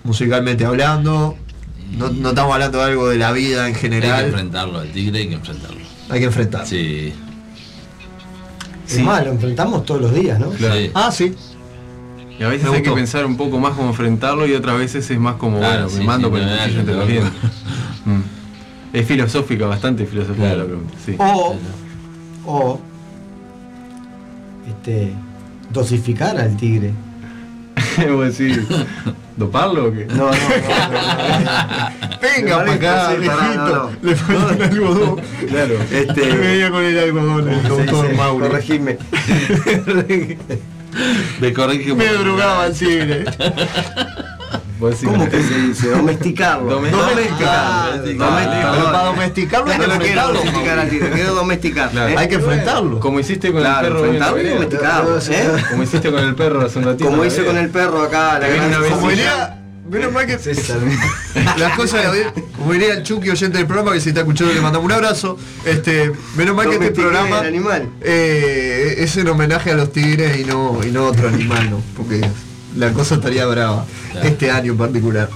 Musicalmente 0.06 0.64
hablando, 0.64 1.36
no, 1.98 2.08
no 2.10 2.28
estamos 2.28 2.54
hablando 2.54 2.78
de 2.78 2.84
algo 2.84 3.08
de 3.08 3.18
la 3.18 3.32
vida 3.32 3.62
en 3.62 3.66
Hay 3.66 3.72
que 3.72 3.78
general. 3.80 4.24
enfrentarlo, 4.26 4.78
al 4.78 4.88
tigre 4.88 5.18
hay 5.18 5.28
que 5.28 5.34
enfrentarlo. 5.34 5.80
Hay 6.08 6.20
que 6.20 6.26
enfrentarlo. 6.26 6.66
Sí. 6.66 7.12
Es 8.88 9.00
más, 9.00 9.24
lo 9.24 9.32
enfrentamos 9.32 9.84
todos 9.84 10.00
los 10.00 10.14
días, 10.14 10.38
¿no? 10.38 10.50
Claro. 10.50 10.80
Ah, 10.94 11.10
sí. 11.10 11.34
Y 12.38 12.42
a 12.42 12.48
veces 12.48 12.70
Me 12.70 12.76
hay 12.76 12.82
que 12.82 12.92
pensar 12.92 13.26
un 13.26 13.36
poco 13.36 13.58
más 13.58 13.74
cómo 13.74 13.88
enfrentarlo 13.88 14.46
y 14.46 14.52
otras 14.52 14.78
veces 14.78 15.10
es 15.10 15.18
más 15.18 15.34
como, 15.36 15.58
Claro, 15.58 15.84
bueno, 15.84 15.88
sí, 15.90 15.98
me 15.98 16.04
mando 16.04 16.28
sí, 16.28 16.32
con 16.32 16.42
el 16.42 16.58
cuchillo 16.58 16.80
entre 16.80 16.94
los 16.94 17.08
dientes. 17.08 17.32
Mm. 18.06 18.22
Es 18.92 19.04
filosófica, 19.04 19.66
bastante 19.66 20.06
filosófica 20.06 20.54
la 20.54 20.64
pregunta. 20.64 20.94
Sí. 21.04 21.16
O, 21.18 21.56
o 22.46 22.80
este, 24.68 25.12
dosificar 25.72 26.38
al 26.38 26.56
tigre. 26.56 26.92
¿Vos 28.12 28.38
decís, 28.38 28.60
¿Doparlo 29.36 29.86
o 29.86 29.92
qué? 29.92 30.06
No, 30.06 30.16
no, 30.16 30.30
no. 30.30 30.32
Venga 32.22 32.58
para 32.58 32.72
acá, 32.72 33.14
viejito. 33.14 33.92
Le 34.02 34.16
falta 34.16 34.54
el 34.54 34.62
algodón. 34.62 35.20
Claro. 35.48 35.74
Este, 35.90 36.20
Venía 36.20 36.70
con 36.70 36.82
el 36.82 36.98
algodón, 36.98 37.48
el 37.48 37.62
¿cómo 37.62 37.76
se 37.76 37.84
doctor? 37.84 38.14
Mauri. 38.14 38.48
Corregime. 38.48 38.98
Me 41.40 41.52
corrige 41.52 41.94
Me 41.94 42.06
drogaba 42.06 42.66
el 42.66 42.72
tigre. 42.76 43.24
¿Cómo 44.78 45.28
que 45.28 45.43
se 45.43 45.55
dice? 45.59 45.90
Domesticarlo. 45.90 46.70
Domesticarlo. 46.70 48.03
Domesticarlo. 48.03 48.73
Pero 48.77 48.93
para 48.93 49.05
domesticarlo 49.05 49.70
hay 49.73 49.78
No 49.78 49.85
que 49.85 49.90
lo 49.90 49.98
quiero 49.98 50.20
enfrentarlo. 50.20 50.39
dosificar 50.40 50.78
al 50.78 50.89
tigre, 50.90 51.11
quiero 51.11 51.35
domesticar. 51.35 51.90
Claro. 51.90 52.09
¿eh? 52.09 52.15
Hay 52.19 52.28
que 52.28 52.35
enfrentarlo. 52.36 53.01
Como 53.01 53.20
hiciste 53.20 53.53
con 53.53 53.61
Claro, 53.61 53.86
el 53.86 53.93
perro 53.93 54.05
enfrentarlo 54.05 54.43
y 54.43 54.48
domesticarlo. 54.48 55.19
¿eh? 55.19 55.65
Como 55.70 55.82
hiciste 55.82 56.11
con 56.11 56.20
el 56.24 56.35
perro 56.35 56.61
hace 56.66 56.78
un 56.78 56.85
ratito. 56.85 57.11
Como 57.11 57.24
hice 57.24 57.44
con 57.44 57.57
el 57.57 57.69
perro 57.70 58.03
acá, 58.03 58.39
la 58.39 58.47
Te 58.47 58.55
gran 58.57 58.90
Como 58.90 59.09
diría, 59.11 59.62
menos 59.90 60.12
mal 60.12 60.27
que 60.27 60.39
César. 60.39 60.78
las 61.59 61.73
cosas 61.77 62.05
como 62.59 62.73
diría 62.73 62.94
el 62.94 63.03
Chucky 63.03 63.31
oyente 63.31 63.59
del 63.59 63.66
programa 63.66 63.93
que 63.93 64.01
si 64.01 64.09
está 64.09 64.20
escuchando 64.23 64.53
le 64.53 64.61
mandamos 64.61 64.85
un 64.86 64.93
abrazo. 64.93 65.39
Este, 65.65 66.11
menos 66.36 66.55
mal 66.57 66.69
que 66.69 66.74
este 66.74 66.90
programa 66.90 67.40
el 67.40 67.47
animal. 67.47 67.89
eh, 68.01 68.94
es 68.98 69.16
en 69.16 69.28
homenaje 69.28 69.70
a 69.70 69.74
los 69.74 69.93
tigres 69.93 70.39
y 70.40 70.44
no, 70.44 70.81
y 70.85 70.90
no 70.90 71.07
a 71.07 71.11
otro 71.11 71.28
animal, 71.28 71.70
¿no? 71.70 71.81
Porque 71.97 72.20
la 72.77 72.93
cosa 72.93 73.16
estaría 73.16 73.47
brava. 73.47 73.85
Claro. 74.12 74.28
Este 74.28 74.51
año 74.51 74.73
en 74.73 74.78
particular. 74.78 75.28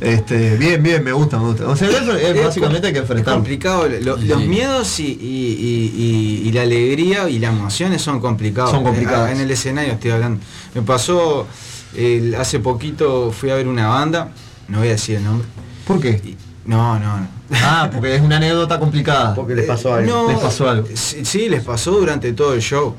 Este, 0.00 0.56
bien, 0.56 0.82
bien, 0.82 1.04
me 1.04 1.12
gusta, 1.12 1.38
me 1.38 1.48
gusta. 1.48 1.68
O 1.68 1.76
sea, 1.76 1.88
eso 1.90 2.16
es, 2.16 2.42
básicamente 2.42 2.86
hay 2.86 2.92
que 2.94 3.00
Es 3.00 3.02
enfrentarlo. 3.04 3.38
complicado, 3.40 3.86
lo- 4.00 4.16
Sí. 4.18 4.28
los 4.28 4.42
miedos 4.46 4.98
y, 4.98 5.04
y- 5.08 5.12
y- 5.12 6.02
y- 6.44 6.48
y 6.48 6.52
la 6.52 6.62
alegría 6.62 7.28
y 7.28 7.38
las 7.38 7.52
emociones 7.52 8.00
son 8.00 8.18
complicados. 8.18 8.70
Son 8.70 8.82
complicados. 8.82 9.28
Eh, 9.28 9.32
En 9.32 9.40
el 9.40 9.50
escenario 9.50 9.92
estoy 9.92 10.12
hablando. 10.12 10.40
Me 10.74 10.80
pasó, 10.80 11.46
el- 11.94 12.34
hace 12.34 12.60
poquito 12.60 13.30
fui 13.30 13.50
a 13.50 13.56
ver 13.56 13.68
una 13.68 13.88
banda, 13.88 14.30
no 14.68 14.78
voy 14.78 14.88
a 14.88 14.92
decir 14.92 15.16
el 15.16 15.24
nombre. 15.24 15.46
¿Por 15.86 16.00
qué? 16.00 16.10
y- 16.24 16.36
no, 16.64 16.98
no, 16.98 17.18
no. 17.18 17.26
Ah, 17.52 17.90
porque 17.92 18.14
es 18.14 18.22
una 18.22 18.36
anécdota 18.38 18.78
complicada. 18.78 19.34
Porque 19.34 19.54
les 19.54 19.66
pasó 19.66 19.92
algo. 19.92 20.10
No, 20.10 20.28
Les 20.30 20.38
pasó 20.38 20.70
algo. 20.70 20.88
Sí, 20.94 21.24
sí, 21.26 21.48
les 21.50 21.62
pasó 21.62 21.90
durante 21.90 22.32
todo 22.32 22.54
el 22.54 22.62
show. 22.62 22.94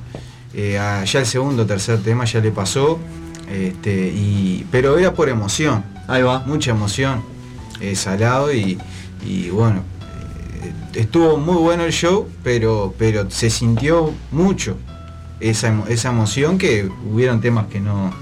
Eh, 0.53 0.73
ya 1.05 1.19
el 1.19 1.25
segundo, 1.25 1.65
tercer 1.65 1.99
tema 2.03 2.25
ya 2.25 2.41
le 2.41 2.51
pasó. 2.51 2.99
Este, 3.51 4.07
y, 4.07 4.65
pero 4.71 4.97
era 4.97 5.13
por 5.13 5.27
emoción, 5.27 5.83
Ahí 6.07 6.21
va. 6.23 6.39
mucha 6.45 6.71
emoción, 6.71 7.21
eh, 7.81 7.95
salado 7.95 8.53
y, 8.53 8.77
y 9.25 9.49
bueno, 9.49 9.81
eh, 10.63 10.99
estuvo 10.99 11.37
muy 11.37 11.55
bueno 11.57 11.83
el 11.83 11.91
show, 11.91 12.29
pero, 12.43 12.93
pero 12.97 13.29
se 13.29 13.49
sintió 13.49 14.13
mucho 14.31 14.77
esa, 15.41 15.83
esa 15.89 16.09
emoción 16.09 16.57
que 16.57 16.89
hubieron 17.11 17.41
temas 17.41 17.67
que 17.67 17.81
no 17.81 18.13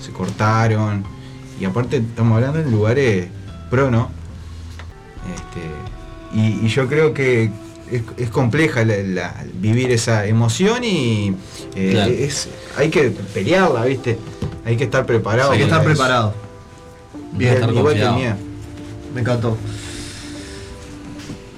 se 0.00 0.10
cortaron 0.10 1.04
y 1.60 1.64
aparte 1.64 1.98
estamos 1.98 2.36
hablando 2.36 2.58
en 2.58 2.70
lugares 2.72 3.28
pro, 3.70 3.90
¿no? 3.90 4.10
Este, 5.32 6.40
y, 6.40 6.66
y 6.66 6.68
yo 6.68 6.88
creo 6.88 7.14
que 7.14 7.52
es, 7.92 8.02
es 8.16 8.30
compleja 8.30 8.84
la- 8.84 8.96
la- 9.02 9.44
vivir 9.54 9.90
esa 9.92 10.26
emoción 10.26 10.82
y 10.84 11.34
eh, 11.76 11.90
Claro. 11.92 12.12
es, 12.12 12.48
hay 12.76 12.90
que 12.90 13.10
pelearla, 13.34 13.84
¿viste? 13.84 14.18
Hay 14.64 14.76
que 14.76 14.84
estar 14.84 15.04
preparado. 15.06 15.52
Hay 15.52 15.58
que 15.58 15.64
estar 15.64 15.84
preparado. 15.84 16.34
Bien, 17.32 17.54
estar 17.54 17.70
Igual 17.72 17.94
que 17.94 18.08
miedo. 18.10 18.34
Me 19.14 19.20
encantó. 19.20 19.56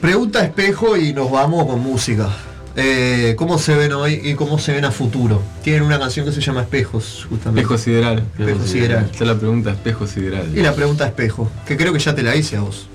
Pregunta 0.01 0.45
espejo 0.45 0.97
y 0.97 1.13
nos 1.13 1.31
vamos 1.31 1.67
con 1.67 1.81
música. 1.81 2.29
Eh, 2.77 3.35
¿Cómo 3.39 3.59
se 3.59 3.75
ven 3.77 3.93
hoy 3.93 4.21
y 4.23 4.35
cómo 4.35 4.59
se 4.59 4.73
ven 4.73 4.85
a 4.85 4.91
futuro? 4.91 5.41
Tienen 5.63 5.83
una 5.85 5.99
canción 5.99 6.27
que 6.27 6.33
se 6.33 6.41
llama 6.41 6.63
Espejos, 6.63 7.27
justamente. 7.29 7.61
Espejo 7.63 7.79
sideral. 7.79 8.25
Espejo 8.39 8.67
sideral. 8.67 9.05
Esta 9.11 9.25
es 9.25 9.29
la 9.31 9.39
pregunta, 9.39 9.71
espejo 9.71 10.07
sideral. 10.07 10.49
Y 10.57 10.61
la 10.61 10.75
pregunta 10.75 11.07
espejo, 11.07 11.49
que 11.67 11.77
creo 11.77 11.93
que 11.93 12.01
ya 12.01 12.15
te 12.15 12.23
la 12.23 12.35
hice 12.37 12.57
a 12.57 12.61
vos. 12.63 12.89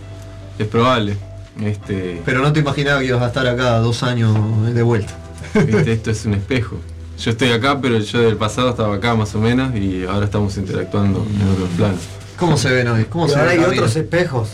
Es 0.59 0.67
probable. 0.67 1.15
Este, 1.63 2.21
Pero 2.25 2.41
no 2.41 2.53
te 2.53 2.59
imaginaba 2.61 2.99
que 2.99 3.07
ibas 3.07 3.21
a 3.21 3.27
estar 3.27 3.47
acá 3.47 3.77
dos 3.79 4.03
años 4.03 4.35
de 4.73 4.81
vuelta. 4.83 5.13
Viste, 5.53 5.91
esto 5.93 6.11
es 6.11 6.25
un 6.25 6.35
espejo. 6.35 6.77
Yo 7.17 7.31
estoy 7.31 7.51
acá, 7.51 7.79
pero 7.81 7.99
yo 7.99 8.19
del 8.21 8.37
pasado 8.37 8.69
estaba 8.69 8.95
acá 8.95 9.13
más 9.15 9.35
o 9.35 9.39
menos 9.39 9.75
y 9.75 10.05
ahora 10.05 10.25
estamos 10.25 10.55
interactuando 10.57 11.25
en 11.29 11.47
otros 11.49 11.69
planos. 11.75 11.99
¿Cómo 12.37 12.55
se 12.57 12.69
ven 12.71 12.87
hoy? 12.87 13.03
¿Cómo 13.05 13.25
Y 13.27 13.29
se 13.29 13.35
ahora 13.35 13.51
ven 13.51 13.59
hay 13.59 13.65
otros 13.65 13.93
vida? 13.93 14.01
espejos. 14.03 14.49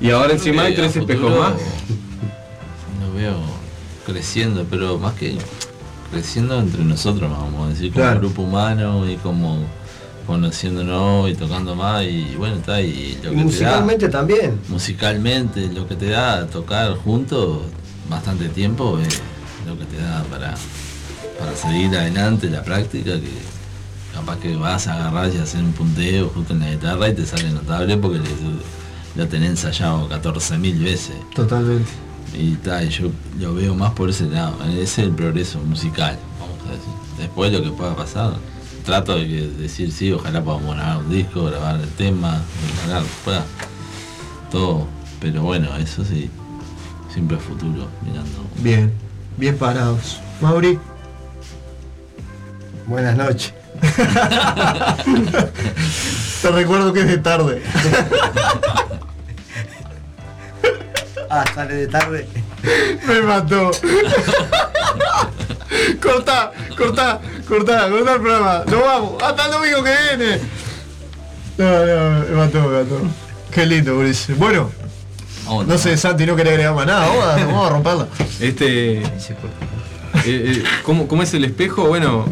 Y 0.00 0.10
ahora 0.10 0.32
encima 0.34 0.62
hay 0.62 0.76
tres 0.76 0.94
espejos 0.96 1.36
más. 1.36 1.54
Lo 3.00 3.12
veo 3.18 3.34
creciendo, 4.06 4.64
pero 4.70 4.96
más 4.98 5.14
que 5.14 5.36
creciendo 6.12 6.58
entre 6.60 6.84
nosotros, 6.84 7.28
vamos 7.30 7.66
a 7.66 7.70
decir, 7.70 7.92
como 7.92 8.04
Claro. 8.04 8.20
grupo 8.20 8.42
humano 8.42 9.10
y 9.10 9.16
como 9.16 9.58
conociéndonos 10.28 11.30
y 11.30 11.34
tocando 11.34 11.74
más 11.74 12.04
y 12.04 12.34
bueno, 12.36 12.56
está 12.56 12.80
y 12.82 13.18
lo 13.24 13.32
Y 13.32 13.36
que 13.36 13.42
musicalmente 13.44 14.08
también. 14.08 14.40
te 14.40 14.46
da 14.48 14.68
musicalmente 14.68 15.66
lo 15.72 15.88
que 15.88 15.96
te 15.96 16.10
da 16.10 16.46
tocar 16.46 16.94
juntos 16.98 17.62
bastante 18.10 18.48
tiempo 18.50 18.98
es 19.00 19.20
lo 19.66 19.76
que 19.78 19.84
te 19.86 19.96
da 19.96 20.22
para 20.30 20.54
para 21.38 21.56
seguir 21.56 21.96
adelante 21.96 22.50
la 22.50 22.62
práctica 22.62 23.12
que 23.12 23.32
capaz 24.14 24.38
que 24.38 24.54
vas 24.56 24.86
a 24.86 24.94
agarrar 24.94 25.32
y 25.34 25.38
hacer 25.38 25.62
un 25.62 25.72
punteo 25.72 26.28
justo 26.28 26.52
en 26.52 26.60
la 26.60 26.70
guitarra 26.72 27.08
y 27.08 27.14
te 27.14 27.24
sale 27.24 27.50
notable 27.50 27.96
porque 27.96 28.20
lo 29.16 29.26
tenés 29.28 29.50
ensayado 29.50 30.08
14.000 30.08 30.82
veces. 30.84 31.16
Totalmente. 31.34 31.90
Y 32.36 32.54
tal, 32.56 32.88
yo 32.90 33.10
lo 33.40 33.54
veo 33.54 33.74
más 33.74 33.92
por 33.92 34.10
ese 34.10 34.26
lado, 34.26 34.54
ese 34.64 34.82
es 34.82 34.98
el 34.98 35.10
progreso 35.12 35.58
musical, 35.60 36.18
vamos 36.38 36.58
a 36.66 36.72
decir. 36.72 36.92
Después 37.18 37.52
lo 37.52 37.62
que 37.62 37.70
pueda 37.70 37.96
pasar, 37.96 38.34
trato 38.88 39.18
de 39.18 39.28
que- 39.28 39.48
decir 39.48 39.92
sí, 39.92 40.10
ojalá 40.12 40.42
podamos 40.42 40.74
grabar 40.74 40.96
un 40.96 41.10
disco, 41.10 41.44
grabar 41.44 41.78
el 41.78 41.90
tema, 41.90 42.40
grabar, 42.86 43.04
pueda, 43.22 43.44
todo, 44.50 44.86
pero 45.20 45.42
bueno, 45.42 45.76
eso 45.76 46.02
sí, 46.06 46.30
siempre 47.12 47.36
a 47.36 47.40
futuro, 47.40 47.86
mirando. 48.00 48.46
Bien, 48.56 48.90
bien 49.36 49.58
parados. 49.58 50.20
Mauri. 50.40 50.78
Buenas 52.86 53.14
noches. 53.14 53.52
Te 56.40 56.50
recuerdo 56.50 56.90
que 56.94 57.00
es 57.00 57.08
de 57.08 57.18
tarde. 57.18 57.62
Ah, 61.28 61.44
sale 61.54 61.74
de 61.74 61.88
tarde. 61.88 62.26
Me 63.06 63.20
mató. 63.20 63.70
corta, 66.00 66.52
corta, 66.76 67.20
corta, 67.46 67.88
corta 67.88 68.14
el 68.14 68.20
programa. 68.20 68.64
Nos 68.66 68.80
vamos. 68.80 69.22
Hasta 69.22 69.46
el 69.46 69.52
domingo 69.52 69.84
que 69.84 69.94
viene. 70.16 70.40
No, 71.58 71.86
no, 71.86 72.20
me 72.26 72.36
mató, 72.36 72.60
me 72.68 72.82
mató. 72.82 73.00
Qué 73.50 73.66
lindo, 73.66 73.94
Boris. 73.94 74.28
Bueno, 74.36 74.70
no 75.66 75.78
sé, 75.78 75.96
Santi, 75.96 76.26
no 76.26 76.36
quería 76.36 76.52
agregar 76.52 76.74
más 76.74 76.86
nada. 76.86 77.06
Vamos 77.08 77.24
a, 77.24 77.36
vamos 77.46 77.66
a 77.66 77.70
romperla. 77.70 78.08
Este. 78.40 78.98
eh, 78.98 79.02
eh, 80.24 80.64
¿cómo, 80.84 81.08
cómo 81.08 81.22
es 81.22 81.32
el 81.34 81.44
espejo? 81.44 81.86
Bueno, 81.86 82.26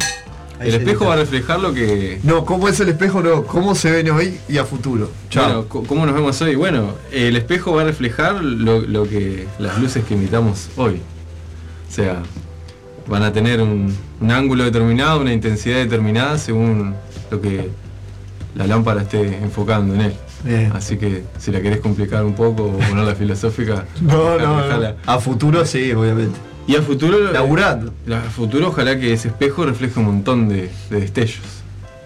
El 0.61 0.75
espejo 0.75 1.07
va 1.07 1.15
a 1.15 1.17
reflejar 1.17 1.61
lo 1.61 1.75
que. 1.75 2.21
No, 2.23 2.45
¿cómo 2.45 2.69
es 2.69 2.79
el 2.81 2.89
espejo? 2.89 3.23
No, 3.23 3.45
¿cómo 3.45 3.75
se 3.75 3.91
ven 3.91 4.11
hoy 4.11 4.39
y 4.49 4.59
a 4.59 4.65
futuro? 4.65 5.11
Chao. 5.31 5.65
Bueno, 5.65 5.87
¿cómo 5.89 6.07
nos 6.07 6.15
vemos 6.15 6.41
hoy? 6.41 6.55
Bueno, 6.55 6.95
el 7.11 7.37
espejo 7.37 7.75
va 7.75 7.83
a 7.83 7.85
reflejar 7.85 8.43
lo, 8.43 8.81
lo 8.81 9.09
que. 9.09 9.47
las 9.59 9.79
luces 9.79 10.05
que 10.05 10.15
imitamos 10.15 10.69
hoy. 10.77 11.01
O 11.91 11.93
sea, 11.93 12.23
van 13.09 13.23
a 13.23 13.33
tener 13.33 13.61
un, 13.61 13.95
un 14.21 14.31
ángulo 14.31 14.65
determinado, 14.65 15.21
una 15.21 15.33
intensidad 15.33 15.77
determinada 15.77 16.39
según 16.39 16.95
lo 17.31 17.41
que 17.41 17.69
la 18.55 18.67
lámpara 18.67 19.03
esté 19.03 19.39
enfocando 19.39 19.95
en 19.95 20.01
él. 20.03 20.15
Bien. 20.45 20.71
Así 20.75 20.97
que 20.97 21.25
si 21.39 21.51
la 21.51 21.61
querés 21.61 21.81
complicar 21.81 22.25
un 22.25 22.35
poco 22.35 22.65
o 22.65 22.79
ponerla 22.79 23.15
filosófica, 23.17 23.85
No, 24.01 24.39
no. 24.39 24.61
A 25.07 25.19
futuro 25.19 25.65
sí, 25.65 25.93
obviamente. 25.93 26.39
Y 26.67 26.75
a 26.77 26.83
futuro. 26.83 27.33
Laburando. 27.33 27.93
A 28.13 28.29
futuro 28.31 28.69
ojalá 28.69 28.99
que 28.99 29.13
ese 29.13 29.29
espejo 29.29 29.65
refleje 29.65 29.99
un 30.01 30.07
montón 30.07 30.49
de, 30.49 30.69
de 30.91 31.01
destellos. 31.01 31.43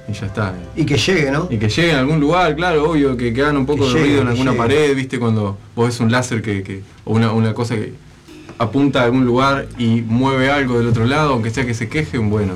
Y 0.09 0.13
ya 0.13 0.27
está. 0.27 0.55
Y 0.77 0.85
que 0.85 0.97
llegue, 0.99 1.31
¿no? 1.31 1.47
Y 1.51 1.57
que 1.57 1.69
llegue 1.69 1.93
a 1.93 2.01
algún 2.01 2.19
lugar, 2.21 2.57
claro, 2.57 2.91
obvio, 2.91 3.17
que, 3.17 3.33
que 3.33 3.43
hagan 3.43 3.57
un 3.59 3.65
poco 3.67 3.85
Que 3.85 3.89
de 3.89 3.93
llegue, 3.95 4.05
ruido 4.07 4.23
en 4.23 4.29
alguna 4.29 4.51
llegue. 4.51 4.63
pared, 4.63 4.97
viste, 4.97 5.19
cuando 5.19 5.57
vos 5.77 5.87
ves 5.87 6.01
un 6.01 6.11
láser 6.11 6.43
que, 6.43 6.63
que- 6.63 6.83
o 7.05 7.13
una, 7.15 7.33
una 7.33 7.55
cosa 7.55 7.75
que 7.77 7.93
apunta 8.61 9.01
a 9.01 9.05
algún 9.05 9.25
lugar 9.25 9.67
y 9.79 10.03
mueve 10.03 10.51
algo 10.51 10.79
del 10.79 10.89
otro 10.89 11.07
lado, 11.07 11.33
aunque 11.33 11.51
sea 11.51 11.65
que 11.67 11.75
se 11.75 11.89
quejen, 11.89 12.29
bueno. 12.31 12.55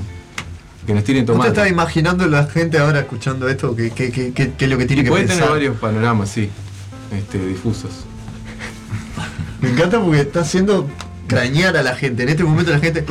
Que 0.87 0.93
nos 0.93 1.03
tiren 1.03 1.23
¿No 1.23 1.27
te 1.27 1.33
tomate. 1.33 1.49
estás 1.49 1.71
imaginando 1.71 2.27
la 2.29 2.47
gente 2.47 2.79
ahora 2.79 3.01
escuchando 3.01 3.49
esto? 3.49 3.75
¿Qué, 3.75 3.91
qué, 3.91 4.11
qué, 4.13 4.33
qué- 4.35 4.53
qué 4.57 4.65
es 4.67 4.71
lo 4.71 4.77
que 4.77 4.85
tiene 4.85 5.01
Y 5.01 5.05
que 5.07 5.11
puede 5.11 5.23
pensar? 5.25 5.39
tener 5.45 5.53
varios 5.55 5.77
panoramas, 5.79 6.29
sí. 6.29 6.51
Este, 7.11 7.39
difusos. 7.47 7.91
Me 9.63 9.71
encanta 9.71 9.99
porque 9.99 10.21
está 10.21 10.41
haciendo 10.41 10.89
crañar 11.27 11.75
a 11.79 11.83
la 11.83 11.97
gente. 11.97 12.23
En 12.25 12.29
este 12.29 12.45
momento 12.45 12.71
la 12.71 12.81
gente 12.81 13.03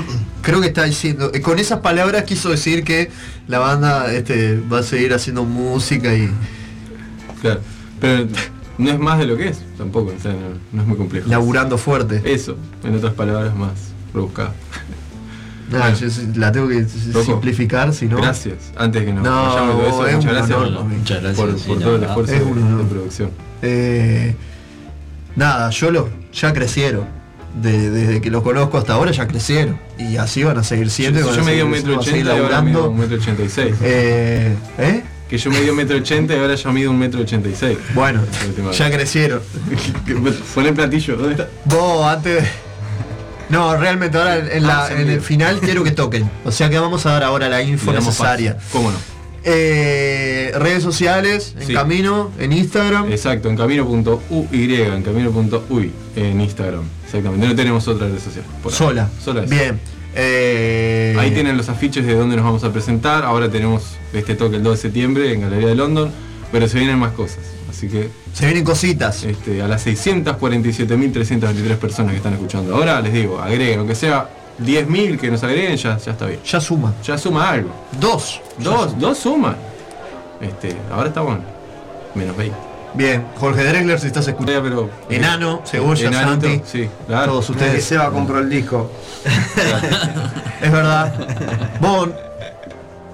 creo 0.44 0.61
que 0.61 0.68
está 0.68 0.84
diciendo, 0.84 1.32
eh, 1.34 1.41
con 1.41 1.57
esas 1.57 1.80
palabras 1.80 2.26
quiso 2.26 2.52
decir 2.52 2.84
que 2.84 3.10
la 3.48 3.57
banda 3.57 4.14
este, 4.14 4.60
va 4.72 4.80
a 4.80 4.84
seguir 4.84 5.11
haciendo 5.15 5.44
música 5.44 6.14
y 6.14 6.30
Claro. 7.41 7.60
Pero 7.99 8.28
no 8.77 8.89
es 8.89 8.99
más 8.99 9.19
de 9.19 9.25
lo 9.25 9.37
que 9.37 9.49
es, 9.49 9.59
tampoco, 9.77 10.13
o 10.17 10.21
sea, 10.21 10.33
no, 10.33 10.39
no 10.71 10.81
es 10.81 10.87
muy 10.87 10.97
complejo. 10.97 11.29
laburando 11.29 11.77
fuerte. 11.77 12.21
Eso, 12.25 12.57
en 12.83 12.95
otras 12.95 13.13
palabras 13.13 13.55
más 13.55 13.71
rebuscadas. 14.13 14.53
No, 15.71 15.79
yo 15.95 16.07
la 16.35 16.51
tengo 16.51 16.67
que 16.67 16.85
simplificar, 16.85 17.93
si 17.93 18.05
no. 18.05 18.17
Gracias. 18.17 18.55
Antes 18.77 19.05
que 19.05 19.13
nos 19.13 19.23
No, 19.23 19.31
vayamos 19.47 19.77
de 19.77 19.89
todo 19.89 20.05
es 20.07 20.09
eso, 20.09 20.17
muchas 20.17 20.25
un 20.31 20.37
gracias, 20.37 20.57
honor. 20.59 20.83
Muchas 20.85 21.21
gracias, 21.23 21.47
por, 21.47 21.59
sí, 21.59 21.67
por 21.67 21.77
la 21.77 21.83
todo 21.85 21.95
el 21.95 22.03
esfuerzo 22.03 22.33
Es 22.33 22.39
de, 22.39 22.45
un 22.45 22.57
honor. 22.63 22.77
de 22.83 22.89
producción. 22.89 23.29
Eh, 23.63 24.35
nada, 25.35 25.69
yo 25.71 25.91
lo, 25.91 26.09
ya 26.33 26.53
crecieron. 26.53 27.05
De- 27.61 27.89
desde 27.91 28.19
que 28.21 28.29
los 28.31 28.41
conozco 28.43 28.77
hasta 28.77 28.93
ahora 28.93 29.11
ya 29.11 29.27
crecieron. 29.27 29.79
Y 29.97 30.17
así 30.17 30.43
van 30.43 30.57
a 30.57 30.63
seguir 30.63 30.89
siendo. 30.89 31.19
y 31.19 31.21
Yo, 31.23 31.27
van 31.27 31.35
yo 31.37 31.41
a 31.41 31.45
medí 31.45 31.57
seguir- 31.57 31.65
un 31.65 31.71
metro 31.71 31.99
ochenta 31.99 32.35
y 32.35 32.39
ahora 32.39 32.59
un 32.59 32.97
metro 32.99 33.15
ochenta 33.17 33.43
y 33.43 33.49
seis. 33.49 33.75
Eh, 33.81 34.55
¿eh? 34.79 35.03
Que 35.34 35.39
yo 35.39 35.49
medí 35.49 35.68
un 35.68 35.76
metro 35.77 35.97
ochenta 35.97 36.35
y 36.35 36.38
ahora 36.38 36.53
ya 36.53 36.72
mido 36.72 36.91
un 36.91 36.99
metro 36.99 37.22
ochenta 37.22 37.49
y 37.49 37.55
seis. 37.55 37.76
Bueno, 37.95 38.22
ya 38.72 38.91
crecieron. 38.91 39.41
Pon 40.53 40.68
el 40.68 40.73
platillo, 40.76 41.15
¿dónde 41.18 41.31
está? 41.31 41.47
Vos 41.65 42.05
antes. 42.05 42.43
No, 43.49 43.76
realmente 43.76 44.15
ahora 44.15 44.38
en, 44.38 44.61
la- 44.61 44.85
Ah, 44.85 44.89
en 44.91 45.10
el 45.10 45.22
final 45.22 45.60
quiero 45.60 45.84
que 45.84 45.89
toquen. 45.89 46.30
O 46.45 46.51
sea 46.51 46.69
que 46.69 46.77
vamos 46.77 47.07
a 47.07 47.14
dar 47.14 47.23
ahora 47.23 47.49
la 47.49 47.64
info 47.64 47.91
necesaria. 47.91 48.57
paso. 48.57 48.68
¿Cómo 48.73 48.91
no? 48.91 48.97
Eh, 49.43 50.51
redes 50.55 50.84
sociales, 50.84 51.55
en 51.60 51.65
Sí. 51.65 51.73
camino, 51.73 52.30
en 52.38 52.53
Instagram. 52.53 53.11
Exacto, 53.11 53.49
en 53.49 53.57
camino.uy, 53.57 54.76
en 54.76 55.01
camino.uy, 55.01 55.91
en 56.15 56.41
Instagram. 56.41 56.84
Exactamente, 57.05 57.47
no 57.47 57.55
tenemos 57.55 57.88
otra 57.88 58.07
red 58.07 58.19
social. 58.19 58.45
Sola. 58.69 59.10
Sola. 59.19 59.41
Bien. 59.41 59.80
Eh, 60.15 61.15
Ahí 61.19 61.31
tienen 61.31 61.57
los 61.57 61.69
afiches 61.69 62.06
de 62.06 62.15
dónde 62.15 62.35
nos 62.35 62.45
vamos 62.45 62.64
a 62.64 62.72
presentar. 62.72 63.23
Ahora 63.26 63.49
tenemos 63.49 63.98
este 64.14 64.35
toque 64.35 64.57
el 64.57 64.64
2 64.64 64.73
de 64.77 64.81
septiembre 64.81 65.34
en 65.34 65.41
Galería 65.41 65.69
de 65.69 65.76
London, 65.76 66.11
pero 66.52 66.68
se 66.68 66.77
vienen 66.77 66.99
más 66.99 67.11
cosas. 67.14 67.40
Así 67.69 67.88
que 67.88 68.10
Se 68.34 68.45
vienen 68.45 68.64
cositas. 68.64 69.23
este, 69.23 69.61
a 69.61 69.68
las 69.68 69.85
647.323 69.88 71.76
personas 71.77 72.11
que 72.11 72.18
están 72.18 72.34
escuchando 72.34 72.76
ahora, 72.76 73.02
les 73.02 73.14
digo, 73.14 73.40
agreguen, 73.40 73.80
aunque 73.80 73.95
sea 73.95 74.30
10.000 74.64 75.18
que 75.19 75.31
nos 75.31 75.44
agreguen, 75.44 75.76
ya, 75.77 75.98
ya 75.98 76.11
está 76.11 76.27
bien. 76.27 76.40
Ya 76.45 76.61
suma. 76.61 76.94
Ya 77.03 77.18
suma 77.18 77.49
algo. 77.49 77.69
Dos. 77.99 78.40
Dos, 78.60 78.98
dos 78.99 79.18
suman. 79.18 79.56
Este, 80.40 80.76
ahora 80.91 81.07
está 81.07 81.22
bueno. 81.22 81.41
Menos 82.15 82.38
20. 82.38 82.56
Bien. 82.95 83.26
Jorge 83.40 83.64
Dregler, 83.64 83.99
si 83.99 84.07
estás 84.07 84.28
escuchando. 84.28 84.61
Pero, 84.64 84.90
Enano, 85.10 85.61
Cebolla, 85.65 86.07
Enanito, 86.10 86.48
Santi. 86.48 86.61
Sí, 86.65 86.90
claro. 87.07 87.32
Todos 87.34 87.45
Que 87.48 87.52
ustedes. 87.53 87.84
Seba 87.86 88.10
compró 88.11 88.40
el 88.40 88.49
disco. 88.49 88.91
Es 90.61 90.72
verdad. 90.72 91.14
Bon, 91.82 92.14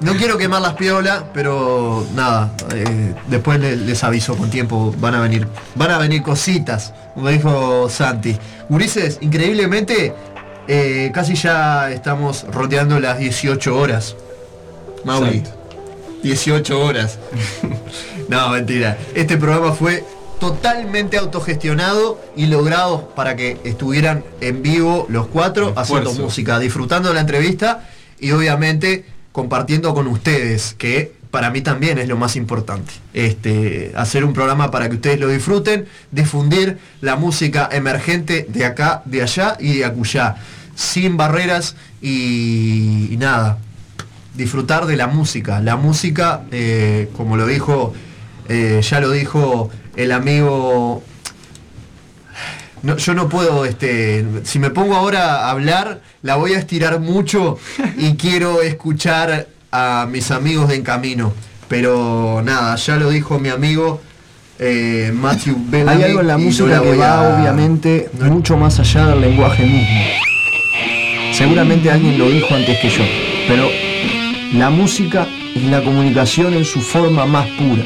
no 0.02 0.14
quiero 0.16 0.38
quemar 0.38 0.62
las 0.62 0.74
piolas, 0.74 1.24
pero 1.34 2.06
nada, 2.14 2.52
eh, 2.76 3.14
después 3.28 3.60
le- 3.60 3.76
les 3.76 4.04
aviso 4.04 4.36
con 4.38 4.50
tiempo, 4.50 4.94
van 5.00 5.16
a 5.16 5.22
venir, 5.22 5.48
van 5.76 5.92
a 5.92 5.98
venir 5.98 6.22
cositas, 6.22 6.94
como 7.16 7.30
dijo 7.30 7.90
Santi. 7.90 8.38
Ulises, 8.70 9.18
increíblemente, 9.22 10.14
eh, 10.68 11.10
casi 11.14 11.34
ya 11.36 11.90
estamos 11.92 12.46
rodeando 12.52 13.00
las 13.00 13.18
18 13.18 13.76
horas. 13.78 14.16
Mauri. 15.06 15.38
Exacto. 15.40 15.58
18 16.22 16.82
horas. 16.82 17.18
no, 18.30 18.50
mentira. 18.50 18.98
Este 19.16 19.38
programa 19.38 19.74
fue 19.74 20.06
totalmente 20.40 21.18
autogestionado 21.18 22.22
y 22.36 22.46
logrado 22.46 23.10
para 23.16 23.36
que 23.36 23.58
estuvieran 23.64 24.24
en 24.40 24.62
vivo 24.62 25.08
los 25.10 25.28
cuatro 25.28 25.74
haciendo 25.76 26.14
música, 26.14 26.60
disfrutando 26.60 27.10
de 27.10 27.16
la 27.16 27.22
entrevista 27.22 27.90
y 28.20 28.32
obviamente 28.32 29.04
compartiendo 29.32 29.94
con 29.94 30.08
ustedes, 30.08 30.76
que 30.78 31.12
para 31.32 31.50
mí 31.50 31.62
también 31.62 31.98
es 31.98 32.08
lo 32.08 32.18
más 32.18 32.36
importante. 32.36 32.94
Este, 33.14 33.94
hacer 33.96 34.24
un 34.24 34.34
programa 34.34 34.72
para 34.72 34.90
que 34.90 34.96
ustedes 34.96 35.20
lo 35.20 35.28
disfruten, 35.28 35.88
difundir 36.12 36.78
la 37.02 37.16
música 37.16 37.68
emergente 37.72 38.46
de 38.48 38.66
acá, 38.66 39.02
de 39.06 39.24
allá 39.24 39.58
y 39.60 39.78
de 39.78 39.86
acullá, 39.86 40.38
sin 40.76 41.18
barreras 41.18 41.76
y, 42.02 43.10
y 43.12 43.18
nada, 43.18 43.58
disfrutar 44.36 44.86
de 44.86 44.96
la 44.98 45.08
música. 45.08 45.60
La 45.60 45.76
música, 45.76 46.42
eh, 46.52 47.10
como 47.16 47.38
lo 47.38 47.46
dijo, 47.46 47.94
eh, 48.50 48.82
ya 48.84 49.00
lo 49.00 49.12
dijo 49.12 49.70
el 49.96 50.12
amigo. 50.12 51.02
No, 52.82 52.96
yo 52.98 53.14
no 53.14 53.28
puedo, 53.28 53.66
este, 53.66 54.26
si 54.44 54.58
me 54.58 54.70
pongo 54.70 54.96
ahora 54.96 55.46
a 55.48 55.52
hablar, 55.52 56.02
la 56.22 56.36
voy 56.38 56.54
a 56.54 56.60
estirar 56.60 57.00
mucho 57.02 57.58
y 57.98 58.14
quiero 58.18 58.62
escuchar 58.62 59.48
a 59.72 60.08
mis 60.10 60.32
amigos 60.32 60.70
de 60.70 60.76
En 60.76 60.84
Camino. 60.84 61.34
Pero 61.68 62.42
nada, 62.44 62.76
ya 62.78 62.96
lo 62.96 63.10
dijo 63.10 63.38
mi 63.38 63.50
amigo 63.50 64.02
eh, 64.58 65.12
Matthew 65.14 65.56
Bellamy. 65.68 66.04
Hay 66.04 66.10
algo 66.10 66.22
en 66.22 66.28
la 66.28 66.38
música 66.38 66.68
la 66.70 66.82
que 66.82 66.96
va 66.96 67.14
a- 67.36 67.40
obviamente 67.42 68.10
mucho 68.22 68.58
más 68.58 68.80
allá 68.80 69.08
del 69.08 69.22
lenguaje 69.22 69.64
mismo. 69.64 70.00
Seguramente 71.34 71.92
alguien 71.92 72.18
lo 72.18 72.30
dijo 72.30 72.54
antes 72.56 72.80
que 72.80 72.90
yo, 72.90 73.04
pero 73.48 73.68
la 74.54 74.70
música 74.70 75.28
es 75.56 75.64
la 75.66 75.82
comunicación 75.84 76.54
en 76.54 76.66
su 76.66 76.82
forma 76.82 77.26
más 77.26 77.46
pura. 77.50 77.84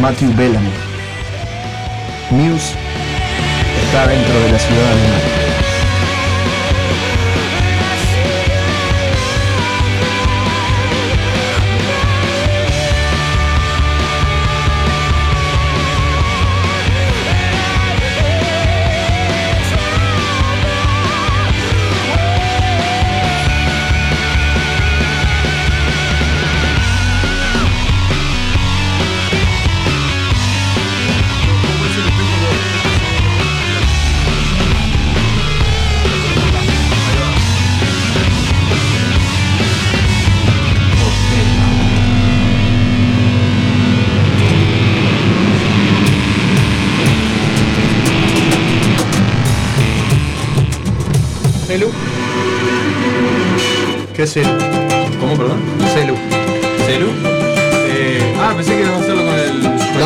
Matthew 0.00 0.32
Bellamy. 0.36 0.70
Muse 2.30 2.74
está 3.84 4.06
dentro 4.06 4.40
de 4.40 4.52
la 4.52 4.58
ciudad 4.58 4.92
animal. 4.92 5.27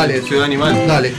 Dale. 0.03 0.21
Ciudad 0.23 0.47
Animal. 0.47 0.85
Dale. 0.89 1.13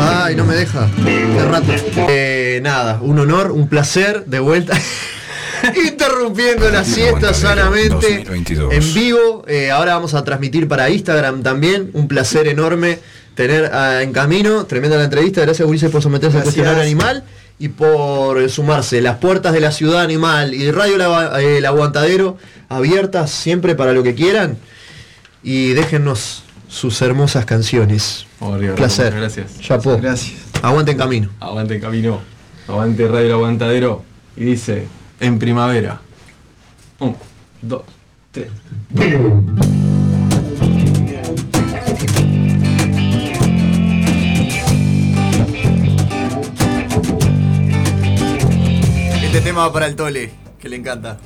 Ay, 0.00 0.36
no 0.36 0.46
me 0.46 0.54
deja. 0.54 0.86
De 0.96 1.44
rato. 1.44 1.66
Eh, 2.08 2.60
nada, 2.62 2.98
un 3.02 3.18
honor, 3.18 3.50
un 3.52 3.68
placer, 3.68 4.24
de 4.24 4.38
vuelta. 4.38 4.80
Interrumpiendo 5.86 6.70
la 6.70 6.82
siesta 6.82 7.34
sanamente 7.34 8.24
en 8.70 8.94
vivo. 8.94 9.44
Eh, 9.46 9.70
ahora 9.70 9.96
vamos 9.96 10.14
a 10.14 10.24
transmitir 10.24 10.66
para 10.66 10.88
Instagram 10.88 11.42
también. 11.42 11.90
Un 11.92 12.08
placer 12.08 12.48
enorme 12.48 13.00
tener 13.48 13.70
ah, 13.72 14.02
en 14.02 14.12
camino. 14.12 14.66
Tremenda 14.66 14.96
la 14.98 15.04
entrevista. 15.04 15.40
Gracias, 15.40 15.66
Ulises, 15.66 15.90
por 15.90 16.02
someterse 16.02 16.36
al 16.36 16.42
cuestionario 16.42 16.82
animal 16.82 17.24
y 17.58 17.68
por 17.68 18.38
eh, 18.40 18.48
sumarse. 18.50 19.00
Las 19.00 19.16
puertas 19.16 19.52
de 19.54 19.60
la 19.60 19.72
ciudad 19.72 20.02
animal 20.02 20.52
y 20.52 20.70
Radio 20.70 20.98
La- 20.98 21.40
eh, 21.40 21.58
El 21.58 21.64
Aguantadero 21.66 22.36
abiertas 22.68 23.30
siempre 23.30 23.74
para 23.74 23.92
lo 23.94 24.02
que 24.02 24.14
quieran. 24.14 24.58
Y 25.42 25.70
déjennos 25.72 26.42
sus 26.68 27.00
hermosas 27.00 27.46
canciones. 27.46 28.26
Arriba, 28.40 28.74
placer. 28.74 29.14
Gracias. 29.14 29.58
Chapó. 29.58 29.96
Gracias. 29.96 30.34
Aguante 30.60 30.92
en 30.92 30.98
camino. 30.98 31.30
Aguante 31.40 31.80
camino. 31.80 32.20
Aguante 32.68 33.08
Radio 33.08 33.26
El 33.26 33.32
Aguantadero. 33.32 34.04
Y 34.36 34.44
dice, 34.44 34.86
en 35.18 35.38
primavera. 35.38 36.00
Un, 36.98 37.16
dos, 37.62 37.82
tres. 38.32 38.48
Tema 49.44 49.72
para 49.72 49.86
el 49.86 49.96
Tole, 49.96 50.30
que 50.60 50.68
le 50.68 50.76
encanta. 50.76 51.18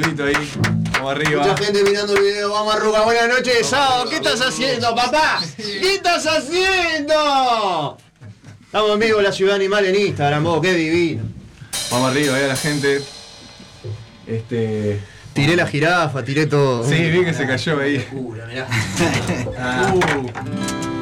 Saludito 0.00 0.24
ahí. 0.24 0.34
Vamos 0.92 1.12
arriba. 1.12 1.42
Mucha 1.42 1.56
gente 1.56 1.82
mirando 1.84 2.16
el 2.16 2.22
video. 2.22 2.50
Vamos 2.50 2.74
Arruga, 2.74 3.02
buenas 3.02 3.28
noches. 3.28 3.66
Sao, 3.66 4.08
¿qué 4.08 4.16
estás 4.16 4.40
haciendo, 4.40 4.94
papá? 4.94 5.40
¿Qué 5.56 5.94
estás 5.94 6.26
haciendo? 6.26 7.96
Estamos 8.64 8.92
en 8.92 9.00
vivo 9.00 9.18
en 9.18 9.24
la 9.24 9.32
ciudad 9.32 9.56
animal 9.56 9.84
en 9.86 9.94
Instagram, 9.96 10.44
vos, 10.44 10.60
qué 10.60 10.74
divino. 10.74 11.22
Vamos 11.90 12.10
arriba, 12.10 12.36
ahí 12.36 12.44
a 12.44 12.48
la 12.48 12.56
gente. 12.56 13.02
Este. 14.26 15.00
Tiré 15.32 15.56
la 15.56 15.66
jirafa, 15.66 16.22
tiré 16.24 16.46
todo. 16.46 16.84
Sí, 16.84 17.10
vi 17.10 17.24
que 17.24 17.32
se 17.32 17.46
cayó 17.46 17.80
ahí. 17.80 18.06
Ah. 19.60 19.92
Uh, 19.92 20.26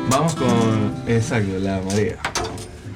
vamos 0.09 0.35
con. 0.35 1.05
Exacto, 1.07 1.59
la 1.59 1.81
marea. 1.81 2.17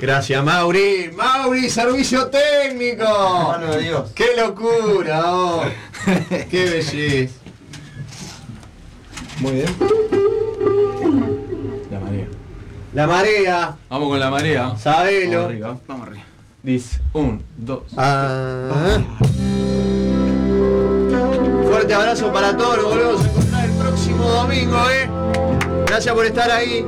Gracias, 0.00 0.42
Mauri. 0.42 1.10
Mauri, 1.14 1.68
servicio 1.68 2.28
técnico. 2.28 3.04
Mano 3.04 3.74
de 3.74 3.82
Dios. 3.82 4.10
Qué 4.14 4.28
locura, 4.36 5.34
oh. 5.34 5.64
Qué 6.50 6.64
belleza. 6.64 7.34
Muy 9.40 9.52
bien. 9.52 9.66
La 11.90 12.00
marea. 12.00 12.26
La 12.92 13.06
marea. 13.06 13.76
Vamos 13.88 14.08
con 14.08 14.20
la 14.20 14.30
marea. 14.30 14.76
Sabelo. 14.76 15.32
Vamos 15.32 15.50
arriba. 15.50 15.78
Vamos 15.86 16.06
arriba. 16.08 16.24
Dice, 16.62 17.00
un, 17.14 17.42
dos. 17.56 17.82
Ah. 17.96 18.98
Fuerte 21.68 21.94
abrazo 21.94 22.30
para 22.32 22.54
todos, 22.54 22.76
nos 22.76 22.86
volvemos 22.86 23.24
a 23.24 23.28
encontrar 23.28 23.64
el 23.64 23.72
próximo 23.72 24.24
domingo, 24.28 24.76
¿eh? 24.90 25.08
Gracias 25.86 26.14
por 26.14 26.26
estar 26.26 26.50
ahí. 26.50 26.84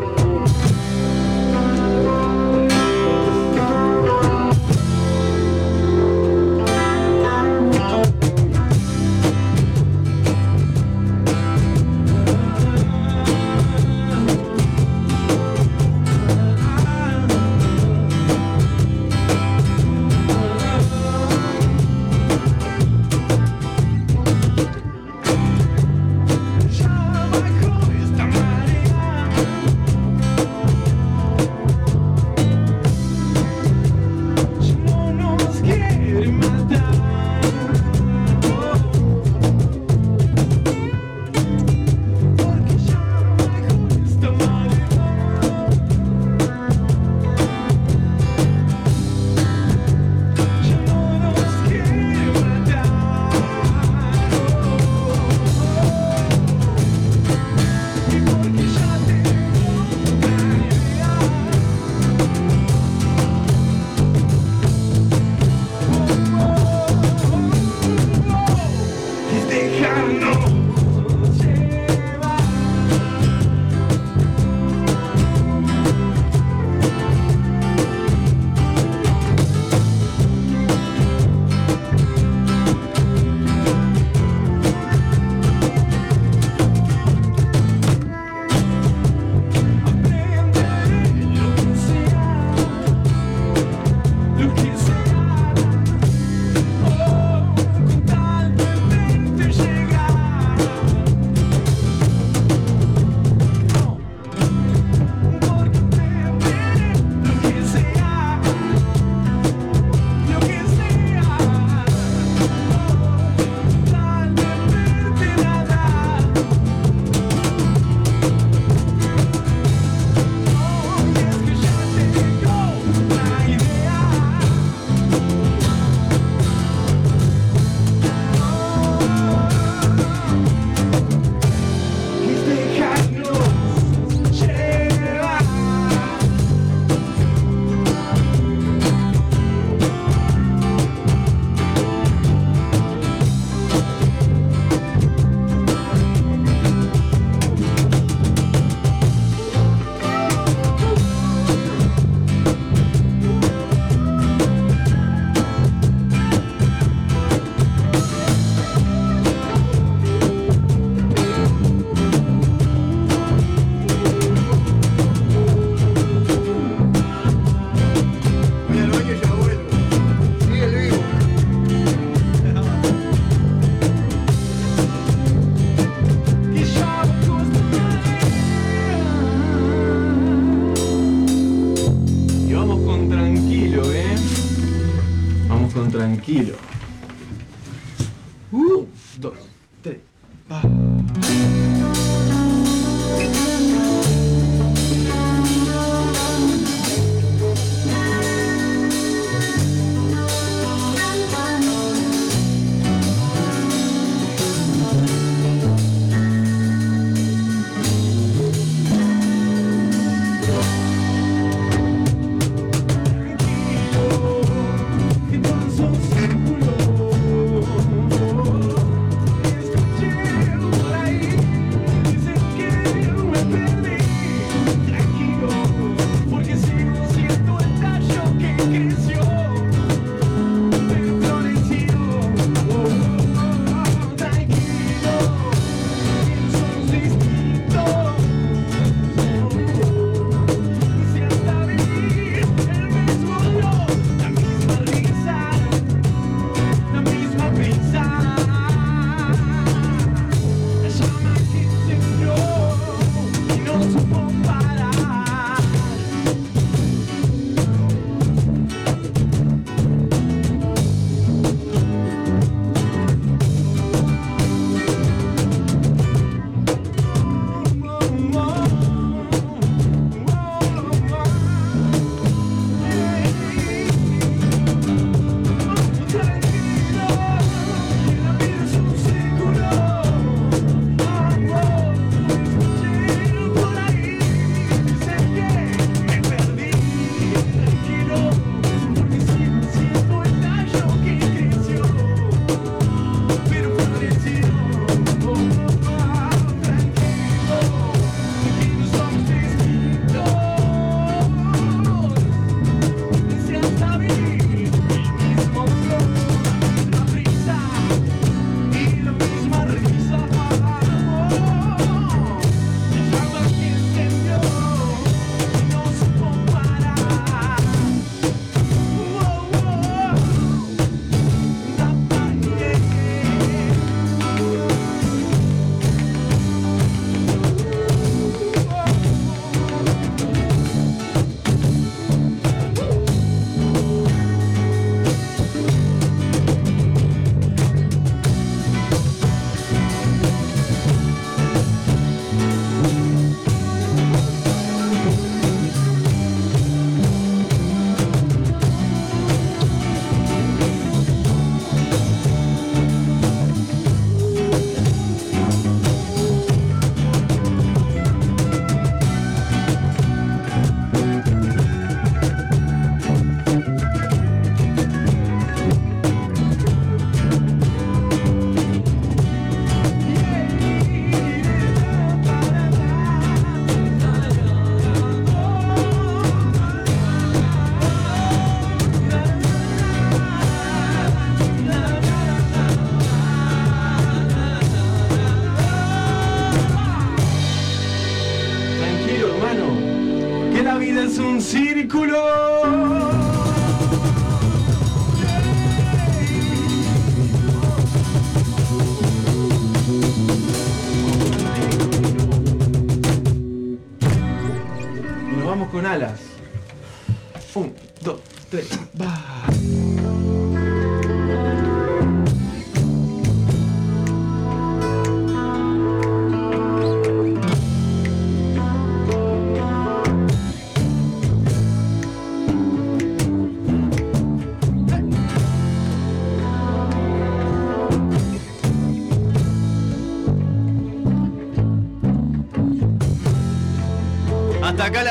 gatilho. 186.33 186.62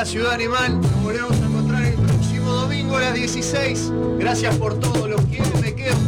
Ciudad 0.04 0.32
Animal. 0.32 0.80
Nos 0.80 1.02
volvemos 1.02 1.30
a 1.30 1.46
encontrar 1.46 1.82
el 1.84 1.94
próximo 1.94 2.52
domingo 2.52 2.96
a 2.96 3.02
las 3.02 3.14
16. 3.14 3.92
Gracias 4.18 4.56
por 4.56 4.78
todo, 4.80 5.06
los 5.06 5.20
quiero, 5.26 5.46
me 5.60 5.74
quedo. 5.74 6.01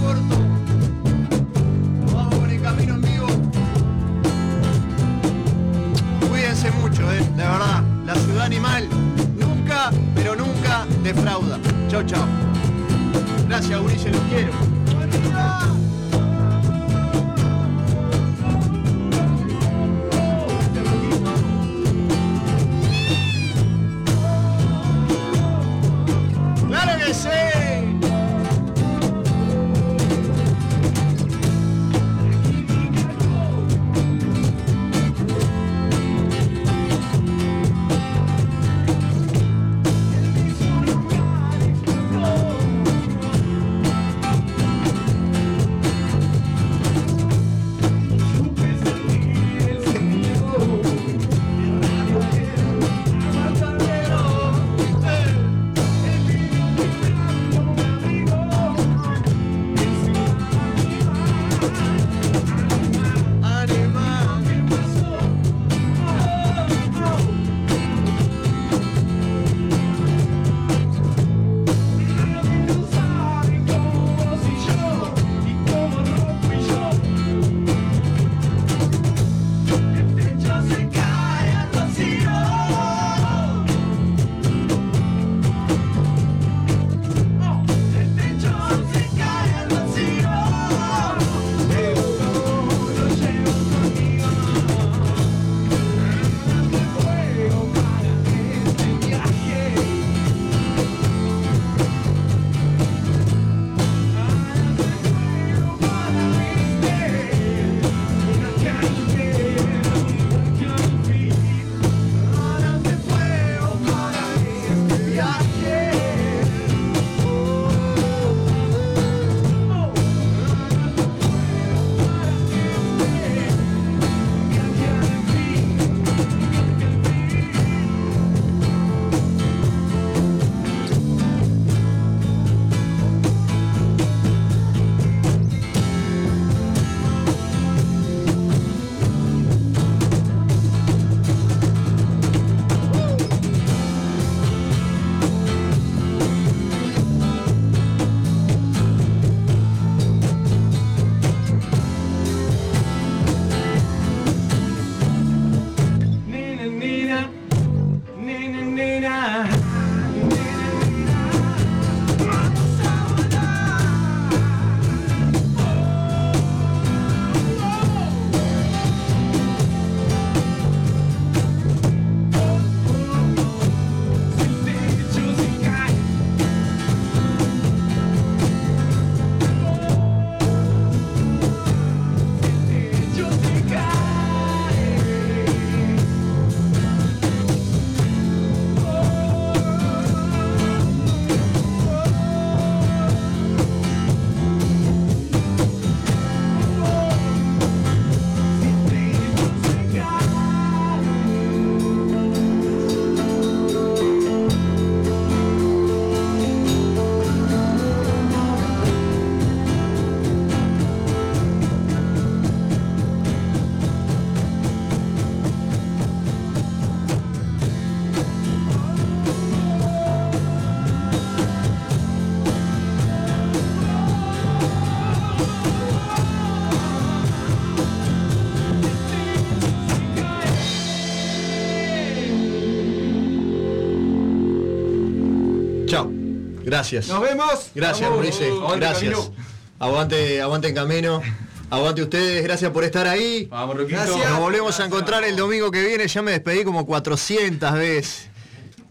Gracias. 236.75 237.07
Nos 237.09 237.21
vemos. 237.21 237.71
Gracias, 237.75 238.11
Vamos. 238.11 238.25
Maurice. 238.25 238.49
Aguante, 238.49 238.79
Gracias. 238.87 239.31
Aguante, 239.79 240.43
aguante 240.43 240.69
en 240.69 240.75
camino. 240.75 241.23
Aguante 241.71 242.03
ustedes, 242.03 242.43
gracias 242.43 242.71
por 242.73 242.83
estar 242.85 243.07
ahí. 243.07 243.47
Vamos, 243.51 243.77
Roquito. 243.77 243.97
Gracias. 244.01 244.31
Nos 244.31 244.39
volvemos 244.41 244.79
a 244.81 244.85
encontrar 244.87 245.23
el 245.25 245.37
domingo 245.37 245.71
que 245.71 245.83
viene. 245.85 246.07
Ya 246.09 246.21
me 246.23 246.33
despedí 246.33 246.65
como 246.65 246.85
400 246.85 247.73
veces. 247.75 248.29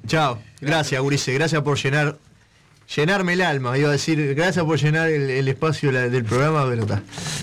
Chao. 0.07 0.39
Gracias, 0.61 1.01
Gurice. 1.01 1.33
Gracias 1.33 1.61
por 1.61 1.77
llenar. 1.77 2.17
Llenarme 2.95 3.33
el 3.33 3.41
alma, 3.41 3.77
iba 3.77 3.89
a 3.89 3.93
decir, 3.93 4.35
gracias 4.35 4.63
por 4.65 4.77
llenar 4.77 5.07
el, 5.09 5.29
el 5.29 5.47
espacio 5.47 5.91
la- 5.91 6.09
del 6.09 6.25
programa, 6.25 6.65
pero 6.69 6.81
está. 6.83 7.01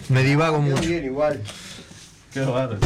Me 0.09 0.23
divago 0.23 0.61
mucho. 0.61 0.81
Bien, 0.83 1.05
igual. 1.05 1.43
Qué 2.33 2.41
bárbaro. 2.41 2.79